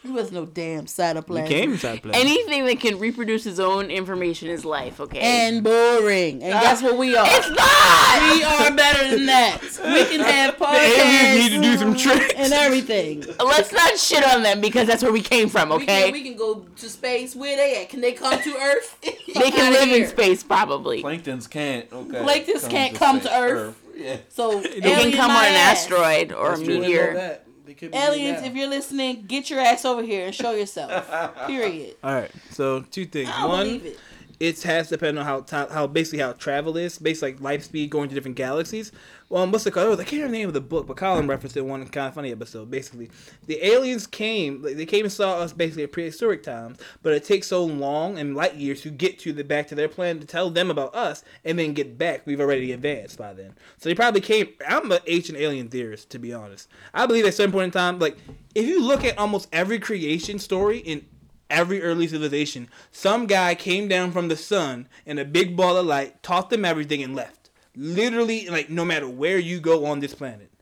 He 0.04 0.12
was 0.12 0.34
no 0.34 0.46
damn 0.46 0.86
cytoplasm. 0.86 1.48
Became 1.48 1.78
cytoplasm. 1.78 2.14
anything 2.14 2.66
that 2.66 2.82
can 2.82 3.00
reproduce 3.00 3.46
its 3.46 3.58
own 3.58 3.90
information 3.90 4.50
is 4.50 4.66
life 4.66 5.00
okay 5.00 5.20
and 5.20 5.64
boring, 5.64 6.44
and 6.44 6.52
that's 6.52 6.82
what 6.82 6.98
we 6.98 7.16
are. 7.16 7.26
it's 7.26 7.50
not 7.50 8.36
we 8.36 8.44
are 8.44 8.76
better 8.76 9.16
than 9.16 9.26
that. 9.28 9.62
We 9.62 10.04
can 10.06 10.20
have 10.20 10.56
aliens 10.62 10.62
podcasts 10.62 11.36
need 11.36 11.50
to 11.56 11.62
do 11.62 11.78
some 11.78 11.96
tricks. 11.96 12.34
and 12.36 12.52
everything. 12.52 13.24
let's 13.40 13.72
not 13.72 13.98
shit 13.98 14.26
on 14.26 14.44
them 14.44 14.60
because 14.60 14.88
that's 14.88 15.04
where 15.04 15.14
we 15.14 15.22
came 15.22 15.48
from 15.48 15.70
We 15.70 15.76
okay 15.76 15.86
can, 15.86 16.12
we 16.12 16.24
can 16.24 16.36
go 16.36 16.66
to 16.76 16.90
space. 16.90 17.34
Where 17.34 17.56
they 17.56 17.82
at? 17.82 17.90
Can 17.90 18.02
they 18.02 18.12
come 18.12 18.42
to 18.42 18.58
Earth? 18.58 18.98
they 19.02 19.52
can 19.52 19.72
live 19.72 19.88
in 19.88 20.06
space 20.08 20.44
probably 20.44 21.02
Planktons 21.02 21.50
can't. 21.50 21.88
Okay. 21.94 22.18
Planktons 22.18 22.70
can't 22.70 22.94
come 22.94 23.22
to 23.22 23.28
space. 23.28 23.40
Earth. 23.40 23.80
Yeah. 23.96 24.18
So 24.28 24.60
they 24.60 24.82
can 24.82 25.12
come 25.14 25.32
on 25.32 25.46
an 25.46 25.54
asteroid 25.54 26.34
or 26.34 26.54
a 26.54 26.60
You 26.60 26.66
wouldn't 26.66 26.68
know 26.68 26.80
meteor 26.82 27.14
that. 27.14 27.48
They 27.65 27.73
could 27.73 27.91
be 27.91 27.98
Aliens, 27.98 28.41
if 28.44 28.53
you're 28.56 28.68
listening, 28.69 29.23
get 29.27 29.49
your 29.49 29.60
ass 29.60 29.85
over 29.85 30.03
here 30.03 30.26
and 30.26 30.35
show 30.35 30.52
yourself. 30.52 30.91
Period. 31.48 31.95
All 32.03 32.14
right. 32.14 32.31
So 32.52 32.81
two 32.81 33.06
things. 33.06 33.30
I 33.34 33.41
don't 33.41 33.49
One, 33.49 33.65
believe 33.68 33.85
it. 33.85 33.99
it 34.40 34.64
has 34.64 34.90
to 34.90 34.95
depend 34.95 35.18
on 35.19 35.26
how 35.26 35.45
how 35.69 35.88
basically 35.88 36.19
how 36.19 36.34
travel 36.34 36.76
is, 36.77 36.98
based 36.99 37.22
like 37.22 37.40
life 37.40 37.64
speed 37.64 37.90
going 37.90 38.10
to 38.10 38.15
different 38.15 38.35
galaxies. 38.38 38.91
Well, 39.34 39.47
what's 39.47 39.64
the 39.64 39.72
called? 39.72 39.99
I 39.99 40.03
can't 40.03 40.22
remember 40.22 40.31
the 40.31 40.38
name 40.38 40.47
of 40.49 40.53
the 40.53 40.61
book, 40.61 40.85
but 40.85 40.95
Colin 40.95 41.26
referenced 41.26 41.57
it 41.57 41.61
in 41.61 41.68
one 41.68 41.84
kind 41.88 42.07
of 42.07 42.14
funny 42.14 42.31
episode. 42.31 42.69
Basically, 42.69 43.10
the 43.47 43.65
aliens 43.65 44.05
came, 44.05 44.61
like, 44.61 44.76
they 44.76 44.85
came 44.85 45.05
and 45.05 45.11
saw 45.11 45.39
us 45.39 45.51
basically 45.51 45.81
at 45.81 45.91
prehistoric 45.91 46.43
times, 46.43 46.77
but 47.01 47.14
it 47.14 47.23
takes 47.23 47.47
so 47.47 47.65
long 47.65 48.19
and 48.19 48.35
light 48.35 48.53
years 48.53 48.81
to 48.81 48.91
get 48.91 49.18
to 49.18 49.34
the 49.34 49.43
back 49.43 49.68
to 49.69 49.76
their 49.76 49.89
planet 49.89 50.22
to 50.22 50.27
tell 50.27 50.51
them 50.51 50.69
about 50.69 50.93
us 50.93 51.23
and 51.43 51.57
then 51.57 51.73
get 51.73 51.97
back. 51.97 52.22
We've 52.27 52.39
already 52.39 52.73
advanced 52.73 53.18
by 53.18 53.34
then, 53.34 53.55
so 53.80 53.89
they 53.89 53.95
probably 53.95 54.22
came. 54.22 54.49
I'm 54.68 54.91
an 54.91 54.99
ancient 55.07 55.39
alien 55.39 55.68
theorist, 55.68 56.11
to 56.11 56.19
be 56.19 56.31
honest. 56.31 56.69
I 56.93 57.07
believe 57.07 57.26
at 57.26 57.34
some 57.34 57.51
point 57.51 57.65
in 57.65 57.72
time, 57.72 57.97
like 57.97 58.18
if 58.53 58.68
you 58.68 58.85
look 58.85 59.03
at 59.03 59.18
almost 59.18 59.49
every 59.51 59.80
creation 59.80 60.38
story 60.38 60.77
in 60.77 61.07
every 61.49 61.81
early 61.81 62.05
civilization, 62.05 62.69
some 62.91 63.26
guy 63.26 63.55
came 63.55 63.88
down 63.88 64.11
from 64.11 64.27
the 64.27 64.38
sun 64.38 64.88
in 65.07 65.18
a 65.18 65.26
big 65.26 65.57
ball 65.57 65.76
of 65.76 65.88
light, 65.88 66.22
taught 66.22 66.51
them 66.51 66.64
everything, 66.64 67.01
and 67.01 67.15
left. 67.15 67.43
Literally, 67.76 68.50
like 68.50 68.70
no 68.70 68.86
matter 68.86 69.10
where 69.10 69.40
you 69.40 69.60
go 69.60 69.86
on 69.86 70.00
this 70.00 70.14
planet. 70.16 70.53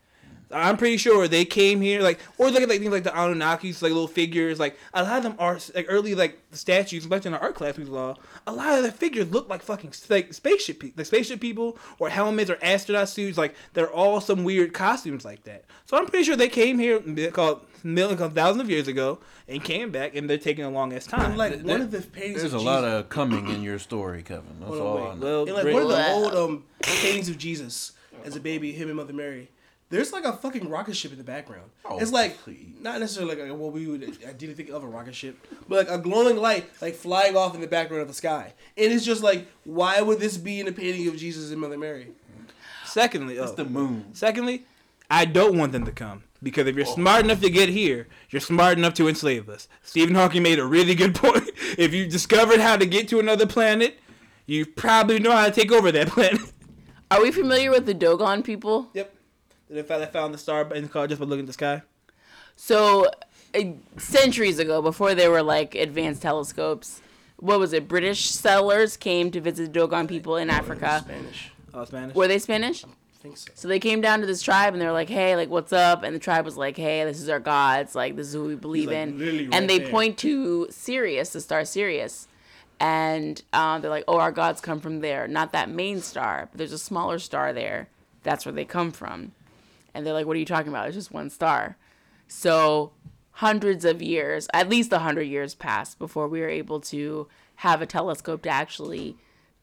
I'm 0.52 0.76
pretty 0.76 0.96
sure 0.96 1.26
they 1.28 1.44
came 1.44 1.80
here, 1.80 2.02
like, 2.02 2.18
or 2.38 2.50
look 2.50 2.62
at 2.62 2.68
like 2.68 2.80
things 2.80 2.92
like 2.92 3.04
the 3.04 3.10
Anunnakis, 3.10 3.82
like 3.82 3.90
little 3.92 4.06
figures. 4.08 4.60
Like 4.60 4.78
a 4.94 5.02
lot 5.02 5.16
of 5.18 5.22
them 5.22 5.34
are 5.38 5.58
like 5.74 5.86
early 5.88 6.14
like 6.14 6.38
statues, 6.52 7.04
especially 7.04 7.28
in 7.28 7.34
our 7.34 7.40
art 7.40 7.54
class 7.54 7.76
we 7.76 7.84
saw. 7.86 8.14
A 8.46 8.52
lot 8.52 8.76
of 8.78 8.84
the 8.84 8.92
figures 8.92 9.30
look 9.30 9.48
like 9.48 9.62
fucking 9.62 9.92
like 10.08 10.32
spaceship, 10.34 10.80
pe- 10.80 10.92
like 10.96 11.06
spaceship 11.06 11.40
people, 11.40 11.78
or 11.98 12.08
helmets, 12.08 12.50
or 12.50 12.58
astronaut 12.62 13.08
suits. 13.08 13.38
Like 13.38 13.54
they're 13.72 13.90
all 13.90 14.20
some 14.20 14.44
weird 14.44 14.72
costumes 14.72 15.24
like 15.24 15.44
that. 15.44 15.64
So 15.86 15.96
I'm 15.96 16.06
pretty 16.06 16.24
sure 16.24 16.36
they 16.36 16.48
came 16.48 16.78
here 16.78 17.00
called 17.30 17.66
millions 17.84 18.20
of 18.20 18.32
thousands 18.34 18.62
of 18.62 18.70
years 18.70 18.86
ago 18.88 19.18
and 19.48 19.62
came 19.64 19.90
back, 19.90 20.14
and 20.14 20.28
they're 20.30 20.38
taking 20.38 20.64
a 20.64 20.70
long 20.70 20.92
ass 20.92 21.06
time. 21.06 21.30
And 21.30 21.38
like 21.38 21.52
Th- 21.54 21.64
one 21.64 21.80
of 21.80 21.90
the 21.90 22.00
paintings 22.02 22.40
There's 22.42 22.52
a 22.54 22.58
of 22.58 22.62
lot 22.62 22.84
of 22.84 23.08
coming 23.08 23.48
in 23.48 23.62
your 23.62 23.78
story, 23.78 24.22
Kevin. 24.22 24.56
That's 24.60 24.70
Hold 24.70 24.80
all 24.82 24.94
wait. 24.96 25.02
I 25.02 25.14
know. 25.14 25.20
well, 25.20 25.42
And 25.46 25.54
like 25.54 25.74
one 25.74 25.82
of 25.82 25.88
the 25.88 26.10
old 26.12 26.34
um 26.34 26.64
paintings 26.82 27.28
of 27.28 27.38
Jesus 27.38 27.92
as 28.24 28.36
a 28.36 28.40
baby, 28.40 28.72
him 28.72 28.88
and 28.88 28.96
Mother 28.96 29.12
Mary. 29.12 29.48
There's 29.92 30.10
like 30.10 30.24
a 30.24 30.32
fucking 30.32 30.70
rocket 30.70 30.96
ship 30.96 31.12
in 31.12 31.18
the 31.18 31.24
background. 31.24 31.70
Oh, 31.84 31.98
it's 31.98 32.10
like 32.10 32.38
please. 32.38 32.76
not 32.80 32.98
necessarily 32.98 33.36
like 33.36 33.58
what 33.58 33.74
we 33.74 33.86
would 33.86 34.02
ideally 34.26 34.54
think 34.54 34.70
of 34.70 34.82
a 34.82 34.86
rocket 34.86 35.14
ship, 35.14 35.46
but 35.68 35.86
like 35.86 35.94
a 35.94 36.00
glowing 36.00 36.38
light 36.38 36.64
like 36.80 36.94
flying 36.94 37.36
off 37.36 37.54
in 37.54 37.60
the 37.60 37.66
background 37.66 38.00
of 38.00 38.08
the 38.08 38.14
sky. 38.14 38.54
And 38.78 38.90
it's 38.90 39.04
just 39.04 39.22
like, 39.22 39.46
why 39.64 40.00
would 40.00 40.18
this 40.18 40.38
be 40.38 40.60
in 40.60 40.66
a 40.66 40.72
painting 40.72 41.08
of 41.08 41.18
Jesus 41.18 41.50
and 41.50 41.60
Mother 41.60 41.76
Mary? 41.76 42.08
secondly, 42.86 43.38
oh, 43.38 43.52
the 43.52 43.66
moon. 43.66 44.06
Secondly, 44.14 44.64
I 45.10 45.26
don't 45.26 45.58
want 45.58 45.72
them 45.72 45.84
to 45.84 45.92
come 45.92 46.22
because 46.42 46.66
if 46.66 46.74
you're 46.74 46.88
oh. 46.88 46.94
smart 46.94 47.26
enough 47.26 47.42
to 47.42 47.50
get 47.50 47.68
here, 47.68 48.08
you're 48.30 48.40
smart 48.40 48.78
enough 48.78 48.94
to 48.94 49.08
enslave 49.08 49.50
us. 49.50 49.68
Stephen 49.82 50.14
Hawking 50.14 50.42
made 50.42 50.58
a 50.58 50.64
really 50.64 50.94
good 50.94 51.14
point. 51.24 51.50
If 51.76 51.92
you 51.92 52.06
discovered 52.06 52.60
how 52.60 52.78
to 52.78 52.86
get 52.86 53.08
to 53.08 53.20
another 53.20 53.46
planet, 53.46 53.98
you 54.46 54.64
probably 54.64 55.18
know 55.18 55.32
how 55.32 55.44
to 55.44 55.52
take 55.52 55.70
over 55.70 55.92
that 55.92 56.08
planet. 56.12 56.40
are 57.10 57.20
we 57.20 57.30
familiar 57.30 57.70
with 57.70 57.84
the 57.84 57.94
Dogon 57.94 58.42
people 58.42 58.88
yep. 58.94 59.14
The 59.72 59.82
fact 59.82 60.02
I 60.02 60.06
found 60.06 60.34
the 60.34 60.38
star 60.38 60.70
in 60.74 60.82
the 60.82 60.88
car 60.88 61.06
just 61.06 61.18
by 61.18 61.26
looking 61.26 61.44
at 61.44 61.46
the 61.46 61.52
sky. 61.54 61.82
So, 62.56 63.06
uh, 63.54 63.60
centuries 63.96 64.58
ago, 64.58 64.82
before 64.82 65.14
there 65.14 65.30
were 65.30 65.42
like 65.42 65.74
advanced 65.74 66.20
telescopes, 66.20 67.00
what 67.36 67.58
was 67.58 67.72
it? 67.72 67.88
British 67.88 68.28
settlers 68.28 68.98
came 68.98 69.30
to 69.30 69.40
visit 69.40 69.72
the 69.72 69.80
Dogon 69.80 70.06
people 70.06 70.36
in 70.36 70.50
Africa. 70.50 71.00
Spanish. 71.04 71.52
Oh, 71.72 71.84
Spanish. 71.86 72.14
Were 72.14 72.28
they 72.28 72.38
Spanish? 72.38 72.84
I 72.84 72.88
think 73.22 73.38
so. 73.38 73.50
So 73.54 73.66
they 73.66 73.78
came 73.78 74.02
down 74.02 74.20
to 74.20 74.26
this 74.26 74.42
tribe 74.42 74.74
and 74.74 74.82
they're 74.82 74.92
like, 74.92 75.08
"Hey, 75.08 75.36
like, 75.36 75.48
what's 75.48 75.72
up?" 75.72 76.02
And 76.02 76.14
the 76.14 76.20
tribe 76.20 76.44
was 76.44 76.58
like, 76.58 76.76
"Hey, 76.76 77.04
this 77.04 77.20
is 77.20 77.30
our 77.30 77.40
gods. 77.40 77.94
Like, 77.94 78.14
this 78.14 78.28
is 78.28 78.34
who 78.34 78.44
we 78.44 78.56
believe 78.56 78.88
like, 78.88 78.96
in." 78.96 79.18
literally 79.18 79.44
right 79.46 79.54
and 79.54 79.70
they 79.70 79.78
there. 79.78 79.88
point 79.88 80.18
to 80.18 80.66
Sirius, 80.70 81.30
the 81.30 81.40
star 81.40 81.64
Sirius, 81.64 82.28
and 82.78 83.40
um, 83.54 83.80
they're 83.80 83.90
like, 83.90 84.04
"Oh, 84.06 84.18
our 84.18 84.32
gods 84.32 84.60
come 84.60 84.80
from 84.80 85.00
there, 85.00 85.26
not 85.26 85.52
that 85.52 85.70
main 85.70 86.02
star, 86.02 86.48
but 86.52 86.58
there's 86.58 86.72
a 86.72 86.78
smaller 86.78 87.18
star 87.18 87.54
there. 87.54 87.88
That's 88.22 88.44
where 88.44 88.52
they 88.52 88.66
come 88.66 88.92
from." 88.92 89.32
And 89.94 90.06
they're 90.06 90.14
like, 90.14 90.26
"What 90.26 90.36
are 90.36 90.40
you 90.40 90.46
talking 90.46 90.68
about? 90.68 90.88
It's 90.88 90.96
just 90.96 91.12
one 91.12 91.30
star." 91.30 91.76
So 92.28 92.92
hundreds 93.32 93.84
of 93.84 94.02
years, 94.02 94.48
at 94.52 94.68
least 94.68 94.92
a 94.92 95.00
hundred 95.00 95.24
years 95.24 95.54
passed 95.54 95.98
before 95.98 96.28
we 96.28 96.40
were 96.40 96.48
able 96.48 96.80
to 96.80 97.28
have 97.56 97.80
a 97.80 97.86
telescope 97.86 98.42
to 98.42 98.48
actually 98.48 99.16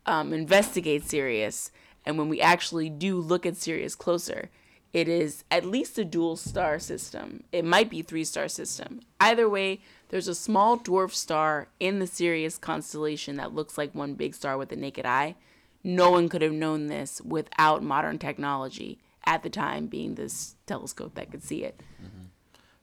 um, 0.05 0.33
investigate 0.33 1.03
Sirius. 1.03 1.71
And 2.05 2.17
when 2.17 2.29
we 2.29 2.41
actually 2.41 2.89
do 2.89 3.17
look 3.17 3.45
at 3.45 3.57
Sirius 3.57 3.95
closer, 3.95 4.49
it 4.91 5.07
is 5.07 5.43
at 5.51 5.65
least 5.65 5.99
a 5.99 6.05
dual 6.05 6.35
star 6.35 6.79
system. 6.79 7.43
It 7.51 7.63
might 7.63 7.89
be 7.89 8.01
three 8.01 8.23
star 8.23 8.47
system. 8.47 9.01
Either 9.19 9.47
way, 9.47 9.81
there's 10.09 10.27
a 10.27 10.33
small 10.33 10.77
dwarf 10.79 11.11
star 11.11 11.67
in 11.79 11.99
the 11.99 12.07
Sirius 12.07 12.57
constellation 12.57 13.35
that 13.37 13.53
looks 13.53 13.77
like 13.77 13.93
one 13.93 14.15
big 14.15 14.33
star 14.33 14.57
with 14.57 14.69
the 14.69 14.75
naked 14.75 15.05
eye. 15.05 15.35
No 15.83 16.09
one 16.09 16.27
could 16.27 16.41
have 16.41 16.53
known 16.53 16.87
this 16.87 17.21
without 17.21 17.83
modern 17.83 18.17
technology 18.17 18.99
at 19.25 19.43
the 19.43 19.49
time 19.49 19.87
being 19.87 20.15
this 20.15 20.55
telescope 20.65 21.15
that 21.15 21.29
could 21.31 21.43
see 21.43 21.63
it 21.63 21.79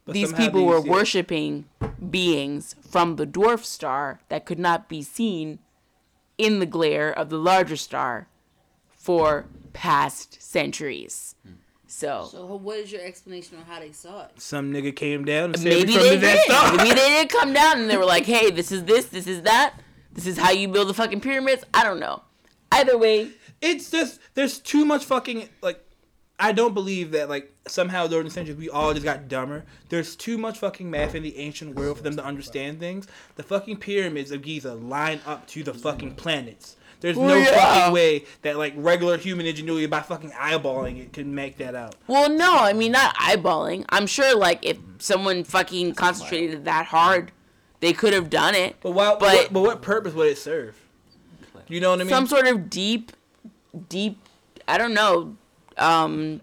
But 0.05 0.15
these 0.15 0.33
people 0.33 0.65
were 0.65 0.79
yeah. 0.85 0.91
worshiping 0.93 1.65
beings 2.11 2.75
from 2.89 3.17
the 3.17 3.27
dwarf 3.27 3.65
star 3.65 4.21
that 4.29 4.47
could 4.47 4.59
not 4.59 4.89
be 4.89 5.03
seen 5.03 5.59
in 6.39 6.59
the 6.61 6.67
glare 6.67 7.11
of 7.13 7.29
the 7.31 7.39
larger 7.39 7.77
star 7.77 8.29
for 8.91 9.47
past 9.73 10.41
centuries. 10.43 11.35
So, 11.89 12.29
So 12.31 12.45
what 12.57 12.79
is 12.79 12.93
your 12.93 13.01
explanation 13.03 13.57
on 13.59 13.65
how 13.65 13.81
they 13.81 13.93
saw 13.93 14.25
it? 14.27 14.33
Some 14.41 14.73
nigga 14.73 14.95
came 14.95 15.25
down 15.25 15.55
and 15.55 15.65
maybe 15.65 15.95
they 15.95 16.17
the 16.17 16.27
that 16.27 16.33
did. 16.35 16.41
star. 16.43 16.73
Maybe 16.77 16.91
they 16.91 17.09
did 17.09 17.29
come 17.39 17.53
down 17.53 17.81
and 17.81 17.89
they 17.89 17.97
were 17.97 18.05
like, 18.05 18.27
"Hey, 18.27 18.51
this 18.51 18.71
is 18.73 18.85
this, 18.85 19.07
this 19.07 19.27
is 19.27 19.43
that. 19.43 19.75
This 20.13 20.27
is 20.27 20.37
how 20.37 20.51
you 20.51 20.67
build 20.69 20.89
the 20.89 20.95
fucking 20.95 21.21
pyramids." 21.21 21.65
I 21.73 21.85
don't 21.85 22.01
know. 22.01 22.23
Either 22.73 22.99
way, 22.99 23.31
It's 23.61 23.91
just 23.91 24.19
there's 24.35 24.59
too 24.59 24.85
much 24.85 25.05
fucking 25.05 25.49
like. 25.63 25.81
I 26.39 26.53
don't 26.53 26.75
believe 26.75 27.13
that 27.13 27.29
like 27.31 27.53
somehow 27.67 28.07
during 28.07 28.27
the 28.27 28.31
centuries 28.31 28.59
we 28.59 28.69
all 28.69 28.93
just 28.93 29.05
got 29.05 29.29
dumber. 29.29 29.65
There's 29.89 30.15
too 30.17 30.37
much 30.37 30.59
fucking 30.59 30.91
math 30.91 31.15
in 31.15 31.23
the 31.23 31.37
ancient 31.39 31.75
world 31.77 31.97
for 31.97 32.03
them 32.03 32.17
to 32.17 32.25
understand 32.25 32.79
things. 32.79 33.07
The 33.37 33.43
fucking 33.43 33.79
pyramids 33.79 34.31
of 34.31 34.43
Giza 34.43 34.75
line 34.75 35.21
up 35.27 35.47
to 35.49 35.63
the 35.63 35.73
fucking 35.73 36.15
planets. 36.17 36.77
There's 37.01 37.17
no 37.17 37.25
Well, 37.25 37.39
yeah. 37.39 37.53
fucking 37.75 37.93
way 37.95 38.25
that 38.43 38.57
like 38.59 38.75
regular 38.77 39.17
human 39.19 39.47
ingenuity 39.47 39.87
by 39.87 40.01
fucking 40.01 40.31
eyeballing 40.31 40.99
it 40.99 41.13
can 41.13 41.35
make 41.35 41.57
that 41.59 41.75
out. 41.75 41.95
Well, 42.07 42.29
no, 42.31 42.57
I 42.59 42.73
mean 42.75 42.93
not 42.93 43.15
eyeballing. 43.17 43.85
I'm 43.89 44.07
sure 44.07 44.37
like 44.37 44.59
if 44.65 44.79
someone 44.99 45.43
fucking 45.45 45.95
concentrated 45.95 46.65
that 46.67 46.87
hard, 46.87 47.33
they 47.81 47.93
could 47.93 48.13
have 48.13 48.29
done 48.31 48.55
it. 48.55 48.77
But 48.83 48.91
why? 48.93 49.11
But- 49.19 49.21
what, 49.21 49.53
but 49.53 49.61
what 49.63 49.83
purpose 49.83 50.13
would 50.15 50.29
it 50.29 50.39
serve? 50.39 50.77
You 51.69 51.81
know 51.81 51.91
what 51.91 52.01
I 52.01 52.05
mean? 52.05 52.11
Some 52.11 52.27
sort 52.27 52.47
of 52.47 52.71
deep, 52.71 53.13
deep. 53.89 54.19
I 54.69 54.79
don't 54.79 54.95
know, 54.95 55.37
um, 55.79 56.41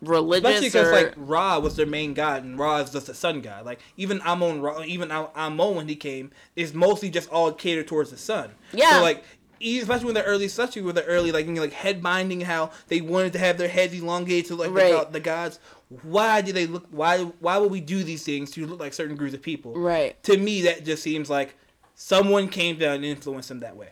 religious 0.00 0.48
Especially 0.50 0.68
because 0.68 0.88
or 0.88 0.92
like 0.92 1.14
Ra 1.16 1.58
was 1.58 1.76
their 1.76 1.86
main 1.86 2.14
god, 2.14 2.44
and 2.44 2.58
Ra 2.58 2.78
is 2.78 2.90
just 2.90 3.08
a 3.08 3.14
sun 3.14 3.40
god. 3.40 3.64
Like 3.64 3.80
even 3.96 4.20
Amon 4.22 4.60
Ra, 4.60 4.82
even 4.82 5.10
Am- 5.10 5.28
Amon 5.36 5.76
when 5.76 5.88
he 5.88 5.96
came 5.96 6.30
is 6.56 6.74
mostly 6.74 7.10
just 7.10 7.28
all 7.30 7.52
catered 7.52 7.86
towards 7.88 8.10
the 8.10 8.18
sun. 8.18 8.50
Yeah. 8.72 8.98
So 8.98 9.02
like. 9.02 9.24
Especially 9.64 10.06
when 10.06 10.14
the 10.14 10.24
early, 10.24 10.46
especially 10.46 10.82
with 10.82 10.96
the 10.96 11.04
early, 11.04 11.30
like 11.30 11.46
you 11.46 11.52
know, 11.52 11.60
like 11.60 11.72
head 11.72 12.02
binding, 12.02 12.40
how 12.40 12.72
they 12.88 13.00
wanted 13.00 13.32
to 13.34 13.38
have 13.38 13.58
their 13.58 13.68
heads 13.68 13.94
elongated 13.94 14.46
to 14.46 14.56
like 14.56 14.70
the, 14.70 14.74
Right. 14.74 14.90
god, 14.92 15.12
the 15.12 15.20
gods. 15.20 15.60
Why 16.02 16.40
do 16.40 16.52
they 16.52 16.66
look? 16.66 16.84
Why 16.90 17.18
why 17.38 17.58
would 17.58 17.70
we 17.70 17.80
do 17.80 18.02
these 18.02 18.24
things 18.24 18.50
to 18.52 18.66
look 18.66 18.80
like 18.80 18.92
certain 18.92 19.14
groups 19.14 19.34
of 19.34 19.40
people? 19.42 19.72
right. 19.78 20.20
To 20.24 20.36
me, 20.36 20.62
that 20.62 20.84
just 20.84 21.00
seems 21.04 21.30
like 21.30 21.54
someone 21.94 22.48
came 22.48 22.76
down 22.76 22.96
and 22.96 23.04
influenced 23.04 23.50
them 23.50 23.60
that 23.60 23.76
way. 23.76 23.90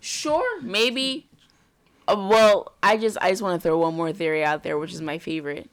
Sure, 0.00 0.62
maybe. 0.62 1.26
Uh, 2.08 2.26
well, 2.28 2.72
I 2.82 2.96
just 2.96 3.18
I 3.20 3.30
just 3.30 3.42
want 3.42 3.60
to 3.60 3.68
throw 3.68 3.78
one 3.78 3.94
more 3.94 4.12
theory 4.12 4.44
out 4.44 4.62
there, 4.62 4.78
which 4.78 4.92
is 4.92 5.02
my 5.02 5.18
favorite, 5.18 5.68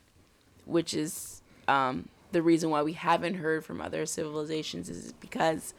which 0.66 0.94
is 0.94 1.42
um, 1.68 2.10
the 2.32 2.42
reason 2.42 2.70
why 2.70 2.82
we 2.82 2.94
haven't 2.94 3.36
heard 3.36 3.64
from 3.64 3.82
other 3.82 4.06
civilizations 4.06 4.90
is 4.90 5.14
because 5.14 5.74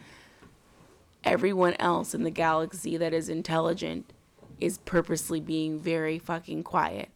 everyone 1.25 1.75
else 1.79 2.15
in 2.15 2.23
the 2.23 2.31
galaxy 2.31 2.97
that 2.97 3.13
is 3.13 3.29
intelligent 3.29 4.13
is 4.61 4.79
purposely 4.79 5.41
being 5.41 5.81
very 5.81 6.19
fucking 6.19 6.63
quiet 6.63 7.09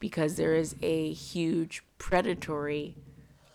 because 0.00 0.36
there 0.36 0.54
is 0.54 0.74
a 0.82 1.12
huge 1.12 1.82
predatory 1.98 2.96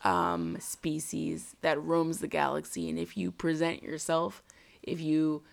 um, 0.04 0.58
species 0.60 1.56
that 1.62 1.82
roams 1.82 2.20
the 2.20 2.28
galaxy, 2.28 2.90
and 2.90 3.00
if 3.00 3.16
you 3.16 3.32
present 3.32 3.84
yourself, 3.84 4.44
if 4.84 5.00
you 5.00 5.44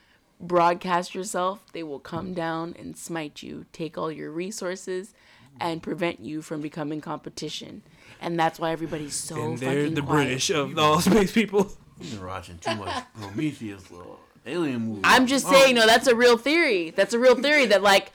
broadcast 0.40 1.14
yourself, 1.14 1.60
they 1.72 1.82
will 1.82 1.98
come 1.98 2.34
down 2.34 2.74
and 2.78 2.96
smite 2.96 3.42
you, 3.42 3.66
take 3.72 3.98
all 3.98 4.10
your 4.12 4.30
resources, 4.30 5.14
and 5.60 5.82
prevent 5.82 6.20
you 6.20 6.42
from 6.42 6.60
becoming 6.60 7.00
competition. 7.00 7.82
And 8.20 8.38
that's 8.38 8.58
why 8.58 8.72
everybody's 8.72 9.14
so 9.14 9.42
and 9.42 9.58
they're 9.58 9.74
fucking 9.82 9.94
the 9.94 10.02
quiet. 10.02 10.24
British 10.26 10.50
of 10.50 10.78
all 10.78 11.00
space 11.00 11.32
people. 11.32 11.72
You've 12.00 12.12
been 12.18 12.26
watching 12.26 12.58
too 12.58 12.76
much 12.76 13.04
Prometheus 13.20 13.90
or 13.90 14.16
alien 14.46 14.80
movies. 14.82 15.02
I'm 15.04 15.26
just 15.26 15.46
Oh. 15.46 15.52
saying, 15.52 15.74
no, 15.74 15.86
that's 15.86 16.06
a 16.06 16.14
real 16.14 16.36
theory. 16.38 16.90
That's 16.90 17.12
a 17.14 17.18
real 17.18 17.34
theory 17.34 17.66
that 17.66 17.82
like 17.82 18.12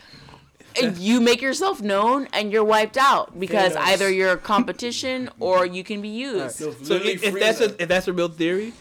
you 0.98 1.20
make 1.22 1.42
yourself 1.42 1.82
known 1.82 2.28
and 2.34 2.52
you're 2.52 2.64
wiped 2.64 2.98
out 2.98 3.38
because 3.40 3.74
Thanos. 3.74 3.82
either 3.88 4.12
you're 4.12 4.32
a 4.32 4.38
competition 4.38 5.30
or 5.40 5.66
you 5.66 5.84
can 5.84 6.02
be 6.02 6.08
used. 6.10 6.60
They'll 6.60 6.74
So 6.74 6.96
if, 6.96 7.24
if 7.24 7.40
that's 7.40 7.60
a, 7.62 7.82
if 7.82 7.88
that's 7.90 8.08
a 8.08 8.14
real 8.14 8.30
theory, 8.30 8.74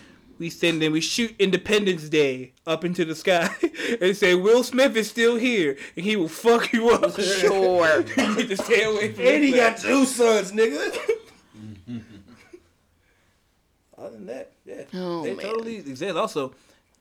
we 0.42 0.50
send 0.50 0.82
them, 0.82 0.92
we 0.92 1.00
shoot 1.00 1.34
Independence 1.38 2.08
Day 2.08 2.52
up 2.66 2.84
into 2.84 3.04
the 3.04 3.14
sky 3.14 3.48
and 4.00 4.16
say 4.16 4.34
Will 4.34 4.64
Smith 4.64 4.96
is 4.96 5.08
still 5.08 5.36
here 5.36 5.76
and 5.96 6.04
he 6.04 6.16
will 6.16 6.28
fuck 6.28 6.72
you 6.72 6.90
up. 6.90 7.12
Sure. 7.22 8.00
you 8.16 8.34
need 8.36 8.48
to 8.48 8.56
stay 8.56 8.82
away 8.82 9.12
from 9.12 9.24
and 9.24 9.44
he 9.44 9.52
this 9.52 9.60
got 9.60 9.78
two 9.78 10.04
sons, 10.04 10.50
nigga. 10.50 10.98
Other 13.96 14.10
than 14.10 14.26
that, 14.26 14.52
yeah, 14.64 14.82
Oh, 14.94 15.22
they 15.22 15.34
man. 15.34 15.46
totally 15.46 15.76
exist. 15.76 16.16
Also, 16.16 16.54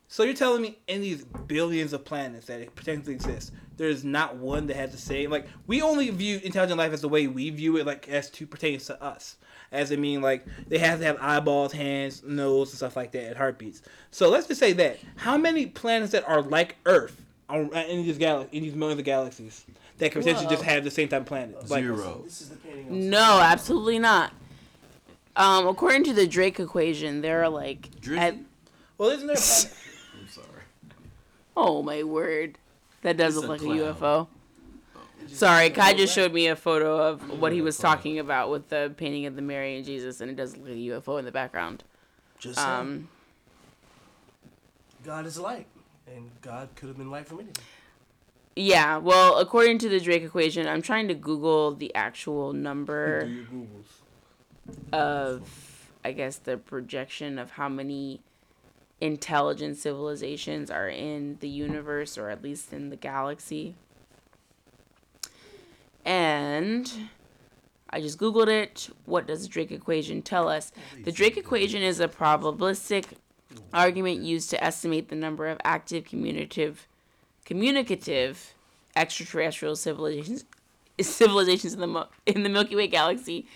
so 0.07 0.21
you're 0.23 0.35
telling 0.35 0.61
me 0.61 0.77
in 0.87 1.01
these 1.01 1.23
billions 1.23 1.93
of 1.93 2.05
planets 2.05 2.45
that 2.45 2.75
potentially 2.75 3.15
exist, 3.15 3.53
there's 3.77 4.03
not 4.03 4.35
one 4.35 4.67
that 4.67 4.75
has 4.75 4.91
the 4.91 4.97
same 4.97 5.31
like 5.31 5.47
we 5.65 5.81
only 5.81 6.11
view 6.11 6.39
intelligent 6.43 6.77
life 6.77 6.93
as 6.93 7.01
the 7.01 7.09
way 7.09 7.25
we 7.25 7.49
view 7.49 7.77
it, 7.77 7.87
like 7.87 8.07
as 8.07 8.29
to 8.31 8.45
pertains 8.45 8.85
to 8.85 9.01
us. 9.01 9.37
As 9.71 9.91
I 9.91 9.95
mean, 9.95 10.21
like 10.21 10.45
they 10.67 10.77
have 10.79 10.99
to 10.99 11.05
have 11.05 11.17
eyeballs, 11.21 11.71
hands, 11.71 12.23
nose, 12.23 12.69
and 12.71 12.77
stuff 12.77 12.95
like 12.95 13.11
that, 13.13 13.23
and 13.27 13.37
heartbeats. 13.37 13.81
So 14.11 14.29
let's 14.29 14.47
just 14.47 14.59
say 14.59 14.73
that 14.73 14.99
how 15.15 15.37
many 15.37 15.65
planets 15.67 16.11
that 16.11 16.27
are 16.27 16.41
like 16.41 16.75
Earth 16.85 17.21
are 17.47 17.61
in 17.61 18.03
these 18.03 18.17
gal 18.17 18.47
in 18.51 18.63
these 18.63 18.75
millions 18.75 18.99
of 18.99 19.05
galaxies 19.05 19.63
that 19.97 20.11
could 20.11 20.23
potentially 20.23 20.49
just 20.49 20.63
have 20.63 20.83
the 20.83 20.91
same 20.91 21.07
type 21.07 21.21
of 21.21 21.27
planet? 21.27 21.69
Like, 21.69 21.83
Zero. 21.83 22.21
This 22.25 22.41
is 22.41 22.49
the 22.49 22.57
painting. 22.57 23.09
No, 23.09 23.39
absolutely 23.41 23.99
not. 23.99 24.33
Um, 25.37 25.65
according 25.67 26.03
to 26.05 26.13
the 26.13 26.27
Drake 26.27 26.59
equation, 26.59 27.21
there 27.21 27.41
are 27.43 27.49
like 27.49 27.89
Drizzy? 28.01 28.17
at, 28.17 28.35
well, 28.97 29.09
isn't 29.11 29.27
there? 29.27 29.37
A 29.37 29.39
planet? 29.39 29.77
I'm 30.19 30.27
sorry. 30.27 30.47
oh 31.55 31.81
my 31.81 32.03
word, 32.03 32.57
that 33.03 33.15
does 33.15 33.37
It's 33.37 33.41
look 33.45 33.61
like 33.61 33.61
a 33.61 33.95
cloud. 33.95 33.99
UFO. 33.99 34.27
Sorry, 35.27 35.69
Kai 35.69 35.93
just 35.93 36.13
showed 36.13 36.33
me 36.33 36.47
a 36.47 36.55
photo 36.55 36.97
of 36.97 37.39
what 37.39 37.51
he 37.53 37.61
was 37.61 37.77
talking 37.77 38.19
about 38.19 38.49
with 38.49 38.69
the 38.69 38.93
painting 38.97 39.25
of 39.25 39.35
the 39.35 39.41
Mary 39.41 39.75
and 39.75 39.85
Jesus, 39.85 40.21
and 40.21 40.29
it 40.29 40.35
does 40.35 40.55
look 40.57 40.67
like 40.67 40.75
a 40.75 40.79
UFO 40.79 41.19
in 41.19 41.25
the 41.25 41.31
background. 41.31 41.83
Just. 42.39 42.59
Um, 42.59 43.09
God 45.03 45.25
is 45.25 45.39
light, 45.39 45.67
and 46.07 46.29
God 46.41 46.69
could 46.75 46.87
have 46.89 46.97
been 46.97 47.09
light 47.09 47.27
from 47.27 47.39
anything. 47.39 47.63
yeah, 48.55 48.97
well, 48.97 49.37
according 49.37 49.79
to 49.79 49.89
the 49.89 49.99
Drake 49.99 50.23
equation, 50.23 50.67
I'm 50.67 50.81
trying 50.81 51.07
to 51.07 51.13
Google 51.15 51.73
the 51.73 51.93
actual 51.95 52.53
number 52.53 53.29
of, 54.91 55.87
I 56.03 56.11
guess, 56.11 56.37
the 56.37 56.57
projection 56.57 57.39
of 57.39 57.51
how 57.51 57.69
many 57.69 58.21
intelligent 58.99 59.77
civilizations 59.77 60.69
are 60.69 60.87
in 60.87 61.37
the 61.39 61.49
universe 61.49 62.17
or 62.17 62.29
at 62.29 62.43
least 62.43 62.71
in 62.71 62.89
the 62.89 62.95
galaxy. 62.95 63.75
And 66.05 66.91
I 67.89 68.01
just 68.01 68.17
Googled 68.17 68.47
it. 68.47 68.89
What 69.05 69.27
does 69.27 69.43
the 69.43 69.49
Drake 69.49 69.71
equation 69.71 70.21
tell 70.21 70.47
us? 70.47 70.71
The 71.03 71.11
Drake 71.11 71.37
equation 71.37 71.81
is 71.81 71.99
a 71.99 72.07
probabilistic 72.07 73.05
argument 73.73 74.21
used 74.21 74.49
to 74.51 74.63
estimate 74.63 75.09
the 75.09 75.15
number 75.15 75.47
of 75.47 75.57
active 75.63 76.05
communicative 76.05 76.87
communicative 77.45 78.53
extraterrestrial 78.95 79.75
civilizations 79.75 80.45
civilizations 81.01 81.73
in 81.73 81.79
the 81.81 82.07
in 82.25 82.43
the 82.43 82.49
Milky 82.49 82.75
Way 82.75 82.87
galaxy 82.87 83.47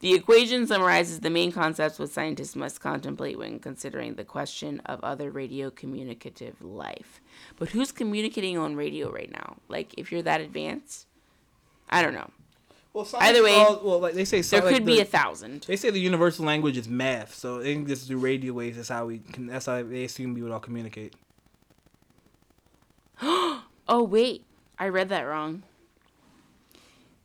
The 0.00 0.14
equation 0.14 0.66
summarizes 0.66 1.20
the 1.20 1.30
main 1.30 1.52
concepts 1.52 1.98
what 1.98 2.10
scientists 2.10 2.54
must 2.54 2.80
contemplate 2.82 3.38
when 3.38 3.58
considering 3.58 4.14
the 4.14 4.24
question 4.24 4.80
of 4.84 5.00
other 5.02 5.30
radio 5.30 5.70
communicative 5.70 6.60
life. 6.62 7.20
But 7.58 7.70
who's 7.70 7.92
communicating 7.92 8.58
on 8.58 8.76
radio 8.76 9.10
right 9.10 9.32
now? 9.32 9.56
Like, 9.68 9.94
if 9.96 10.12
you're 10.12 10.22
that 10.22 10.42
advanced, 10.42 11.05
I 11.88 12.02
don't 12.02 12.14
know. 12.14 12.30
Well, 12.92 13.06
Either 13.14 13.42
way, 13.42 13.54
all, 13.54 13.80
well, 13.84 13.98
like 14.00 14.14
they 14.14 14.24
say, 14.24 14.40
There 14.40 14.62
like 14.62 14.74
could 14.74 14.86
be 14.86 15.00
a 15.00 15.04
thousand. 15.04 15.64
They 15.64 15.76
say 15.76 15.90
the 15.90 16.00
universal 16.00 16.46
language 16.46 16.78
is 16.78 16.88
math, 16.88 17.34
so 17.34 17.58
they 17.58 17.74
can 17.74 17.86
just 17.86 18.08
do 18.08 18.16
radio 18.16 18.54
waves. 18.54 18.78
That's 18.78 18.88
how 18.88 19.04
we 19.04 19.18
can. 19.18 19.48
That's 19.48 19.66
how 19.66 19.82
they 19.82 20.04
assume 20.04 20.32
we 20.32 20.42
would 20.42 20.52
all 20.52 20.60
communicate. 20.60 21.14
Oh, 23.88 24.02
wait. 24.02 24.44
I 24.80 24.88
read 24.88 25.10
that 25.10 25.22
wrong. 25.22 25.62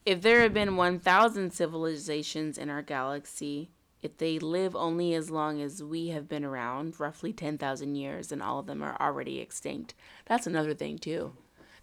If 0.05 0.21
there 0.21 0.41
have 0.41 0.53
been 0.53 0.77
1,000 0.77 1.51
civilizations 1.51 2.57
in 2.57 2.69
our 2.69 2.83
galaxy, 2.83 3.71
if 4.01 4.17
they 4.17 4.39
live 4.39 4.75
only 4.75 5.13
as 5.13 5.29
long 5.29 5.61
as 5.61 5.83
we 5.83 6.09
have 6.09 6.29
been 6.29 6.43
around, 6.43 6.99
roughly 6.99 7.33
10,000 7.33 7.95
years, 7.95 8.31
and 8.31 8.41
all 8.41 8.59
of 8.59 8.65
them 8.65 8.81
are 8.81 8.95
already 8.99 9.39
extinct, 9.39 9.93
that's 10.25 10.47
another 10.47 10.73
thing, 10.73 10.97
too. 10.97 11.33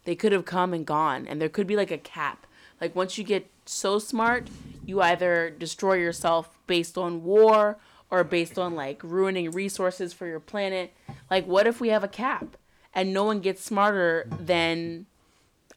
They 0.04 0.14
could 0.14 0.32
have 0.32 0.44
come 0.44 0.72
and 0.72 0.86
gone, 0.86 1.26
and 1.26 1.40
there 1.40 1.48
could 1.48 1.66
be 1.66 1.76
like 1.76 1.90
a 1.90 1.98
cap. 1.98 2.46
Like, 2.80 2.94
once 2.94 3.18
you 3.18 3.24
get 3.24 3.50
so 3.66 3.98
smart, 3.98 4.48
you 4.84 5.00
either 5.02 5.50
destroy 5.50 5.94
yourself 5.94 6.58
based 6.66 6.96
on 6.96 7.24
war 7.24 7.78
or 8.10 8.24
based 8.24 8.58
on 8.58 8.74
like 8.74 9.02
ruining 9.02 9.50
resources 9.50 10.12
for 10.12 10.26
your 10.26 10.40
planet. 10.40 10.92
Like, 11.30 11.46
what 11.46 11.66
if 11.66 11.80
we 11.80 11.88
have 11.88 12.04
a 12.04 12.08
cap 12.08 12.56
and 12.94 13.12
no 13.12 13.24
one 13.24 13.40
gets 13.40 13.62
smarter 13.62 14.26
than, 14.30 15.06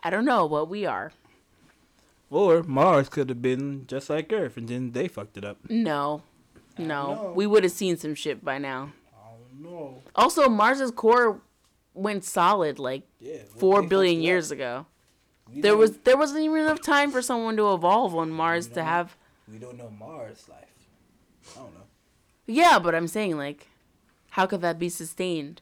I 0.03 0.09
don't 0.09 0.25
know, 0.25 0.45
what 0.45 0.69
we 0.69 0.85
are? 0.85 1.11
Or 2.29 2.63
Mars 2.63 3.09
could 3.09 3.27
have 3.27 3.41
been 3.41 3.85
just 3.87 4.09
like 4.09 4.31
Earth, 4.31 4.55
and 4.55 4.69
then 4.69 4.91
they 4.93 5.09
fucked 5.09 5.37
it 5.37 5.43
up. 5.43 5.57
No. 5.69 6.23
No. 6.77 7.33
We 7.35 7.45
would 7.45 7.63
have 7.63 7.73
seen 7.73 7.97
some 7.97 8.15
shit 8.15 8.43
by 8.45 8.57
now. 8.57 8.93
No. 9.59 10.01
Also, 10.15 10.47
Mars's 10.47 10.91
core 10.91 11.41
went 11.93 12.23
solid 12.23 12.79
like 12.79 13.03
Yeah, 13.19 13.43
four 13.57 13.83
billion 13.83 14.21
years 14.21 14.49
ago. 14.49 14.85
There 15.55 15.75
was 15.75 15.97
there 15.99 16.17
wasn't 16.17 16.41
even 16.41 16.59
enough 16.59 16.81
time 16.81 17.11
for 17.11 17.21
someone 17.21 17.57
to 17.57 17.73
evolve 17.73 18.15
on 18.15 18.31
Mars 18.31 18.67
to 18.69 18.83
have 18.83 19.17
We 19.51 19.57
don't 19.57 19.77
know 19.77 19.89
Mars 19.89 20.47
life. 20.49 20.65
I 21.55 21.59
don't 21.59 21.73
know 21.73 21.81
Yeah, 22.47 22.79
but 22.79 22.95
I'm 22.95 23.07
saying 23.07 23.37
like 23.37 23.67
how 24.31 24.45
could 24.45 24.61
that 24.61 24.79
be 24.79 24.89
sustained? 24.89 25.61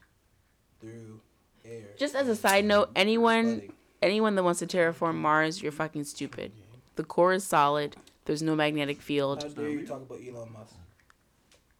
through 0.80 1.20
air. 1.64 1.82
Just 1.98 2.14
as 2.14 2.28
a 2.28 2.36
side 2.36 2.64
note, 2.64 2.90
anyone 2.96 3.72
anyone 4.00 4.34
that 4.36 4.42
wants 4.42 4.60
to 4.60 4.66
terraform 4.66 5.16
Mars, 5.16 5.62
you're 5.62 5.72
fucking 5.72 6.04
stupid. 6.04 6.52
The 6.96 7.04
core 7.04 7.32
is 7.32 7.44
solid. 7.44 7.96
There's 8.24 8.42
no 8.42 8.54
magnetic 8.54 9.00
field. 9.02 9.42
How 9.42 9.48
dare 9.48 9.68
you 9.70 9.86
talk 9.86 10.02
about 10.02 10.18
Elon 10.26 10.52
Musk? 10.52 10.74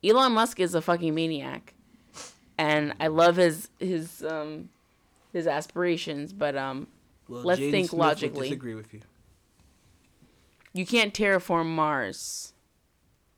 Elon 0.03 0.32
Musk 0.32 0.61
is 0.61 0.74
a 0.74 0.81
fucking 0.81 1.15
maniac, 1.15 1.74
and 2.59 2.95
I 2.99 3.07
love 3.09 3.37
his 3.37 3.69
his 3.78 4.23
um 4.24 4.70
his 5.32 5.47
aspirations, 5.47 6.32
but 6.32 6.57
um 6.57 6.89
Well, 7.31 7.43
Let's 7.43 7.61
Jaden 7.61 7.70
think 7.70 7.89
Smith 7.89 7.98
would 7.98 8.07
logically. 8.07 8.48
Disagree 8.48 8.74
with 8.74 8.93
you. 8.93 9.01
you 10.73 10.85
can't 10.85 11.15
terraform 11.15 11.66
Mars 11.66 12.52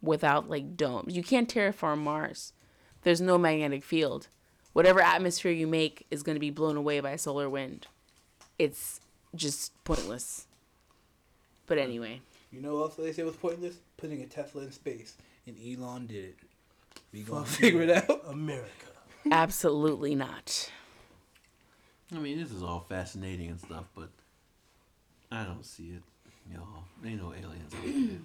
without 0.00 0.48
like 0.48 0.76
domes. 0.76 1.14
You 1.14 1.22
can't 1.22 1.52
terraform 1.52 1.98
Mars. 1.98 2.52
There's 3.02 3.20
no 3.20 3.36
magnetic 3.38 3.84
field. 3.84 4.28
Whatever 4.72 5.00
atmosphere 5.00 5.52
you 5.52 5.66
make 5.66 6.06
is 6.10 6.22
going 6.22 6.36
to 6.36 6.40
be 6.40 6.50
blown 6.50 6.76
away 6.76 7.00
by 7.00 7.16
solar 7.16 7.50
wind. 7.50 7.86
It's 8.58 9.00
just 9.34 9.72
pointless. 9.84 10.46
But 11.66 11.78
anyway, 11.78 12.20
You 12.50 12.60
know 12.62 12.74
what 12.76 12.82
else 12.82 12.94
they 12.96 13.12
say 13.12 13.22
was 13.22 13.36
pointless? 13.36 13.76
Putting 13.96 14.22
a 14.22 14.26
Tesla 14.26 14.62
in 14.62 14.72
space, 14.72 15.16
and 15.46 15.56
Elon 15.58 16.06
did 16.06 16.24
it. 16.24 16.36
We're 17.12 17.24
gonna 17.24 17.44
figure 17.46 17.82
it 17.82 17.90
out. 17.90 18.22
America. 18.26 18.86
absolutely 19.30 20.14
not. 20.14 20.70
I 22.14 22.18
mean, 22.18 22.38
this 22.38 22.50
is 22.52 22.62
all 22.62 22.84
fascinating 22.88 23.48
and 23.48 23.60
stuff, 23.60 23.84
but 23.94 24.10
I 25.30 25.44
don't 25.44 25.64
see 25.64 25.90
it, 25.96 26.02
y'all. 26.52 26.84
Ain't 27.04 27.22
no 27.22 27.32
aliens. 27.32 28.20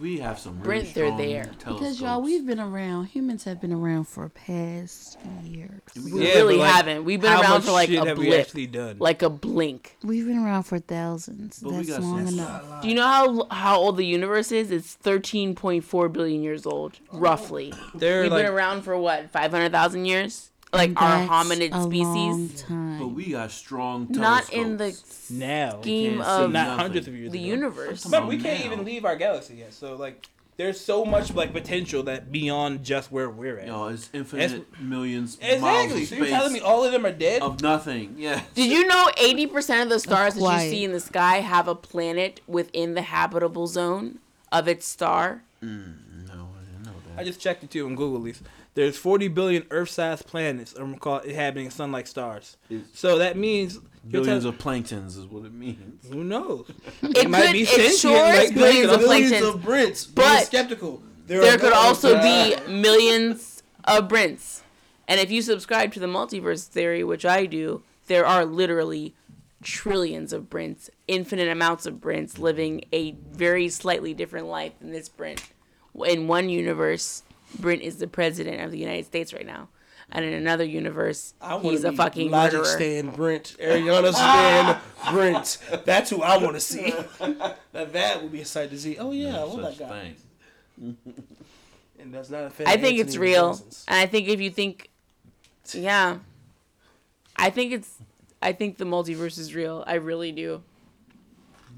We 0.00 0.18
have 0.18 0.38
some 0.38 0.54
really 0.62 0.64
Brent, 0.64 0.94
they're 0.94 1.16
there. 1.16 1.44
telescopes. 1.44 1.78
Because 1.78 2.00
y'all, 2.00 2.20
we've 2.22 2.44
been 2.46 2.58
around. 2.58 3.06
Humans 3.06 3.44
have 3.44 3.60
been 3.60 3.72
around 3.72 4.04
for 4.04 4.28
past 4.30 5.18
years. 5.44 5.80
We 5.94 6.24
Yeah, 6.26 6.34
really 6.36 6.56
but, 6.56 6.62
like, 6.62 6.72
haven't. 6.74 7.04
We've 7.04 7.20
been 7.20 7.30
How 7.30 7.42
around 7.42 7.50
much 7.52 7.64
for 7.64 7.72
like 7.72 7.88
shit 7.88 8.02
a 8.02 8.06
have 8.06 8.18
we 8.18 8.26
blip, 8.26 8.40
actually 8.40 8.66
done? 8.66 8.96
like 8.98 9.22
a 9.22 9.30
blink. 9.30 9.96
We've 10.02 10.26
been 10.26 10.38
around 10.38 10.64
for 10.64 10.78
thousands. 10.78 11.60
But 11.60 11.70
we 11.72 11.76
That's 11.84 11.88
got 11.90 12.02
long 12.02 12.18
sense. 12.26 12.32
enough. 12.32 12.82
Do 12.82 12.88
you 12.88 12.94
know 12.94 13.04
how 13.06 13.46
how 13.50 13.76
old 13.78 13.96
the 13.96 14.04
universe 14.06 14.50
is? 14.50 14.70
It's 14.72 14.96
13.4 15.04 16.12
billion 16.12 16.42
years 16.42 16.66
old, 16.66 16.98
roughly. 17.12 17.72
They're 17.94 18.22
We've 18.22 18.32
like, 18.32 18.44
been 18.46 18.52
around 18.52 18.82
for 18.82 18.96
what, 18.96 19.30
500,000 19.30 20.04
years? 20.06 20.50
Like 20.72 21.00
our 21.00 21.26
hominid 21.28 21.72
a 21.72 21.78
long 21.78 21.90
species? 22.48 22.62
time. 22.62 22.98
but 22.98 23.08
we 23.08 23.30
got 23.32 23.50
strong 23.50 24.06
telescopes. 24.06 24.50
Not 24.50 24.52
in 24.66 24.76
the 24.78 24.98
now. 25.30 25.80
scheme 25.82 26.12
can't 26.18 26.22
of 26.26 26.50
not 26.52 26.78
hundreds 26.78 27.06
of 27.08 27.14
years 27.14 27.30
the 27.32 27.38
ago. 27.38 27.46
universe. 27.46 28.04
Remember, 28.06 28.28
we 28.28 28.38
can't 28.38 28.60
now. 28.64 28.72
even 28.72 28.84
leave 28.84 29.04
our 29.04 29.14
galaxy 29.16 29.56
yet. 29.56 29.74
So 29.74 29.96
like, 29.96 30.26
there's 30.56 30.80
so 30.80 31.04
much 31.04 31.34
like 31.34 31.52
potential 31.52 32.02
that 32.04 32.32
beyond 32.32 32.84
just 32.84 33.12
where 33.12 33.28
we're 33.28 33.58
at. 33.58 33.66
Y'all, 33.66 33.88
it's 33.88 34.08
infinite 34.14 34.64
millions 34.80 35.38
miles 35.40 35.54
exactly. 35.54 36.02
of 36.02 36.08
So 36.08 36.14
space 36.16 36.18
you're 36.18 36.38
telling 36.38 36.52
me 36.54 36.60
all 36.60 36.84
of 36.84 36.92
them 36.92 37.04
are 37.04 37.12
dead? 37.12 37.42
of 37.42 37.60
nothing. 37.60 38.14
Yeah. 38.16 38.40
Did 38.54 38.70
you 38.70 38.86
know 38.86 39.10
80% 39.16 39.82
of 39.82 39.88
the 39.90 39.98
stars 40.00 40.34
that 40.36 40.62
you 40.64 40.70
see 40.70 40.84
in 40.84 40.92
the 40.92 41.00
sky 41.00 41.36
have 41.40 41.68
a 41.68 41.74
planet 41.74 42.40
within 42.46 42.94
the 42.94 43.02
habitable 43.02 43.66
zone 43.66 44.20
of 44.50 44.68
its 44.68 44.86
star? 44.86 45.42
Mm, 45.62 46.28
no, 46.28 46.32
I 46.32 46.64
didn't 46.64 46.84
know 46.84 46.92
that. 47.14 47.20
I 47.20 47.24
just 47.24 47.40
checked 47.40 47.62
it 47.64 47.70
too 47.70 47.84
on 47.86 47.94
Google 47.94 48.16
at 48.16 48.22
least. 48.22 48.42
There's 48.74 48.96
40 48.96 49.28
billion 49.28 49.66
Earth-sized 49.70 50.26
planets 50.26 50.74
um, 50.78 50.96
called 50.96 51.24
inhabiting 51.24 51.70
sun-like 51.70 52.06
stars. 52.06 52.56
It's- 52.70 52.88
So 52.94 53.18
that 53.18 53.36
means 53.36 53.78
Billions 54.10 54.44
tell- 54.44 54.50
of 54.52 54.58
planktons 54.58 55.18
is 55.18 55.26
what 55.26 55.44
it 55.44 55.52
means. 55.52 56.08
who 56.10 56.24
knows? 56.24 56.66
It, 57.02 57.28
might 57.30 57.42
could, 57.46 57.52
be 57.52 57.62
it 57.62 57.68
sentient 57.68 57.94
sure 57.98 58.26
like 58.26 58.44
is 58.46 58.52
billions 58.52 58.92
of 58.92 59.00
Billions 59.00 59.32
of 59.44 59.60
Brits. 59.60 60.06
But- 60.12 60.22
But 60.22 60.46
skeptical. 60.46 61.02
there 61.26 61.42
are 61.42 61.58
could 61.58 61.70
no- 61.72 61.76
also 61.78 62.20
be 62.20 62.56
millions 62.68 63.62
of 63.84 64.08
Brints. 64.08 64.62
And 65.06 65.20
if 65.20 65.30
you 65.30 65.42
subscribe 65.42 65.92
to 65.92 66.00
the 66.00 66.06
multiverse 66.06 66.66
theory, 66.66 67.04
which 67.04 67.26
I 67.26 67.44
do, 67.46 67.82
there 68.06 68.24
are 68.24 68.44
literally 68.46 69.14
trillions 69.62 70.32
of 70.32 70.48
Brints, 70.50 70.90
infinite 71.06 71.48
amounts 71.48 71.86
of 71.86 72.00
Brints 72.00 72.38
living 72.38 72.84
a 72.92 73.12
very 73.30 73.68
slightly 73.68 74.14
different 74.14 74.46
life 74.46 74.72
than 74.80 74.92
this 74.92 75.08
Brint. 75.08 75.42
In 76.06 76.26
one 76.26 76.48
universe, 76.48 77.22
Brint 77.58 77.82
is 77.82 77.98
the 77.98 78.06
president 78.06 78.60
of 78.62 78.70
the 78.70 78.78
United 78.78 79.06
States 79.06 79.32
right 79.32 79.46
now. 79.46 79.68
And 80.10 80.24
in 80.24 80.34
another 80.34 80.64
universe, 80.64 81.32
I 81.40 81.58
he's 81.58 81.84
a 81.84 81.90
be 81.90 81.96
fucking 81.96 82.30
Logic 82.30 82.58
murderer. 82.58 82.74
Stan 82.76 83.10
Brent, 83.10 83.56
Ariana 83.58 84.12
Stan 84.12 84.78
Brent. 85.10 85.58
That's 85.86 86.10
who 86.10 86.20
I 86.22 86.36
want 86.36 86.54
to 86.54 86.60
see. 86.60 86.92
now 87.18 87.54
that 87.72 88.22
would 88.22 88.30
be 88.30 88.42
a 88.42 88.44
sight 88.44 88.70
to 88.70 88.78
see. 88.78 88.98
Oh 88.98 89.12
yeah, 89.12 89.38
I 89.38 89.42
love 89.42 89.62
Such 89.62 89.78
that 89.78 89.88
guy. 89.88 90.14
And 90.78 92.12
that's 92.12 92.28
not 92.28 92.44
a 92.44 92.50
fan. 92.50 92.66
I 92.66 92.74
of 92.74 92.80
think 92.80 92.98
it's 92.98 93.16
real. 93.16 93.50
Johnson's. 93.50 93.84
And 93.88 93.98
I 93.98 94.06
think 94.06 94.28
if 94.28 94.40
you 94.40 94.50
think, 94.50 94.90
yeah, 95.72 96.18
I 97.36 97.48
think 97.48 97.72
it's, 97.72 97.96
I 98.42 98.52
think 98.52 98.76
the 98.76 98.84
multiverse 98.84 99.38
is 99.38 99.54
real. 99.54 99.82
I 99.86 99.94
really 99.94 100.32
do. 100.32 100.62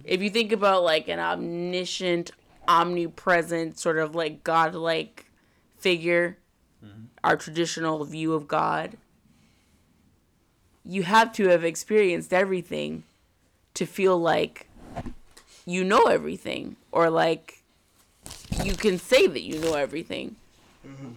If 0.03 0.23
you 0.23 0.31
think 0.31 0.51
about 0.51 0.83
like 0.83 1.09
an 1.09 1.21
omniscient, 1.21 2.33
omnipresent, 2.67 3.79
sort 3.79 3.99
of 3.99 4.15
like 4.15 4.43
godlike 4.43 5.24
figure, 5.85 6.39
mm-hmm. 6.83 7.05
our 7.23 7.37
traditional 7.37 8.03
view 8.07 8.33
of 8.33 8.49
God, 8.49 8.97
you 10.83 11.03
have 11.03 11.31
to 11.35 11.49
have 11.49 11.63
experienced 11.63 12.33
everything 12.33 13.05
to 13.75 13.85
feel 13.85 14.19
like 14.19 14.67
you 15.67 15.85
know 15.85 16.05
everything 16.07 16.77
or 16.91 17.11
like 17.11 17.63
you 18.63 18.73
can 18.73 18.99
say 18.99 19.27
that 19.27 19.43
you 19.43 19.59
know 19.59 19.75
everything. 19.75 20.37
Mm-hmm. 20.87 21.13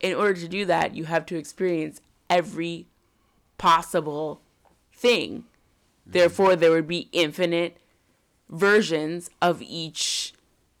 In 0.00 0.14
order 0.14 0.40
to 0.40 0.48
do 0.48 0.64
that, 0.64 0.96
you 0.96 1.04
have 1.04 1.24
to 1.26 1.36
experience 1.36 2.00
every 2.28 2.86
possible 3.58 4.40
thing. 4.92 5.30
Mm-hmm. 5.30 6.12
Therefore, 6.12 6.56
there 6.56 6.72
would 6.72 6.88
be 6.88 7.08
infinite 7.12 7.76
versions 8.48 9.30
of 9.40 9.62
each 9.62 10.34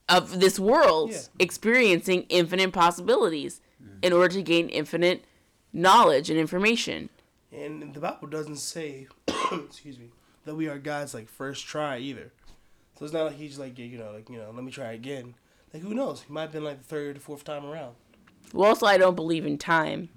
of 0.08 0.40
this 0.40 0.58
world 0.58 1.10
Yeah. 1.12 1.20
experiencing 1.38 2.24
infinite 2.28 2.72
possibilities 2.72 3.60
in 4.02 4.12
order 4.12 4.34
to 4.34 4.42
gain 4.42 4.68
infinite 4.68 5.24
knowledge 5.72 6.30
and 6.30 6.38
information. 6.38 7.08
And 7.52 7.92
the 7.94 8.00
Bible 8.00 8.28
doesn't 8.28 8.56
say, 8.56 9.06
excuse 9.52 9.98
me, 9.98 10.10
that 10.44 10.54
we 10.54 10.68
are 10.68 10.78
God's 10.78 11.14
like 11.14 11.28
first 11.28 11.66
try 11.66 11.98
either. 11.98 12.32
So 12.98 13.04
it's 13.04 13.14
not 13.14 13.26
like 13.26 13.36
he's 13.36 13.58
like 13.58 13.78
you 13.78 13.98
know 13.98 14.10
like 14.12 14.28
you 14.28 14.38
know 14.38 14.50
let 14.52 14.64
me 14.64 14.72
try 14.72 14.92
again. 14.92 15.34
Like 15.72 15.82
who 15.82 15.94
knows? 15.94 16.22
He 16.22 16.32
might 16.32 16.42
have 16.42 16.52
been 16.52 16.64
like 16.64 16.78
the 16.78 16.84
third 16.84 17.16
or 17.16 17.20
fourth 17.20 17.44
time 17.44 17.64
around. 17.64 17.94
Well, 18.52 18.68
also, 18.68 18.86
I 18.86 18.96
don't 18.96 19.14
believe 19.14 19.44
in 19.44 19.58
time. 19.58 20.08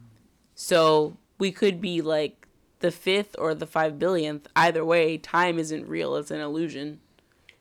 So 0.55 1.17
we 1.37 1.51
could 1.51 1.81
be 1.81 2.01
like 2.01 2.47
the 2.79 2.91
fifth 2.91 3.35
or 3.37 3.53
the 3.53 3.67
five 3.67 3.99
billionth. 3.99 4.47
Either 4.55 4.85
way, 4.85 5.17
time 5.17 5.59
isn't 5.59 5.87
real, 5.87 6.15
it's 6.15 6.31
an 6.31 6.39
illusion. 6.39 7.01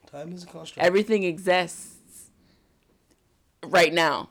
Time 0.09 0.33
is 0.33 0.43
a 0.43 0.47
construct. 0.47 0.85
Everything 0.85 1.23
exists 1.23 1.97
right 3.65 3.93
now, 3.93 4.29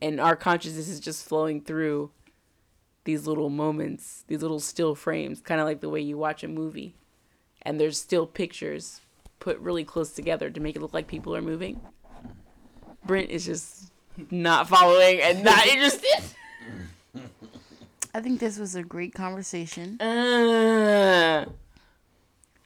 and 0.00 0.20
our 0.20 0.36
consciousness 0.36 0.88
is 0.88 1.00
just 1.00 1.24
flowing 1.26 1.60
through 1.60 2.10
these 3.04 3.26
little 3.26 3.50
moments, 3.50 4.24
these 4.26 4.42
little 4.42 4.60
still 4.60 4.94
frames, 4.94 5.40
kind 5.40 5.60
of 5.60 5.66
like 5.66 5.80
the 5.80 5.88
way 5.88 6.00
you 6.00 6.18
watch 6.18 6.42
a 6.42 6.48
movie, 6.48 6.96
and 7.62 7.80
there's 7.80 8.00
still 8.00 8.26
pictures 8.26 9.00
put 9.38 9.58
really 9.60 9.84
close 9.84 10.12
together 10.12 10.50
to 10.50 10.60
make 10.60 10.74
it 10.76 10.82
look 10.82 10.94
like 10.94 11.06
people 11.06 11.34
are 11.36 11.42
moving. 11.42 11.80
Brent 13.04 13.30
is 13.30 13.44
just 13.46 13.92
not 14.30 14.68
following 14.68 15.20
and 15.20 15.44
not 15.44 15.66
interested. 15.68 16.22
I 18.14 18.20
think 18.20 18.40
this 18.40 18.58
was 18.58 18.74
a 18.74 18.82
great 18.82 19.14
conversation. 19.14 20.00
Uh, 20.00 21.44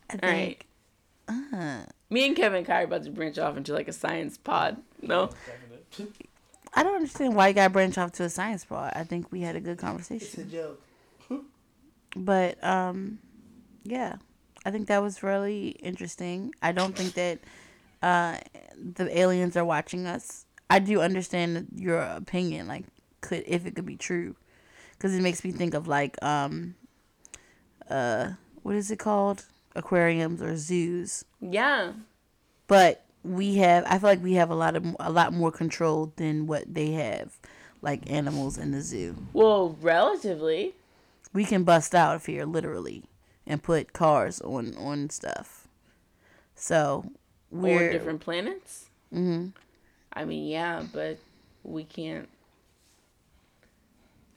I 0.09 0.15
all 0.15 0.19
right. 0.31 0.65
think. 1.29 1.53
Uh, 1.53 1.83
Me 2.09 2.27
and 2.27 2.37
Kevin 2.37 2.65
Kai 2.65 2.83
are 2.83 2.85
about 2.85 3.05
to 3.05 3.11
branch 3.11 3.39
off 3.39 3.57
into 3.57 3.73
like 3.73 3.89
a 3.89 3.93
science 3.93 4.39
pod. 4.39 4.77
No, 5.03 5.31
I 6.75 6.83
don't 6.83 6.95
understand 6.97 7.35
why 7.35 7.49
you 7.49 7.55
got 7.55 7.65
to 7.65 7.71
branch 7.71 7.99
off 7.99 8.13
to 8.13 8.25
a 8.25 8.31
science 8.31 8.65
part. 8.65 8.93
I 8.97 9.05
think 9.05 9.33
we 9.33 9.41
had 9.41 9.57
a 9.57 9.61
good 9.61 9.79
conversation. 9.79 10.27
It's 10.27 10.39
a 10.39 10.45
joke. 10.45 10.83
But 12.17 12.63
um, 12.65 13.19
yeah, 13.85 14.17
I 14.65 14.71
think 14.71 14.89
that 14.89 15.03
was 15.03 15.23
really 15.23 15.69
interesting. 15.69 16.55
I 16.61 16.73
don't 16.73 16.97
think 16.97 17.15
that 17.15 17.39
uh, 18.03 18.39
the 18.77 19.17
aliens 19.19 19.57
are 19.57 19.65
watching 19.65 20.07
us. 20.07 20.45
I 20.69 20.79
do 20.81 21.01
understand 21.01 21.69
your 21.77 22.01
opinion, 22.01 22.67
like 22.69 22.85
could 23.21 23.45
if 23.47 23.67
it 23.67 23.75
could 23.77 23.87
be 23.87 23.97
true, 23.97 24.35
because 24.93 25.15
it 25.15 25.23
makes 25.23 25.45
me 25.45 25.53
think 25.53 25.75
of 25.75 25.87
like 25.89 26.23
um, 26.23 26.75
uh, 27.89 28.33
what 28.63 28.75
is 28.75 28.91
it 28.91 28.99
called? 28.99 29.47
Aquariums 29.77 30.43
or 30.43 30.57
zoos. 30.57 31.25
yeah, 31.41 31.93
But 32.67 33.05
we 33.23 33.57
have, 33.57 33.85
I 33.87 33.99
feel 33.99 34.09
like 34.11 34.23
we 34.23 34.35
have 34.35 34.51
a 34.51 34.55
lot 34.55 34.77
of 34.77 34.85
a 34.99 35.11
lot 35.11 35.33
more 35.33 35.51
control 35.53 36.13
than 36.17 36.47
what 36.47 36.73
they 36.73 36.93
have, 36.93 37.39
like 37.83 38.11
animals 38.11 38.59
in 38.59 38.71
the 38.73 38.81
zoo. 38.81 39.17
well, 39.33 39.77
relatively. 39.81 40.75
we 41.33 41.45
can 41.45 41.65
bust 41.65 41.95
out 41.95 42.17
of 42.17 42.27
here 42.27 42.45
literally 42.45 43.05
and 43.47 43.63
put 43.63 43.93
cars 43.93 44.41
on 44.41 44.75
on 44.77 45.11
stuff. 45.11 45.69
So 46.55 47.11
we're 47.51 47.91
different 47.91 48.21
planets. 48.21 48.87
hmm 49.13 49.49
I 50.13 50.25
mean, 50.25 50.49
yeah, 50.49 50.83
but 50.93 51.19
we 51.63 51.85
can't. 51.85 52.29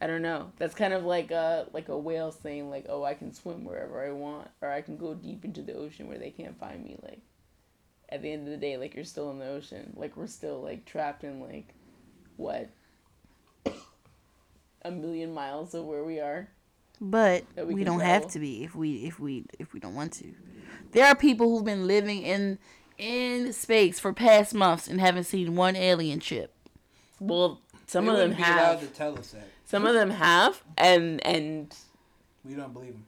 I 0.00 0.06
don't 0.06 0.22
know. 0.22 0.52
That's 0.58 0.74
kind 0.74 0.92
of 0.92 1.04
like 1.04 1.30
a 1.30 1.66
like 1.72 1.88
a 1.88 1.96
whale 1.98 2.30
saying 2.32 2.70
like, 2.70 2.86
"Oh, 2.88 3.04
I 3.04 3.14
can 3.14 3.32
swim 3.32 3.64
wherever 3.64 4.04
I 4.06 4.12
want, 4.12 4.48
or 4.60 4.70
I 4.70 4.82
can 4.82 4.96
go 4.96 5.14
deep 5.14 5.44
into 5.44 5.62
the 5.62 5.74
ocean 5.74 6.08
where 6.08 6.18
they 6.18 6.30
can't 6.30 6.58
find 6.58 6.84
me." 6.84 6.96
Like, 7.02 7.20
at 8.14 8.22
the 8.22 8.32
end 8.32 8.46
of 8.46 8.52
the 8.52 8.56
day, 8.56 8.76
like 8.76 8.94
you're 8.94 9.04
still 9.04 9.30
in 9.32 9.38
the 9.40 9.46
ocean. 9.48 9.92
Like 9.96 10.16
we're 10.16 10.28
still 10.28 10.62
like 10.62 10.84
trapped 10.84 11.24
in 11.24 11.40
like, 11.40 11.74
what, 12.36 12.70
a 14.82 14.90
million 14.90 15.32
miles 15.32 15.74
of 15.74 15.84
where 15.84 16.04
we 16.04 16.20
are. 16.20 16.48
but 17.00 17.44
we 17.56 17.74
we, 17.74 17.84
don't 17.84 18.00
have 18.00 18.28
to 18.28 18.38
be 18.38 18.62
if 18.64 18.74
we 18.74 19.04
if 19.04 19.18
we 19.18 19.44
if 19.58 19.72
we 19.72 19.80
don't 19.80 19.94
want 19.94 20.12
to. 20.14 20.32
There 20.92 21.06
are 21.06 21.16
people 21.16 21.50
who've 21.50 21.64
been 21.64 21.86
living 21.86 22.22
in 22.22 22.58
in 22.98 23.52
space 23.52 23.98
for 23.98 24.12
past 24.12 24.54
months 24.54 24.86
and 24.86 25.00
haven't 25.00 25.24
seen 25.24 25.56
one 25.56 25.74
alien 25.74 26.20
ship. 26.20 26.52
Well, 27.18 27.60
some 27.86 28.04
They 28.04 28.12
of 28.12 28.16
them 28.18 28.30
wouldn't 28.30 28.46
allowed 28.48 28.78
have. 28.78 28.80
to 28.80 28.86
tell 28.86 29.18
us 29.18 29.32
that. 29.32 29.48
Some 29.64 29.86
of 29.86 29.94
them 29.94 30.10
have, 30.10 30.62
and 30.78 31.24
and 31.26 31.74
We 32.44 32.54
don't 32.54 32.72
believe 32.72 32.92
them. 32.92 33.06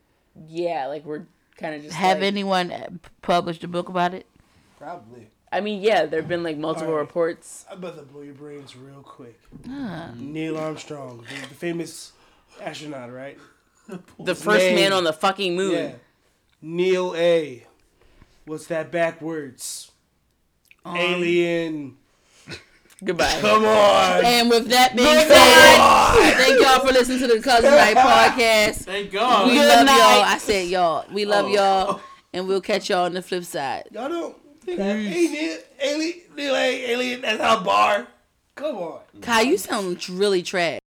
yeah, 0.48 0.86
like 0.88 1.04
we're 1.04 1.26
kind 1.56 1.74
of 1.76 1.82
just 1.82 1.94
Have 1.94 2.18
like, 2.18 2.26
anyone 2.26 2.72
uh, 2.72 2.88
published 3.22 3.62
a 3.62 3.68
book 3.68 3.88
about 3.88 4.14
it? 4.14 4.26
Probably. 4.78 5.28
I 5.52 5.60
mean, 5.60 5.80
yeah, 5.80 6.06
there 6.06 6.20
have 6.20 6.28
been 6.28 6.42
like 6.42 6.56
multiple 6.58 6.88
Alright. 6.92 7.06
reports. 7.06 7.64
I'm 7.70 7.78
about 7.78 7.96
to 7.96 8.02
blow 8.02 8.22
your 8.22 8.34
brains 8.34 8.76
real 8.76 9.02
quick. 9.02 9.40
Ah. 9.70 10.10
Neil 10.16 10.58
Armstrong, 10.58 11.24
the, 11.28 11.48
the 11.48 11.54
famous 11.54 12.12
astronaut, 12.60 13.12
right? 13.12 13.38
The 14.18 14.34
first 14.34 14.64
Name. 14.64 14.74
man 14.74 14.92
on 14.92 15.04
the 15.04 15.12
fucking 15.12 15.54
moon. 15.54 15.72
Yeah. 15.72 15.92
Neil 16.60 17.14
A. 17.16 17.64
What's 18.44 18.66
that 18.66 18.90
backwards? 18.90 19.92
Alien. 20.84 21.96
Goodbye. 23.04 23.38
Come 23.40 23.64
on. 23.64 24.24
And 24.24 24.48
with 24.50 24.68
that 24.70 24.96
being 24.96 25.06
said, 25.06 26.36
thank 26.36 26.60
y'all 26.62 26.80
for 26.86 26.92
listening 26.92 27.18
to 27.20 27.26
the 27.28 27.40
Cousin 27.40 27.70
Night 27.70 27.96
podcast. 27.96 28.76
Thank 28.84 29.12
God. 29.12 29.48
We 29.48 29.54
Good 29.54 29.68
love 29.68 29.86
night. 29.86 29.96
y'all. 29.98 30.22
I 30.24 30.38
said 30.38 30.66
y'all. 30.68 31.04
We 31.12 31.24
love 31.26 31.44
Oh. 31.46 31.48
y'all, 31.48 32.00
and 32.32 32.48
we'll 32.48 32.60
catch 32.62 32.88
y'all 32.88 33.04
on 33.04 33.12
the 33.14 33.22
flip 33.22 33.44
side. 33.44 33.84
Y'all 33.92 34.08
don't 34.08 34.32
think 34.32 34.42
that 34.42 34.45
alien, 34.68 35.58
alien, 35.80 36.14
Neil 36.36 36.54
A. 36.54 36.90
Alien, 36.90 37.20
that's 37.22 37.40
our 37.40 37.62
bar. 37.62 38.06
Come 38.54 38.76
on. 38.76 39.00
Kai, 39.20 39.42
you 39.42 39.58
sound 39.58 40.08
really 40.08 40.42
trash. 40.42 40.80